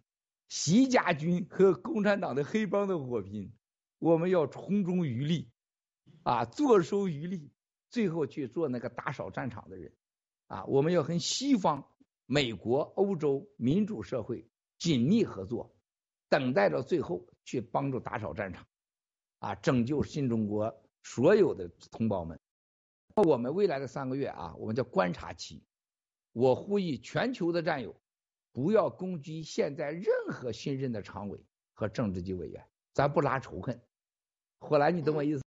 [0.48, 3.52] 习家军和共产党的黑帮的火拼，
[4.00, 5.50] 我们要从中渔利，
[6.24, 7.52] 啊，坐收渔利，
[7.90, 9.92] 最后去做那个打扫战场的人。
[10.48, 11.88] 啊，我们要和西方、
[12.25, 15.75] 美国、欧洲民主社会紧密合作，
[16.30, 18.65] 等待着最后去帮助打扫战场，
[19.40, 22.40] 啊，拯救新中国所有的同胞们。
[23.15, 25.64] 那我们未来的三个月啊，我们叫观察期。
[26.33, 27.95] 我呼吁全球的战友
[28.51, 33.82] 不要攻击现在任何新任的常委和政治局委员，咱不拉仇恨。
[34.59, 35.43] 火兰，你懂我意思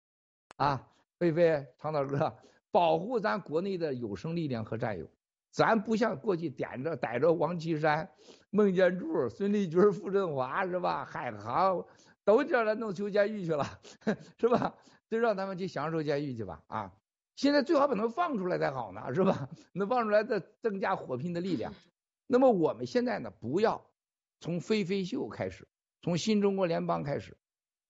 [0.56, 0.88] 啊？
[1.18, 2.36] 菲菲、长岛哥。
[2.72, 5.06] 保护咱国内的有生力量和战友，
[5.50, 8.10] 咱不像过去点着逮着王岐山、
[8.50, 11.04] 孟建柱、孙立军、傅政华是吧？
[11.04, 11.84] 海航
[12.24, 13.78] 都叫他弄修监狱去了，
[14.40, 14.74] 是吧？
[15.10, 16.92] 就让他们去享受监狱去吧啊！
[17.36, 19.50] 现在最好把他们放出来才好呢，是吧？
[19.74, 21.74] 能放出来再增加火拼的力量。
[22.26, 23.84] 那么我们现在呢，不要
[24.40, 25.68] 从飞飞秀开始，
[26.00, 27.36] 从新中国联邦开始，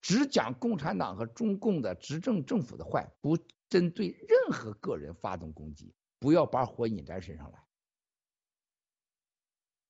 [0.01, 3.39] 只讲共产党和中共的执政政府的坏，不。
[3.73, 7.65] 针对任何个人发动攻击，不要把火引咱身上来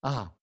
[0.08, 0.36] 啊！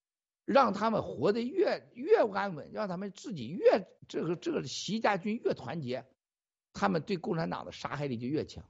[0.43, 6.06] 让他们活得越越安稳，让他们自己越这个这个习家军越团结，
[6.74, 8.69] 他们对共产党的杀害力就越强。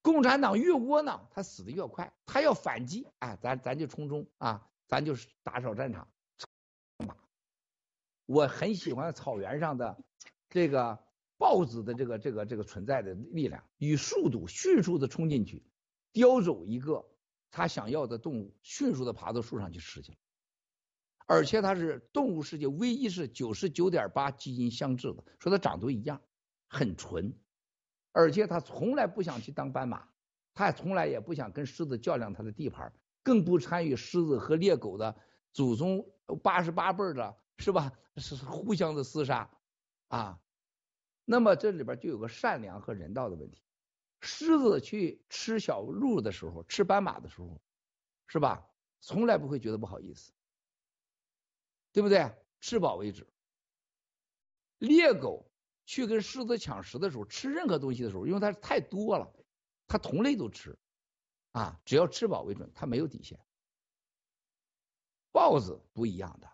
[0.00, 2.14] 共产党越窝囊，他死的越快。
[2.24, 6.08] 他要反击，哎，咱咱就冲中啊，咱就是打扫战场。
[8.24, 10.02] 我很喜欢草原上的
[10.48, 11.04] 这个
[11.42, 15.64] 豹子的这个这个这个存在的力量，以速度迅速的冲进去，
[16.12, 17.04] 叼走一个
[17.50, 20.18] 他想要的动物，迅速的爬到树上去吃去了。
[21.26, 26.22] 而且它是动物世界唯一是九十九点八基因相似的，说它长得都一样，
[26.68, 27.34] 很纯。
[28.12, 30.08] 而且它从来不想去当斑马，
[30.54, 32.92] 它也从来也不想跟狮子较量它的地盘，
[33.24, 35.16] 更不参与狮子和猎狗的
[35.52, 36.06] 祖宗
[36.40, 37.92] 八十八辈的，是吧？
[38.16, 39.50] 是互相的厮杀
[40.06, 40.38] 啊。
[41.24, 43.62] 那么这里边就有个善良和人道的问题。
[44.20, 47.60] 狮子去吃小鹿的时候，吃斑马的时候，
[48.26, 48.66] 是吧？
[49.00, 50.32] 从来不会觉得不好意思，
[51.92, 52.32] 对不对？
[52.60, 53.26] 吃饱为止。
[54.78, 55.48] 猎狗。
[55.84, 59.28] 去跟狮子抢食的时候，吃任何东西的时候，因为它太多了，
[59.88, 60.78] 它同类都吃，
[61.50, 63.38] 啊，只要吃饱为准，它没有底线。
[65.32, 66.48] 豹子不一样的，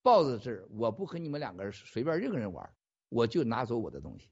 [0.00, 2.74] 豹子是我不和你们两个人随便任何人玩，
[3.10, 4.30] 我就拿走我的东西，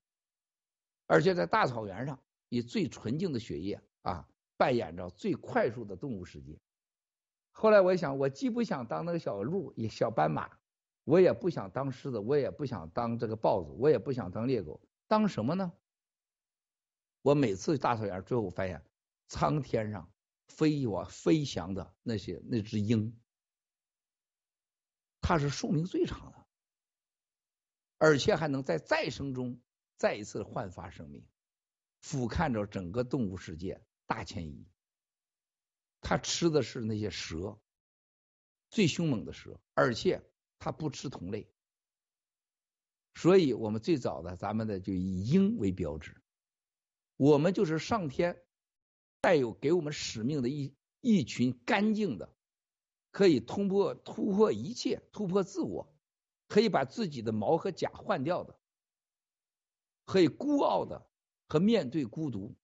[1.07, 4.26] 而且在大草原上以最纯净的血液啊，
[4.57, 6.58] 扮演着最快速的动物世界。
[7.52, 10.50] 后来我想，我既不想当那个小鹿，也小斑马。
[11.05, 15.73] 我也不想当狮子，我也不想当这个豹子，我也不想当猎狗，当什么呢？
[17.23, 18.84] 我每次大草原最后发现，
[19.26, 20.12] 苍天上
[20.48, 23.18] 飞我飞翔的那些那只鹰，
[25.23, 26.38] 它是寿命最长的，
[27.99, 29.60] 而且还能在再生中
[29.97, 31.27] 再一次焕发生命，
[32.01, 34.67] 俯瞰着整个动物世界大迁移。
[36.01, 37.60] 它吃的是那些蛇，
[38.70, 40.23] 最凶猛的蛇，而且。
[40.60, 41.49] 它不吃同类，
[43.15, 46.20] 所以我们最早的咱们的就以鹰为标志，
[47.17, 48.43] 我们就是上天
[49.20, 52.35] 带有给我们使命的一一群干净的，
[53.12, 55.97] 可以突破突破一切、突破自我，
[56.49, 58.59] 可以把自己的毛和甲换掉的，
[60.05, 61.07] 可以孤傲的
[61.47, 62.57] 和面对孤独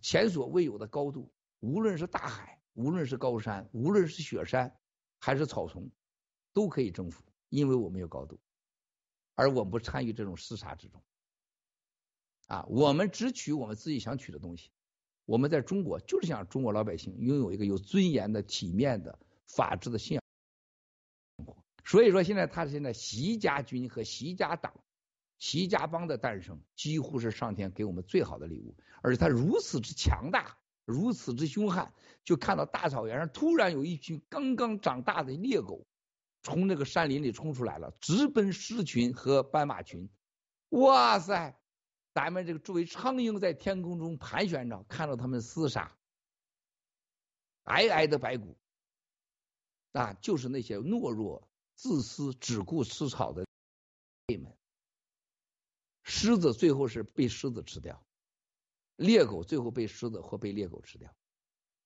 [0.00, 4.74] 前所未有的高度，无论是大海，无论是高山，无论是雪山，
[5.18, 5.90] 还是草丛。
[6.52, 8.40] 都可以征服，因为我们有高度，
[9.36, 11.00] 而我们不参与这种厮杀之中。
[12.48, 14.72] 啊，我们只取我们自己想取的东西。
[15.26, 19.16] 我们在中国就是想中国老百姓拥有一个有尊严的、体面的、
[19.46, 20.24] 法治的信仰。
[21.90, 24.72] 所以说，现在他现在习家军和习家党、
[25.38, 28.76] 习家帮的诞生，几乎是上天给我们最好的礼物。
[29.02, 35.84] 而他如此之强大，如此之凶悍，就看到大草原上突然有一群刚刚长大的猎狗。
[36.44, 40.08] 从那个山林里冲出来了，直奔狮群和斑马群。
[40.68, 41.58] 哇塞！
[42.14, 45.98] 咱们这个作为苍鹰在天空中盘旋着，看到他们厮杀，
[47.64, 48.56] 皑皑的白骨，
[49.90, 51.49] 啊，就是那些懦弱、
[51.80, 53.46] 自私、只顾吃草的
[54.26, 54.54] 们。
[56.02, 58.04] 狮子最后是被狮子吃掉，
[58.96, 61.10] 猎狗最后被狮子或被猎狗吃掉，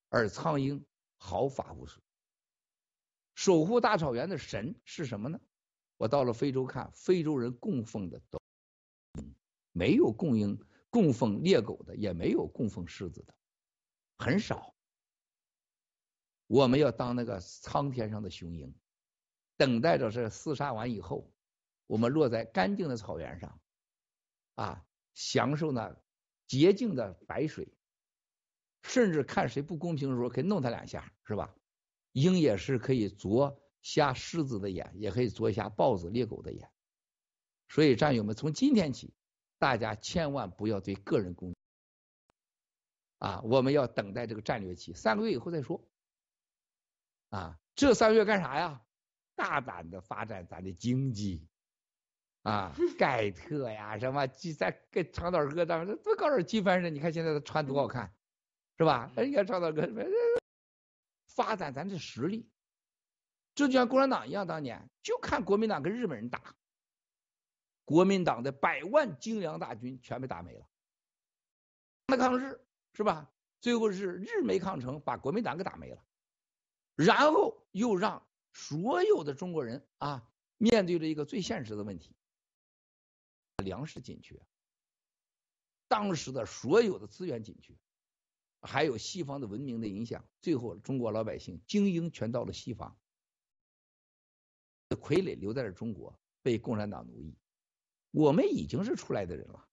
[0.09, 0.85] 而苍鹰
[1.17, 2.03] 毫发无损。
[3.37, 5.41] 守护大草原的神是什么呢？
[5.97, 8.43] 我到了非洲看，非洲人供奉的都
[9.71, 13.35] 没有供应供奉猎狗的，也没有供奉狮子的，
[14.19, 14.75] 很少。
[16.49, 18.75] 我们要当那个苍天上的雄鹰，
[19.57, 21.33] 等待着这厮杀完以后，
[21.87, 23.61] 我们落在干净的草原上，
[24.55, 25.97] 啊，享受那
[26.47, 27.73] 洁净的白水，
[28.83, 31.55] 甚至看谁不公平的时候，可以弄他两下，是吧？
[32.13, 36.71] 鹰也是可以啄瞎狮子的眼，也可以啄瞎豹子、猎狗的眼。
[37.69, 39.13] 所以战友们，从今天起，
[39.59, 41.57] 大家千万不要对个人攻击
[43.19, 43.41] 啊！
[43.43, 45.83] 我们要等待这个战略期，三个月以后再说。
[47.31, 48.81] 啊，这三个月干啥呀？
[49.35, 51.47] 大胆的发展咱的经济
[52.43, 58.15] 啊，盖特呀，什么鸡在跟长岛哥当时多搞点鸡翻身，你看现在他穿多好看，
[58.79, 59.11] 是吧？
[59.17, 59.89] 哎呀，长岛哥。
[61.29, 62.49] 发展咱这实力，
[63.57, 66.55] 这就像共产党一样，当年就看国民党跟日本人打，
[67.85, 70.69] 国民党的百万精良大军全被打没了。
[72.07, 72.61] 那抗日
[72.93, 73.29] 是吧？
[73.61, 76.05] 最后是日没抗成，把国民党给打没了，
[76.95, 80.27] 然后又让所有的中国人啊
[80.57, 82.17] 面对着一个最现实的问题：
[83.63, 84.41] 粮食紧缺，
[85.89, 87.75] 当时的所有的资源紧缺。
[88.67, 92.97] 还有西方的文明的影响，最后中国老百姓精英全到了西方，
[94.89, 97.37] 傀儡留在了中国，被共产党奴役。
[98.11, 99.69] 我们已经是出来的人了，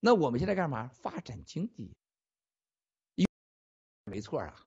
[0.00, 0.88] 那我们现在干嘛？
[0.88, 1.94] 发展经济，
[4.04, 4.66] 没错啊，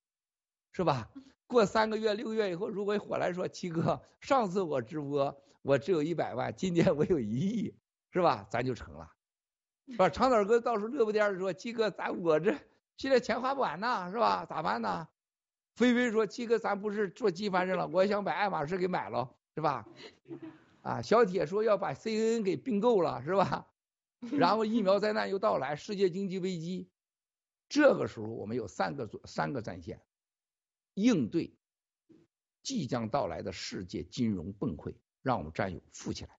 [0.72, 1.12] 是吧？
[1.48, 7.76] 过三个月、六个月以后，如果火来说，七哥，上次我直播我只有一百万，今天我有一亿，
[8.12, 8.48] 是吧？
[8.50, 9.12] 咱就成了，
[9.88, 10.10] 是吧？
[10.10, 12.56] 长岛哥到时候乐不颠的说，七哥，咱我这
[12.98, 14.46] 现在钱花不完呐，是吧？
[14.46, 15.08] 咋办呢？
[15.76, 19.86] 菲菲说，七哥，咱不是做机翻身了，我想把爱马仕给买了，是吧？
[20.82, 23.68] 啊，小铁说要把 CNN 给并购了，是吧？
[24.32, 26.90] 然后疫苗灾难又到来，世界经济危机，
[27.70, 30.02] 这个时候我们有三个三个战线，
[30.96, 31.56] 应对
[32.64, 36.36] 即将到来的世界金融崩溃，让我们战友富起来，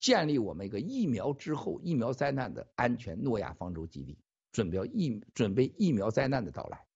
[0.00, 4.18] 建立我们一个疫苗之后疫苗灾难的安全诺亚方舟基地，
[4.50, 6.86] 准备疫准备疫苗灾难的到来，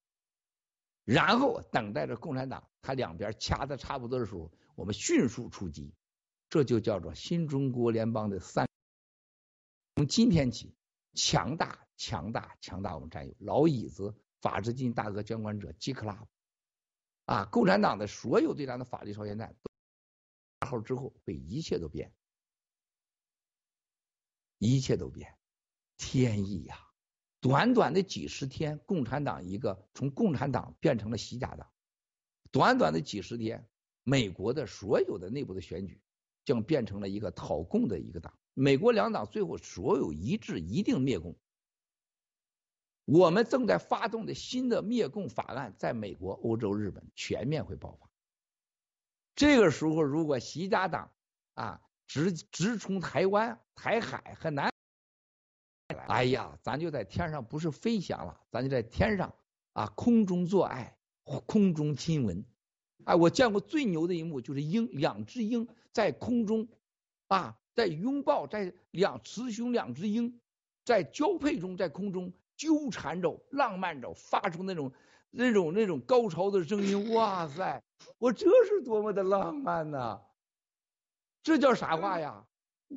[1.04, 4.50] 然后等待着共产党他两边掐的差不多的时候。
[4.78, 5.92] 我们迅速出击，
[6.48, 8.68] 这就叫做新中国联邦的三。
[9.96, 10.72] 从今天起，
[11.14, 12.94] 强大、强大、强大！
[12.94, 16.26] 我们战友老椅子、法治进大哥、监管者、G Club，
[17.24, 19.56] 啊，共产党的所有对咱的法律朝鲜战，
[20.58, 22.12] 八号之后被一切都变，
[24.58, 25.36] 一切都变，
[25.96, 26.76] 天意呀！
[27.40, 31.70] 短短的几十天，共产党一个从共产党变成了习家党，
[32.50, 33.68] 短短的几十天。
[34.04, 36.00] 美国的所有的内部的选举
[36.42, 41.36] 将变成了一个讨共的一个党，美国两党最后所有一致一定灭共。
[43.08, 48.06] 我们正在发动的新的灭共法案，在美国、欧洲、日本全面会爆发。
[49.34, 51.10] 这个时候，如果习家党
[51.54, 54.70] 啊直直冲台湾、台海和南，
[56.06, 59.34] 哎呀，咱就在天上不是飞翔了，咱就在天上
[59.72, 62.44] 啊空中做爱，空中亲吻。
[63.04, 66.68] 哎，我见过最牛的一幕，就是鹰，两只鹰在空中，
[67.28, 70.38] 啊，在拥抱，在两雌雄两只鹰
[70.84, 74.92] 在交配中，在空中纠缠着，浪漫着，发出那种
[75.30, 77.14] 那种那种高潮的声音。
[77.14, 77.82] 哇塞，
[78.18, 80.20] 我这是多么的浪漫呐！
[81.42, 82.44] 这叫啥话呀？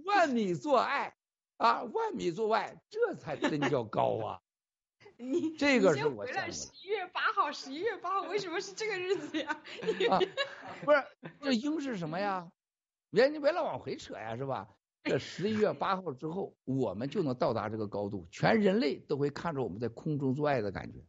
[0.06, 1.16] 万米做爱
[1.58, 4.42] 啊，万米做爱，这才真叫高啊！
[5.18, 9.62] 你这个是我回来十一月八号，十一月八号为什么是这个日子呀？
[10.10, 10.20] 啊，
[10.84, 11.06] 不是，
[11.40, 12.52] 这鹰是什么呀？
[13.12, 14.68] 别你别老往回扯呀，是吧？
[15.10, 21.00] 这十一月八号之后，我们就能到达这个高度，全人类都会看着我们在空中做爱的感觉。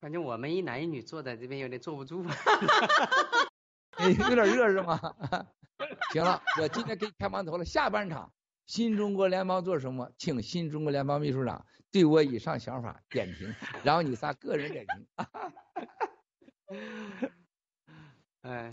[0.00, 2.22] 感觉我们一男一女坐在这边有点坐不住，
[3.98, 4.98] 有点热是吗？
[6.12, 8.32] 行了，我今天给你开馒头了，下半场
[8.66, 10.10] 新中国联邦做什么？
[10.16, 11.64] 请新中国联邦秘书长。
[11.90, 13.54] 对我以上想法点评，
[13.84, 15.06] 然后你仨个人点评。
[18.40, 18.72] 哎，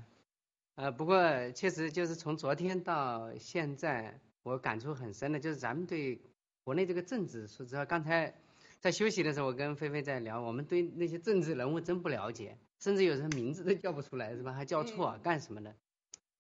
[0.80, 6.22] 呃，不过确实就是从昨天到现在，我感触很深的，就是咱们对
[6.64, 8.34] 国内这个政治，说实话，刚才
[8.80, 14.54] 在休息的时候，我跟菲菲在聊，我们对那些政治人物真不了解，甚至有时候名字都叫不出来，是吧？
[14.54, 15.76] 还叫错干什么的？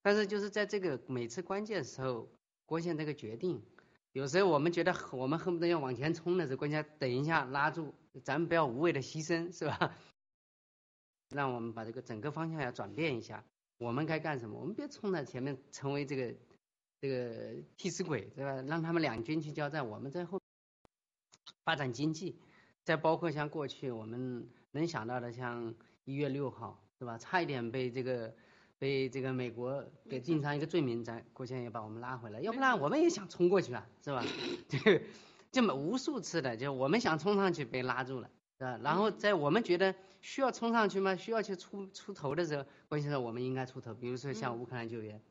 [0.01, 2.29] 但是就是在这个每次关键时候，
[2.65, 3.61] 郭宪这个决定。
[4.13, 7.93] 有时候我们觉得我们恨不得要往前冲的时候，关键等一下拉住，
[8.23, 9.93] 咱们不要无谓的牺牲，是吧？
[11.27, 13.43] 让我们把这个整个方向要转变一下。
[13.79, 14.59] 我们该干什么？
[14.59, 16.35] 我们别冲在前面，成为这个
[17.01, 18.61] 这个替死鬼，对吧？
[18.67, 20.39] 让他们两军去交战，我们在后
[21.65, 22.37] 发展经济。
[22.83, 25.73] 再包括像过去我们能想到的，像
[26.05, 27.17] 一月六号，是吧？
[27.17, 28.31] 差一点被这个。
[28.81, 34.23] 被这个美国给定上一个罪名，咱国家也把我们拉回来，要不然我们也想冲过去啊，是吧？
[34.69, 35.01] 这
[35.51, 38.79] 这么无数次的，就我们想冲上去被拉住了，是吧？
[38.81, 41.15] 然后在我们觉得需要冲上去吗？
[41.15, 45.21] 需要去出出头的时候，关键是我们应该出头，比如说像乌克兰救援，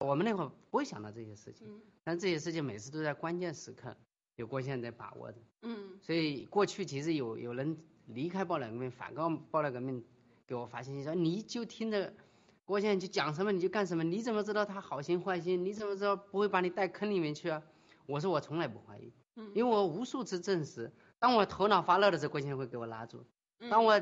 [0.00, 3.96] 我们那会儿不会想到这些事情，但这些事情每次都在关键时刻
[4.36, 10.04] 有郭先生在把握的，嗯，所以过去其实有有人离开报道革命，反告报道革命，
[10.46, 12.12] 给我发信息说你就听着。
[12.64, 15.64] 郭先生就讲什么你就干什么，你怎么知道他好心坏心？
[15.64, 17.62] 你怎么知道不会把你带坑里面去啊？
[18.04, 19.10] 我说我从来不怀疑，
[19.54, 23.20] 因为我无数次证实，当我头脑发热的时候，郭先生会给我拉住；
[23.70, 24.00] 当我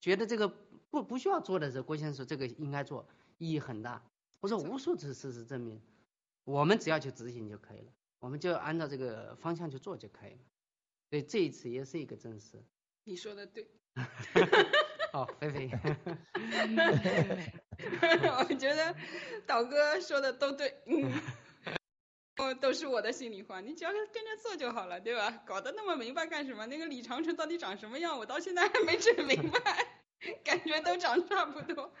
[0.00, 0.48] 觉得这个
[0.90, 3.06] 不不需要做的时候，郭先生说这个应该做，
[3.38, 4.02] 意义很大。
[4.40, 5.80] 我说无数次事实证明，
[6.44, 10.38] 我们只要去执行就可以了，我们就按照这个方向去做就可以了。
[11.10, 12.62] 所以这一次也是一个证实。
[13.04, 13.66] 你说的对。
[15.10, 15.70] 好，菲菲。
[18.38, 18.94] 我觉得
[19.46, 21.10] 导哥说的都对，嗯，
[22.38, 25.42] 哦，都是我的心里话，你只要跟着做就好了，对吧？
[25.44, 26.66] 搞得那么明白干什么？
[26.66, 28.16] 那个李长城到底长什么样？
[28.18, 29.94] 我到现在还没整明白。
[30.42, 31.92] 感觉都长差不多，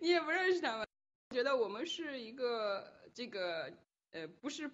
[0.00, 0.86] 你也不认识他们。
[1.34, 3.70] 觉得我们是一个这个
[4.12, 4.70] 呃不是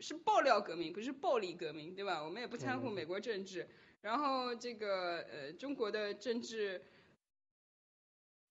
[0.00, 2.22] 是爆料革命，不是暴力革命，对吧？
[2.22, 3.66] 我们也不掺和美国政治，
[4.02, 6.84] 然后这个呃中国的政治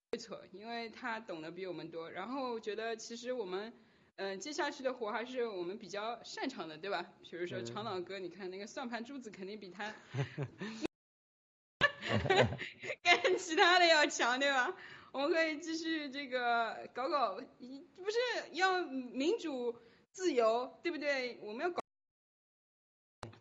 [0.10, 2.10] 对错，因为他懂得比我们多。
[2.10, 3.72] 然后觉得其实我们
[4.18, 7.06] 嗯、呃接下去的活还是我们比较擅长的，对吧？
[7.30, 9.94] 比如说嗯长岛哥，你看那个算盘珠子肯定比他
[13.04, 14.76] 跟其他的要强，对吧？
[15.12, 18.18] 我们可以继续这个搞搞，不是
[18.54, 19.76] 要民主
[20.12, 21.38] 自由，对不对？
[21.42, 21.82] 我们要搞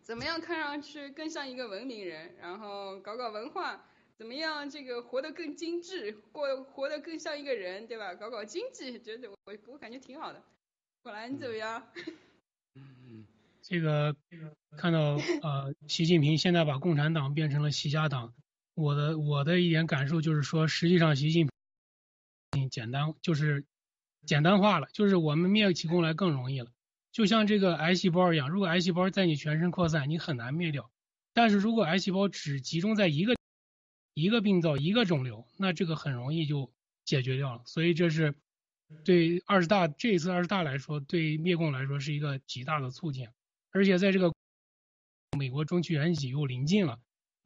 [0.03, 8.15] 怎么样看上去更像一个文明人，然后搞搞文化，怎么样这个活得更精致，过活得更像一个人，对吧？
[8.15, 10.43] 搞搞经济，觉得我我感觉挺好的。
[11.03, 11.83] 果然你怎么样？
[13.63, 14.15] 这个
[14.77, 18.35] 看到呃，习近平现在把共产党变成了习家党，
[18.75, 21.49] 我的我的一点感受就是说，实际上习近
[22.51, 23.65] 平简单就是
[24.27, 26.71] 简单化了，就是我们灭起共来更容易了，
[27.13, 30.91] 就像这个癌细胞一样，如果癌细胞在你全身扩散，你很难灭掉，
[31.33, 33.37] 但是如果癌细胞只集中在一个
[34.13, 36.71] 一个病灶一个肿瘤，那这个很容易就
[37.07, 38.35] 解决掉了，所以这是
[39.05, 43.29] 对二十大这一次二十大来说，对灭共来说是一个极大的促进。
[43.71, 44.33] 而且在这个
[45.39, 46.99] 美国中期选举又临近了，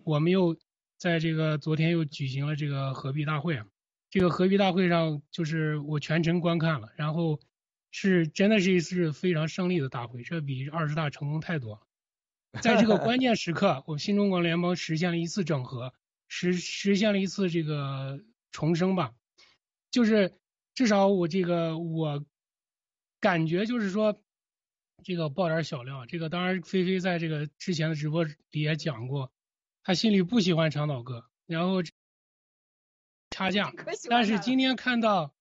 [0.04, 0.56] 我们又
[0.96, 3.66] 在这个昨天又举行了这个合璧大会啊，
[4.10, 7.40] 这个合璧大会上就是我全程观看了，然后
[7.90, 12.60] 是真的是一次非常胜利的大会，这比二十大成功太多了。
[12.62, 15.92] 在这个关键时刻，我们新中国联盟实现了一次整合，
[16.28, 19.12] 实实现了一次这个重生吧，
[19.90, 20.32] 就是
[20.74, 22.24] 至少我这个我
[23.20, 24.20] 感觉就是说。
[25.02, 29.30] 这个爆点小料，这个当然菲菲在这个之前的直播里也讲过，
[29.82, 31.82] 他心里不喜欢长岛哥，然后
[33.28, 33.70] 差价，
[34.08, 35.34] 但是今天看到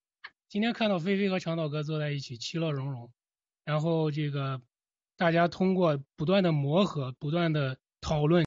[0.50, 3.10] 今天看到菲菲和长岛哥坐在一起，其乐融融，
[3.64, 4.62] 然后这个
[5.16, 8.46] 大家通过不断的磨合，不断的讨论，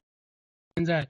[0.75, 1.09] 现在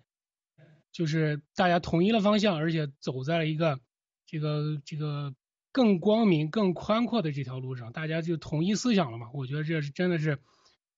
[0.93, 3.77] 就是大家统一了方向，而且走在了一个
[4.25, 5.35] 这个这个。
[5.77, 9.29] 更光明、更宽阔的这条路上，大家就统一思想了嘛？
[9.31, 10.39] 我觉得这是真的是，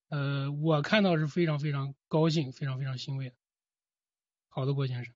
[0.07, 3.35] 呃，我看到是非常非常高兴、非常非常欣慰的。
[4.47, 5.13] 好的，郭先生，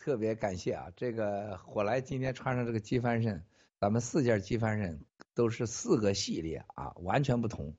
[0.00, 0.88] 特别感谢啊！
[0.96, 3.46] 这个火来今天穿上这个机帆衫，
[3.78, 4.98] 咱们四件机帆衫
[5.32, 7.76] 都是四个系列啊，完全不同。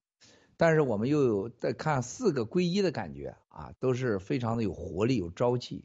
[0.56, 5.84] 但是我们又有在看四个归一的感觉啊，都是非常的有活力、有朝气。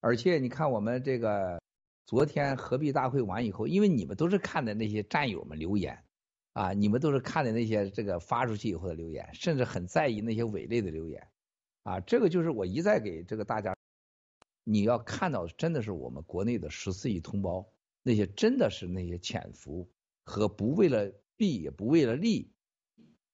[0.00, 1.60] 而且你看我们这个。
[2.06, 6.04] 昨天合璧大会完以后，因为你们都是看的那些战友们留言，
[6.52, 11.28] 啊，你们都是看的那些这个发出去以后的留言，甚至很在意那些伪类的留言，
[11.82, 13.76] 啊，这个就是我一再给这个大家，
[14.62, 17.66] 你要看到真的是我们国内的十四亿同胞，
[18.04, 19.90] 那些真的是那些潜伏
[20.22, 22.52] 和不为了弊也不为了利，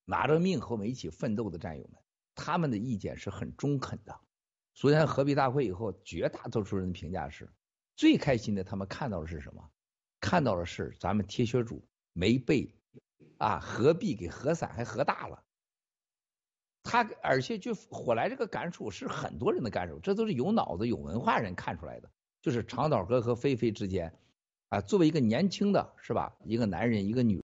[0.07, 2.01] 拿着命和我们一起奋斗的战友们，
[2.35, 4.19] 他们的意见是很中肯的。
[4.73, 7.47] 昨天合璧大会以后，绝大多数人的评价是。
[7.97, 9.71] 最开心的，他们看到的是什么？
[10.21, 12.73] 看到的是咱们铁血主没被
[13.39, 15.43] 啊合璧给合散，还合大了。
[16.85, 22.11] 他而且就火来这个感触是很多人的感受，这都是有脑子、有文化人看出来的。
[22.41, 24.13] 就是长岛哥和菲菲之间
[24.69, 27.41] 啊，作为一个年轻的是吧，一个男人，一个女，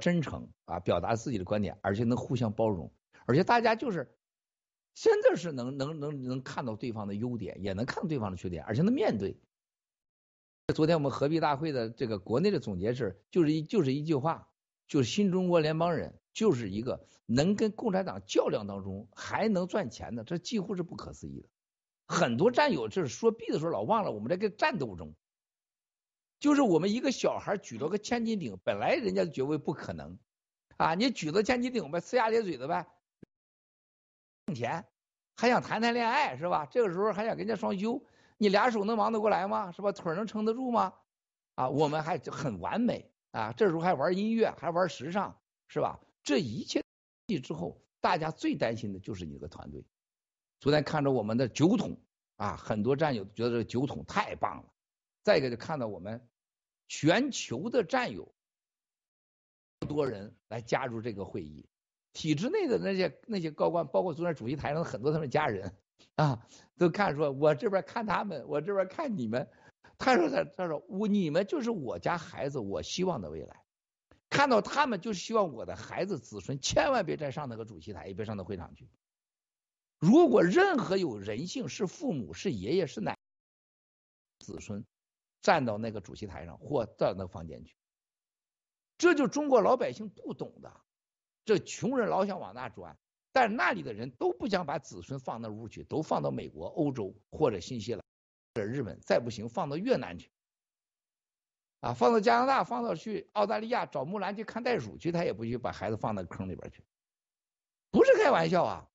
[0.00, 2.90] 真诚啊，表达自己的观点，而且能互相包容，
[3.26, 4.10] 而且大家就是
[4.94, 9.36] 现在是能能能能看到对方的优点，也能看到对方的缺点，而且能面对。
[10.74, 14.48] 昨天我们合璧大会的这个国内的总结是，就是一就是一句话，
[14.88, 21.48] 就是新中国联邦人就是一个能跟共产党较量当中还能赚钱的，这几乎是不可思议的。
[22.08, 25.14] 很多战友就是说币的时候老忘了我们这个战斗中，
[26.40, 30.18] 就是我们一个小孩举着个千斤顶，本来人家觉为不可能
[30.78, 32.88] 啊，你举着千斤顶呗，呲牙咧嘴的呗，
[34.46, 34.84] 挣钱
[35.36, 36.66] 还想谈谈恋爱是吧？
[36.66, 38.04] 这个时候还想跟人家双休。
[38.38, 39.72] 你俩手能忙得过来吗？
[39.72, 39.92] 是吧？
[39.92, 40.92] 腿能撑得住吗？
[41.54, 43.52] 啊，我们还很完美啊！
[43.52, 45.98] 这时候还玩音乐，还玩时尚，是吧？
[46.22, 46.82] 这一切
[47.42, 49.82] 之后，大家最担心的就是你这个团队。
[50.60, 51.98] 昨天看着我们的酒桶
[52.36, 54.72] 啊，很多战友觉得这个酒桶太棒了。
[55.22, 56.28] 再一个就看到我们
[56.88, 58.34] 全球的战友，
[59.88, 61.66] 多人来加入这个会议，
[62.12, 65.74] 体制内的那些那些高官，包括昨天主席台上的很多他们家人。
[66.16, 66.46] 啊，
[66.78, 69.48] 都看说，我这边看他们，我这边看你们。
[69.98, 73.64] 他说他他说我你们就是我家孩子，我希望的未来。
[74.28, 78.90] 看到他们，就是希望我的孩子子孙千万别再上那个主席台，也别上那会场去。
[79.98, 83.16] 如果任何有人性，是父母，是爷爷，是奶
[84.40, 84.84] 子孙
[85.40, 87.74] 站到那个主席台上或到那个房间去。
[88.98, 90.80] 这就中国老百姓不懂的，
[91.44, 92.98] 这穷人老想往那钻，
[93.36, 98.02] 但那里的人都不想把子孙放那屋去，都放到美国、欧洲或者新西兰、
[98.54, 100.30] 或者日本，再不行放到越南去。
[101.80, 106.82] 啊，放到加拿大，放到去澳大利亚找木兰去看袋鼠去，他也不去把孩子放到坑里边去，
[107.90, 108.88] 不是开玩笑啊，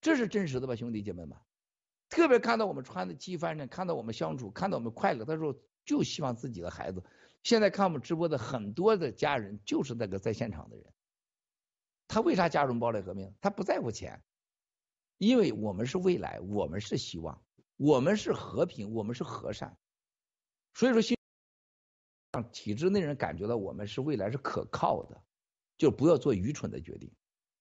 [0.00, 1.36] 这是真实的吧，兄弟姐妹们。
[2.08, 5.52] 特别看到我们穿的机翻着，看到我们相处，看到我们快乐，他说
[5.84, 7.02] 就希望自己的孩子。
[7.42, 10.86] 现在看我们直播的很多的家人就是那个在现场的人。
[12.10, 13.32] 他为啥加入暴力革命？
[13.40, 14.20] 他不在乎钱，
[15.18, 17.40] 因为我们是未来，我们是希望，
[17.76, 19.78] 我们是和平，我们是和善。
[20.74, 21.16] 所以说，
[22.32, 25.22] 让体制内人感觉到我们是未来是可靠的，
[25.78, 27.12] 就不要做愚蠢的决定。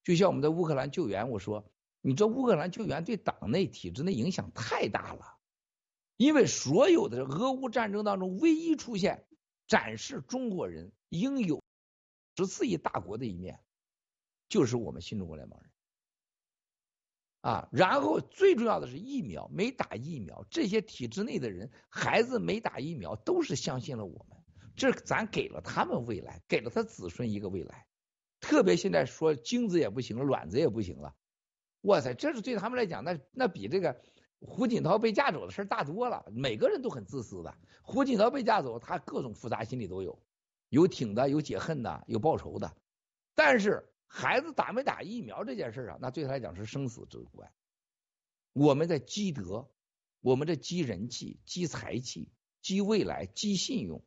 [0.03, 1.71] 就像我们在乌克兰救援，我说。
[2.01, 5.37] 你这乌克兰救援对党内体制内影响太大了，
[6.15, 9.27] 因为所有的俄乌战争当中，唯一出现
[9.67, 11.61] 展示中国人应有
[12.37, 13.59] 十四亿大国的一面，
[14.49, 15.71] 就是我们新中国联邦人
[17.39, 17.69] 啊。
[17.71, 24.37] 然后最重要的是疫苗，没打疫苗，这些体制内的人孩子没打疫苗，都是相信了我们，
[24.75, 27.85] 这咱给了他们未来，给了他子孙一个未来。
[28.41, 31.13] 特别现在说精子也不行了，卵子也不行了。
[31.81, 34.01] 哇塞，这是对他们来讲，那那比这个
[34.39, 36.25] 胡锦涛被架走的事大多了。
[36.31, 40.21] 每个人都很自私的，胡锦涛被架走，他各种复杂心理都有，
[40.69, 42.75] 有挺的，有解恨的，有报仇的。
[43.35, 47.49] 但是孩子打没打疫苗这件事啊，那对他来讲是生死之关。
[48.51, 49.69] 我们在积德，
[50.19, 52.29] 我们在积人气、积财气、
[52.61, 54.03] 积未来、积信用。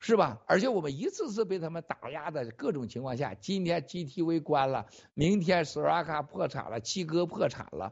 [0.00, 0.42] 是吧？
[0.46, 7.90] 而且我们一次次被他们打压的各种情况下，今天 GTV 关了，明天斯拉卡破产了，七哥破产了，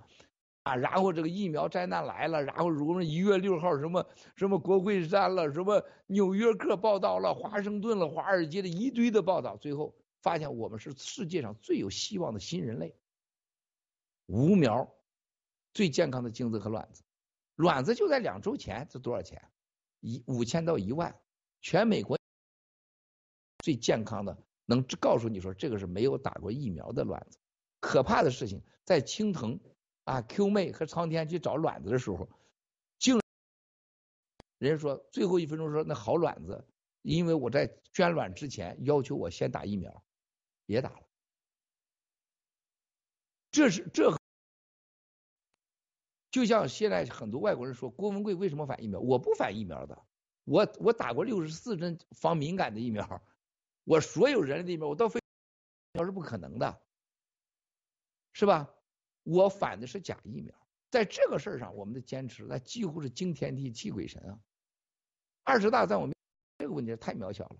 [0.63, 12.97] 啊，然后这个疫苗灾难来了，然后如果一月六号什么什么国会山了，什么纽约客报道了，华盛顿了，华尔街的一堆的报道，最后发现我们是世界上最有希望的新人类，
[14.27, 14.95] 无苗，
[15.75, 17.03] 最健康的精子和卵子，
[17.57, 19.51] 卵子就在两周前，这多少钱？
[20.01, 21.15] 一五千到一万。
[21.61, 22.19] 全美国
[23.59, 24.37] 最健康的，
[24.67, 27.39] 能告诉你说这个是没有打过疫苗的卵子。
[27.79, 29.61] 可怕的事情，在青藤
[30.05, 32.29] 啊 Q 妹和苍天去找卵子的时候，
[32.99, 33.21] 竟
[34.59, 36.67] 人家说最后一分钟说那好卵子，
[37.03, 40.05] 因为我在捐卵之前要求我先打疫苗，
[40.67, 41.03] 别打了。
[43.51, 44.17] 这是这，
[46.31, 48.99] 就像现在很多外国人说郭文贵为什么反疫苗？
[49.01, 50.07] 我不反疫苗的。
[50.45, 53.23] 我我打过六十四针防敏感的疫苗，
[53.85, 55.21] 我所有人类的疫苗我都非
[55.93, 56.83] 苗是不可能的，
[58.33, 58.75] 是吧？
[59.23, 60.53] 我反的是假疫苗，
[60.91, 64.41] 在这个事儿上，我们的坚持那几乎是惊天地泣鬼神啊！
[65.45, 66.17] 二十大在我们
[66.59, 67.59] 这个问题太渺小了，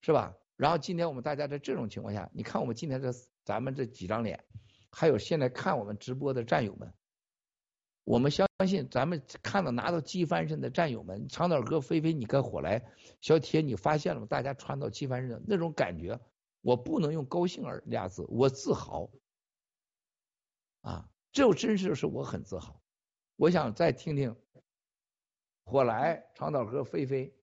[0.00, 0.34] 是吧？
[0.56, 3.12] 然后今天我们大家在这种情况下，你看我们今天这
[3.44, 4.44] 咱们这几张脸，
[4.90, 6.92] 还有现在看我们直播的战友们。
[8.04, 12.84] 我们相信，咱们看到拿到机翻身的战友们，长岛哥、菲菲，你跟火来、
[13.20, 14.26] 小铁，你发现了吗？
[14.30, 16.20] 大家穿到机翻身的那种感觉，
[16.60, 19.10] 我不能用高兴儿俩字，我自豪
[20.82, 21.10] 啊！
[21.32, 22.80] 这真是是我很自豪。
[23.34, 24.36] 我想再听听
[25.64, 27.34] 火来、长岛哥、菲菲，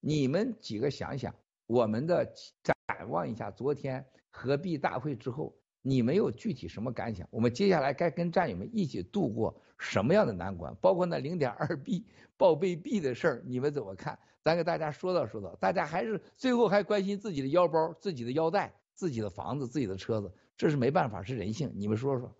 [0.00, 1.34] 你们几个想想，
[1.68, 2.26] 我们的
[2.64, 2.76] 展
[3.08, 5.56] 望一下昨天合璧大会之后。
[5.80, 7.26] 你们有具体什么感想？
[7.30, 10.74] 我们接下来该跟战友们一起度过什么样的难关？
[10.82, 12.04] 包括那零点二 B
[12.36, 14.18] 报备币的事儿，你们怎么看？
[14.42, 15.54] 咱给大家说道说道。
[15.54, 21.72] 大家还是最后还关心自己的腰包、自己的腰带、自己的房子、自己的车子，这是没办法，是人性。
[21.74, 22.36] 你们说说。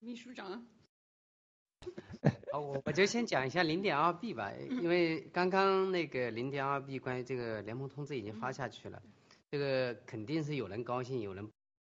[0.00, 0.66] 秘书长。
[2.52, 4.52] 啊，我我就先讲一下零点二 B 吧，
[4.82, 9.02] 因为刚刚那个零点二 B 关于这个联盟通知已经发下去了，
[9.50, 11.48] 这个肯定是有人高兴，有人。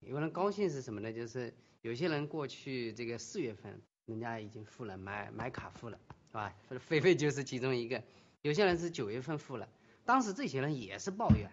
[0.08, 1.11] 有人高兴是什么呢？
[1.11, 6.56] 就是有些人过去这个四月份，人家已经付了买买卡付了，是吧？
[6.80, 8.02] 菲菲就是其中一个。
[8.42, 9.68] 有些人是九月份付了，
[10.06, 11.52] 当时这些人也是抱怨，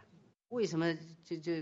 [0.51, 1.53] 为什么就就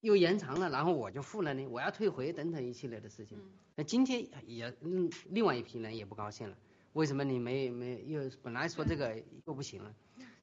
[0.00, 1.66] 又延长了，然后我就付了呢？
[1.68, 3.38] 我要退回等等一系列的事情。
[3.80, 6.58] 那今天也嗯，另外一批人也不高兴了，
[6.92, 9.94] 为什么你没没又本来说这个又不行了，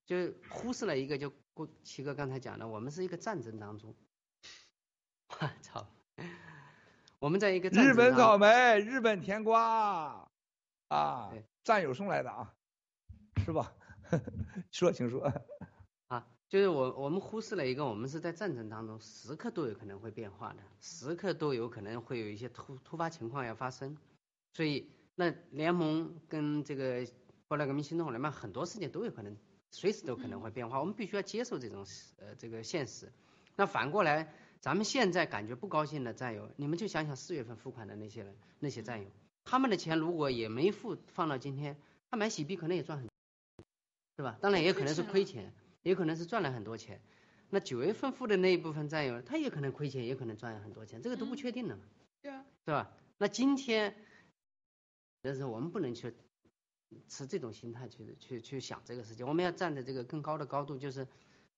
[0.08, 3.94] 就忽视了一个，就郭七哥刚才讲的，我们是一个战争当中。
[5.30, 5.88] 我操！
[7.20, 10.28] 我们在一个日本草莓、日本甜瓜
[10.88, 11.32] 啊，
[11.64, 12.56] 战友送来的啊，
[13.46, 13.72] 是吧？
[14.74, 15.32] 说，请说。
[16.48, 23.98] 啊，就是我我们忽视了一个，我们是在战争当中，时刻都有可能会变化的，时刻都有可能会有一些突突发情况要发生，
[24.54, 27.06] 所以那联盟跟这个
[27.50, 29.36] 后来革命行动联盟很多事情都有可能
[29.72, 31.86] 随时都可能会变化，我们必须要接受这种
[32.18, 33.12] 呃这个现实。
[33.56, 39.08] 那反过来，咱们现在感觉不高兴的战友，你们就想想四月份付款的那些人，那些战友，
[39.44, 41.78] 他们的钱如果也没付放到今天，
[42.10, 43.10] 他买洗币可能也赚很，
[44.16, 44.38] 是吧？
[44.42, 47.02] 当然也可能是亏钱， 也可能是赚了很多钱。
[47.50, 51.84] 那九月份付的那一部分战友，他也可能亏钱，也可能赚很多钱，这个都不确定的嘛，
[52.22, 52.92] 对啊，是吧？
[53.18, 53.96] 那今天，
[55.22, 56.14] 但是我们不能去
[57.08, 61.08] 持这种心态去去去想这个事情，我们要站在这个更高的高度，就是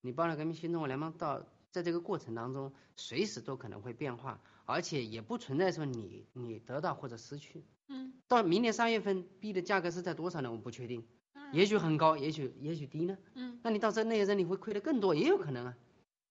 [0.01, 7.63] 你爆料革命新中国联盟到在这个过程当中，随时都可能会变化，而且也不存在说你你得到或者失去。
[7.87, 10.49] 嗯，到明年三月份币的价格是在多少呢？
[10.49, 11.07] 我们不确定，
[11.51, 13.17] 也许很高，也许也许低呢。
[13.33, 15.77] 嗯，那你到时候那些人你会亏的更多，也有可能啊。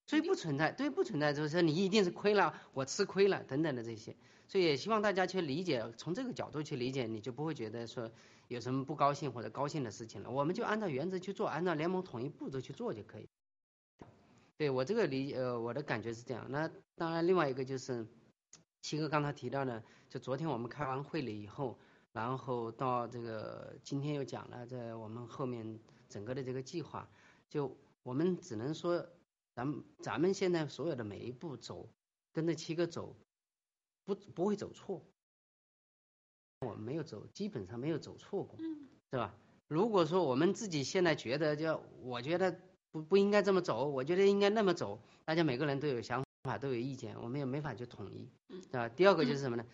[0.06, 4.16] 所以不存在，对，不存在就是说你一定是亏了，我吃亏了等等的这些。
[4.46, 8.10] 所以也希望大家去理解，从这个角度去理解，你就不会觉得说
[8.46, 10.30] 有什么不高兴或者高兴的事情了。
[10.30, 13.28] 我们就按照原则去做，按照联盟统一步骤去做就可以。
[14.56, 16.46] 对我这个理呃我的感觉是这样。
[16.48, 18.06] 那当然另外一个就是
[18.80, 21.78] 七哥刚才提到的，就昨天我们开完会了以后，
[22.18, 27.08] 然后到这个今天又讲了，在我们后面整个的这个计划，
[27.48, 29.06] 就我们只能说，
[29.54, 31.88] 咱们咱们现在所有的每一步走，
[32.32, 33.14] 跟着七哥走，
[34.04, 35.00] 不不会走错。
[36.66, 38.58] 我们没有走，基本上没有走错过，
[39.12, 39.32] 是吧？
[39.68, 42.58] 如果说我们自己现在觉得，就我觉得
[42.90, 48.28] 不不应该这么走，我觉得应该那么走，大家每个人都有想法，都有意见，我们也没法去统一，
[48.60, 48.88] 是吧？
[48.88, 49.64] 第二个就是什么呢？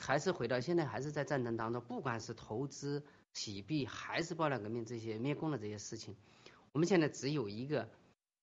[0.00, 3.02] 还是回到现在还是在战争当中，不管是投资、
[3.34, 6.16] 洗币还是爆料革命这些灭共的这些事情，
[6.72, 7.88] 我们现在只有一个，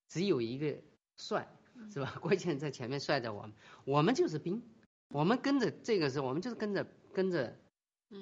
[0.08, 0.77] 只有一个
[1.18, 1.48] 帅，
[1.92, 2.16] 是吧？
[2.22, 3.53] 郭建在前面帅着我们，
[3.86, 4.61] 我们就是兵，
[5.10, 7.58] 我们跟着这个时候，我们就是跟着跟着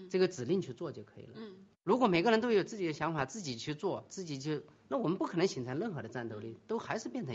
[0.09, 1.33] 这个指令去做就可以了。
[1.35, 7.34] 嗯如果每个人都有自己的想法，自己去做，自己就，那我们不可能形成任何的战斗力，都还是变成，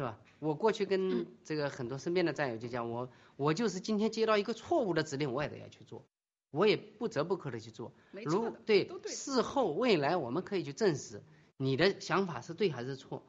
[0.00, 0.18] 是吧？
[0.38, 6.06] 我过去跟这个很多身边的战友就讲，我我就是今天接到一个错误的指令，我也得要去做，
[6.50, 7.92] 我也不折不扣的去做。
[8.24, 11.22] 如对对事后未来我们可以去证实
[11.58, 13.22] 你的想法是对还是错，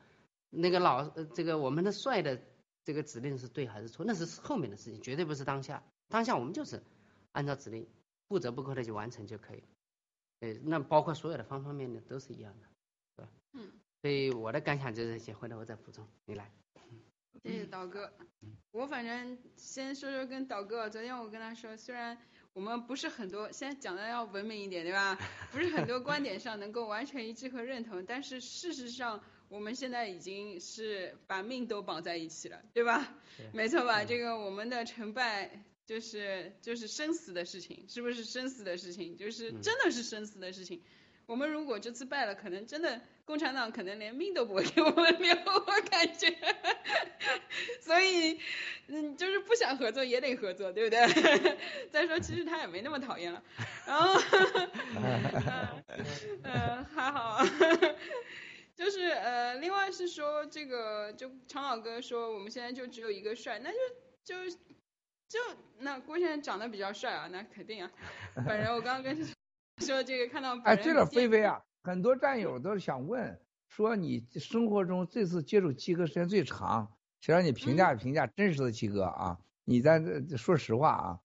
[0.49, 2.41] 那个老呃这个我们的帅的
[2.85, 5.83] 这个指令是对还是错，那是后面的事情，绝对不是当下。
[6.07, 6.81] 当下我们就是
[7.33, 7.85] 按照指令
[8.29, 9.67] 不折不扣的去完成就可以了。
[10.39, 12.67] 呃，那包括所有的方方面面都是一样的，
[13.17, 13.31] 对吧？
[13.51, 13.69] 嗯，
[14.01, 16.07] 所以我的感想就是这些，回头我再补充。
[16.23, 16.49] 你来。
[17.43, 18.13] 谢谢导哥。
[18.71, 22.15] 我反正先说说跟导哥，昨天我跟他说，虽然
[22.53, 25.17] 我们不是很多，现在讲的要文明一点，对吧？
[25.51, 33.17] 不是很多观点上能够完全一致和认同，但是事实上我们现在已经是把命都绑在一起了，对吧？
[33.53, 34.05] 没错吧？
[34.05, 39.17] 这个我们的成败就是就是生死的事情，是不是生死的事情？
[39.17, 40.83] 就是真的是生死的事情。
[41.25, 46.35] 我们如果这次败了，可能真的共产党可能连命都不会给我们留， 我感觉。
[47.79, 48.37] 所以，
[48.87, 50.99] 嗯，就是不想合作也得合作，对不对？
[51.89, 53.41] 再说，其实他也没那么讨厌了。
[53.87, 54.19] 然后，
[56.43, 57.41] 呃，还好。
[58.75, 63.77] 就是呃，另外是说这个，就常老哥说我们现在就只有一个帅，那就
[64.49, 64.57] 就
[65.29, 65.39] 就
[65.79, 67.89] 那郭先生长得比较帅啊，那肯定啊。
[68.45, 69.25] 本人我刚刚跟
[69.77, 81.19] 说这个看到本哎，人对了，见菲菲啊，很多战友都是想问，说你生活中这次接触七哥时间最长，想让你评价评价真实的七哥啊，你在这说实话啊，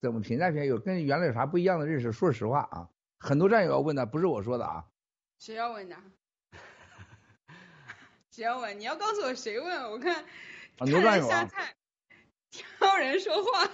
[0.00, 0.64] 怎么评价评价？
[0.64, 2.10] 有跟原来有啥不一样的认识？
[2.10, 2.88] 说实话啊，
[3.18, 4.86] 很多战友要问的，不是我说的啊。
[5.38, 5.96] 谁要问的？
[8.30, 8.78] 谁要问？
[8.80, 9.90] 你要告诉我谁问？
[9.90, 10.24] 我看
[10.78, 11.50] 很多战友啊，
[12.50, 13.66] 挑人说话。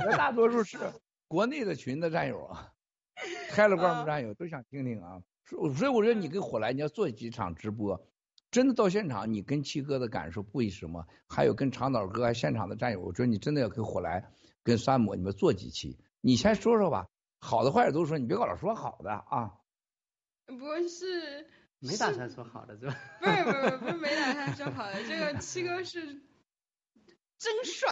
[0.00, 0.78] 绝大多数是
[1.26, 2.72] 国内的群的战友啊，
[3.50, 5.20] 开了关的战友都想听听啊。
[5.50, 8.06] 所以所以我说你跟火来，你要做几场直播，
[8.52, 14.30] 真的到现场，你跟七哥的感受不一什么，还有跟长岛哥还现场的战友，我觉得你真的要跟火来、
[14.62, 17.08] 跟山姆你们做几期，你先说说吧，
[17.40, 19.56] 好的坏的都说，你别老说好的啊。
[20.46, 21.48] 不是，
[21.78, 22.96] 没打算说好的是吧？
[23.20, 26.00] 不是不是不 是没打算说好的，这个七哥是
[27.38, 27.90] 真帅，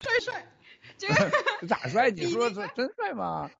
[0.00, 0.52] 帅帅，
[0.98, 1.14] 这个
[1.68, 2.10] 咋帅？
[2.10, 3.50] 你说说真帅吗？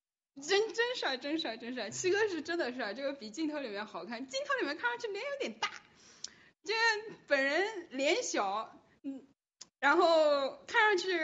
[0.40, 5.70] 真真帅真帅真帅，七哥是真的帅，这个比镜头里面好看，镜头里面看上去脸有点大，
[6.64, 6.78] 这个
[7.26, 9.22] 本人脸小，嗯，
[9.78, 11.20] 然后看上去，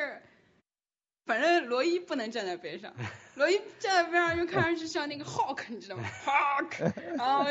[1.25, 2.95] 反正罗伊不能站在边上，
[3.35, 6.05] 罗伊站在边上就看上去像那个 Hawk，你知道吗？
[6.27, 7.45] Hawk，然后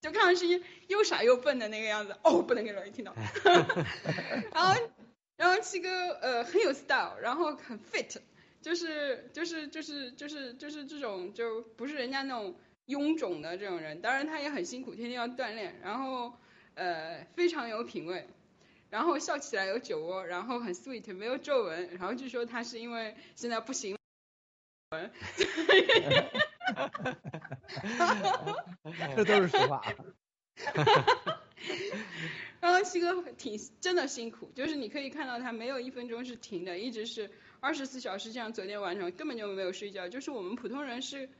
[0.00, 3.14] 就看上去又傻又笨的那个样子，哦，不能给罗伊听到，
[4.52, 4.90] 然后
[5.36, 8.20] 然后七哥呃很有 style，然后很 fit。
[8.64, 16.32] 就是就是就是就是就是这种就不是人家那种臃肿的这种人，当然他也很辛苦，天天要锻炼，然后
[16.72, 18.26] 呃非常有品味，
[18.88, 23.98] 然后笑起来有酒窝，然后很 sweet，没有皱纹，然后据说他是因为现在不行，
[29.14, 29.84] 这都是实话。
[32.60, 37.30] 然后七哥挺真的辛苦，就是你可以看到他没有一分钟是停的，一直是
[37.64, 38.52] 二十四小时这样。
[38.52, 41.30] 昨天晚上根本就没有睡觉，就是我们普通人是，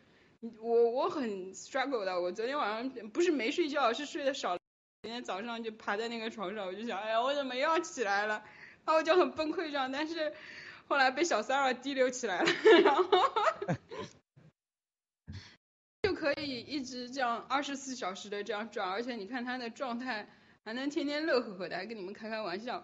[0.40, 2.18] 我我很 struggle 的。
[2.18, 4.56] 我昨天晚上不是没睡觉，是睡得少。
[5.02, 8.42] 今天早上就趴在那个床上，我就想，哎呀，我怎么又要起来了？
[8.86, 9.92] 然后我就很崩溃这样。
[9.92, 10.32] 但是
[10.88, 12.50] 后来被小三儿提溜起来了，
[12.82, 13.04] 然后
[16.02, 20.26] 就可以一直这样二十四小时的这样转，而且你看他的状态。
[20.66, 22.82] 还能天天乐呵呵的，还跟你们开开玩笑。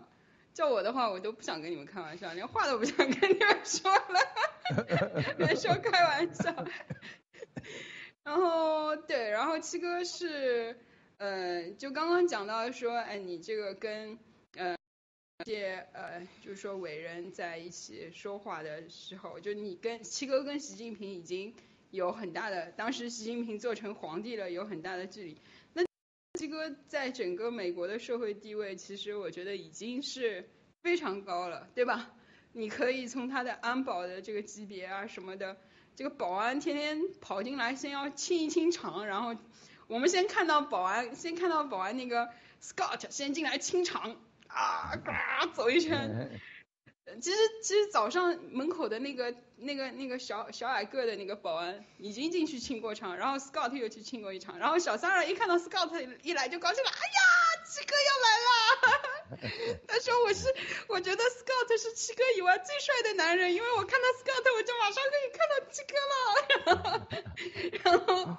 [0.61, 6.55] 叫我的话，我都不想跟你们开玩笑，连话都不想跟你们说了， 别说开玩笑。
[8.23, 10.79] 然后对，然后七哥是，
[11.17, 14.19] 呃，就刚刚讲到说，哎，你这个跟
[14.55, 14.77] 呃
[15.47, 21.55] 些呃，就是说伟人在一起说话的时候，就你跟七哥跟习近平已经
[21.91, 25.41] 有很大的，当时习近平做成皇帝了，有很大的距离。
[26.51, 30.51] 哥在整个美国的社会地位，其实我觉得已经是
[30.83, 32.11] 非常高了，对吧？
[32.53, 35.57] 你可以从他的安保的这个级别啊什么的，
[35.95, 39.37] 这个保安天天跑进来，先要清一清场，然后
[39.87, 42.29] 我们先看到保安，先看到保安那个
[42.61, 44.17] Scott 先进来清场，
[44.49, 46.41] 啊，嘎走一圈。
[47.21, 59.81] 其实其实早上门口的那个那个那个小小矮个的那个保安已经进去清过场，然后 Scott 又去清过一场，然后小三儿一看到 Scott 一来就高兴了，哎呀，七哥要来了！
[59.89, 60.55] 他说我是
[60.89, 65.95] 我觉得 Scott 是七哥以外最帅的男人，因为我看到 Scott 我就马上可以看到七哥
[66.75, 67.09] 了。
[67.85, 68.39] 然后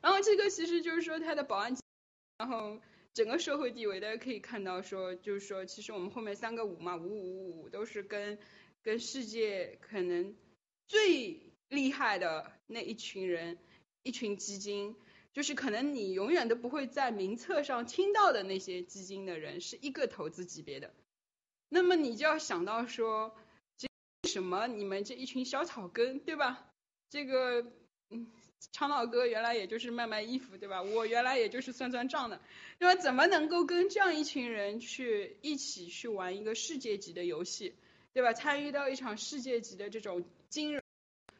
[0.00, 1.76] 然后这个其实就是说他的保安，
[2.38, 2.78] 然后。
[3.12, 8.38] 整个社会地位，大家可以看到，说就是说，其实我们后面三个五嘛，五五五五都是跟
[8.82, 10.36] 跟世界可能
[10.86, 13.58] 最厉害的那一群人，
[14.04, 14.94] 一群基金，
[15.32, 20.94] 就是可能你永远都不会在名册上听到的那些基金的人，是一个投资级别的。
[21.68, 23.36] 那么你就要想到说，
[24.28, 26.72] 什么你们这一群小草根，对吧？
[27.08, 27.66] 这个，
[28.10, 28.30] 嗯。
[28.72, 30.82] 昌老哥原来也就是卖卖衣服，对吧？
[30.82, 32.40] 我原来也就是算算账的，
[32.78, 33.00] 对吧？
[33.00, 37.74] 怎么能够跟这样一群人去一起去玩一个世界级的游戏，
[38.12, 38.32] 对吧？
[38.32, 40.82] 参与到一场世界级的这种金融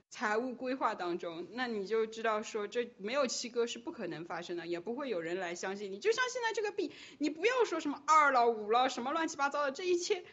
[0.08, 5.98] 财务规划当中，那你就知道说，这没有七哥是不可能发生的，也不会有人来相信你。
[5.98, 10.24] 就像现在这个币，你不要说什么二了五了，什么乱七八糟的，这一切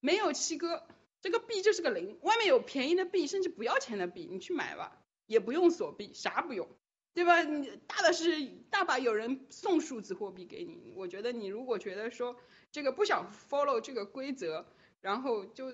[0.00, 0.86] 没有七哥，
[1.22, 2.18] 这个币就是个零。
[2.20, 5.00] 外面有便宜的币，甚至不要钱的币，你去买吧。
[5.26, 6.68] 也不用锁币，啥不用，
[7.14, 7.42] 对吧？
[7.42, 10.92] 你大的是大把有人送数字货币给你。
[10.94, 12.36] 我觉得你如果觉得说
[12.72, 14.66] 这个不想 follow 这个规则，
[15.00, 15.72] 然后就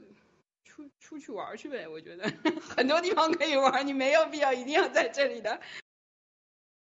[0.64, 1.88] 出出去玩去呗。
[1.88, 2.30] 我觉得
[2.60, 5.60] 很多地方可以玩，你没有必要一定要在这里的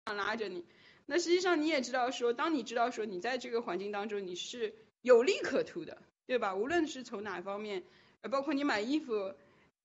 [0.07, 0.65] 想拉着你。
[1.07, 6.55] 那实际上你也知道说，当你知道说你在这个环境当中你是有利可图的，对吧？
[6.55, 7.83] 无论是从哪方面，
[8.31, 9.35] 包括你买衣服，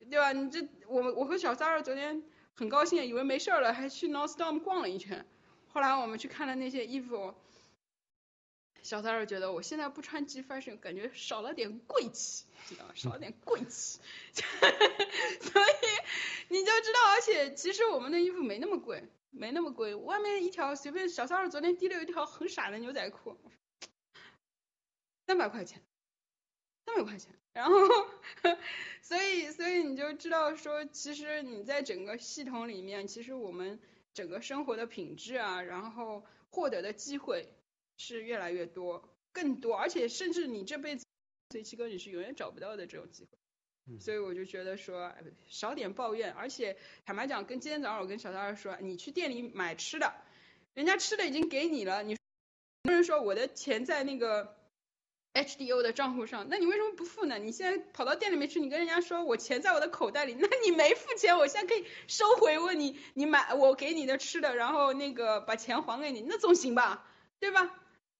[0.09, 0.31] 对吧？
[0.33, 2.21] 你这我我和小三儿昨天。
[2.57, 5.23] 很高兴，以为没事了，还去 Nordstrom 逛了一圈。
[5.67, 7.35] 后来我们去看了那些衣服，
[8.81, 13.99] 小三儿觉得我现在不穿 G fashion，感觉少了点贵气，知道少了点贵气。
[14.33, 15.75] 所以
[16.47, 19.93] 你就知道，而且其实我们的衣服没那么贵，没那么贵。
[19.93, 23.37] 外面一条随便，小三儿昨天提了一条很傻的牛仔裤，
[25.27, 25.79] 三百块钱，
[26.87, 27.33] 三百块钱。
[27.51, 27.75] 然后，
[29.01, 33.79] 所以，所以你就知道说，其实你在整个系统里面，其实我们
[34.13, 37.49] 整个生活的品质啊，然后获得的机会
[37.97, 41.05] 是越来越多，更多，而且甚至你这辈子，
[41.49, 43.97] 随七哥你是永远找不到的这种机会。
[43.99, 45.13] 所以我就觉得说，
[45.47, 50.13] 少点抱怨，而且坦白讲，跟今天早上我跟小三儿说，你去店里买吃的，
[50.73, 52.15] 人家吃的已经给你了，你
[52.83, 54.55] 不是说我的钱在那个。
[55.37, 57.37] HDO 的账户上，那你为什么不付呢？
[57.37, 67.07] 你现在跑到店里面去，你跟人家说我钱在我的口袋里， 那你没付钱，我现在可以收回问你，你买我给你的吃的，然后那个把钱还给你，那总行吧，
[67.39, 67.73] 对吧？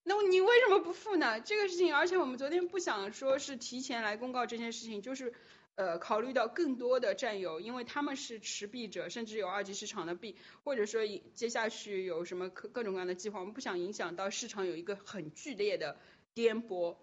[0.04, 1.42] 那你为什么不付呢？
[1.42, 5.34] 这个事情，而且我们昨天不想说是提前来公告这件事情，就是
[5.76, 11.02] 呃考虑到更多的战友，因为他们是持币者，甚至有二级市场的币，或者说
[11.34, 15.98] 接下去有什么各各种各样的计划，我们不想影响到市场有一个很剧烈的
[16.34, 16.96] 颠簸。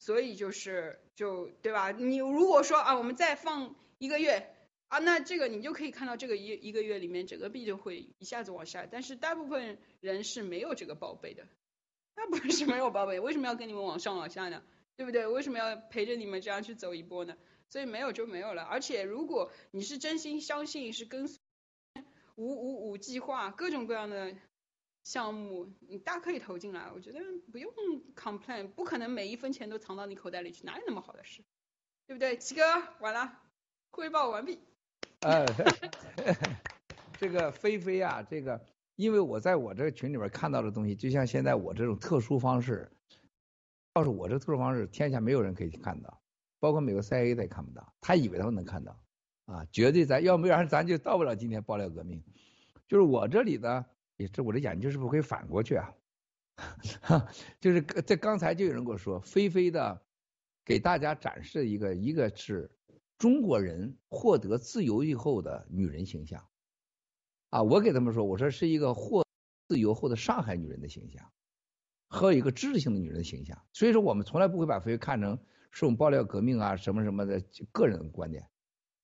[0.00, 1.92] 所以就是就对吧？
[1.92, 4.52] 你如果说啊，我们再放一个月
[4.88, 11.46] 啊，那这个你就可以看到这个一一个月里面整个币就会一下子往下，但是大部分人是没有这个报备的，
[12.16, 14.62] 大部分是没有报备，为什么要跟你们往上往下呢？
[14.96, 15.26] 对不对？
[15.26, 17.36] 为什么要陪着你们这样去走一波呢？
[17.68, 18.62] 所以没有就没有了。
[18.64, 21.38] 而且如果你是真心相信是跟随
[22.36, 24.34] 五五五计划各种各样的
[25.02, 27.18] 项目，你大可以投进来，我觉得
[27.50, 27.72] 不用
[28.14, 31.42] complain，不可能每一分钱都藏到你口袋里去，哪有那么好的事？
[32.06, 32.36] 对不对？
[32.36, 32.62] 七哥，
[33.00, 33.40] 完了，
[33.90, 34.58] 汇报完毕。
[35.20, 35.46] 呃，
[37.18, 38.60] 这个菲菲啊，这个
[38.96, 42.90] 因为我在我这个群里边看到的东西，就像现在我这种特殊方式，
[43.94, 46.20] 要是我这特殊方式，天下没有人可以看到，
[46.58, 48.98] 包括美国 CIA 他也看不到，他以为他们能看到，
[49.46, 52.22] 啊，绝对咱要不然咱就到不了今天爆料革命。
[52.88, 53.86] 就是我这里呢，
[54.20, 55.90] 也这我的眼睛是不是可以反过去啊？
[57.58, 60.02] 就是这刚才就有人跟我说，菲菲的
[60.62, 62.70] 给大家展示一个，一个是
[63.16, 66.46] 中国人获得自由以后的女人形象，
[67.48, 69.24] 啊，我给他们说，我说是一个获
[69.68, 71.32] 自由后的上海女人的形象，
[72.08, 73.64] 和一个知识性的女人的形象。
[73.72, 75.38] 所以说，我们从来不会把菲菲看成
[75.70, 77.42] 是我们爆料革命啊什么什么的
[77.72, 78.46] 个人观点。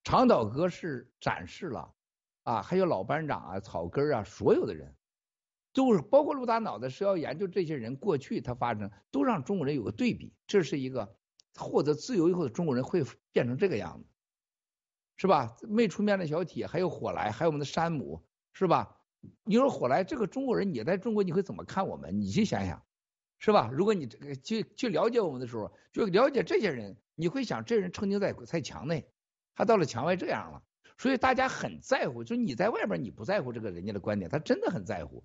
[0.04, 1.94] 长岛哥是展示了。
[2.42, 4.94] 啊，还有老班长啊，草根啊，所有的人，
[5.76, 10.32] 都是包括陆大脑袋是要研究这些人过去他发生，都让中国人有个对比。
[10.46, 11.14] 这是一个
[11.54, 14.08] 获得自由以后的中国人会变成这个样子，
[15.18, 15.54] 是吧？
[15.68, 18.24] 没出面的小铁，还有火来，还有我们的山姆，
[18.54, 18.96] 是吧？
[19.44, 22.18] 你说火来这个中国人，你在中国你会怎么看我们？
[22.18, 22.82] 你去想想，
[23.38, 23.68] 是吧？
[23.70, 29.06] 如果你这个去去了解我们的时候，就了解这些人，你会想，这人曾经在在墙内，
[29.54, 30.62] 他到了墙外这样了。
[30.96, 35.22] 所以大家很在乎，就是你在外边你不在乎这个人家的观点，他真的很在乎。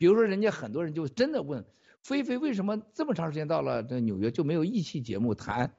[0.00, 1.62] 比如说人家很多人就真的问
[2.02, 5.74] 菲菲为什么这么长时间到了这纽约就没有一期节目谈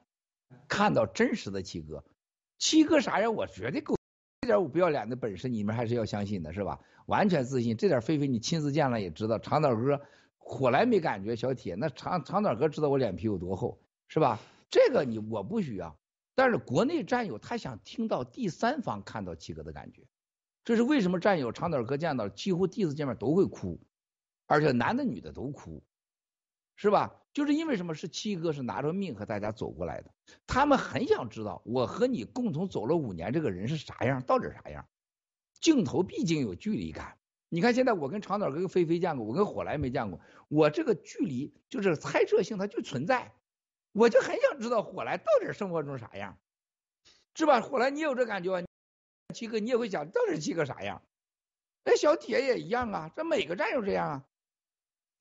[0.68, 2.04] 看到真实的七哥，
[2.60, 3.96] 七哥啥样我绝对够，
[4.42, 6.80] 这点我不要脸的本事你们还是要相信的是吧？
[7.08, 9.40] 完全自信，这点菲菲你亲自见了也知道。
[9.40, 10.00] 长岛哥
[10.38, 14.40] 火来没感觉，小铁那长长岛哥知道我脸皮有多厚是吧？
[14.70, 15.98] 这个你我不需要。
[16.36, 20.04] 但是国内战友他想听到第三方看到七哥的感觉，
[20.64, 23.82] 这是为什么战友长岛哥见到几乎第一次见面都会哭，
[24.46, 25.84] 而且男的女的都哭，
[26.76, 27.16] 是吧？
[27.34, 30.12] 就是因为什么是七哥是拿着命和大家走过来的，
[30.48, 34.86] 他们很想知道我和你共同走了五年这个人是啥样，到底啥样？
[35.62, 43.34] 镜头毕竟有距离感，你看现在我跟长岛哥跟菲菲见过，我跟火来没见过，我这个距离就是猜测性它就存在。
[43.94, 46.38] 我就很想知道火来到底生活中啥样，
[47.36, 47.62] 是吧？
[47.62, 48.66] 火来你有这感觉，
[49.34, 51.02] 七哥你也会想到底七哥啥样？
[51.84, 54.26] 那小铁也一样啊，这每个战友这样啊，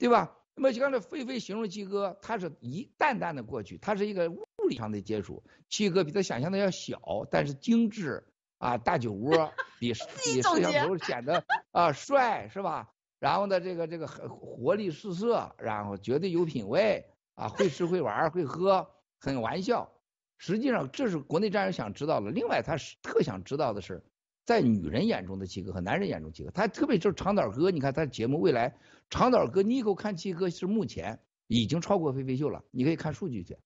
[0.01, 0.37] 对吧？
[0.57, 5.43] 那么刚才菲菲形容七哥，他是一淡淡的过去，他是一个物理上的接触。
[5.69, 8.27] 七哥比他想象的要小，但是精致
[8.59, 9.93] 啊，大酒窝，比
[10.25, 12.91] 比摄像头显得啊帅，是吧？
[13.21, 17.07] 然后呢，这个这个很活力四射，然后绝对有品位。
[17.37, 18.87] 啊，会吃会玩会喝，
[19.19, 19.91] 很玩笑。
[20.37, 22.31] 实际上，这是国内战友想知道的。
[22.31, 24.05] 另外，他是特想知道的是，
[24.45, 26.51] 在女人眼中的七哥和男人眼中七哥。
[26.51, 28.77] 他特别就是长岛哥，你看他节目未来，
[29.09, 32.65] 长岛哥 Nico 看七哥是目前已经超过飞飞秀了。
[32.71, 33.57] 你可以看数据去，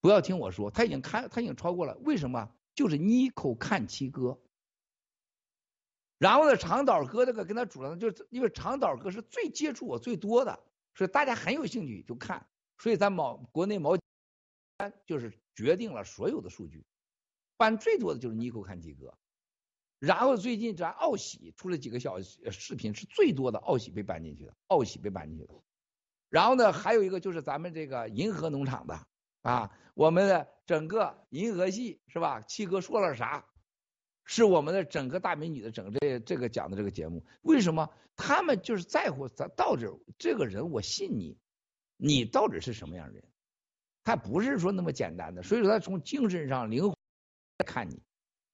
[0.00, 1.96] 不要听我说，他已经看他已经超过了。
[2.04, 2.50] 为什么？
[2.74, 4.40] 就是 Nico 看七哥。
[6.18, 10.58] 然后呢，长岛哥这个跟他主张，就是因为长岛哥是最接触我最多的，
[10.94, 12.46] 所以大家很有兴趣就看。
[12.78, 13.96] 所以咱毛国内毛
[15.06, 16.84] 就是决定了所有的数据，
[17.56, 19.16] 办最多的就是尼克看七哥，
[20.04, 25.54] 然后最近咱奥喜出了几个小视频是最多的，奥喜被搬进去的，奥喜被搬进去的。
[26.28, 29.06] 然后呢，还有一个就是咱们这个银河农场的
[29.42, 32.40] 啊，我们的整个银河系是吧？
[32.42, 33.46] 七哥说了啥？
[34.24, 39.86] 是我们的整个大美女的整这这个讲的这个节目，为什么他们就是在乎咱到底
[40.18, 41.38] 这个人，我信你。
[41.96, 43.24] 你到底是什么样的人？
[44.02, 46.96] 他不是说那么简单的，所以说他从精神上灵魂
[47.64, 48.02] 看你。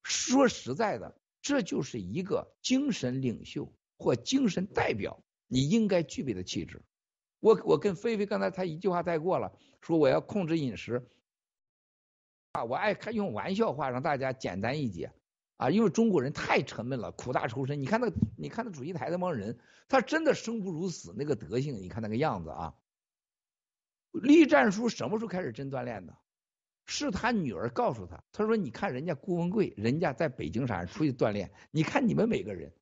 [0.02, 6.82] 说实在的，这就是一个精神领袖或精神代表你应该具备的气质。
[7.40, 11.08] 我我跟菲菲刚才他一句话带过了，说我要控制饮食
[12.52, 15.12] 啊，我爱看用玩笑话让大家简单一解
[15.56, 17.80] 啊，因为中国人太沉闷了，苦大仇深。
[17.80, 22.74] 你看那你看那主席台那帮人，他真的生不如死那个德行，你看那个样子啊。
[24.12, 26.16] 栗战书什么时候开始真锻炼的？
[26.92, 32.74] 是他女儿告诉他，他说：“你看人家顾文贵，人家在北京啥出去锻炼，你看你们每个人，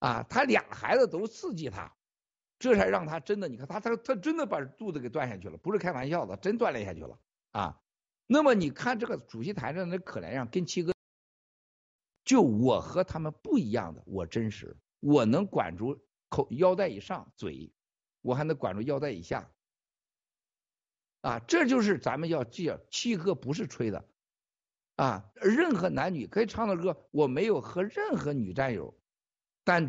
[0.00, 1.94] 啊，他俩孩子都刺激他，
[2.58, 7.16] 这才让他真的，你看他他他真的把肚子给锻下去了，不是开玩笑的，真锻炼下去了
[7.52, 7.80] 啊。
[8.26, 10.92] 那么你看这个主席台上那可怜样，跟七哥，
[12.24, 15.96] 就我和他们不一样的，我真实，我能管住
[16.28, 17.72] 口腰带以上嘴，
[18.22, 19.48] 我还能管住腰带以下。
[21.26, 24.04] 啊，这就是咱们要记，七哥不是吹的，
[24.94, 28.94] 啊，任何男女可以唱的歌，我没有和任何女战友
[29.64, 29.88] 单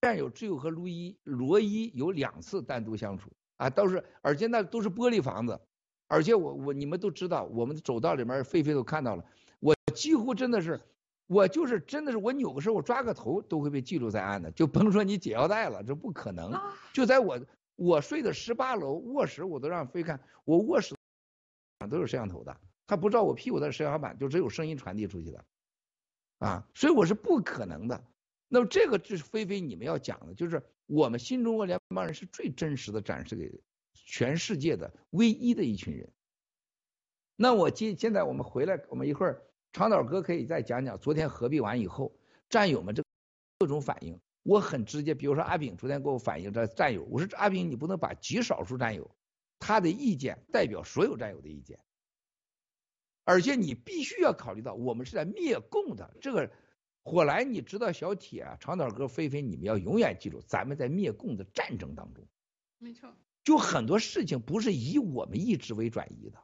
[0.00, 5.60] 战友，只有和卢一罗伊有两次单独相处，啊，都是而且那都是玻璃房子，
[6.08, 9.24] 而且我我你们都知道，我们的走道里面，菲菲都看到了，
[9.60, 10.80] 我几乎真的是，
[11.26, 16.58] 我就是真的是我扭个身，我抓个头都会被记录在案的，就甭说你解腰带了，这不可能，
[16.94, 17.38] 就在我。
[17.76, 20.20] 我睡的十八楼卧室，我都让飞看。
[20.44, 20.96] 我卧室
[21.90, 25.44] 都有摄像头的，他不照我屁股的摄像板，就只有声音传递出去的，
[26.38, 28.04] 啊，所以我是不可能的。
[28.48, 33.60] 那么这个就是菲菲你们要讲的，就是我们新中国联邦人是最真实的展示给
[33.92, 36.10] 全世界的唯一的一群人。
[37.36, 42.16] 那我今现在我们回来，我们一会儿长岛哥可以再讲讲昨天合璧完以后
[42.48, 43.04] 战友们这
[43.58, 44.18] 各种反应。
[44.46, 49.10] 我很直接，比如说阿炳昨天给我反映这战友，我说阿炳你不能把极少数战友
[49.58, 51.80] 他的意见代表所有战友的意见，
[53.24, 56.48] 而且你必须要考虑到我们是在灭共的这个
[57.02, 62.24] 火来，你知道小铁啊、长岛哥、菲菲，你们要永远记住，咱们在灭共的战争当中，
[62.78, 66.38] 没错，就很多事情不是以我们意志为转移的，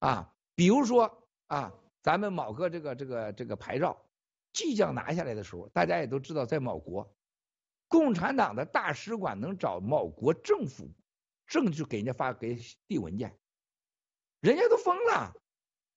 [0.00, 1.72] 啊，比如说啊，
[2.02, 4.04] 咱们某个这个这个这个牌照。
[4.52, 7.14] 即将拿下来的时候，大家也都知道，在某国，
[7.88, 10.90] 共产党的大使馆能找某国政府
[11.46, 13.38] 证据给人家发给递文件，
[14.40, 15.34] 人家都疯了，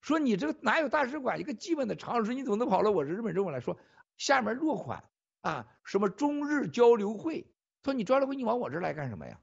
[0.02, 3.78] 说你这个哪有大使馆一个基本的常识，你怎么能跑到我日本政府来说
[4.18, 5.04] 下面落款
[5.42, 5.68] 啊？
[5.84, 7.48] 什么中日交流会？
[7.84, 9.40] 说你交流会你往我这儿来干什么呀？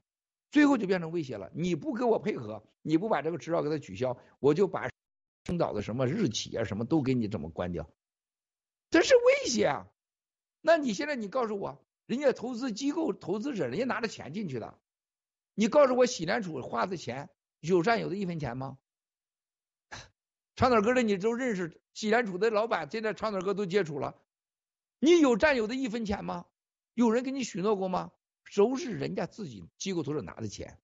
[0.51, 4.89] 最后就变成威胁了，你不给我配合，你不把这个执照给他取消，我就把
[5.45, 7.89] 青岛的什么日企啊什么都给你怎么关掉。
[8.91, 9.87] 这是威胁啊！
[10.59, 14.77] 那你现在你告诉我，人家投资机构投资者，人家拿着钱进去的，
[15.55, 17.29] 你告诉我，洗联储花的钱
[17.61, 18.77] 有占有的一分钱吗？
[20.57, 24.21] 长岛哥的你都认识，洗联储的老板现在长岛哥都接触了，
[24.99, 26.45] 你有占有的一分钱吗？
[26.93, 28.11] 有人给你许诺过吗？
[28.53, 30.77] 都是人家自己机构投资者拿的钱，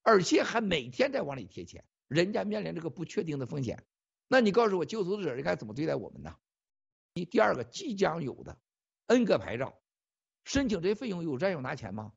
[0.00, 3.84] 而且还每天在往里贴钱，人家面临这个不确定的风险，
[4.28, 6.34] 那你告诉我，机构投资者应该怎么对待我们呢？
[7.14, 8.58] 第第二个即将有的
[9.06, 9.80] N 个牌照，
[10.44, 12.12] 申请这些费用有占有拿钱吗？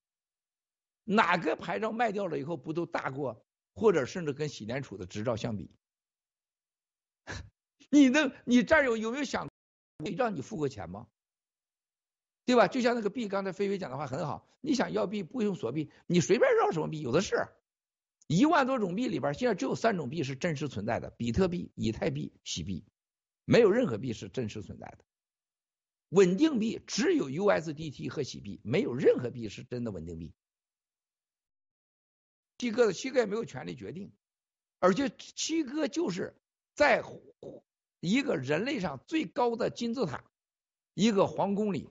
[1.03, 5.69] 哪个牌照卖掉了以后不都大过，或者甚至跟洗联储的执照相比？
[7.89, 9.49] 你的你战友有没有想
[10.17, 11.07] 让你付过钱吗？
[12.45, 12.67] 对吧？
[12.67, 17.47] 就像那个币，刚才菲菲讲的话很好，你想要币不用锁币，你随便要什么币有的是，
[18.27, 22.85] 一万多种币里边现在只有三种币是真实存在的：比特币、以太币、洗币。
[23.45, 24.99] 没有任何币是真实存在的，
[26.09, 30.33] 稳定币只有 USDT 和喜币，没有任何币是真的稳定币。
[32.57, 34.13] 七哥的七哥也没有权利决定，
[34.79, 36.35] 而且七哥就是
[36.73, 37.03] 在
[37.99, 40.23] 一个人类上最高的金字塔，
[40.93, 41.89] 一个皇宫里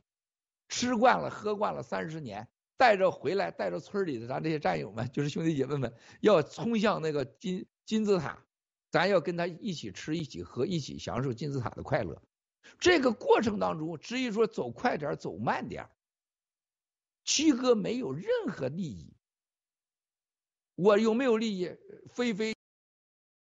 [0.68, 2.48] 吃惯了喝惯了三十年，
[2.78, 8.46] 带着回来带着村里的咱这些战友们，就是兄弟姐妹们，要冲向那个金金字塔。
[8.92, 12.20] 咱要跟他一起吃，一起喝，一起享受金字塔的快乐。
[12.78, 15.88] 这个过程当中，至于说走快点，走慢点，
[17.24, 19.10] 七哥没有任何利益。
[20.74, 21.74] 我有没有利益？
[22.10, 22.54] 菲菲、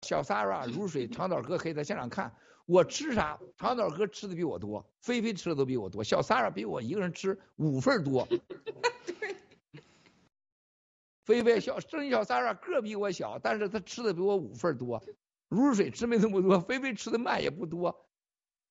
[0.01, 2.35] 小 Sara、如水、长岛哥可以在现场看。
[2.65, 3.39] 我吃啥？
[3.57, 8.27] 长岛哥吃的比我多，菲菲吃的都比我多，小 Sara 比我一个人吃五份多。
[11.23, 15.01] 菲菲小生小 Sara 个比我小，但是他吃的比我五份多。
[15.47, 18.07] 如水吃没那么多，菲菲吃的慢也不多。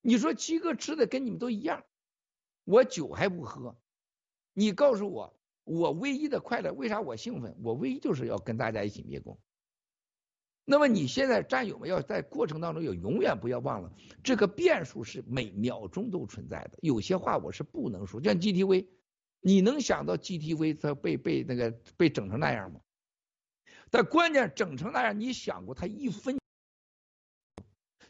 [0.01, 1.83] 你说七哥吃的跟你们都一样，
[2.63, 3.77] 我酒还不喝。
[4.53, 7.55] 你告诉我，我唯一的快乐为啥我兴奋？
[7.63, 9.39] 我唯一就是要跟大家一起灭共。
[10.69, 13.91] 那么你现在战友们要在过程当中要永远不要忘了，
[14.23, 16.77] 这个变数是每秒钟都存在的。
[16.81, 18.87] 有些话我是不能说，像 GTV，
[19.39, 22.81] 你能想到 GTV 它被被那个被整成那样吗？
[23.89, 26.37] 但关键整成那样，你想过他一分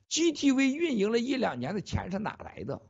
[0.09, 2.81] ？GTV 运营了一两年的钱是哪来的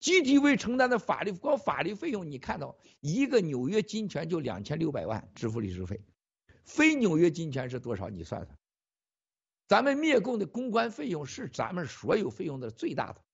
[0.00, 6.04] ？GTV 承担的法律光法律费用，你看到一个纽约金权就两千六百万支付律师费，
[6.64, 8.08] 非纽约金权是多少？
[8.08, 8.58] 你算算。
[9.68, 13.24] 咱们灭共的公关费用是咱们所有费用的最大的，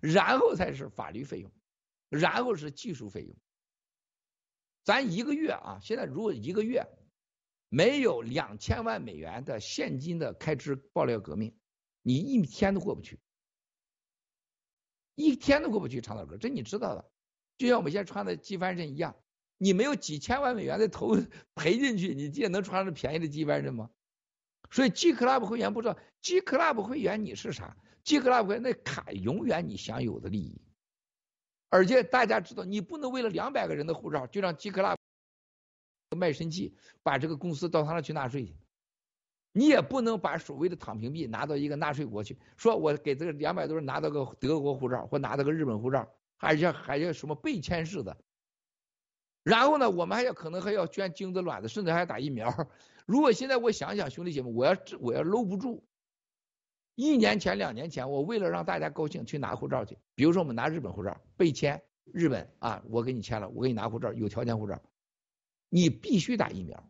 [0.00, 1.50] 然后才是法律费用，
[2.10, 3.34] 然后是技术费用。
[4.84, 6.84] 咱一个月啊，现在如果一个月
[7.68, 11.54] 没有两千万美元的现金的开支爆料革命，
[12.02, 13.18] 你一天都过不去，
[15.14, 17.10] 一天都过不去，长岛哥，这你知道的。
[17.58, 19.14] 就像我们现在穿的机翻身一样，
[19.58, 21.16] 你没有几千万美元的投
[21.54, 23.90] 赔进去，你也能穿着便宜的机翻身吗？
[24.70, 30.62] 所以 G Club 会员不知道，G Club 会员你是啥？G Club 会员那卡永远你享有的利益，
[31.68, 34.96] 而且大家知道，你不能为了两百个人的护照就让 G Club
[36.16, 38.56] 卖身契，把这个公司到他那去纳税去。
[39.52, 48.16] 你也不能把所谓的躺平币拿到一个纳税国去，说我给这个两百多人拿到个德国护照或拿到个日本护照，还要还要什么被签式的。
[49.42, 52.68] 然后呢，我们还要可能还要捐精子卵子，甚至还要打疫苗。
[53.06, 55.82] 如果现在我想想，兄弟姐妹，我要我要搂不住。
[56.94, 64.80] 一年前、两年前，我为了让大家高兴去拿护照去，比如说我们拿日本护照被签，日本啊，我给你签了，我给你拿护照，有条件护照，
[65.70, 66.89] 你必须打疫苗。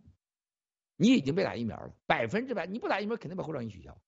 [1.00, 3.98] 你已经被打疫苗了，百分之百，你不打疫苗肯定把护照给你取消。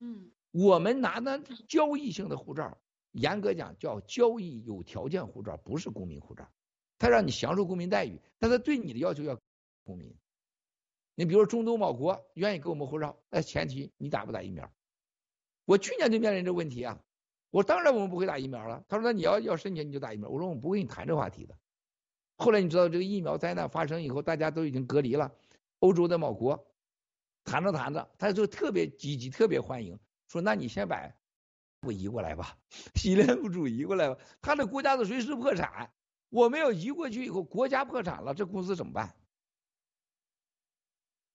[0.00, 2.76] 嗯，我们拿的交易性的护照，
[3.12, 6.50] 严格讲叫交易有条件护照，不是公民护照，
[6.98, 9.38] 他让你享受公民待遇，但他对你的要求要
[9.84, 10.12] 公民。
[11.14, 14.68] 你比如中东某国愿意给我们护照，那前提你打不打疫苗？
[15.66, 17.00] 我去年就面临这问题啊，
[17.50, 18.84] 我当然我们不会打疫苗了。
[18.88, 21.56] 他说那你要要申请你就打疫苗，我说我们不跟你谈这话题的。
[22.36, 25.32] 后来你知道这个疫苗灾难发生以后，大家都已经隔离了，
[25.84, 26.66] 欧洲的某国
[27.44, 31.12] 谈着谈着，他就特别积极，特别欢迎，说那你先把
[31.82, 32.56] 我移过来吧，
[32.96, 35.92] 西联不主移过来吧，他的国家的随时破产，
[36.30, 39.14] 我们要移过去以后，国家破产了，这公司怎么办？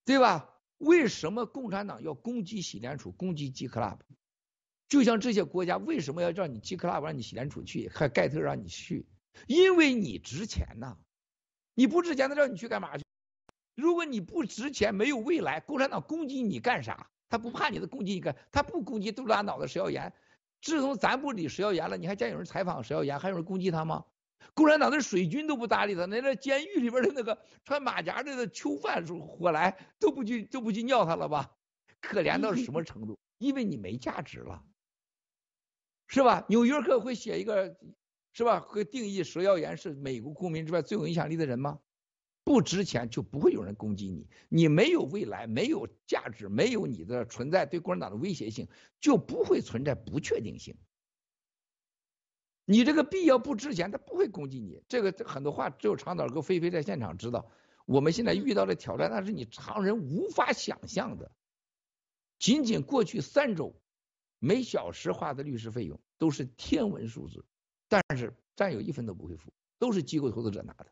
[0.04, 0.50] 对吧？
[0.80, 4.00] 为什么共产党要攻击洗联储、攻击 G Club？
[4.88, 9.08] 就像这些国家为什么要让你 G Club 让你洗联储去，还盖特让你去？
[9.46, 10.98] 因为你值钱呐！
[11.76, 13.04] 你不值钱，他让你去干嘛去？
[13.80, 17.10] 如果你不值钱，没有未来，共产党攻击你干啥？
[17.30, 18.36] 他不怕你的攻击你干？
[18.52, 20.14] 他不攻击杜拉脑的石耀岩。
[20.62, 24.06] 自从咱不理石耀岩了，你还见有人采访石耀岩，还有人攻击他吗？
[24.54, 31.52] 共产党的水军都不搭理他，那那监狱里边的那个穿马甲的囚犯火来都不去都不去尿他了吧？
[32.02, 33.18] 可怜到什么程度？
[33.38, 34.64] 因为你没价值了，
[36.08, 36.46] 是吧？
[36.50, 37.78] 纽约客会写一个，
[38.34, 38.60] 是吧？
[38.60, 41.80] 会定义佘耀岩是美国公民之外最有影响力的人吗？
[42.50, 48.68] 不值钱就不会有人攻击你，你没有未来，没有价值，没有你的存在对共产党的威胁性，
[49.00, 50.76] 就不会存在不确定性。
[52.66, 54.82] 你这个币要不值钱，他不会攻击你。
[54.88, 57.52] 这个很多话只有长岛哥、菲菲在现场知道。
[57.86, 61.32] 我们现在遇到的挑战，那是你常人无法想象的。
[62.40, 63.80] 仅仅过去三周，
[64.40, 67.46] 每小时花的律师费用都是天文数字，
[67.88, 70.88] 但是战友一分都不会付，都是机构投资者拿的。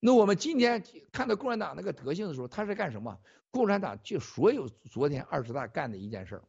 [0.00, 3.20] 那我们今天看到共产党那个德行的时候，他是干什么？
[3.50, 6.42] 共产党就所有昨天二十大干的一件事，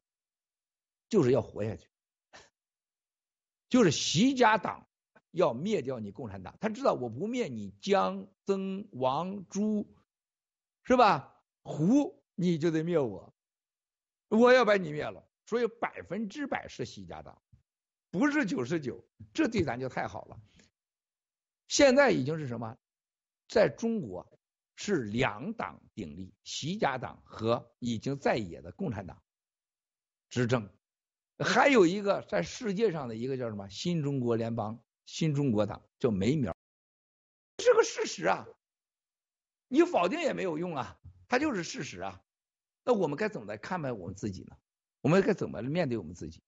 [1.10, 1.88] 就是要活下去。
[3.70, 4.88] 就是习家党
[5.32, 9.86] 要灭掉你共产党，他知道我不灭你姜、曾、王、朱，
[10.84, 11.38] 是吧？
[11.64, 13.34] 胡你就得灭我，
[14.30, 15.28] 我要把你灭了。
[15.46, 17.42] 所以百分之百是习家党，
[18.10, 20.40] 不是九十九，这对咱就太好了。
[21.68, 22.78] 现在已经是什么？
[23.52, 24.26] 在中国
[24.78, 29.22] 是两党鼎立，习家党和已经在野的共产党
[30.30, 30.70] 执政。
[31.38, 36.56] 还有一个在世界上的一个叫什么新中国联邦、新中国党，叫没苗，
[37.58, 38.48] 是个事实啊，
[39.68, 40.98] 你否定也没有用啊，
[41.28, 42.24] 它就是事实啊。
[42.86, 44.56] 那我们该怎么来看待我们自己呢？
[45.02, 46.42] 我们该怎么面对我们自己？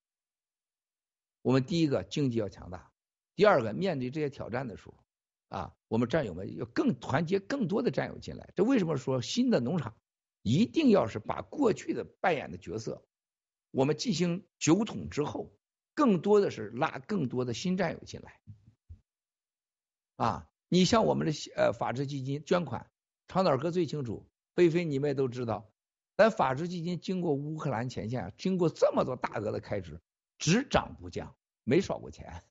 [1.42, 2.90] 我们第一个经济要强大，
[3.34, 4.94] 第二个面对这些挑战的时候
[5.48, 8.52] 啊，我们战友们要更团结更多的战友进来。
[8.56, 9.96] 这为什么说新的农场
[10.42, 13.06] 一定要是把过去的扮演的角色？
[13.70, 15.56] 我们进行九统之后，
[15.94, 18.40] 更多的是拉更多的新战友进来。
[20.16, 22.90] 啊，你像我们的呃法治基金捐款，
[23.28, 25.70] 长岛哥最清楚，菲菲你们也都知道，
[26.16, 30.00] 咱法治基金经过乌克兰前线，经过这么多大额的开支，
[30.38, 32.42] 只涨不降，没少过钱。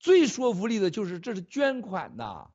[0.00, 2.50] 最说服力的就是这是捐款呐，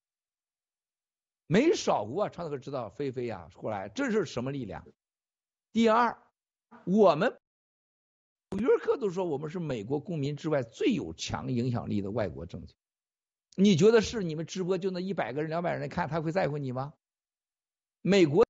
[1.48, 2.28] 没少过。
[2.28, 4.86] 长岛哥知道，菲菲呀，过来，这是什么力量？
[5.72, 6.18] 第二，
[6.86, 7.40] 我们
[8.50, 12.76] 纽约客都说我们是美国公民之外最有强影响力的外国政权。
[13.56, 16.94] 你觉得是你们直播就那一百个人、两百人看，他会在乎你吗？
[18.02, 18.44] 美国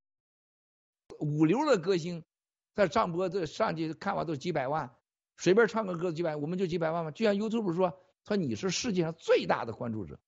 [1.19, 2.23] 五流的歌星
[2.73, 4.95] 在上播这上去看完都几百万，
[5.37, 7.11] 随便唱个歌几百，我们就几百万吗？
[7.11, 10.19] 就像 YouTube 说，说你是世界上最大的关注者，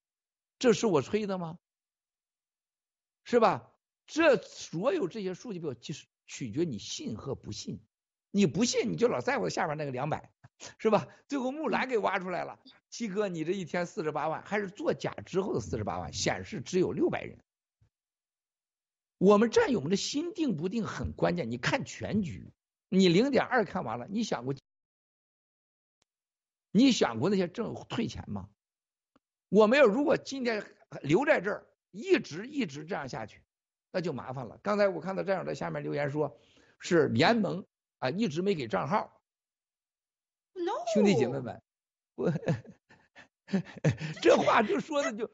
[0.60, 1.58] 这是我吹的吗？
[3.24, 3.72] 是吧？
[4.06, 7.82] 这所有这些数据表其实取决你信和不信。
[8.32, 10.32] 你不信，你就老在乎下边那个两百，
[10.78, 11.08] 是吧？
[11.28, 12.60] 最后木兰给挖出来了，
[12.90, 17.40] 七哥，你这一天四十八万，还是做假之后的四十八万，显示只有六百人。
[19.18, 22.54] 我们战友们的心定不定很关键，你看全局，
[22.90, 24.54] 你零点二看完了，你想过，
[26.78, 28.48] 你想过那些挣退钱吗？
[29.50, 30.64] 我没有，如果今天
[31.02, 33.42] 留在这儿，一直一直这样下去，
[33.92, 34.60] 那就麻烦了。
[34.62, 36.40] 刚才我看到战友在下面留言说，
[36.80, 37.66] 是联盟
[37.98, 39.20] 啊，一直没给账号。
[40.54, 41.62] No，兄弟姐妹们，
[42.16, 42.32] 我
[44.22, 45.26] 这话就说的就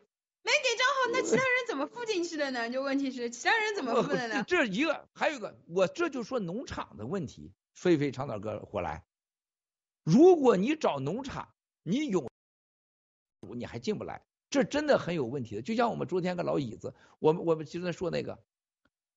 [0.43, 2.69] 没给账号，那其他人怎么付进去的呢？
[2.69, 4.43] 就问题是其他人怎么付的呢？
[4.47, 7.51] 这一个，还有一个，我这就说农场的问题。
[7.73, 9.03] 飞飞长岛哥火来，
[10.03, 12.27] 如果你找农场，你有
[13.55, 15.61] 你还进不来，这真的很有问题的。
[15.61, 18.43] 就像我们昨天个老椅子，我们我们今天说那个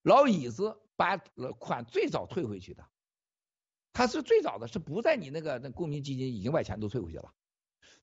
[0.03, 1.17] 老椅子把
[1.59, 2.87] 款最早退回去的，
[3.93, 7.35] 他是最早的是不在你那个那公民基金已经把钱都退回去了，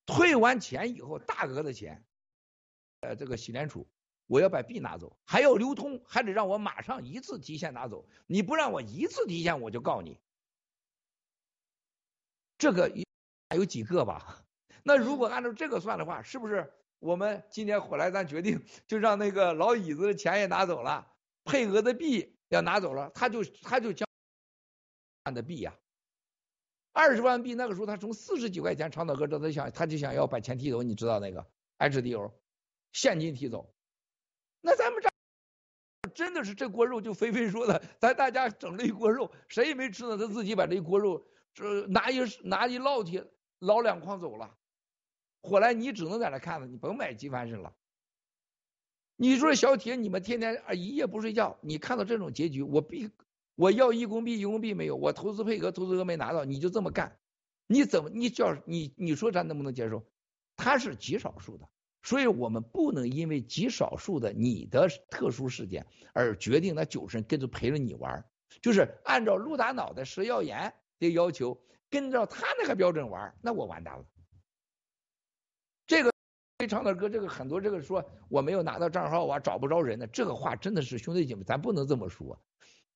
[0.05, 2.05] 退完钱以后大额的钱，
[3.01, 3.87] 呃这个洗联储
[4.27, 10.19] 我要把币拿走，还要流通，还得让我马上一次提现拿走，你不让我一次提现我就告你。
[12.63, 12.89] 这个
[13.49, 14.45] 还有几个吧？
[14.83, 21.05] 那如果按照这个算的话，是不是我们今天火来咱决定就让那个老椅子的钱也拿走了，
[21.43, 24.05] 配额的币要拿走了，他就他就交
[25.25, 25.75] 万的币呀、
[26.93, 31.45] 二十万币那个时候他从四十几块钱长岛哥这他想他就想要把钱提走，你知道那个
[31.79, 32.31] HDO
[32.93, 33.75] 现金提走，
[34.61, 35.09] 那咱们这
[36.11, 43.25] 真的是这锅肉就菲菲说的，咱大家整了一锅肉，谁也没吃呢，他自己把这一锅肉这拿一拿一烙铁
[43.59, 44.57] 捞两筐走了，
[45.41, 47.73] 后来你只能在那看着，你甭买鸡翻身了。
[49.15, 53.09] 你说小铁，你们天天啊一夜不睡觉，你看到这种结局，我必
[53.55, 57.19] 我要一公币一公币没有，我投资配额投资额没拿到，你就这么干，
[57.67, 60.03] 你怎么你叫你你说咱能不能接受？
[60.55, 61.69] 他是极少数的，
[62.01, 68.25] 所以我们不能因为极少数的你的特殊事件而决定那九十人跟着陪着你玩，
[68.61, 70.73] 就是按照陆大脑袋食药盐
[71.03, 74.05] 的要求，跟着他那个标准玩，那我完蛋了。
[75.85, 76.11] 这个
[76.57, 82.41] 非常的歌，这个很多这个说我没有拿到账号啊，找不着人呢，这个话真的是兄弟姐妹，咱不能这么说，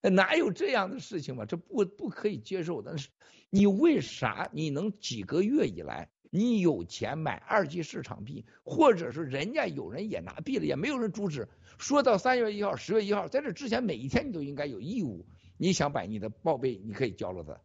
[0.02, 1.46] 哪有这样的事情嘛？
[1.46, 2.98] 这不不可以接受的。
[2.98, 3.10] 是
[3.50, 11.50] 你为啥你能几个月以来，你有钱买二级市场币，或者是人家有人也拿币了，也没有人阻止。
[11.78, 15.28] 说到三月一号、十月一号，在这之前每一天你都应该有义务，
[15.58, 17.62] 你想把你的报备你可以交了的。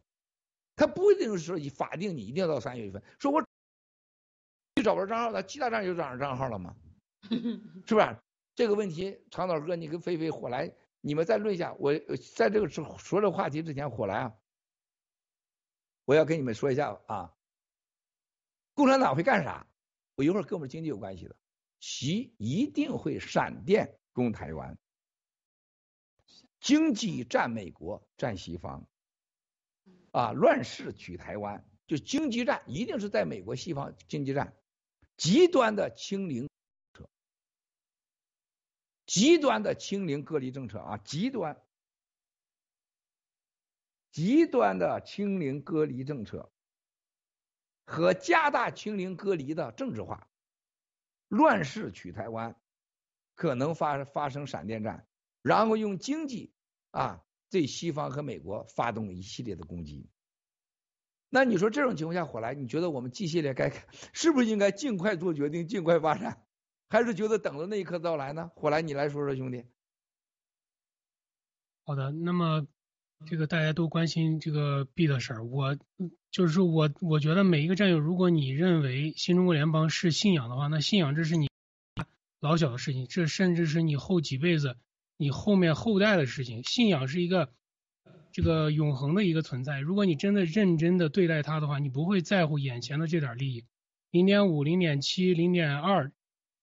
[0.75, 3.43] 他不一定是说你法定你一定要到三月份，说我
[4.75, 6.75] 你找不着账号了，其他账就找着账号了吗？
[7.29, 8.17] 是不是？
[8.55, 10.71] 这个问题，长岛哥，你跟菲菲、火来，
[11.01, 11.73] 你们再论一下。
[11.79, 11.93] 我
[12.35, 14.33] 在这个说说这个话题之前，火来啊，
[16.05, 17.33] 我要跟你们说一下啊，
[18.73, 19.65] 共产党会干啥？
[20.15, 21.35] 我一会儿跟我们经济有关系的，
[21.79, 24.77] 习一定会闪电攻台湾，
[26.59, 28.87] 经济占美国，占西方。
[30.13, 34.55] 啊，乱世取台湾，就经济战一定是在美国西方经济战，
[35.17, 36.47] 极端的清零，
[39.07, 41.59] 极端的清零隔离政策啊，极端，
[44.11, 46.51] 极端的清零隔离政策
[47.83, 50.29] 和加大清零隔离的政治化，
[51.27, 52.55] 乱世取台湾，
[53.33, 55.07] 可能发发生闪电战，
[55.41, 56.53] 然后用经济
[56.91, 57.25] 啊。
[57.53, 60.09] 对西方和美国发动一系列的攻击，
[61.29, 63.71] 那你说这种情况下，火来，你觉得我们 G 系列该
[64.11, 66.43] 是不是应该尽快做决定，尽快发展，
[66.89, 68.49] 还是觉得等着那一刻到来呢？
[68.55, 69.65] 火来，你来说说，兄弟。
[71.85, 72.65] 好的，那么
[73.27, 75.77] 这个大家都关心这个币的事儿，我
[76.31, 81.51] 就是说我我觉得每一个战友，如果你认为新中国联邦是信仰的话，那信仰这是你
[82.39, 84.75] 老小的事情，这甚至是你后几辈子。
[85.17, 87.53] 你后面后代的事情，信仰是一个
[88.31, 89.79] 这个永恒的一个存在。
[89.79, 93.65] 如果你真的认真的对待它的话，你不会在乎眼前的这点利益，
[94.09, 96.11] 零点五、零点七、零点二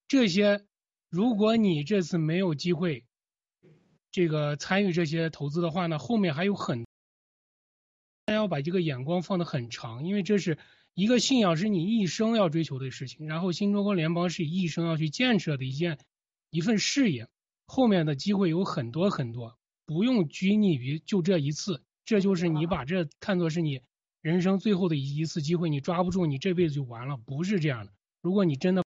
[0.09, 0.65] 这些，
[1.09, 3.05] 如果你这次没有机会
[4.11, 6.85] 这个参与这些投资的话呢，后面还有很，
[8.25, 10.59] 大家要把这个眼光放得很长，因为这是
[10.95, 15.99] 一个信仰是你一生要追求的事情，然后新中国联邦是一生要去建设的一件
[16.51, 17.29] 一份事业。
[17.73, 23.83] 后面的机会有很多很多，不用拘泥于就这一次，这就是你把这看作是你
[24.21, 27.93] 人生最后的一一次机会，你抓不住，你这辈子就完了，不是这样的。
[28.23, 28.83] 如果你真的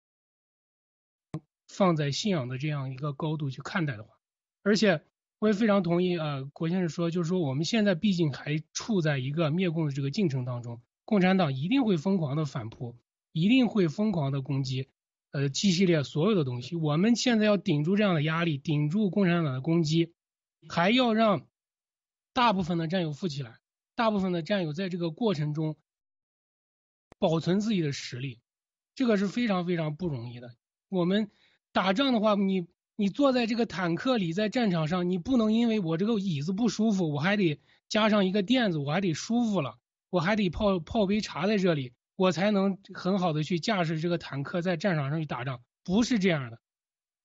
[1.68, 4.16] 放在信仰的这样一个高度去看待的话，
[4.64, 5.04] 而且
[5.38, 12.96] 我也非常同意呃郭先生说，就是说我们现在毕竟还处在一个灭共的这个进程当中，共产党一定会疯狂的反扑，
[13.32, 14.90] 一定会疯狂的攻击，
[15.32, 16.76] 呃，G 系列所有的东西。
[16.76, 20.14] 我们现在要顶住这样的压力，顶住共产党的攻击，
[20.70, 21.48] 还要让
[22.34, 23.60] 大部分的战友富起来，
[23.96, 25.78] 大部分的战友在这个过程中
[27.18, 28.40] 保存自己的实力，
[28.96, 30.56] 这个是非常非常不容易的。
[30.90, 31.32] 我们
[31.72, 32.68] 打仗的话，你。
[32.98, 39.80] 你坐在这个坦克里，在战场上，你不能因为我这个椅子不舒服，我还得加上一个垫子，我还得舒服了，
[40.12, 45.64] 我还得泡泡杯茶在这里，我才能很好的去驾驶这个坦克在战场上去打仗。
[45.84, 46.62] 不是这样的，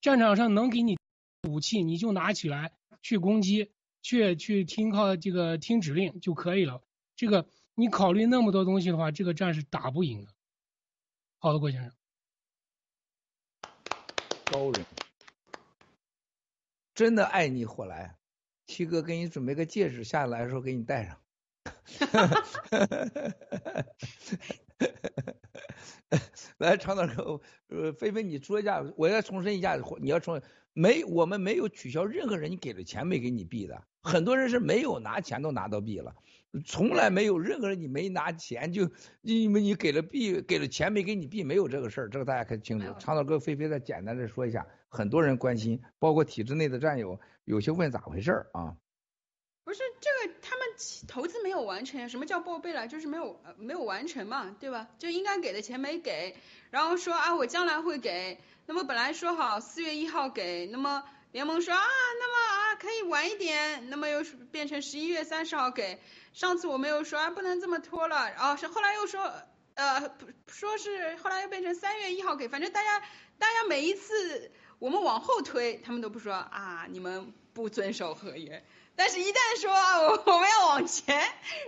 [0.00, 0.96] 战场上能给你
[1.42, 6.82] 武器，你就拿起来去攻击，去去听靠这个听指令就可以了。
[7.14, 10.32] 这个你考虑那么多东西的话，这个战是打不赢的。
[11.40, 11.92] 好的，郭先生。
[14.46, 14.86] 高人。
[16.94, 18.16] 真的爱你火来，
[18.66, 21.20] 七哥给你准备个戒指，下来的时候给你戴上。
[21.98, 23.84] 哈哈哈哈哈
[26.58, 30.40] 来，长岛哥，呃，菲菲，你说一下，我要重申一下，你要重
[30.72, 36.14] 没，我们没有取消任何人你给的钱没给你币的，很多人是没有拿钱都拿到币了，
[36.64, 38.90] 从来没有任何人你没拿钱就
[39.22, 42.86] 因为你给了币给了钱没给你币没有这个事儿，这个大家可清楚。
[42.98, 44.66] 长岛哥，菲菲再简单的说一下。
[44.88, 48.76] 很多人关心，包括体制内的战友，有些问咋回事儿啊？
[49.64, 50.55] 不是这个，他们
[51.08, 52.86] 投资没有完成，什么叫报备了？
[52.88, 54.88] 就是没有没有完成嘛，对吧？
[54.98, 56.36] 就应该给的钱没给，
[56.70, 61.82] 然后说啊我将来会给，那么本来说好四月一号给，那么联盟说啊
[62.18, 66.00] 那么啊可以晚一点，那么又变成十一月三十号给，
[66.32, 69.32] 上次我们又说啊不能这么拖了，然后是后来又说
[69.74, 70.10] 呃
[70.46, 73.00] 说是后来又变成三月一号给，反正大家
[73.38, 74.52] 大家每一次。
[74.78, 78.62] 我们往后推，他们都不说啊，你们不遵守合约。
[78.96, 81.22] 但是，一旦说我我们要往前，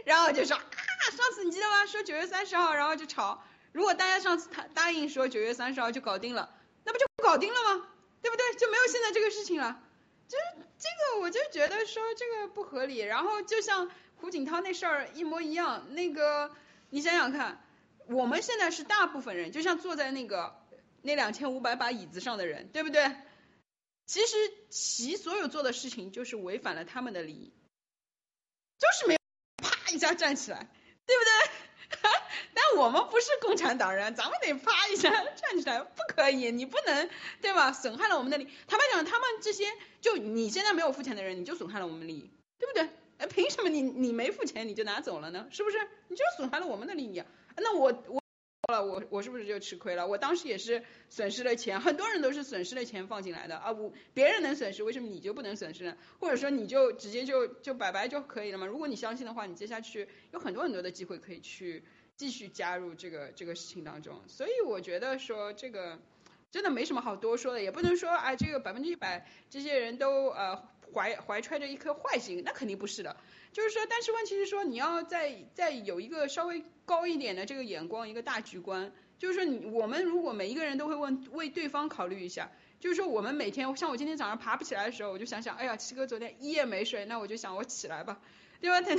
[0.04, 1.86] 然后就说啊，上次你记得吗？
[1.86, 3.42] 说九月三十号，然后就吵。
[3.72, 6.50] 如果大家上次他答应说九月三十号就搞定了，
[6.84, 7.86] 那不就搞定了吗？
[8.22, 8.54] 对不对？
[8.58, 9.80] 就没有现在这个事情了。
[10.26, 12.98] 就是这个，我就觉得说这个不合理。
[12.98, 15.94] 然后就像胡锦涛那事儿一模一样。
[15.94, 16.50] 那个
[16.90, 17.62] 你想想看，
[18.06, 20.54] 我们现在是大部分人，就像坐在那个。
[21.02, 23.08] 那两千五百把椅子上的人，对不对？
[24.08, 24.36] 其实
[24.70, 27.52] 其所有做的事情就是违反了他们的利益，
[28.78, 29.20] 就是没有
[29.62, 30.66] 啪一下站起来，
[31.04, 32.00] 对不对？
[32.54, 37.10] 但我们不是共产党人，咱们得啪一下站起来，不可以，你不能，
[37.42, 37.70] 对吧？
[37.72, 38.48] 损害了我们的利益。
[38.66, 39.66] 坦白讲，他们这些
[40.00, 42.88] 就你现在没有付钱的人，你就损害了我们利益，对不对？
[43.18, 45.46] 哎，凭什么你你没付钱你就拿走了呢？
[45.50, 45.78] 是不是？
[46.08, 47.26] 你就损害了我们的利益啊？
[47.56, 48.17] 那我我。
[48.70, 50.06] 了，我我是不是就吃亏了？
[50.06, 53.72] 我当时也是损失了钱，很多人都是损失了钱放进来的啊。
[53.72, 55.96] 我别人能损失，为什么你就不能损失呢？
[56.20, 58.66] 或者说你就直接就就拜拜就可以了吗？
[58.66, 61.82] 如果你相信的话，你接下去有很多很多的机会可以去
[62.18, 64.20] 继续加入这个这个事情当中。
[64.26, 65.98] 所以我觉得说这个
[66.50, 73.16] 真的没什么好多说的，也不能说啊这个百分之一百这些人都呃怀怀揣着一颗坏心，那肯定不是的。
[73.50, 78.90] 就是说，但是问题是说，你要再再有一个稍微高一点的这个眼光，一个大局观。
[79.18, 82.50] 就是说，你我们如果每一个人都会问为对方考虑一下，
[82.80, 88.20] 就是说，我们每天像我今天早上爬不起来的时候，我就想想，哎呀，七哥昨天一夜没睡，那我就想我起来吧，
[88.60, 88.80] 对吧？
[88.80, 88.94] 他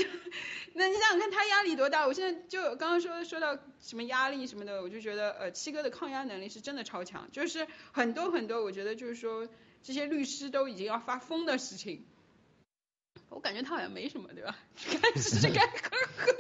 [0.74, 2.06] 那你想想看他压力多大？
[2.06, 9.48] 我现在就刚刚说说到什么压力什么的，我就觉得呃，七哥的抗压能力是真的超强，就是很多很多，我觉得就是说
[9.84, 12.06] 这些律师都已经要发疯的事情。
[13.30, 14.58] 我感觉他好像没什么，对吧？
[14.76, 16.34] 开吃吃该喝喝，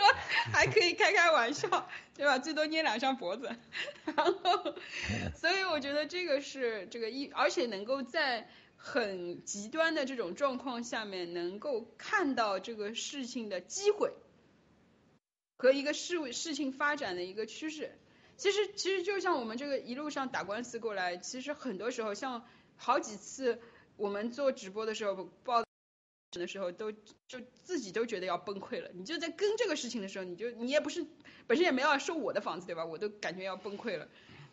[0.99, 2.37] 开开玩笑， 对吧？
[2.37, 3.49] 最多捏两下脖子，
[4.03, 4.75] 然后，
[5.35, 14.11] 所以我觉得这个是这个一，而且能够在很极端的这种状况下面，能够看到这个事情的机会
[15.57, 17.97] 和一个事事情发展的一个趋势。
[18.35, 22.45] 其实，其实就像我们这个一路上打官司过来，其实很多时候，像
[22.75, 23.61] 好几次
[23.95, 25.68] 我们做直播的时候报。
[26.31, 31.03] 的时候都就自己都觉得要崩溃了，你就在跟这个事情的时候，你就你也不是
[31.47, 32.85] 本身也没有收我的房子对吧？
[32.85, 34.07] 我都感觉要崩溃了。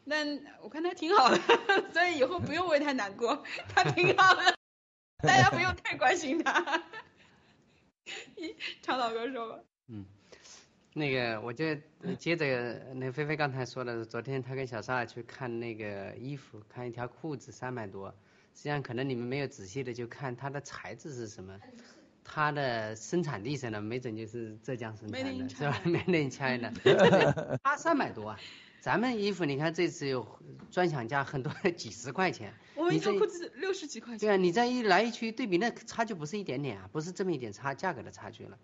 [0.04, 0.24] 那
[0.62, 1.36] 我看他挺好的，
[1.92, 4.56] 所以以后不用为他难过，他挺好的，
[5.18, 6.82] 大家不用太关心他。
[8.82, 9.58] 长岛哥说吧。
[9.88, 10.06] 嗯，
[10.94, 11.74] 那个我就
[12.18, 18.14] 接着那菲菲刚才说的，昨天他跟小沙去看那个衣服，看一条裤子三百多。
[18.56, 21.60] 实际上，可能你们没有仔细的就看它的材质是什么，
[22.24, 26.72] 它的生产地什么，没准就是浙江生产的，是吧？Made in China，
[27.62, 28.40] 它三百多啊，
[28.80, 30.26] 咱们衣服你看这次有
[30.70, 34.20] 专享价很多几十块钱， 我们一条裤子六十几块钱。
[34.20, 38.58] 对啊，你再一来一去对比，那差距不是一点点啊，不是这么一点差价格的差距了。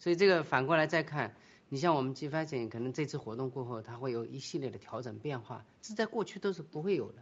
[0.00, 1.34] 所以这个反过来再看，
[1.68, 7.18] 你像我们 G Fashion 可能这次活动过后，它会有一系列的调整变化，这在过去都是不会有的，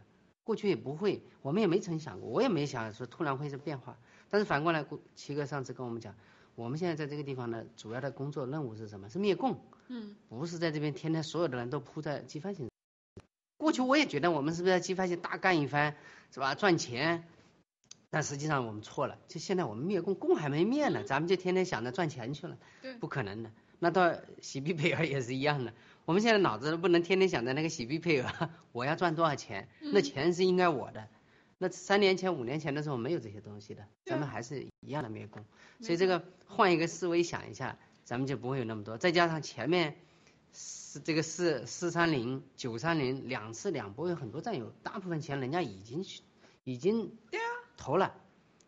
[0.46, 3.98] 过去也不会，我们也没曾想过，我也没想说突然会是变化。
[4.30, 6.14] 但是反过来，齐哥上次跟我们讲，
[6.54, 9.10] 我们现在在这个地方呢，主要的工作任务是什么？
[9.10, 9.58] 是灭共，
[9.88, 12.68] 嗯，不是在这边天天所有的人都扑在 G Fashion。
[13.58, 15.96] 过去我也觉得我们是不是在 G Fashion 大干一番，
[16.32, 16.54] 是吧？
[16.54, 17.24] 赚钱。
[18.08, 23.50] 但实际上我们错了，就现在我们灭共，共还没灭呢，咱们就天天想着赚钱去了，对，不可能的。
[23.80, 25.74] 那到洗币配尔也是一样的，
[26.06, 28.30] 我们现在脑子不能天天想着那个喜币配额，
[28.70, 31.08] 我要赚多少钱，那钱是应该我的。
[31.58, 35.44] 那三年前、五年前的时候没有这些东西的，咱们还是一样的灭工。
[35.80, 38.96] 所以这个换一个思维想一下，咱们就不会有那么多。
[38.98, 39.96] 再加上前面
[40.52, 46.22] 四这个四四三零、九三零两次两波有很多战友，大部分钱人家已经去
[46.62, 47.16] 已经
[47.76, 48.14] 投了，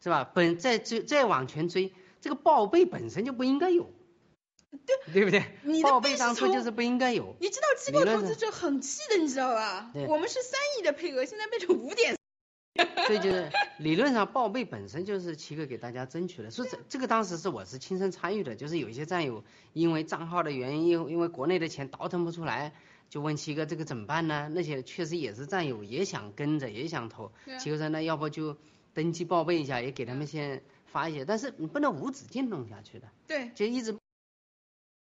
[0.02, 0.28] 是吧？
[0.34, 3.91] 本再追再往前追，这个报备本身就不应该有，
[4.70, 5.44] 对 对不对？
[5.62, 7.36] 你的报备当初就是不应该有。
[7.40, 10.06] 你知道机构投资者很气的，你知道吧对？
[10.06, 12.16] 我们是三亿的配额，现在变成五点。
[13.06, 22.72] 所以就是 理论上报备本身就是七哥给大家争取的，所以这这个当时是我是亲身参与的，就是有一些战友因为账号的原因，因因为国内的钱倒腾不出来，
[23.08, 24.48] 就问七哥这个怎么办呢？
[24.52, 27.32] 那些确实也是战友，也想跟着，也想投。
[27.58, 28.56] 七哥说那要不就
[28.94, 33.98] 登记报备一下，也给他们先发一些，但是你不能无止境弄下去的，对，就一直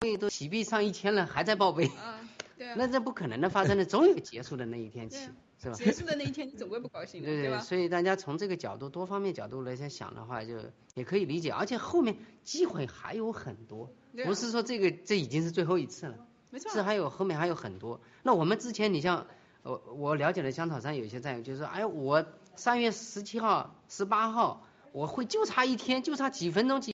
[0.02, 2.20] 备都洗币上一千了，还在报备，啊，
[2.58, 2.74] 对啊。
[2.76, 5.30] 那这不可能的发生的，总有结束的那一天起
[5.62, 5.76] 是吧？
[5.76, 7.60] 结束的那一天，你总归不高兴的， 对吧？
[7.60, 10.56] 所以大家从这个角度、多方面角度来想的话，就
[10.96, 16.16] 也可以理解，而且后面机会还有很多，啊不是说这个这已经是最后一次了，
[16.50, 16.72] 没错。
[16.72, 18.02] 是还有后面还有很多。
[18.24, 19.28] 那我们之前，你像
[19.62, 26.91] 我我了解的香草山有些战友就是说，哎，我三月十七号、十八号我会就差一天，就差几分钟几。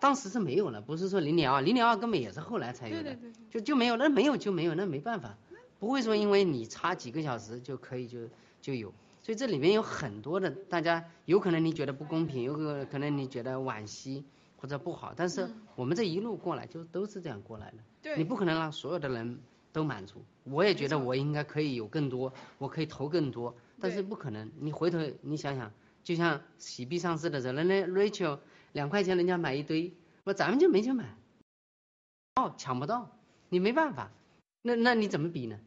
[0.00, 5.36] 当时是没有了，不是说零点二，零点二根本也是后来才有的，对对对对就就没有，那没有就没有，那没办法，
[5.78, 8.20] 不会说因为你差几个小时就可以就
[8.60, 14.24] 就有，所以这里面有很多的，大家有可能你觉得不公平，有可可能你觉得惋惜
[14.56, 19.38] 或者不好，但是嗯我们这一路过来就都是这样过来的，对你不可能让所有的人
[19.72, 25.72] 都满足，我也觉得我应该可以有更多，我可以投更多，但是不可能，你回头你想想，
[26.02, 28.38] 就像喜币上市的时候，那那 Rachel
[28.72, 31.16] 两块钱人家买一堆，那咱们就没钱买，
[32.36, 33.18] 哦，抢不到，
[33.48, 34.10] 你没办法，
[34.62, 35.58] 那那你怎么比呢？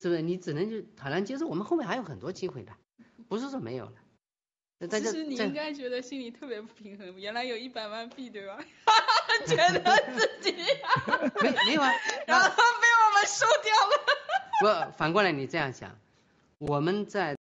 [0.00, 0.22] 是不是？
[0.22, 2.72] 你只能就坦然接受，我们后面还有很多机会的，
[3.28, 3.92] 不是说没有了。
[4.90, 8.58] 其实你应该觉得心里特别不平衡，原来有一百万币，对吧？
[9.46, 9.80] 觉得
[10.18, 10.56] 自己，
[11.40, 11.88] 没没有啊，
[12.26, 14.90] 然后被我们收掉了。
[14.90, 15.96] 不，反过来你这样想，
[16.58, 17.36] 我们在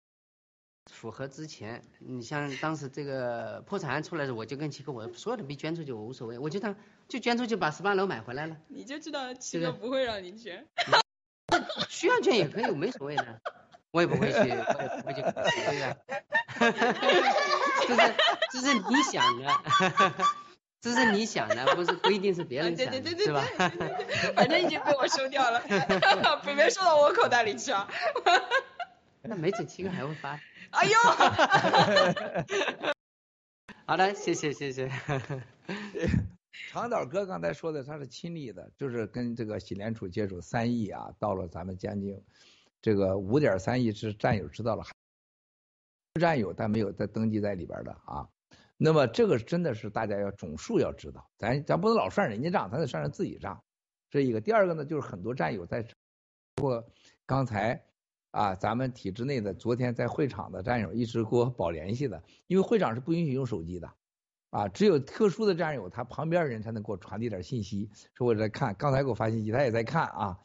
[0.98, 6.74] 符合之前，你像当时这个破产案出来的时候，我就跟七哥，我所有的币捐出去我无所谓，我就当
[7.06, 10.66] 就捐出去把十八楼买回来了，你就知道七哥不会让你捐。
[11.88, 13.40] 需要捐也可以，我没所谓的，
[13.92, 14.52] 我也不会去，我也
[15.02, 15.96] 不会去，对吧？
[17.86, 18.14] 这是
[18.50, 19.46] 这是你想的，
[20.80, 23.44] 这是你想的，不是不一定是别人想的，对对对对是吧？
[24.34, 25.62] 反正已经被我收掉了
[26.44, 27.88] 别别收到我口袋里去啊！
[29.22, 30.40] 那没准七哥还会发。
[30.70, 30.94] 哎呦，
[33.86, 34.90] 好的，谢谢谢谢。
[36.70, 42.22] 长岛哥刚才说的，他是亲历的，就是跟这个新联储接触三亿啊，到了咱们将近
[42.82, 44.84] 这个五点三亿是战友知道了，
[46.20, 48.28] 战友但没有在登记在里边的啊。
[48.76, 53.64] 那么这个真的是大家要总数要知道，咱咱不能老算人家账，咱得算算自己账，
[54.10, 54.40] 这一个。
[54.40, 55.82] 第二个呢，就是很多战友在，
[56.54, 56.86] 包括
[57.24, 57.82] 刚才
[58.30, 63.92] 啊，咱们体制内的昨天在会场的战友一直给我保联系的，因为会场是不允许用手机的。
[64.50, 67.90] 啊，只有特殊的战友，他旁边人才能给我传递点信息。
[68.14, 70.38] 说我在看，刚才给我发信息，他也在看啊。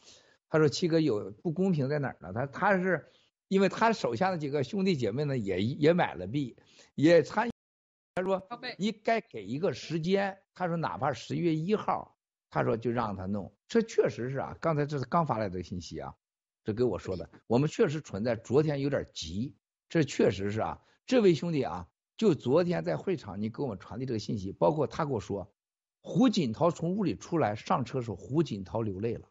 [0.49, 2.33] 他说七哥有不公平在哪儿呢？
[2.33, 3.05] 他他是
[3.47, 6.57] 因为他手下的几个兄弟姐妹呢，也也买了币，
[6.95, 7.49] 也参。
[8.15, 8.45] 他说
[8.77, 10.37] 你该给一个时间。
[10.53, 12.15] 他说哪怕十一月一号，
[12.49, 13.51] 他说就让他弄。
[13.67, 16.13] 这确实是啊，刚才这是刚发来的信息啊，
[16.63, 17.29] 这给我说的。
[17.47, 19.55] 我们确实存在昨天有点急，
[19.89, 20.81] 这确实是啊。
[21.05, 21.87] 这位兄弟啊。
[22.15, 25.51] 就昨天在会场，你给我们传递这个信息，包括他跟我说，
[25.99, 29.27] 胡锦涛从屋里出来上车时候，胡锦涛流泪了。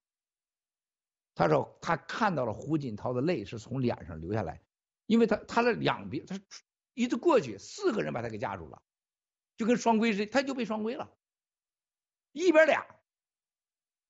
[1.37, 4.61] 他说他看到了胡锦涛的泪是从脸上流下来，
[5.07, 6.39] 因为他他的两边他
[6.93, 8.83] 一直过去，四个人把他给架住了，
[9.57, 11.09] 就跟双规似的，他就被双规了，
[12.33, 12.85] 一边俩，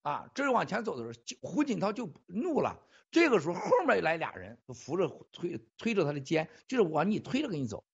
[0.01, 2.83] 啊，这是往前走的时候，胡锦涛就怒了。
[3.13, 7.85] 这个时候后面来俩人扶着推推着他的肩，就是往你推着给你走。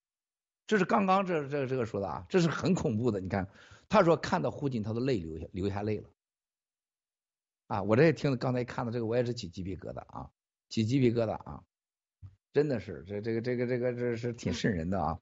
[0.66, 3.20] 这是刚刚这这这个说的啊，这是很恐怖的。
[3.20, 3.46] 你看，
[3.88, 6.08] 他说看到胡锦涛的泪流下流下泪了。
[7.66, 10.30] 啊，我这也听刚才看到这个，我也是起鸡皮疙瘩啊，
[10.68, 11.62] 起鸡皮疙瘩啊，
[12.52, 15.18] 真的是这这个这个这个这是挺瘆人的啊。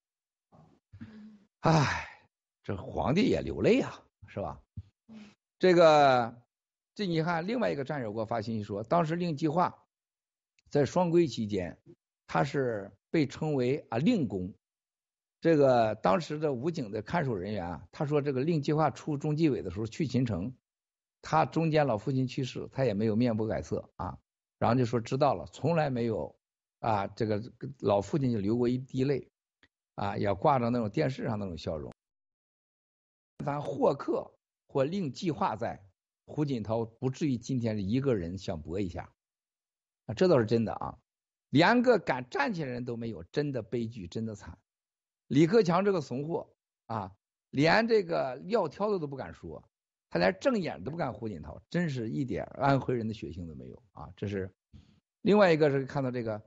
[1.60, 2.08] 唉，
[2.62, 4.60] 这皇帝也流泪啊，是吧？
[5.58, 6.36] 这个
[6.94, 9.85] 这你看，另外一个战友给我发信息说，当时令计划
[10.70, 11.78] 在双规期间，
[12.26, 14.52] 他是被称为啊令公。
[15.40, 20.52] 这个当时的武警的看守人员啊，他说这个令计划出中纪委的时候去秦城，
[21.22, 24.18] 他中间老父亲去世，他也没有面不改色啊，
[24.58, 26.34] 然后就说知道了，从来没有
[26.80, 27.40] 啊这个
[27.78, 29.30] 老父亲就流过一滴泪
[29.94, 31.92] 啊，也挂着那种电视上那种笑容。
[33.44, 34.32] 咱获客
[34.66, 35.80] 或令计划在，
[36.24, 39.12] 胡锦涛不至于今天一个人想搏一下
[40.06, 40.98] 啊，这倒是真的啊，
[41.50, 44.58] 连个敢站起来人都没有，真的悲剧，真的惨。
[45.26, 46.48] 李克强这个怂货
[46.86, 47.12] 啊，
[47.50, 49.68] 连这个撂挑子都不敢说，
[50.08, 54.08] 他连正眼都不敢胡锦涛，真是一点安徽人的血性都没有啊！
[54.16, 54.54] 这是
[55.22, 56.40] 另外一个是看到这个，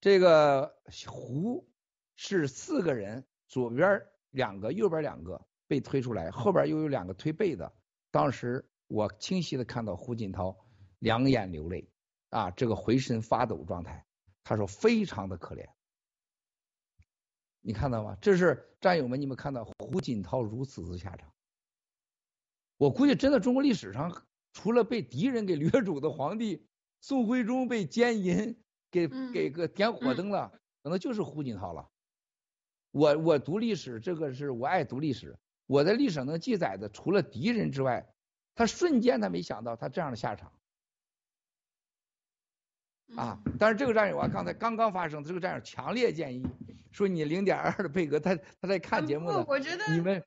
[0.00, 0.74] 这个
[1.06, 1.68] 胡
[2.16, 7.70] 是四个人，左边两个，右边两个被推出来，后边又有两个推背的。
[8.10, 10.56] 当时我清晰的看到胡锦涛
[10.98, 11.90] 两眼流泪
[12.30, 14.04] 啊，这个浑身发抖状态，
[14.44, 15.68] 他说非常的可怜。
[17.60, 18.16] 你看到吗？
[18.20, 21.32] 这是战友们，你们看到胡锦涛如此之下场。
[22.76, 26.68] 我估计真的中国历史上，除了被敌人给掠主的皇帝
[27.00, 31.90] 宋徽宗被奸淫给给个点火灯了，可能就是胡锦涛了。
[32.90, 35.38] 我我读历史，这个是我爱读历史。
[35.66, 38.08] 我在历史上能记载的，除了敌人之外，
[38.54, 40.52] 他瞬间他没想到他这样的下场。
[43.16, 43.38] 啊！
[43.58, 46.46] 但是这个战友啊，刚才刚刚发生，这个战友强烈建议
[46.92, 50.22] 说：“你零点二的贝格，他他在看节目呢。”我觉得你们，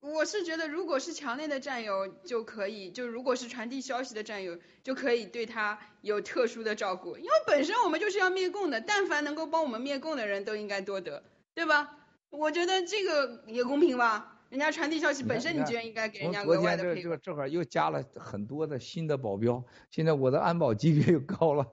[0.00, 11.22] 我是觉得，如果是强烈的战友就可以，就如果是传递消息的战友，就可以对他有特殊的照顾，因为本身我们就是要灭共的，但凡能够帮我们灭共的人都应该多得，
[11.54, 11.96] 对吧？
[12.30, 14.35] 我觉得这个也公平吧。
[14.56, 16.88] 人家传递消息本身，你就应该给人家额外的配。
[16.88, 21.66] 昨天这这这会儿又加了很多的新的保镖，现在我的安保级别又高了，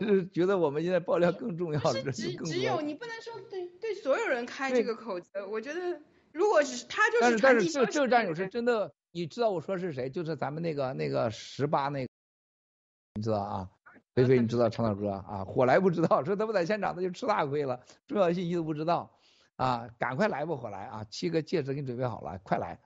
[0.00, 6.00] 就 是觉得我们现在爆料更重要了，是只只有你不能说对对所有人开这个口子，我觉得
[6.32, 7.84] 如果是他就是传递消息。
[7.84, 10.08] 但是但是这这战友是真的，你知道我说是谁？
[10.08, 12.06] 就是咱们那个那个十八那，
[13.16, 13.68] 你知道啊？
[14.14, 15.44] 菲菲你知道长岛哥啊？
[15.44, 19.12] 火来不知道，说他不在现场他就吃大亏了，重要信息都不知道。
[19.56, 21.04] 啊，赶快来吧，火来啊！
[21.04, 22.78] 七个戒指给你准备好了，快来！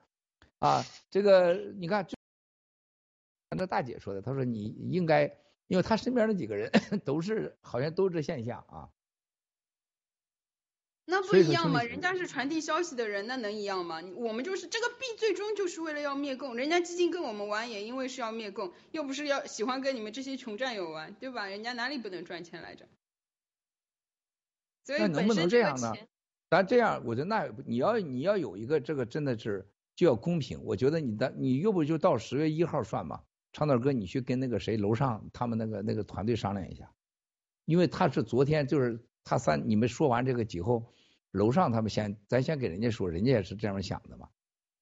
[0.59, 2.07] 啊，这个你看，
[3.49, 5.25] 那大姐说的，她说你应该，
[5.67, 6.71] 因为她身边那几个人
[7.03, 8.89] 都是好像都是现象啊。
[11.03, 11.83] 那不一样吗？
[11.83, 14.01] 人家是传递消息的人，那能一样吗？
[14.15, 16.55] 我们就是这个币，最终就是为了要灭共。
[16.55, 21.47] 人家基金跟我们玩，也因为是要灭共，又不是要喜欢跟你们这些穷战友玩，对吧？
[21.47, 22.87] 人家哪里不能赚钱来着？
[24.85, 25.93] 所以那能不能这样呢？
[26.51, 29.65] 咱这样，我觉得那你要你要有一个这个真的是
[29.95, 30.61] 就要公平。
[30.65, 33.23] 我觉得你的你要不就到十月一号算嘛，
[33.53, 36.91] 长岛哥，你去跟那个谁楼上他们那个那个团队商量一下，
[37.63, 40.93] 因为他是昨天就是他三你们说完这个以后，
[41.31, 44.27] 楼上他们先咱先给人家说，人家也是这样想的嘛。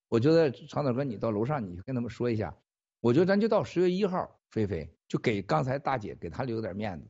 [0.07, 2.57] 我觉得长岛哥你到楼上你跟他们说一下，
[2.99, 7.07] 我觉得咱就到十月一号，菲菲就给刚才大姐给他留点面子，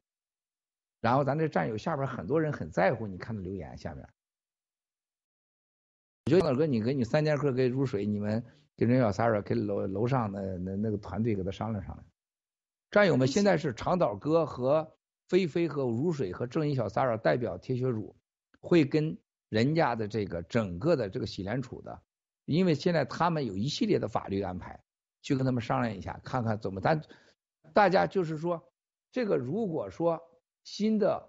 [1.00, 4.06] 然后咱这战友下边很多人很在乎，你看他留言下面。
[6.26, 8.44] 我觉得哥，你给你三剑客跟如水，你们
[8.78, 12.06] 跟人小三儿，跟楼楼上的那那个团队给他商量商量。
[12.92, 14.96] 战友们，现在是长岛哥和
[15.28, 18.16] 菲菲和如水和正义小三儿代表铁血主，
[18.60, 19.18] 会跟
[19.50, 22.02] 人家的这个整个的这个洗联储的，
[22.46, 24.80] 因为现在他们有一系列的法律安排，
[25.22, 27.02] 去跟他们商量一下，看看怎么咱
[27.74, 28.64] 大家就是说，
[29.12, 30.20] 这个如果说
[30.64, 31.28] 新的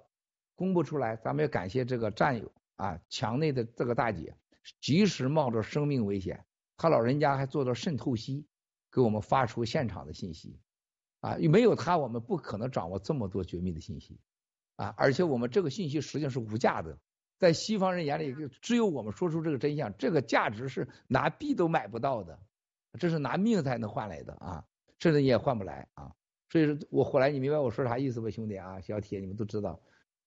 [0.55, 4.35] 公布出来，咱们要感谢这个战友啊，墙内的这个大姐。
[4.80, 6.44] 及时冒着生命危险，
[6.76, 8.47] 他老人家还做到渗透析，
[8.90, 10.58] 给我们发出现场的信息，
[11.20, 14.18] 啊，没有他我们不可能掌握这么多绝密的信息，
[14.76, 16.98] 啊，而且我们这个信息实际上是无价的，
[17.39, 22.39] 在西方人眼里，就只有我们说出这个真相，这个价值是拿币都买不到的，
[22.98, 24.64] 这是拿命才能换来的啊，
[24.98, 26.14] 甚至你也换不来啊，
[26.50, 29.80] 所以说我后来你明白我说啥意思吧，兄弟啊，小铁你们都知道，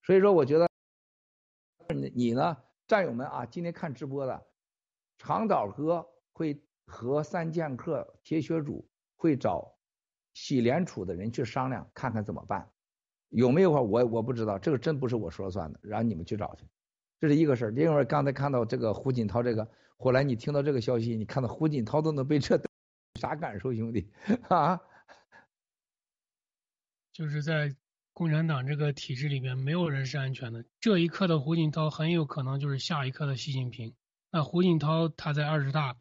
[0.04, 0.68] 所以说我觉得
[2.14, 2.58] 你呢？
[2.94, 4.46] 战友们啊，今天看直播的
[5.18, 9.76] 长岛哥会和三剑客铁血主会找
[10.36, 12.72] 洗联储的人去商量，看看怎么办。
[13.30, 16.68] 有没有话我我不知道，这个真不是我说了算的，让你们去找去。
[17.20, 17.72] 这是一个事儿。
[17.72, 22.62] 另外，刚才看到这个胡锦涛这个，后来你听到这个消息，你看到胡锦涛都能被这
[23.20, 24.14] 啥感受，兄弟
[24.50, 24.80] 啊？
[27.12, 27.76] 就是在
[28.14, 30.64] 共产党这个体制里边，没有人是安全的。
[30.80, 33.94] 这一刻的胡锦涛很有可能就是下一刻的习近平。
[34.32, 35.98] 那胡锦涛他在二十大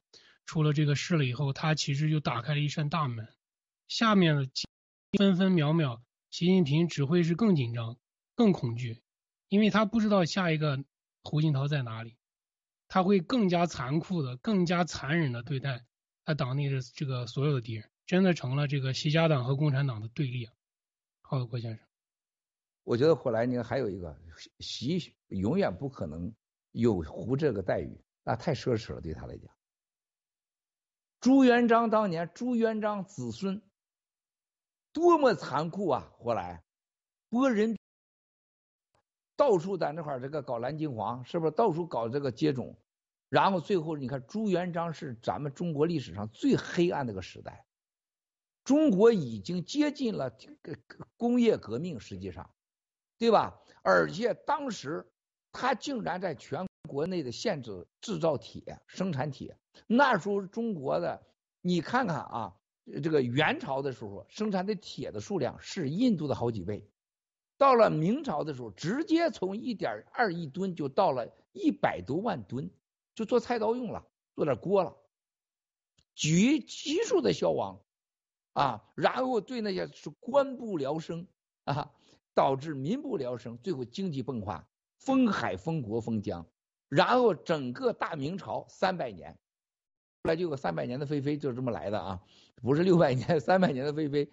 [0.47, 3.29] 出了这个事了以后，他其实就打开了一扇大门，
[3.89, 4.49] 下面的
[5.19, 7.97] 分分秒秒，习近平只会是更紧张、
[8.35, 9.03] 更恐惧，
[9.49, 10.85] 因为他不知道下一个。
[11.25, 12.17] 胡锦涛在哪里？
[12.89, 15.85] 他会更加残酷的、更加残忍的对待
[16.25, 20.49] 他党内的这个所有的敌人，真的成了这个习家党和共产党的对立！
[21.21, 21.87] 好的，郭先生，
[22.85, 24.17] 我觉得后来呢还有一个
[24.59, 26.35] 习永远不可能
[26.73, 29.51] 有胡这个待遇，那太奢侈了，对他来讲。
[31.20, 33.62] 朱元璋当年，朱元璋子孙
[34.93, 36.12] 多么残酷啊！
[36.19, 36.62] 后来
[37.28, 37.77] 拨人。
[39.35, 42.78] 到处在那块这个搞蓝金黄，是不是到处搞这个接种？
[43.28, 47.65] 然后最后你看朱元璋是咱们中国历史上最黑暗的个时代。
[48.62, 50.36] 中国已经接近了
[51.17, 52.52] 工业革命，实际上，
[53.23, 53.57] 对吧？
[53.84, 55.09] 而且当时
[55.52, 59.57] 他竟然在全国内的限制制造铁、生产铁。
[59.86, 61.23] 那时候中国的，
[61.60, 62.57] 你看看啊，
[63.01, 66.91] 这个元朝的时候生产的铁的数量是印度的好几倍。
[67.57, 72.73] 到了明朝的时候，直接从一点二亿吨就到了一百多万吨，
[73.15, 74.97] 就做菜刀用了，做点锅了，
[76.17, 77.81] 举急速的消亡
[78.52, 78.83] 啊！
[78.97, 81.28] 然后对那些是官不聊生
[81.62, 81.92] 啊，
[82.35, 84.67] 导致民不聊生，最后经济崩垮，
[84.99, 86.47] 封海、封国、封疆，
[86.89, 89.33] 然后整个大明朝三百年，
[90.23, 92.23] 后来就有个三百年的飞飞，就是这么来的啊！
[92.62, 94.31] 不是六百年、三百年的飞飞，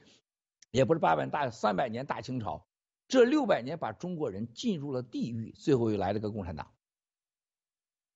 [0.72, 2.68] 也不是八百大三百年大清朝。
[3.08, 6.72] 这六百年把中国人进入了地狱，最后又来了个共产党。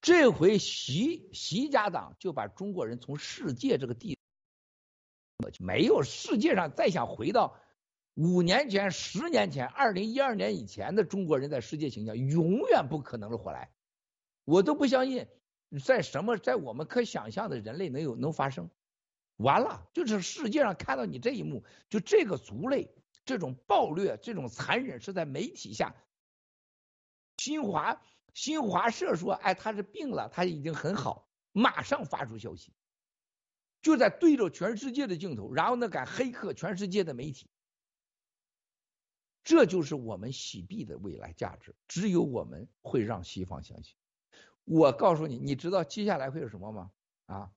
[0.02, 4.20] 这回习习家党就把中国人从世界这个地，
[5.60, 7.58] 没有世界上再想回到
[8.16, 13.72] 五年前、十年前、二零一二年以前的中国人在世界形象，永远不可能的回来。
[14.46, 15.28] 我都不相信，
[15.84, 18.70] 在什么在我们可想象的人类能有能发生。
[19.38, 22.94] 完了，就是世界上看到你这一幕，就这个族类。
[23.26, 25.96] 这种暴虐、这种残忍是在媒体下。
[27.38, 28.02] 新华
[28.34, 32.74] 新华社说：“哎，他是病了，他已经很好。”马上发出消息，
[33.82, 37.48] 就在对着全世界的镜头，然后呢，敢黑客全世界的媒体。
[39.44, 43.96] 这就是我们洗币的未来价值，只有我们会让西方相信。
[44.64, 46.92] 我告诉你，你知道接下来会有什么吗？
[47.26, 47.52] 啊，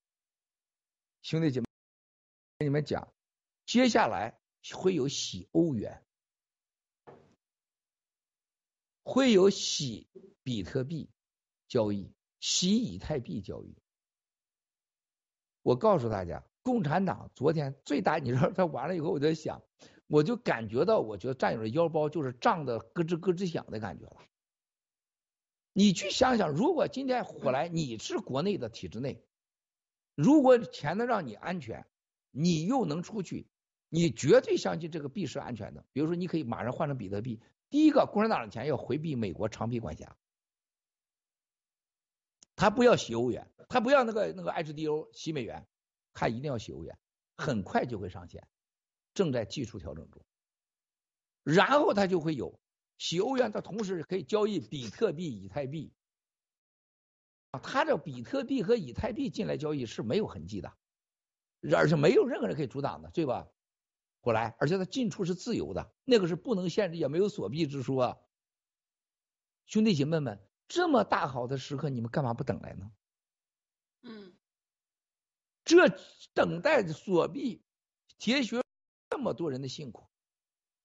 [1.22, 1.66] 兄弟姐妹，
[2.58, 3.12] 跟你们讲，
[3.64, 4.38] 接下来。
[4.74, 6.04] 会有洗欧元，
[9.04, 10.08] 会有洗
[10.42, 11.08] 比特币
[11.68, 13.76] 交易，洗以太币交易。
[15.62, 19.62] 我告诉大家，共产党昨天最大，你知道他完了以后，我在想，
[20.06, 24.16] 我就感觉到，我觉得战友的腰包就是胀的咯吱咯吱响的感觉了。
[25.72, 29.22] 你去想想，如果今天火来，你是国内的体制内，
[30.14, 31.86] 如果钱能让你安全，
[32.30, 33.46] 你又能出去。
[33.88, 37.40] 你绝对相信这个币是安全的，比如说你可以马上换成比特币。
[37.70, 40.16] 第一个，共产党的钱要回避美国长臂管辖，
[42.56, 45.66] 他不要洗欧元，他不要那个那个 HDO 洗美元，
[46.14, 46.98] 他一定要洗欧元，
[47.36, 48.46] 很快就会上线，
[49.16, 50.24] 正在技术调整中。
[51.42, 52.60] 然后他就会有
[52.98, 55.92] 洗欧元的同时可以交易比特币、以太币。
[57.50, 60.76] 啊他这比特币和以太币进来交易是没有痕迹的，
[61.74, 63.48] 而且没有任何人可以阻挡的，对吧？
[64.20, 68.18] 过来，而且它进出是自由的，那个是不能限制，也没有锁币之说啊。
[69.66, 72.92] 兄弟姐妹们，这么大好的时刻，你们干嘛不等来呢？
[74.02, 74.36] 嗯，
[75.64, 75.88] 这
[76.34, 77.62] 等待锁币、
[78.18, 78.60] 铁血
[79.16, 80.10] 这么多人的辛苦，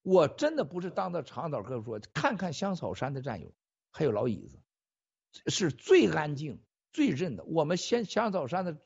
[0.03, 3.53] 我真的不是当着长岛哥说，看看香草山的战友，
[3.89, 4.63] 还有老椅子，
[5.47, 7.43] 是最安静、最认的。
[7.43, 8.81] 我们先香草山的，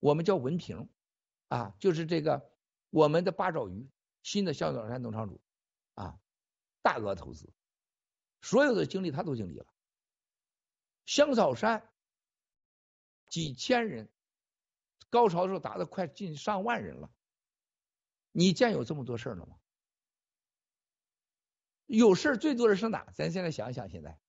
[0.00, 0.90] 我们叫文平
[1.48, 2.52] 啊，就是这个
[2.90, 3.88] 我们的八爪鱼。
[4.22, 5.40] 新的香草山农场主
[5.94, 6.20] 啊，
[6.82, 7.50] 大额投资，
[8.42, 9.66] 所有的精力他都经历了。
[11.06, 11.88] 香草山
[13.30, 14.10] 几千人，
[15.08, 17.10] 高潮的时候达到快近上万人了。
[18.32, 19.56] 你见有这么多事儿了吗？
[21.86, 23.04] 有事儿最多的是哪？
[23.14, 24.20] 咱现在想想，现在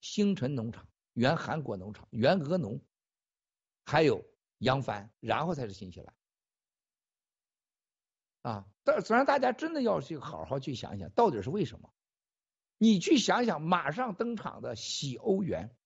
[0.00, 2.80] 星辰农场、原韩国农场、原俄农，
[3.84, 4.24] 还有
[4.58, 6.14] 扬帆，然后才是新西兰。
[8.42, 11.92] 啊，但虽然大家真的要去好好去想一想，到底是为什么？
[12.78, 15.76] 你去想想，马上登场的洗欧元、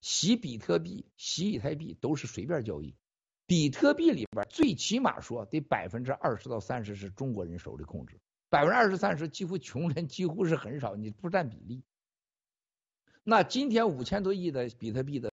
[0.00, 2.96] 洗比特币、洗以太币都是随便交易。
[3.46, 11.82] 比特币里边最起码说得百分之二十到三十是中国人手里控制，百分之二十三十几乎穷人几乎是很少，你不占比例。
[13.24, 15.30] 那今天五千多亿的比特币的，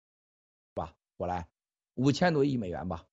[0.75, 1.49] 吧，我来
[1.95, 3.07] 五千多亿美元吧，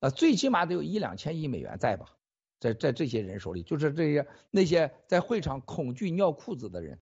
[0.00, 2.16] 啊，最起码得有一两千亿美元在吧，
[2.60, 6.98] 在在这些人手里，就是这些那些在会场恐惧尿裤子的人，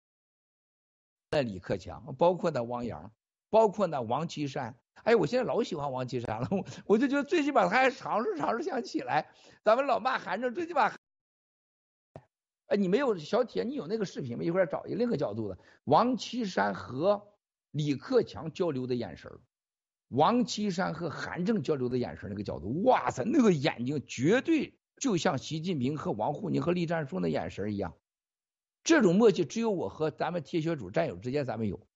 [1.30, 3.14] 那李克强，包括那汪洋，
[3.50, 4.76] 包括那王岐山。
[5.04, 9.30] 哎，我现在老喜欢王岐山了，我我就觉得最起码他还尝试尝试想起来。
[9.64, 10.94] 咱们老骂韩正，最起码，
[12.68, 14.44] 哎，你没有小铁，你有那个视频吗？
[14.44, 17.28] 一会儿找一另一个角度的王岐山和
[17.72, 19.32] 李克强交流的眼神
[20.08, 27.96] 王岐山和韩正交流的眼神那个角度，哇塞，那个眼睛绝对就像习近平和王沪宁和栗战书那眼神一样。
[28.84, 31.88] 这种默契只有我和咱们铁血主战友之间咱们有，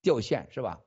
[0.00, 0.80] 掉线是吧？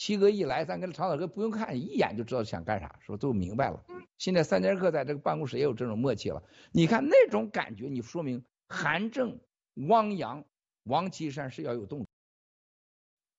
[0.00, 3.84] 七哥一来，咱跟长岛哥不用看，一眼就知道想干啥，是不都明白了？
[4.16, 6.42] 现在三剑客在这个办公室也有这种默契了。
[6.72, 9.38] 你看那种感觉，你说明韩正、
[9.74, 10.46] 汪洋、
[10.84, 12.08] 王岐山是要有动作。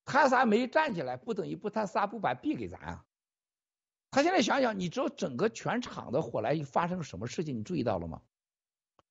[0.06, 3.06] 他仨没站起来，不等于不他仨不把币给咱啊。
[4.12, 7.58] 他现在想想，你知道整个全场的火来发生什么事情？
[7.58, 8.22] 你注意到了吗？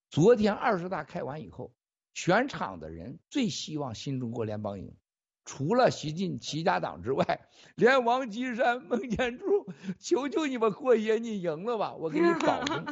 [0.08, 1.74] 昨天二十大开完以后，
[2.14, 4.94] 全场的人最希望新中国联邦赢。
[5.44, 9.66] 除了习近习家党之外，连王岐山、孟建柱，
[9.98, 11.94] 求求你们过爷，你赢了吧！
[11.94, 12.84] 我给你保证，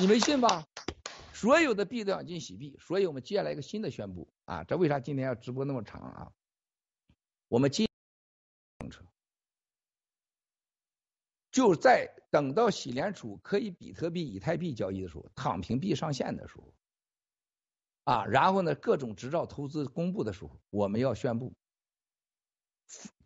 [0.00, 0.66] 你们信吧？
[1.32, 4.64] 所有的币都想进洗币，所以我们接下来一个新的宣布啊！
[4.64, 6.32] 这为啥今天要直播那么长啊？
[7.48, 7.86] 我们今
[8.80, 9.02] 政策，
[11.52, 16.74] 就在等到洗联储可以比特币、以太币交易的时候，躺平币上线的时候。
[18.06, 21.56] 啊，然后呢，各种执照投资公布的时候，我们要宣布，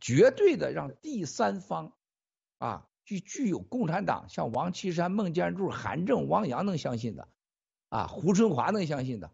[0.00, 1.94] 绝对的让第三方，
[2.57, 7.28] 啊，具具有共产党像王岐山、孟建柱、韩正、汪洋能相信的，
[7.91, 9.31] 啊，胡春华能相信的，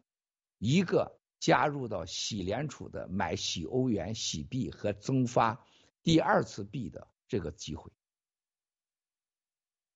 [0.59, 5.65] 一个加入到洗联储的买洗欧元、洗币和增发
[6.03, 7.93] 第二次币的这个机会，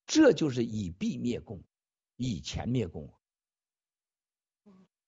[0.07, 1.65] 这就是以币灭共，
[2.15, 3.13] 以钱灭共。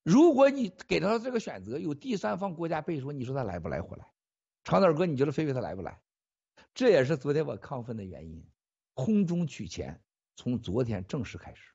[0.03, 3.81] 如果你给他这个选择，有第三方国家背书，你说他来不来？
[3.81, 4.05] 回来，
[4.65, 6.01] 长岛哥，你觉得菲菲他来不来？
[6.75, 8.45] 这也是昨天我亢奋的原因。
[8.95, 10.03] 空中取钱，
[10.35, 11.73] 从昨天正式开始。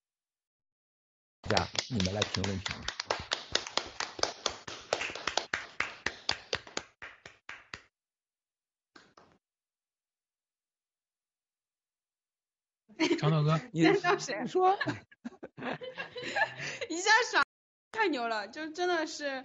[1.42, 2.88] 大家，你们来评论评论。
[13.18, 13.84] 长岛哥，你
[14.20, 14.78] 谁说？
[16.90, 17.47] 一下傻。
[17.92, 19.44] 太牛了，就真的是，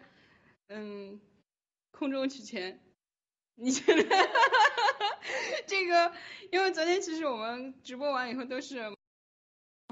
[0.69, 1.21] 嗯，
[1.91, 2.81] 空中取钱，
[3.55, 4.03] 你觉得
[5.67, 6.13] 这个？
[6.51, 8.95] 因为昨天其实我们直播完以后都是，然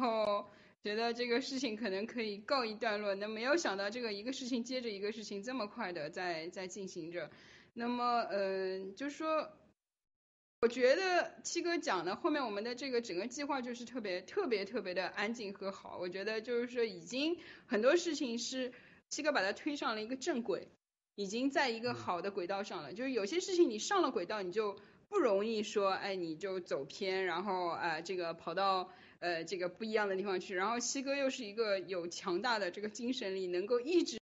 [0.01, 0.51] 后
[0.83, 7.31] 觉得这个事情可能可以告一段落，那没有想到这个一个事情接着一个事情这么快的在在进行着，
[7.75, 9.51] 那么嗯，就说。
[10.63, 18.71] 我觉得七哥讲的后面我们的这个整个计划就是特别特别特别的安静和好，我觉得就是说已经很多事情是
[19.09, 20.69] 七哥把它推上了一个正轨，
[21.15, 22.93] 已经在一个好的轨道上了。
[22.93, 24.77] 就是有些事情你上了轨道，你就
[25.09, 30.55] 不容易说哎你就走偏，然后啊这个跑到呃这个不一样的地方去。
[30.55, 34.19] 然后七哥又是一个有强大的这个精神力，能够一直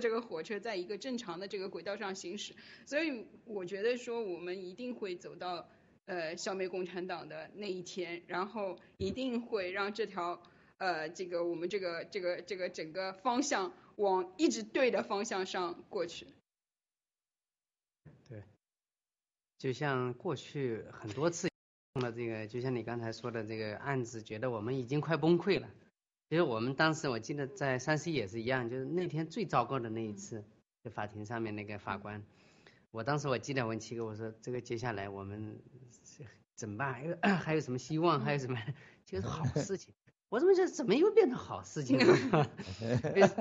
[0.00, 2.56] 这个火车在一个正常的这个轨道上行驶。
[2.86, 5.68] 所以我觉得说我们一定会走到。
[6.06, 10.40] 呃，消灭共产党的那一天，然后一定会让这条
[10.78, 16.28] 呃，这个我们这个这个这个整个方向往一直对的方向上过去。
[18.28, 18.44] 对，
[19.58, 21.48] 就像过去很多次
[21.94, 25.68] 的这个，就像你刚才说的这个案子，觉得我们已经快崩溃了。
[26.28, 30.44] 其实我们当时我记得在山西也是一样，就是那天最糟糕的那一次，
[30.84, 32.22] 就法庭上面那个法官。
[32.90, 35.58] 我当时我记得问七哥，我说这个接下来我们
[36.54, 36.92] 怎么办？
[36.94, 38.20] 还有 还有什么希望？
[38.20, 38.58] 还有什么
[39.04, 39.92] 就是好事情？
[40.28, 42.50] 我怎么觉得怎么又变成好事情了？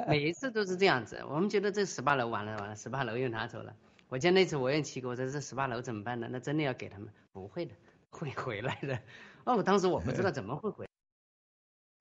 [0.08, 1.24] 每一次都是这样子。
[1.28, 3.76] 我们觉得这十八楼完了完了，十八楼又拿走了。
[4.08, 6.28] 我记得那次我问七哥，我说这十八楼怎么办呢？
[6.32, 7.10] 那真的要给他们？
[7.32, 7.74] 不会的，
[8.12, 9.00] 会回来的。
[9.46, 10.86] 哦，当时我不知道怎么会回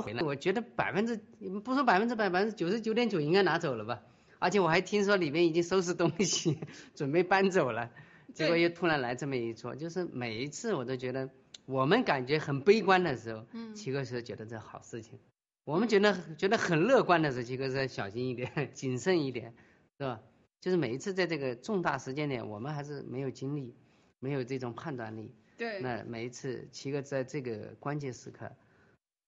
[0.05, 0.23] 回来。
[0.23, 1.16] 我觉得百分之
[1.64, 4.02] 不说百分之百，百分之九十九点九应该拿走了吧。
[4.44, 6.58] 而且我还听说里面已经收拾东西，
[6.94, 7.90] 准备搬走了，
[8.34, 11.31] 结果又突然来这么一出，就是每一次我都觉得，
[11.64, 13.74] 我们感觉很悲观的时候，嗯。
[13.74, 15.18] 七哥是觉得这好事情，
[15.64, 19.55] 我们觉得觉得很乐观的时候，其实是小心一点，谨慎一点，
[19.98, 20.20] 是吧？
[20.60, 23.74] 就是每一次在这个重大时间点，我们还是没有精力，
[24.18, 25.34] 没有这种判断力。
[25.56, 25.81] 对。
[25.81, 28.52] 那每一次七哥在这个关键时刻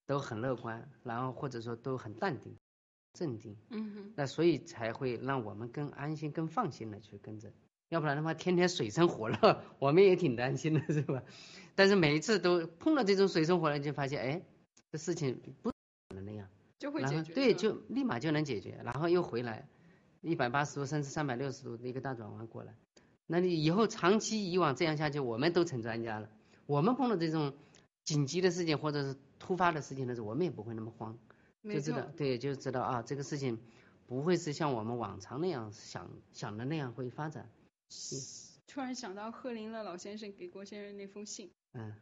[0.07, 2.55] 都很乐观，然后或者说都很淡定、
[3.17, 3.57] 镇定。
[3.71, 7.51] 嗯哼，那所以才会让我们更安心、更放心的去跟着，
[7.89, 11.23] 要不然的话天天水深火热， 我们也挺担心的，是吧？
[11.75, 14.43] 但是每一次都碰到这种水深火热，就发现哎，
[14.93, 15.73] 这事情不
[16.15, 17.33] 能那样，就会解决。
[17.35, 19.69] 对，就立马就能解决，然后又回来，
[20.21, 22.75] 一百八十度甚至三百六十度的一个大转弯过来。
[23.27, 26.29] 那你以后长期以往这样下去，我们都成专家了。
[26.67, 27.55] 我们碰到这种
[28.05, 31.26] 紧急的事情或者是突发的事情的时候，我们也不会那么慌，没
[31.75, 33.59] 就知道对，就知道啊，这个事情
[34.07, 37.51] 不会是像我们往常那样想想的那样会发展。
[38.67, 41.95] 突然想到贺林乐老先生给郭先生那封信，嗯，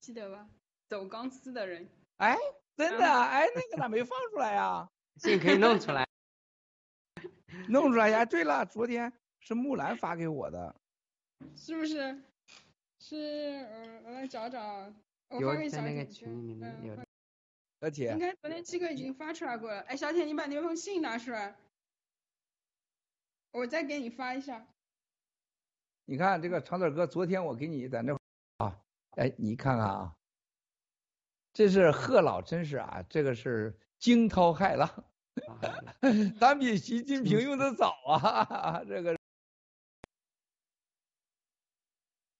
[0.00, 0.48] 记得吧？
[0.88, 2.36] 走钢丝的人，哎，
[2.76, 4.88] 真的啊，哎，那个咋没放出来呀？
[5.16, 6.06] 信可以弄出来。
[7.68, 8.24] 弄出来呀！
[8.24, 10.74] 对了，昨天是木兰发给我的，
[11.56, 12.22] 是不是？
[13.00, 14.92] 是，呃，我来找找，
[15.28, 17.07] 我有发给小在那个群里面嗯有的。
[17.80, 19.80] 而且应该昨天七哥已经发出来过了。
[19.82, 21.56] 哎，小铁，你把那封信拿出来，
[23.52, 24.66] 我再给你发一下。
[26.04, 28.18] 你看这个长腿哥，昨天我给你在那
[28.56, 28.80] 啊，
[29.12, 30.16] 哎，你看看啊，
[31.52, 35.04] 这是贺老，真是啊，这个是惊涛骇浪，
[36.40, 39.16] 咱比习近平用的早啊，这个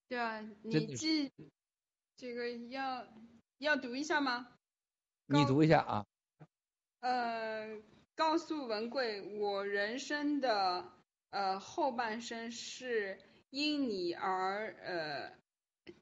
[0.08, 1.30] 对啊，你记
[2.16, 3.06] 这个要
[3.58, 4.57] 要读一下吗？
[5.30, 6.06] 你读一下啊，
[7.00, 7.82] 呃，
[8.16, 10.90] 告诉文贵，我人生的
[11.28, 15.32] 呃后半生是因你而呃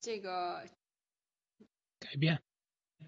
[0.01, 0.65] 这个
[1.99, 2.41] 改变，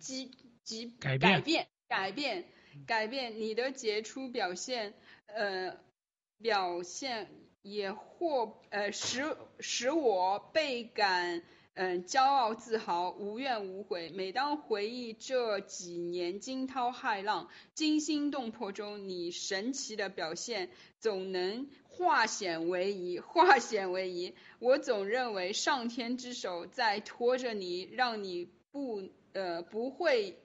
[0.01, 0.33] 即
[0.65, 2.45] 即改变改变改变
[2.85, 4.95] 改变你的杰出表现，
[5.27, 5.79] 呃
[6.39, 7.31] 表现
[7.63, 11.45] 也或呃使使我倍感
[11.81, 14.11] 嗯、骄傲自豪，无怨无悔。
[14.11, 24.35] 每当回忆这几年惊涛骇浪、惊心动魄中你神奇的表现，总能化险为夷，化险为夷。
[24.59, 30.37] 我总认为上天之手在拖着你，让你不呃不会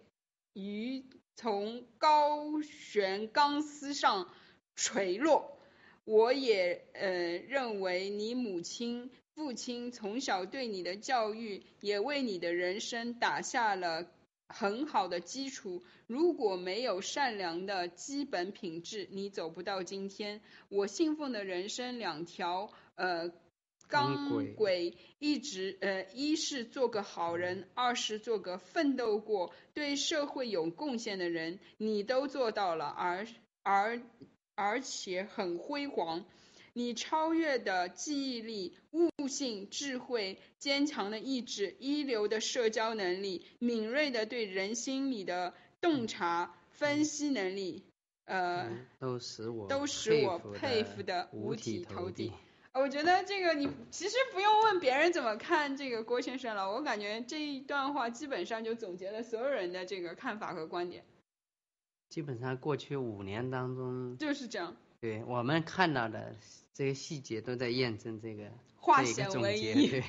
[0.54, 1.04] 于
[1.36, 4.30] 从高悬钢丝上
[4.76, 5.58] 垂落。
[6.06, 7.10] 我也呃
[7.48, 14.08] 认为你母亲、父亲从小对你的教育，也为你的人生打下了
[14.48, 15.84] 很好的基础。
[16.06, 20.42] 如果没有善良的基本品质，你走不到今天。
[20.70, 23.32] 我信奉的人生两条呃
[23.88, 31.60] 钢轨，一直呃一是做个好人，二是做个奋斗过、对社会有贡献的人。
[31.78, 33.26] 你都做到了，而
[33.64, 34.00] 而
[34.54, 36.24] 而且很辉煌。
[36.74, 47.84] 你超越的记忆力、悟性、智慧、坚强的意志、一流的社交能力、敏锐的对人心理的洞察、分析能力，
[48.26, 52.32] 呃，都使我都使我佩服的五体投地。
[52.74, 61.06] 我觉得这个你其实不用问别人怎么看这个郭先生了，我感觉这一段话基本上就总结了所有人的这个看法和观点，
[62.10, 64.76] 基本上过去五年当中，就是这样。
[65.04, 66.34] 对我们看到的
[66.74, 68.50] 这些细节都在验证这个
[68.80, 70.04] 化这个险为总结夷对，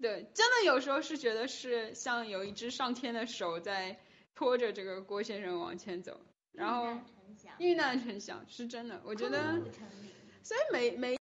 [0.00, 4.00] 对，真的有时候是觉得是像有一只上天的手在
[4.34, 6.18] 拖着这个郭先生往前走，
[6.52, 6.98] 然后
[7.58, 9.60] 遇难成祥是真的，我觉得，
[10.42, 11.18] 所以每每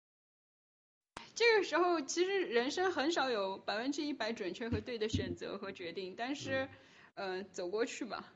[1.35, 6.69] 这个时候其实人生很少有百分之一百准确和对的选择和决定，但是，
[7.15, 8.31] 呃，走过去吧。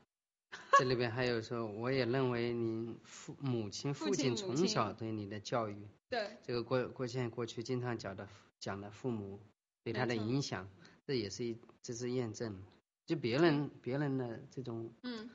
[0.78, 8.28] 这里边还有说，我也认为您父母亲、父父亲从小对你的教育，对，这个郭郭先生过去经常讲的
[8.58, 9.40] 讲的父母
[9.82, 10.68] 对他的影响，
[11.06, 12.62] 这也是一这是验证，
[13.06, 15.28] 就别人别人的这种嗯，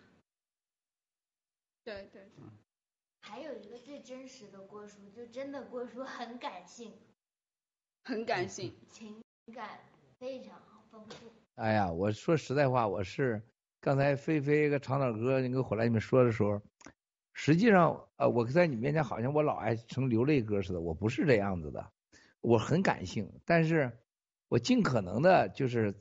[1.83, 2.21] 对对。
[2.35, 2.45] 对，
[3.21, 6.93] 还有一个最真实的郭叔，就真的郭叔很感性，
[8.03, 9.79] 很感性，情感
[10.19, 10.61] 非常
[10.91, 11.31] 丰富。
[11.55, 13.41] 哎呀，我说实在话，我是
[13.83, 16.61] 刚才菲菲跟长岛哥那个火来你们说的时候，
[17.33, 21.91] 实际上呃，我在你面前好像我老爱成流泪歌似的，我不是这样子的，
[22.39, 23.91] 我很感性，但是
[24.47, 25.93] 我尽可能的就是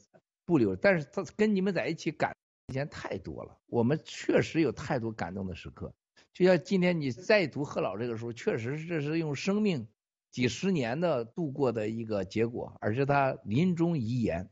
[0.44, 2.31] 不流，但是他跟你们在一起感
[2.69, 5.93] 时间太多了，我们确实有太多感动的时刻，
[6.33, 9.89] 就像今天你再读贺老这个时候，确实这是用生命
[10.31, 14.49] 几十年的度过的一个结果，而是他临终遗言。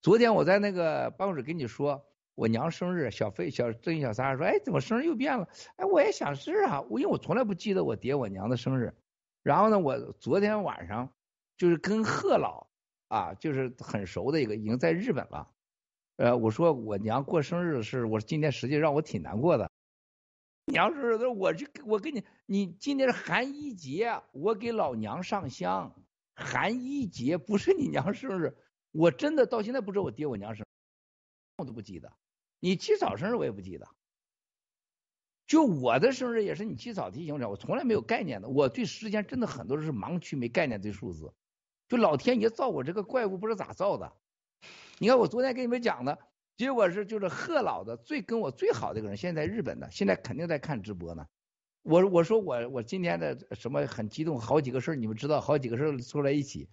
[0.00, 5.48] 昨天我在那个办公室跟你说，我娘生日，小飞小郑小三说，哎，怎么生日又变了？
[5.76, 8.94] 哎，我也想是啊，我因为我从来不记得我爹我娘的生日。
[9.42, 11.12] 然后呢，我昨天晚上
[11.56, 12.66] 就是跟贺老
[13.08, 15.50] 啊，就是很熟的一个，已经在日本了。
[16.16, 19.70] 呃，我说我娘过生日的事，我今天实际让我挺难过的。
[20.66, 25.94] 娘生日，我这我跟你，你今天是寒衣节，我给老娘上香。
[26.36, 28.56] 寒衣节不是你娘生日，
[28.90, 30.66] 我真的到现在不知道我爹我娘生，
[31.58, 32.12] 我都不记得。
[32.64, 33.86] 你起早生日我也不记得。
[35.46, 38.48] 就我的生日也是你起早提醒我，我从来没有概念的。
[38.48, 41.34] 我对时间真的很多是盲区，没概念对数字。
[41.90, 44.14] 就老天爷造我这个怪物不知道咋造的。
[44.98, 46.18] 你看我昨天跟你们讲的，
[46.56, 51.26] 结果是就是贺老的最跟我最好的一个人，现在在日本的，现在肯定在看直播呢。
[51.82, 56.66] 我我说我我今天的什么很激动，好几个事儿你们知道，好几个事儿凑在一起。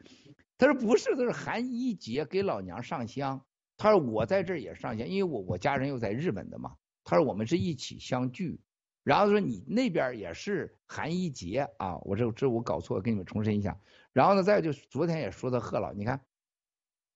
[0.57, 3.45] 他说不是，他说韩一杰给老娘上香。
[3.81, 6.75] 他说我在这儿也上香，因为我我家人又在日本的嘛。
[7.03, 8.61] 他说我们是一起相聚。
[9.03, 13.75] 然后说你那边也是韩一杰啊，我这这我搞错，跟你们重申一下。
[14.13, 16.23] 然后呢，再就昨天也说到贺老，你看，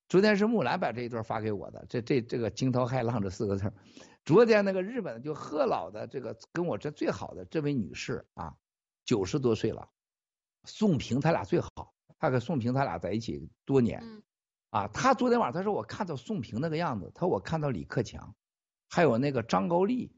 [0.08, 3.72] 昨天是木兰把这一段发给我的，这这这个惊涛骇浪这四个字。
[4.24, 8.52] 昨天那个日本就贺老的这个跟我这最好的这位女士啊，
[9.04, 9.88] 九十多岁了，
[10.64, 14.02] 宋平他俩最好，他跟宋平他俩在一起多年，
[14.76, 18.34] 啊，他昨天晚上他说我看到宋平那个样子，他说我看到李克强，
[18.90, 20.14] 还有那个张高丽，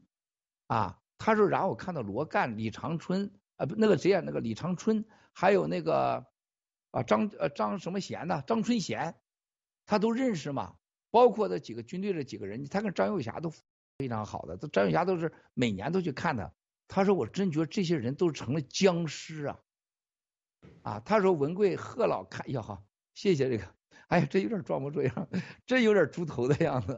[0.67, 6.25] 啊，他说然后我看到罗干、李长春啊不那个谁啊那个李长春，还有那个
[6.91, 9.15] 啊张呃张什么贤呢张春贤，
[9.85, 10.75] 他都认识嘛，
[11.09, 13.53] 包括那几个军队的几个人，他跟张幼霞都。
[13.99, 16.49] 非常好的，张永霞都是每年都去看他。
[16.87, 19.59] 他说：“我真觉得这些人都成了僵尸啊！”
[20.83, 22.81] 啊，他说文贵贺老看，呀哈，
[23.13, 23.78] 谢谢这个。
[24.09, 25.29] 哎呀，这有点装模作样，
[25.65, 26.97] 真有点猪头的样子。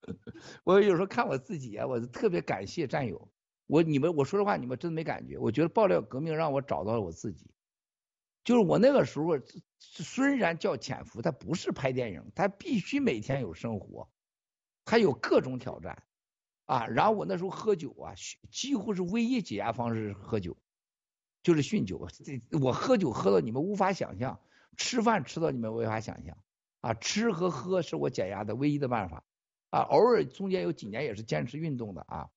[0.64, 3.30] 我有时候看我自己啊，我特别感谢战友。
[3.66, 5.38] 我你们我说实话，你们真没感觉。
[5.38, 7.50] 我觉得爆料革命让我找到了我自己。
[8.44, 9.38] 就是我那个时候
[9.78, 14.08] 虽然叫潜伏，他不是拍电影，他必须每天有生活，
[14.84, 16.04] 他有各种挑战。
[16.64, 18.14] 啊，然后我那时候喝酒啊，
[18.50, 20.56] 几乎是唯一解压方式喝酒，
[21.42, 22.08] 就是酗酒。
[22.24, 24.40] 这我喝酒喝到你们无法想象，
[24.76, 26.36] 吃饭吃到你们无法想象。
[26.86, 29.24] 啊，吃和喝是我减压的唯一的办法。
[29.70, 32.28] 啊，偶尔中间有几年也是坚持运动的啊。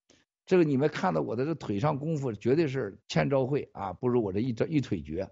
[0.47, 5.29] 这个你们看到我的这腿上功夫绝对是千招会啊，不如我这一招一腿绝。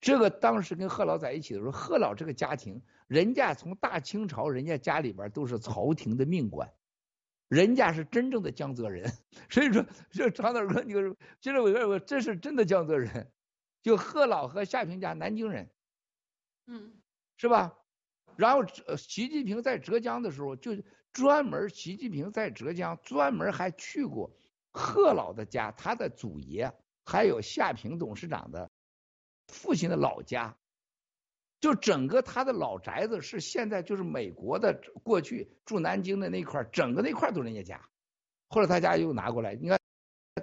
[0.00, 6.72] 这个当时跟贺老在一起的时候，贺老这个家庭，人家从大清朝，人家家里边都是朝廷的命官。
[7.48, 9.12] 人家是真正的江泽人，
[9.50, 13.30] 所以说这长岛哥，你说，其实我我这是真的江泽人，
[13.82, 15.70] 就贺老和夏平家南京人，
[16.66, 16.92] 嗯，
[17.36, 17.77] 是吧？
[18.38, 18.64] 然后
[18.96, 20.70] 习近平在浙江的时候，就
[21.12, 24.30] 专门习近平在浙江专门还去过
[24.70, 26.72] 贺老的家，他的祖爷
[27.04, 28.70] 还有夏平董事长的
[29.48, 30.56] 父亲的老家。
[31.60, 37.88] 就整个他的老宅子是现在就是美国的过去住南京的那块整个那块都是人家家，
[38.46, 39.56] 后来他家又拿过来。
[39.56, 39.80] 你看，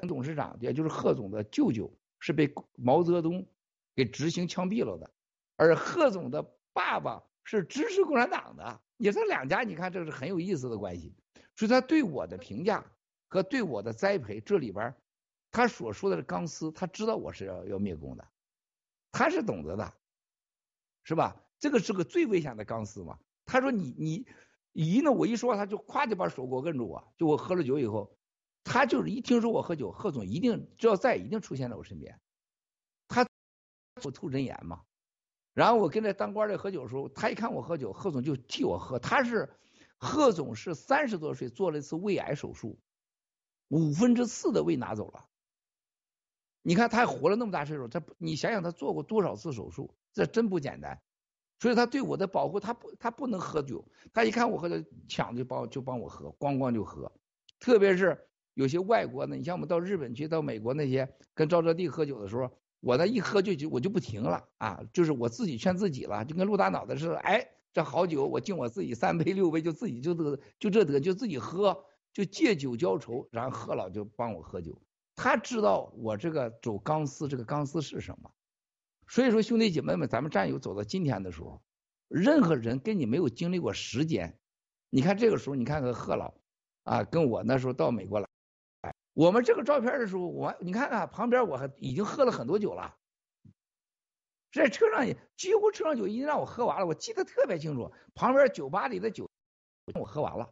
[0.10, 3.48] 董事长也就是贺总的舅舅是被毛泽东
[3.96, 5.10] 给执行枪毙了的，
[5.56, 6.44] 而贺总的
[6.74, 8.82] 爸爸是支持共产党的。
[8.98, 11.16] 你这两家，你看这是很有意思的关系。
[11.56, 12.86] 所以他对我的评价
[13.30, 14.94] 和对我的栽培，这里边
[15.52, 18.28] 他所说的是钢丝，他知道我是要要灭共的，
[19.14, 19.94] 他是懂得的。
[21.08, 21.40] 是吧？
[21.60, 23.20] 这个是个最危险的钢丝嘛。
[23.46, 24.26] 他说你你
[24.72, 27.14] 一呢，我一说他就咵就把手给我摁住我。
[27.16, 28.18] 就我喝了酒以后，
[28.64, 32.20] 他就是一听说我喝酒，贺总一定只要在，一定出现在我身边。
[33.08, 33.24] 他
[34.04, 34.82] 我吐真言嘛。
[35.56, 39.00] 然后我跟着当官的喝酒的时候，他一看我喝酒，贺总就替我喝。
[39.00, 39.50] 他是
[39.98, 42.78] 贺总是三十多岁做了一次胃癌手术，
[43.70, 45.26] 五分之四的胃拿走了。
[46.62, 49.96] 你看他还活了那么大岁数，他你想想他做过多少次手术？
[50.14, 51.02] 这真不简单，
[51.60, 57.10] 所以他对我的保护，他不他不能喝酒，他一看我喝酒，抢就帮就帮我喝，咣咣就喝。
[57.60, 62.52] 特别是有些外国的，你像我们到日本去，到美国那些跟赵泽地喝酒的时候，
[62.86, 71.84] 我呢一喝就就我就不停了啊，就是我自己劝自己了，就跟陆大脑袋似的，哎，这好酒我敬我自己三杯六杯就自己就得就这得就自己喝，
[72.14, 74.80] 就借酒浇愁，然后贺老就帮我喝酒，
[75.16, 78.30] 他知道我这个走钢丝，这个钢丝是什么。
[79.08, 81.64] 所以说，兄弟姐妹们，咱们战友走到今天的时候，
[82.08, 84.38] 任何人跟你没有经历过时间，
[84.92, 86.36] 你看这个时候，你看看贺老
[86.84, 88.28] 啊，跟我那时候到美国来，
[89.16, 92.98] 我们这个照片的时候，我你看看旁边，我还已经喝了很多酒了，
[94.52, 99.30] 在车上几乎车上酒已经让我喝完了，我记得特别清楚，旁边酒吧里的酒
[99.94, 100.50] 我喝完了，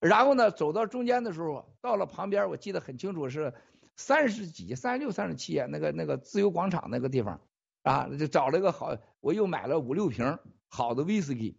[0.00, 3.54] 然后呢，走到中间的时候，到了旁边，我记得很清楚是
[3.94, 7.40] 三十几、三十六、三十七那个那个自由广场那个地方
[7.84, 11.56] 啊，就找了一个好，我又买了五六瓶好的威士忌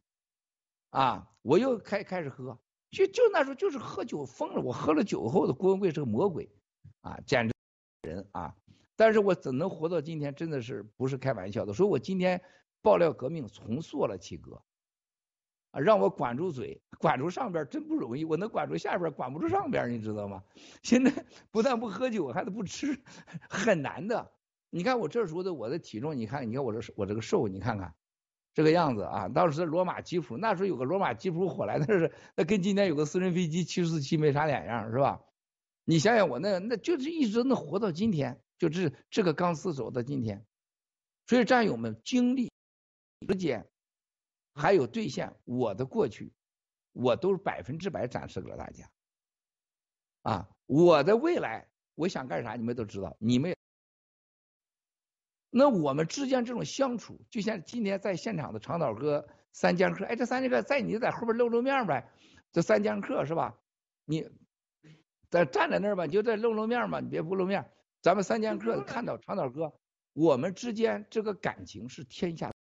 [0.90, 2.60] 啊，我又开开始喝，
[2.92, 6.50] 就就那时候就是喝酒疯了，我喝了酒后的郭文贵是个魔鬼
[7.02, 7.54] 啊，简直
[8.02, 8.56] 人啊！
[8.96, 11.74] 但是我怎能活到今天，真的是不是开玩笑的。
[11.74, 12.42] 所以我今天
[12.82, 14.62] 爆料革命重塑了七哥。
[15.72, 18.24] 啊，让我管住嘴，管住上边真不容易。
[18.24, 20.42] 我能管住下边，管不住上边，你知道吗？
[20.82, 23.04] 现在不但不喝酒，还得不吃，
[23.50, 24.32] 很难的。
[24.70, 27.94] 你看我这时候的我的体重，你看，你看我这我这个瘦，你看看
[28.58, 29.28] 这个样子啊。
[29.28, 35.22] 当时罗马吉普那时候有个罗马吉普火来， 那是那跟今天有个私人飞机七四七没啥两样，是吧？
[35.86, 40.44] 你想想我那那就是一直能活到今天，就这这个钢丝走到今天。
[41.28, 42.52] 所以战友们，经历、
[43.30, 43.64] 时间。
[44.56, 46.34] 还有兑现我的过去，
[46.94, 48.90] 我都是百分之百展示给了大家。
[50.24, 53.16] 啊，我的未来，我想干啥，你们都知道。
[53.20, 53.56] 你们，
[55.58, 62.08] 那我们之间这种相处，就像今天在现场的长岛哥、三剑客，哎，这三剑客在你在后边露露面呗。
[62.52, 63.58] 这三剑客是吧？
[64.06, 64.30] 你
[65.32, 67.72] 在站在那儿吧，你就在露露面嘛，你别不露面。
[68.04, 69.74] 咱们三剑客看到长岛哥，
[70.14, 72.54] 我们之间这个感情是天下。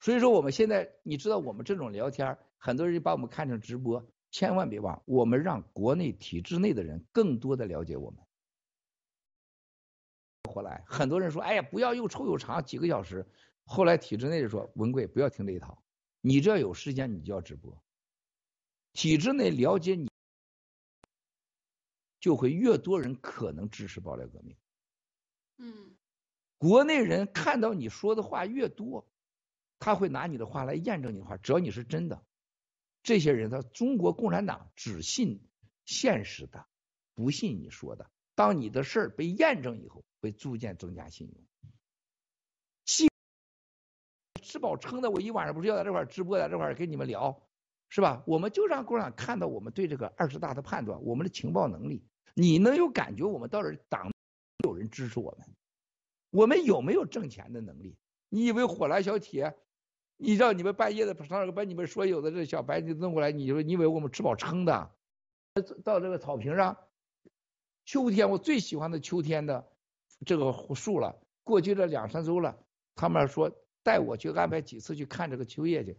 [0.00, 8.20] 所以说我们现在，你知道我们这种聊天，很多人把我们看成直播，千万别忘，我们让国内体制内的人更多的了解我们。
[10.46, 13.26] 后来很多人说，哎呀，不要又臭又长，几个小时。
[13.64, 15.82] 后来体制内的说，文贵不要听这一套，
[16.20, 17.82] 你只要有时间，你就要直播。
[18.92, 20.08] 体制内了解你，
[22.20, 24.56] 就会越多人可能支持爆料革命。
[25.58, 25.96] 嗯，
[26.58, 29.06] 国内人看到你说的话越多。
[29.78, 32.24] 他会拿你的话来验证你的话，只要你是真的。
[33.02, 35.46] 这些人，他中国共产党只信
[35.84, 36.66] 现实的，
[37.12, 38.10] 不信你说的。
[38.34, 41.36] 当你的事儿被验证以后，会逐渐增加信用。
[42.84, 43.08] 信
[44.42, 47.40] 吃饱撑的，我一晚上不是要在这块直播，在这块跟你们聊，
[47.88, 48.22] 是吧？
[48.26, 52.04] 我们就让共产党看到我们对这个二十大的判断，我们的情报能力。
[52.34, 54.10] 你能有感觉，我们到底党
[54.64, 55.48] 有人支持我们？
[56.30, 57.96] 我们有没有挣钱的能力？
[58.28, 59.56] 你以为火来小铁？
[60.16, 64.90] 你知道你们半夜的上把你们所有的这小白你弄过来，你说你以为我们吃饱撑的？
[65.84, 66.76] 到这个草坪上，
[67.84, 69.72] 秋天我最喜欢的秋天的
[70.24, 71.16] 这个树了。
[71.44, 72.56] 过去这两三周了，
[72.94, 73.50] 他们说
[73.82, 75.98] 带我去安排几次去看这个秋叶去，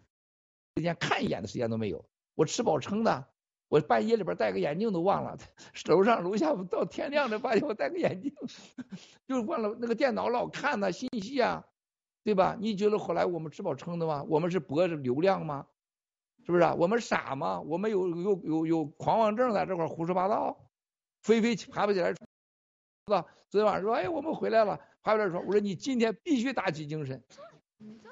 [0.75, 2.05] 连看一眼的时间都没有。
[2.35, 3.27] 我吃饱撑的，
[3.67, 5.37] 我半夜里边戴个眼镜都忘了，
[5.87, 8.33] 楼上楼下到天亮才发现我戴个眼镜，
[9.27, 11.65] 就忘了那个电脑老看呐信息啊。
[12.23, 12.57] 对吧？
[12.59, 14.25] 你觉得后来我们吃饱撑的吗？
[14.27, 15.65] 我们是博着流量吗？
[16.45, 16.75] 是不是啊？
[16.75, 17.61] 我们傻吗？
[17.61, 20.57] 我们有有有有狂妄症在这块胡说八道？
[21.21, 22.13] 飞飞爬不起来，
[23.07, 23.25] 是吧？
[23.47, 27.23] 昨天晚上说，哎，我们回来了，爬不起来说，我说你今天必须打起精神，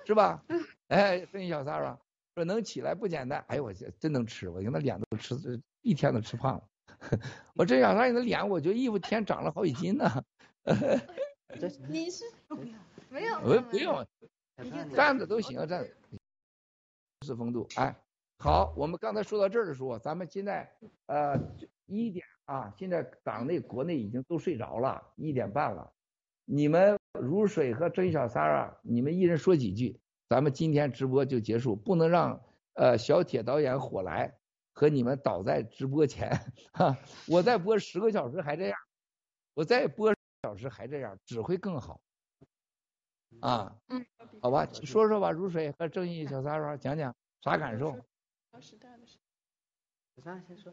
[0.06, 0.42] 是吧？
[0.88, 2.00] 哎，跟小三儿
[2.34, 5.36] 说能起来不简单，哎呦我真能吃，我看他脸都吃，
[5.82, 6.64] 一天都吃胖了。
[7.56, 10.10] 我这小三你的脸，我觉得衣服天长了好几斤呢。
[11.90, 12.24] 你是？
[13.10, 14.08] 没有，我不用，
[14.96, 15.90] 站着都行，站着。
[17.26, 17.94] 是风度，哎，
[18.40, 20.72] 好，我们刚才说到这儿的时候，咱们现在
[21.08, 21.38] 呃
[21.86, 25.92] 一点啊，现在党内国内已经都睡着了，一点半了。
[26.46, 30.00] 你们如水和甄小三啊，你们一人说几句，
[30.30, 32.40] 咱们今天直播就结束，不能让
[32.74, 34.32] 呃小铁导演火来
[34.74, 36.30] 和你们倒在直播前。
[36.74, 36.96] 哈，
[37.28, 38.78] 我再播十个小时还这样，
[39.56, 42.00] 我再播小时还这样，只会更好。
[43.42, 44.06] 啊，嗯，
[44.40, 47.92] 好吧，说说吧，如水和正义小三儿讲讲啥感受？
[50.16, 50.72] 小三先说。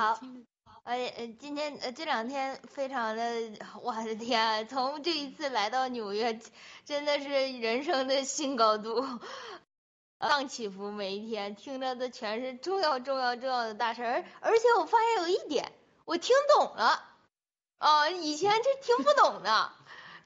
[0.00, 0.18] 好，
[0.84, 3.22] 呃呃，今天呃这两天非常的，
[3.82, 6.40] 我的天，从这一次来到纽约，
[6.86, 9.04] 真的是人生的新高度，
[10.18, 15.70] 浪起伏，每一天听着的全是重要重要重要的大事儿，而且我发现有一点，
[16.06, 17.04] 我听懂了，
[17.76, 19.72] 啊，以前是听不懂的。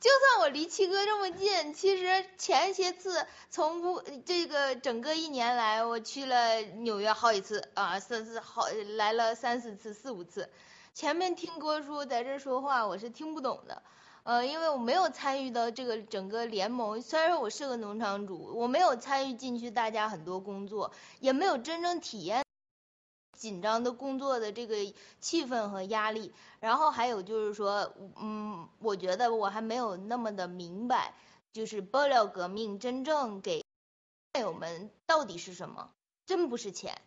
[0.05, 8.67] 就算我离七哥这么近，其实前些次从不这个整个一年来，我去了纽约好几次啊，三四好
[8.99, 10.51] 来了三四次四五次。
[10.93, 13.83] 前面听郭叔在这说话，我是听不懂的，
[14.25, 17.01] 呃，因为我没有参与到这个整个联盟。
[17.01, 22.44] 虽然说我是个农场主，我没有参与进去，大家很多工作也没有真正体验。
[23.45, 24.75] 紧张的工作的这个
[25.21, 31.13] 气氛和压力，然后还有就是说，嗯，我觉得我还没有那么的明白，
[31.53, 33.63] 就是爆料革命真正给
[34.33, 35.91] 战友们到底是什么？
[36.25, 37.03] 真不是钱，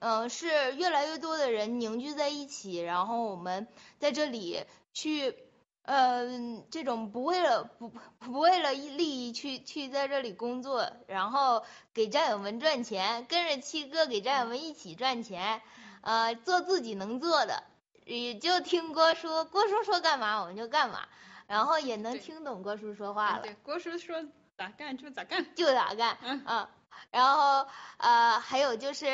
[0.00, 4.64] 嗯，是越来越多的人凝聚在一起，然后我们在这里
[4.94, 5.36] 去，
[5.84, 6.26] 呃，
[6.70, 15.60] 这种不为了不不为了利益去去在这里工作，然后给战友们赚钱，跟着七哥给战友们一起赚钱，
[16.00, 17.62] 呃，做自己能做的，
[18.06, 21.06] 也就听郭叔，郭叔说干嘛我们就干嘛，
[21.46, 23.42] 然后也能听懂郭叔说话了。
[23.42, 24.24] 对，郭叔说
[24.56, 26.70] 咋干就咋干， 就咋干，嗯啊。
[27.10, 27.66] 然后
[27.98, 29.06] 呃，还有就是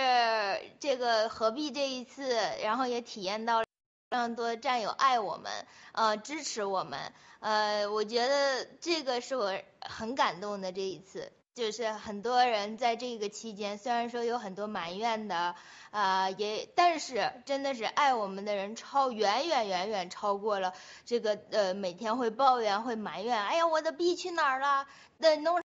[0.79, 2.31] 这个何必这一次，
[2.63, 3.65] 然后也体验到
[4.11, 5.53] 非常多战友爱我们，
[5.93, 15.55] 呃，支持我们，呃，我觉得这个是我很感动的这一次，就是很多人在这个期间，虽然说有很多埋怨的，
[15.93, 20.75] 啊，也但是真的是爱我们的人超远远远远超过了
[21.07, 24.89] 这个呃每天会抱怨会埋怨，哎呀我的币去哪儿了？
[25.19, 25.63] 那农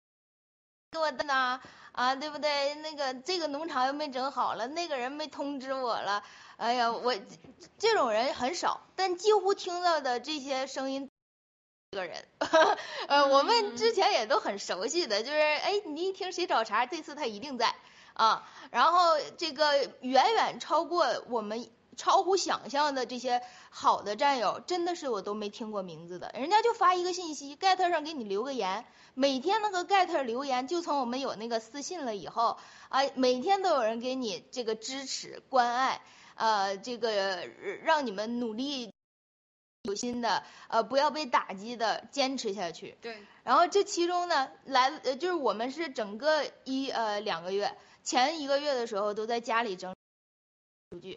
[0.91, 1.59] 给我的呢？
[1.91, 2.75] 啊，对不对？
[2.75, 6.23] 那个这个农场又没整好了，那个人没通知我了。
[6.59, 7.15] 哎呀，我
[7.77, 11.09] 这种人很少，但几乎听到的这些声音，
[11.91, 12.27] 这个人，
[13.07, 17.73] 呃，我们之前也都很熟悉的，就是哎，你一听谁找茬，这次他一定在
[18.13, 18.45] 啊。
[18.71, 21.69] 然后这个远远超过我们。
[21.97, 32.57] 超乎想象的这些好的战友，真的是我都没听过名字的，人家就发一个信息，get 上给你留个言，每天那个 get 留言，就从我们有那个私信了以后，
[32.87, 36.01] 啊，每天都有人给你这个支持关爱，
[36.39, 37.45] 呃，这个
[37.83, 38.93] 让你们努力
[39.83, 42.97] 有心的，呃，不要被打击的坚持下去。
[43.01, 43.17] 对。
[43.43, 49.93] 然后这其中呢，来呃，就是我们是整个一呃两个月，前一个月的时候都在家里整。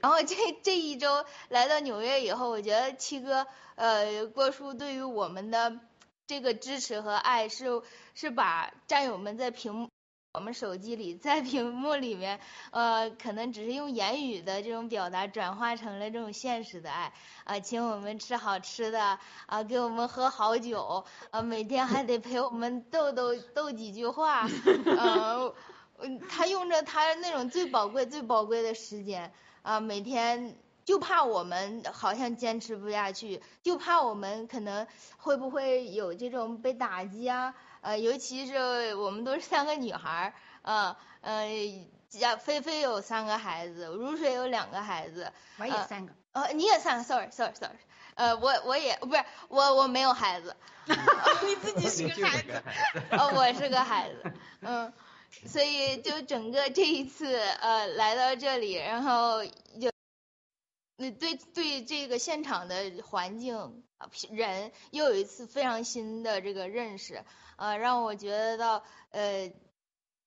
[0.03, 5.79] 然后这这一周来到纽约以后，我觉得七哥呃郭叔对于我们的
[6.27, 7.81] 这个支持和爱是
[8.15, 9.89] 是把战友们在屏幕
[10.35, 17.13] 我们手机里在屏幕里面呃可能只是用言语的这种表达转化成了这种现实的爱
[17.45, 24.49] 啊，请我们吃好吃的啊，给我们喝好酒啊，每天还得陪我们逗逗逗几句话，
[25.99, 29.31] 嗯，他用着他那种最宝贵最宝贵的时间。
[29.61, 34.87] 啊，每天就怕我们好像坚持不下去，就怕我们可能
[35.19, 37.55] 会不会有这种被打击啊？
[37.83, 41.47] 呃，尤其是我们都是三个女孩儿，呃呃，
[42.09, 47.77] 家菲菲有三个孩子，如水有两个孩子，我也三个，呃，你也三个，sorry sorry sorry，
[48.15, 52.63] 呃，我我也不是我我没有孩子， 你自己是个孩子，
[53.19, 54.93] 哦，我是个孩子，嗯。
[55.47, 59.43] 所以就整个这一次呃来到这里，然后
[59.81, 59.91] 就
[61.03, 63.83] 那对对这个现场的环境
[64.31, 67.25] 人又有一次非常新的这个认识
[67.57, 69.53] 啊，让我觉得到呃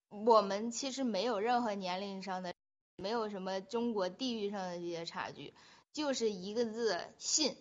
[0.09, 2.53] 我们其实没有任何年龄上的，
[2.97, 5.53] 没有什么中国地域上的这些差距，
[5.93, 7.55] 就是一个字信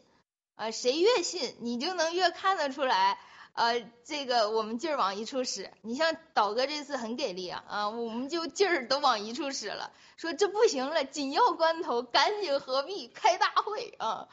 [0.57, 3.17] 啊，谁越信你就能越看得出来。
[3.55, 14.29] 呃，这个我们劲儿往一处使，你像导哥这次很给力啊，啊，我们就劲儿都往一处使了，说这不行了，紧要关头赶紧合璧开大会啊，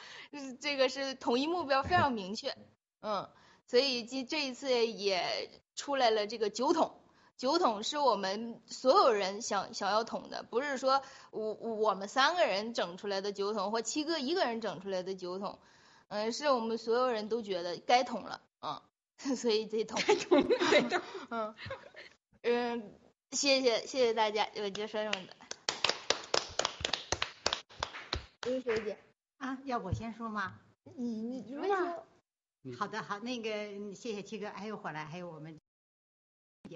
[0.60, 2.56] 这个是统一目标非常明确，
[3.02, 3.30] 嗯，
[3.68, 6.92] 所以这这一次也出来了这个酒桶，
[7.38, 15.60] 酒桶是我们所有人想想要捅的，不是说我我们三个人整出来的酒桶或七哥一个人整出来的酒桶，
[16.08, 18.42] 嗯，是我们所有人都觉得该捅了，
[19.38, 20.44] 所以这桶，这桶，
[21.30, 21.56] 嗯，
[22.42, 22.94] 嗯，
[23.32, 25.36] 谢谢谢谢大家，我就说这么多。
[28.52, 28.98] 刘学姐，
[29.38, 30.60] 啊，要我先说吗？
[30.96, 32.06] 你你你说。
[32.78, 33.50] 好的好，那个
[33.96, 35.60] 谢谢七哥，还有火来，还有我们。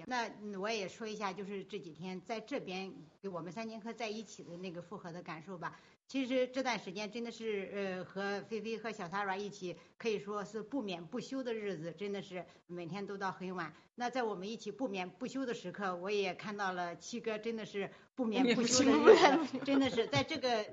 [0.06, 2.92] 那我也说一下，就是这几天在这边
[3.22, 5.80] 给我们三剑客在一起的那个复合的感受吧。
[6.08, 13.74] 其实这段时间真的是，呃，和菲菲和小 Sara 一起，可以说是不眠不休的日子，真的是每天都到很晚。
[13.96, 20.64] 那在我们一起不眠不休的时刻，我也看到了七哥真的是不眠不休的日子，真的是在这个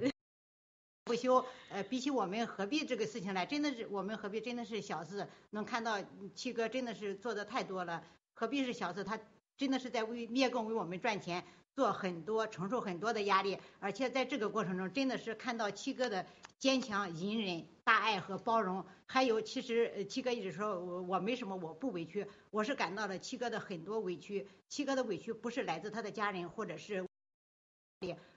[1.03, 1.43] 不休。
[1.69, 5.97] 呃，比起我们何必这个事情来，真的是我们何必真的是小事，能看到
[6.35, 8.03] 七哥真的是做的太多了。
[8.35, 9.19] 何必是小事，他
[9.57, 11.43] 真的是在为灭共为我们赚钱。
[11.75, 16.25] 做很多，承受很多的压力，而且在这个过程中，真的是看到七哥的
[16.59, 18.85] 坚强、隐忍、大爱和包容。
[19.05, 22.27] 还有，其实七哥一直说我我没什么，我不委屈。
[22.51, 27.07] 我是感到了七哥的很多委屈，七哥的委屈不是来自他的家人或者是，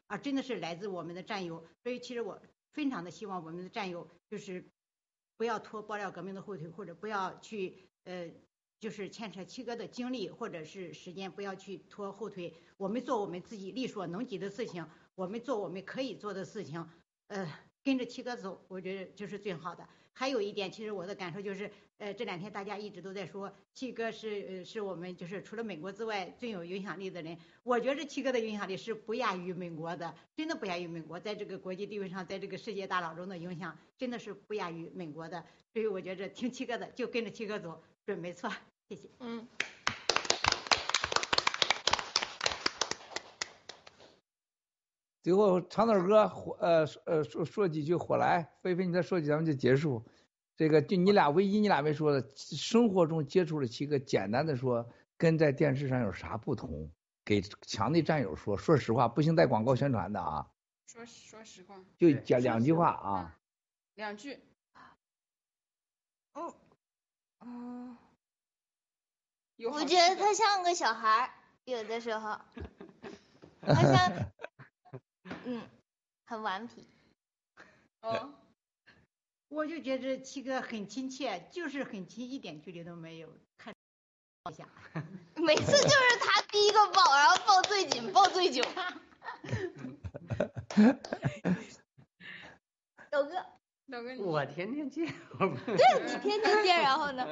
[0.07, 1.63] 而真的是来自我们的战友。
[1.83, 2.41] 所以，其实我
[2.73, 4.65] 非常的希望我们的战友就是
[5.37, 8.31] 不要拖爆料革命的后腿，或者不要去呃
[8.79, 12.53] 就是牵扯七哥的精力或者是时间，不要去拖后腿。
[12.77, 16.87] 我们做我们自己力所能及的事情，我们做我们可以做的事情，
[17.29, 17.51] 呃，
[17.83, 19.87] 跟着七哥走，我觉得就是最好的。
[20.13, 27.37] 还有一点，其实我的感受就是，呃，这两天大家一直都在说七哥是呃是我们就是除了美国之外最有影响力的人。
[27.63, 35.45] 我觉得七哥的影响力是不亚于美国的，真的不亚于美国，在这个国际地位上，在这个世界大佬中的影响真的是不亚于美国的。
[35.75, 38.49] 所以我觉着听七哥的就跟着七哥走，准没错。
[38.89, 39.11] 谢谢。
[39.19, 39.45] 嗯。
[45.25, 50.07] 最后唱点歌，火呃呃说说几句火来，菲菲你再说几句，咱们就结束。
[50.57, 56.93] 这个就你俩唯一你俩没说的，生活中接触了七个，简单的说，跟在电视上有啥不同？
[57.25, 60.47] 给强的战友说，说实话，不行带广告宣传的啊。
[60.87, 61.75] 说说实话。
[61.99, 63.37] 就讲两句话啊。
[63.97, 64.39] 两句。
[66.35, 66.55] 嗯
[67.47, 67.97] 嗯。
[69.71, 71.31] 我觉得他像个小孩儿，
[71.65, 72.39] 有的时候，
[73.63, 74.33] 他像，
[75.45, 75.63] 嗯，
[76.27, 76.87] 很顽皮。
[78.03, 78.35] 哦，
[79.49, 83.75] 我就觉得七哥很亲切，就是很亲，一点距离都没有，看
[84.51, 84.69] 一下。
[85.37, 88.63] 每次就是他第一个抱，然后抱最紧，抱最久。
[93.11, 93.47] 豆哥，
[94.19, 95.07] 我天天见。
[95.07, 97.25] 对，你天天见，然后呢？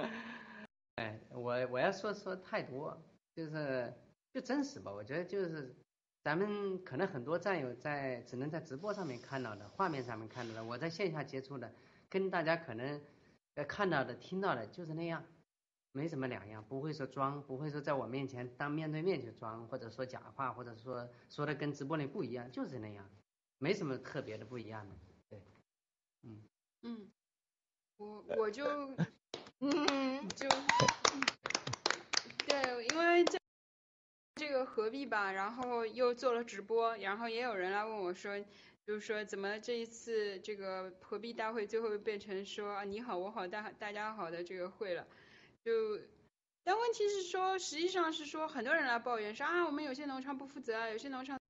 [0.97, 2.97] 哎，我我要说说太多，
[3.35, 3.93] 就是
[4.33, 4.93] 就真实吧。
[4.93, 5.75] 我觉得就是
[6.23, 11.73] 咱们可能很多战友在只能在直播上面看到的，画面上面看到的，我在线下接触的，
[12.09, 13.01] 跟大家可能
[13.57, 15.25] 呃看到的、听到的就是那样，
[15.91, 23.05] 没什么两样，不会说装，不会说在我面前当面对面去装，或者说假话，或者说说的跟直播里不一样，就是那样，
[23.59, 24.95] 没什么特别的不一样的。
[26.25, 26.43] 对，嗯
[26.83, 27.11] 嗯，
[27.99, 28.65] 我 我就。
[29.61, 30.49] 嗯，就
[32.47, 33.39] 对，因为这
[34.35, 38.39] 这个何必吧，然后又做了直播，然后也有人来问我说，
[38.87, 45.07] 就是说怎么这一次这个何必大会最后变成说啊你好我好大大家好的这个会了，
[45.65, 45.99] 就
[46.63, 51.41] 但问题是说，实际上是说很多人来抱怨说啊我们有些农场不负责啊，有些农场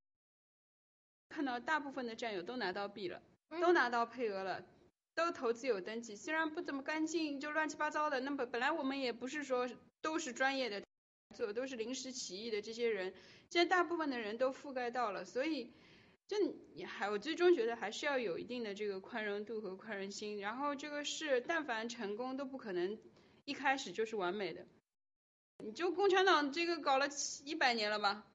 [1.30, 3.20] 看到大部分的战友都拿到币了，
[3.60, 4.64] 都拿到配额了。
[5.14, 8.18] 都投资有登记，虽然不怎么干净，就乱七八糟的。
[8.18, 9.70] 那么本来我们也不是说
[10.02, 10.82] 都是专业的，
[11.36, 13.14] 做都是临时起意的这些人，
[13.48, 15.72] 现在大部分的人都覆盖到了，所以
[16.26, 16.36] 就
[16.74, 20.40] 你还我最终觉得还是要有一定的这个宽容度和宽容心。
[20.40, 22.98] 然后这个事但凡成功都不可能
[23.44, 24.66] 一开始就是完美的。
[25.64, 28.26] 你就共产党这个搞了七一百年了吧？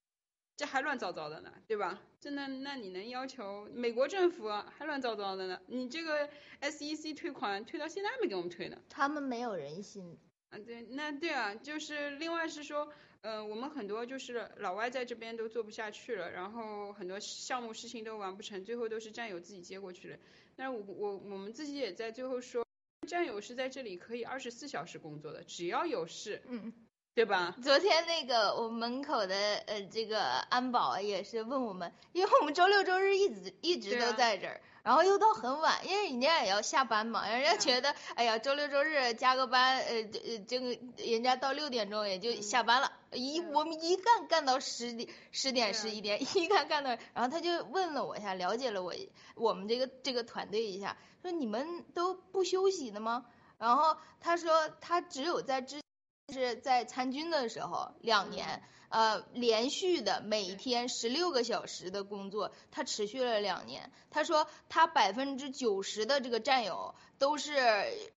[0.56, 2.02] 这还乱糟糟的呢，对吧？
[2.22, 5.62] 这那那你能要求美国政府还乱糟糟的呢？
[5.68, 8.78] 你这个 SEC 退款退到现在还没给我们退呢。
[8.90, 10.18] 他们没有人心。
[10.50, 20.18] 啊，对，那对啊，就是另外是说，呃，我们很多就是老外在这边都做不下去了，然后很多项目事情都完不成，最后都是战友自己接过去了。
[20.58, 22.66] 那我我我们自己也在最后说，
[23.08, 26.42] 战友是在这里可以二十四小时工作的，只要有事。
[26.48, 26.74] 嗯。
[27.20, 27.54] 对吧？
[27.62, 29.36] 昨天那个我们门口的
[29.68, 48.94] 呃这个安保也是问我们，因为我们周六周日一直一直都在这儿，然后又到很晚，因为人家也要下班嘛，人家觉得哎呀周六周日加个班，呃呃这个人家到六点钟也就下班了，一我们一干干到十点十点十一点，一干干到，然后他就问了我一下，了解了我
[49.36, 53.26] 我们这个这个团队一下，说你们都不休息的吗？
[53.58, 55.82] 然后他说他只有在之。
[56.32, 63.92] 是在参军的时候，两年，呃，连续的每天十六个小时的工作，他持续了两年。
[64.12, 67.54] 他说他百分之九十的这个战友都是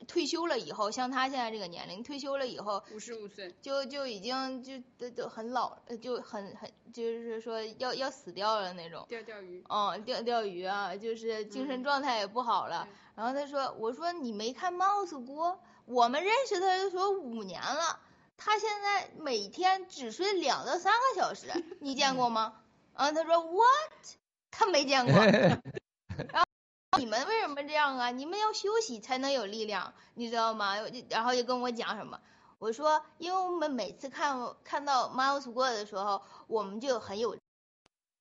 [0.08, 9.04] 退休了以后，像他现在这个年龄，退休了以后，五十五岁，就就已经就都都很老，就很很就是说要要死掉了那种。
[9.08, 9.62] 钓钓鱼。
[9.68, 12.88] 嗯，钓钓鱼啊，就是精神状态也不好了。
[13.14, 15.60] 然后他说，我说你没看 Mouse 锅？
[15.92, 18.00] 我们认识他的时候五年了，
[18.36, 21.48] 他现在每天只睡两到三个小时，
[21.80, 22.54] 你见过吗？
[22.94, 24.16] 啊，他说 What？
[24.50, 25.14] 他没见过。
[26.32, 28.10] 然后你们为什么这样啊？
[28.10, 30.76] 你们要休息才能有力量，你知道吗？
[31.10, 32.20] 然后就跟我讲什么，
[32.58, 37.36] 我说因为我们每次看看到 Miles 过的时候，我们就很有，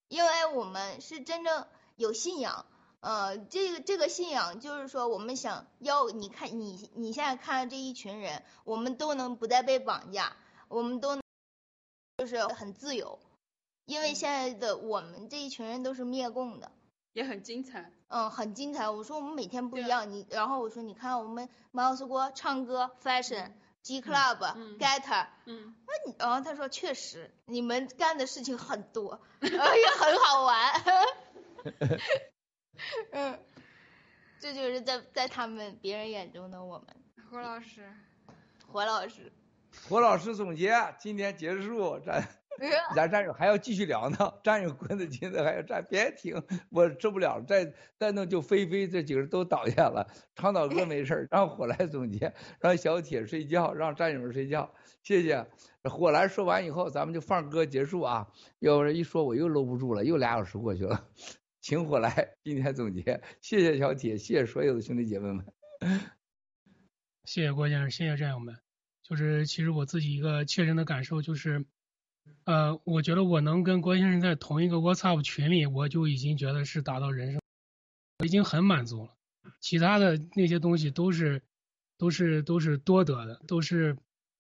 [0.10, 2.66] 因为我们是真正有信仰。
[3.02, 11.20] 呃，这个这个信仰就是说，我们想要你看你你现在看这一群人，我们都能不再被绑架，我们都
[12.18, 13.20] 就是很自由，
[13.86, 16.72] 因为现在的我们这一群人都是灭共的，
[17.14, 18.88] 也很精彩，嗯，很精彩。
[18.90, 23.52] 我说我们每天不一样，你然后我说你看我们毛老师锅唱歌，fashion
[23.82, 30.84] G Club、嗯 Getter，嗯，那你，然后他说确实你们干的事情很多， 呃也很好玩，
[33.12, 33.40] 嗯，
[34.40, 36.88] 这就是在在他们别人眼中的我们。
[37.30, 37.90] 胡老师，
[38.68, 39.32] 胡老师，
[39.88, 42.28] 胡老师总结，今天结束，咱
[42.94, 55.48] 咱战友还要继续聊呢，战友棍子金子还要战，别停，我受不了了，再再弄就菲菲这几个人都倒下了，长岛哥没事儿让火来总结，让小铁睡觉，让战友们睡觉，谢谢。
[55.84, 58.28] 火来说完以后，咱们就放歌结束啊，
[58.60, 61.08] 要不然一说我又搂不住了，又俩小时过去了，
[61.62, 65.46] 请火来今天总结，谢谢小铁，谢谢所有的兄弟姐妹们。
[67.24, 68.58] 谢谢郭先生，谢谢战友们。
[69.04, 71.64] 就是其实我自己一个切身的感受就是，
[72.46, 77.40] 呃，我觉得我能跟郭先生在同一个 WhatsApp 群里，我就已经觉得是达到人生，
[78.18, 79.14] 我已经很满足了。
[79.60, 81.44] 其他的那些东西都是
[81.96, 83.96] 都是都是多得的，都是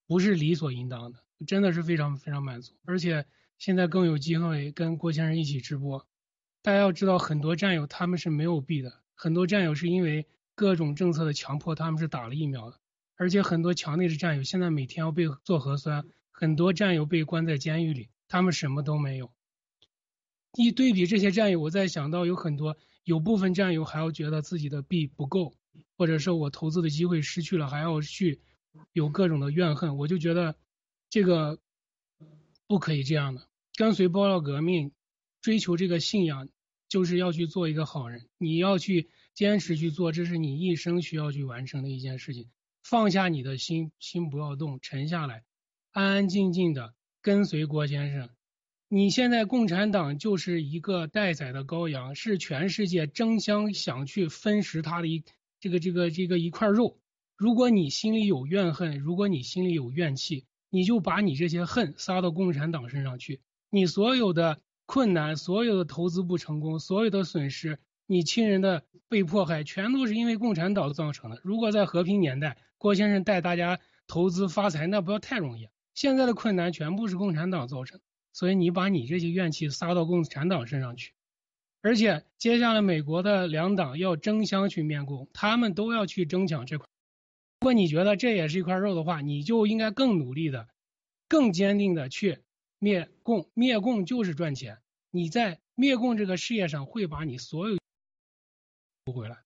[0.08, 2.74] 不是理所应当的，真的是非常非常满足。
[2.86, 3.28] 而且
[3.60, 6.08] 现在更有机会跟郭先生一起直播。
[6.63, 12.79] 大家要知道，很多战友他们是没有币的，很多战友是因为各种政策的强迫，他们是打了疫苗的。
[13.15, 19.31] 而且很多墙内的战友现在每天要被做核酸，很多战友被关在监狱里，他们什么都没有。
[20.53, 25.56] 一对比这些战友，我在想到有很多，有部分战友还要觉得自己的币不够，
[25.97, 28.42] 或者是我投资的机会失去了，还要去
[28.92, 29.97] 有各种的怨恨。
[29.97, 30.56] 我就觉得
[31.10, 31.60] 这个
[32.67, 33.47] 不可以这样的。
[33.76, 34.92] 跟随爆料革命，
[35.42, 36.50] 追求这个信仰，
[36.88, 38.28] 就是要去做一个好人。
[38.38, 42.50] 你要去坚持去做，这是你一生需要去完成的一件事情。
[42.84, 45.44] 放下你的心，心不要动，沉下来，
[45.92, 48.30] 安安静静的跟随郭先生。
[48.88, 55.24] 你现在共产党就是一个待宰的羔羊，是全世界争相想去分食他的一
[55.60, 57.00] 这个这个这个一块肉。
[57.38, 63.42] 如果你心里有怨恨，如果你心里有怨气，你就把你这些恨撒到共产党身上去。
[63.70, 64.60] 你所有的
[64.94, 71.40] 困难，所有的投资不成功，所有的损失，你亲人的被迫害，全都是因为共产党造成的。
[71.46, 75.70] 如果在和平年代，郭先生带大家投资发财，那不要太容易。
[75.94, 78.02] 现在的困难全部是共产党造成，
[78.34, 81.14] 所以你把你这些怨气撒到共产党身上去。
[81.82, 86.86] 而且接下来美国的两党要争相去灭共，他们都要去争抢这块。
[87.62, 90.68] 如果你觉得这也是一块肉的话，你就应该更努力的、
[91.30, 92.40] 更坚定的去
[92.78, 93.50] 灭共。
[93.54, 94.80] 灭共就是赚钱，
[95.13, 97.77] 你在灭共这个事业上会把你所有
[99.03, 99.44] 补回来。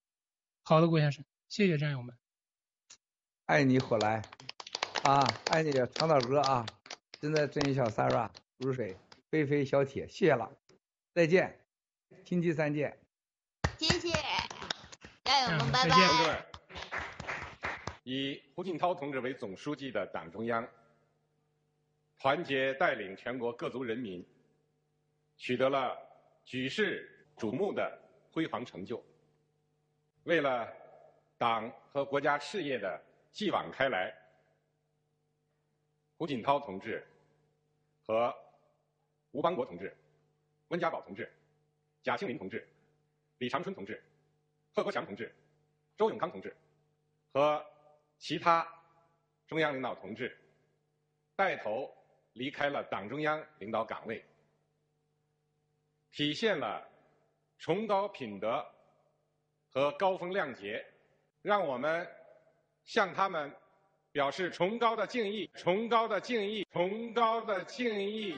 [0.62, 2.16] 好的，郭先生，谢谢战友们。
[3.48, 4.22] 爱你火来，
[5.04, 6.64] 啊，爱你长岛哥啊，
[7.20, 8.96] 真的真小 Sarah 如水，
[9.32, 10.56] 飞飞小铁，谢谢了，
[11.16, 11.60] 再见，
[12.24, 12.96] 星期三见。
[13.80, 14.10] 谢谢，
[15.24, 16.28] 战友们，拜同志拜。
[16.28, 16.46] 们，
[18.04, 20.68] 以胡锦涛同志为总书记的党中央，
[22.20, 24.24] 团结带领全国各族人民，
[25.38, 25.98] 取得了
[26.44, 28.00] 举世瞩目的
[28.32, 29.04] 辉煌成就。
[30.24, 30.72] 为了
[31.38, 34.14] 党和国家事业的继往开来，
[36.18, 37.06] 胡锦涛同志
[38.06, 38.34] 和
[39.32, 39.96] 吴邦国同志、
[40.70, 41.32] 温家宝同志、
[42.02, 42.68] 贾庆林同志、
[43.38, 44.02] 李长春同志、
[44.74, 45.34] 贺国强同志、
[45.98, 46.56] 周永康同志
[47.34, 47.64] 和
[48.18, 48.66] 其他
[49.46, 50.36] 中央领导同志
[51.36, 51.94] 带头
[52.34, 54.24] 离开了党中央领导岗位，
[56.16, 56.82] 体现了
[57.58, 58.66] 崇高品德
[59.68, 60.82] 和高风亮节，
[61.42, 62.08] 让我们
[62.86, 63.54] 向他们
[64.14, 68.34] 表示崇高的敬意，崇高的敬意，崇高的敬意。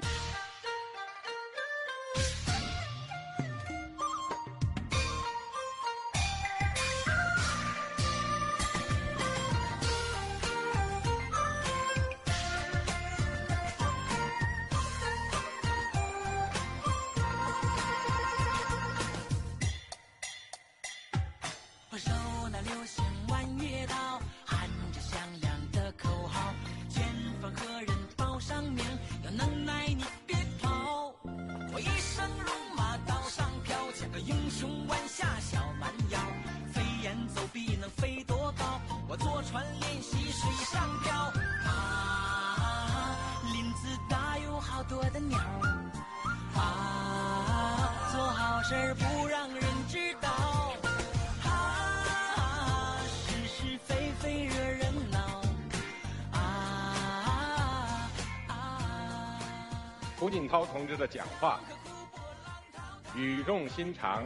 [63.78, 64.26] 心长，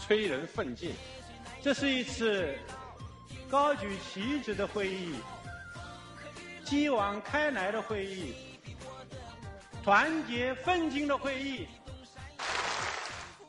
[0.00, 0.94] 催人奋进。
[1.60, 2.56] 这是一次
[3.50, 5.16] 高举旗帜的会议，
[6.64, 8.34] 继往开来的会议，
[9.84, 11.66] 团结奋进的会议。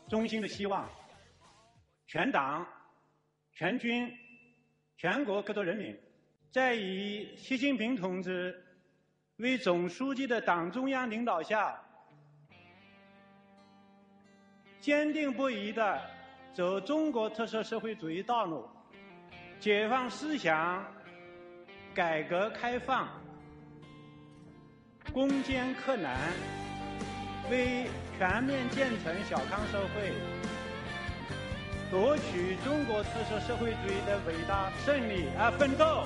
[0.10, 0.90] 衷心的希望，
[2.06, 2.68] 全党、
[3.54, 4.12] 全军、
[4.98, 5.98] 全国各族人民，
[6.52, 8.54] 在以习近平同志
[9.38, 11.82] 为总书记的党中央领导下，
[14.82, 16.02] 坚定不移地
[16.54, 18.68] 走中国特色社会主义道路，
[19.60, 20.86] 解放思想，
[21.94, 23.08] 改革开放，
[25.12, 26.16] 攻坚克难，
[27.52, 30.14] 为全面建成小康社会，
[31.92, 36.06] 夺取中国特色社会主义的伟大胜利而奋斗。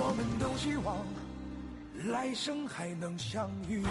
[0.00, 1.04] 我们都希望
[2.12, 3.82] 来生还能相遇。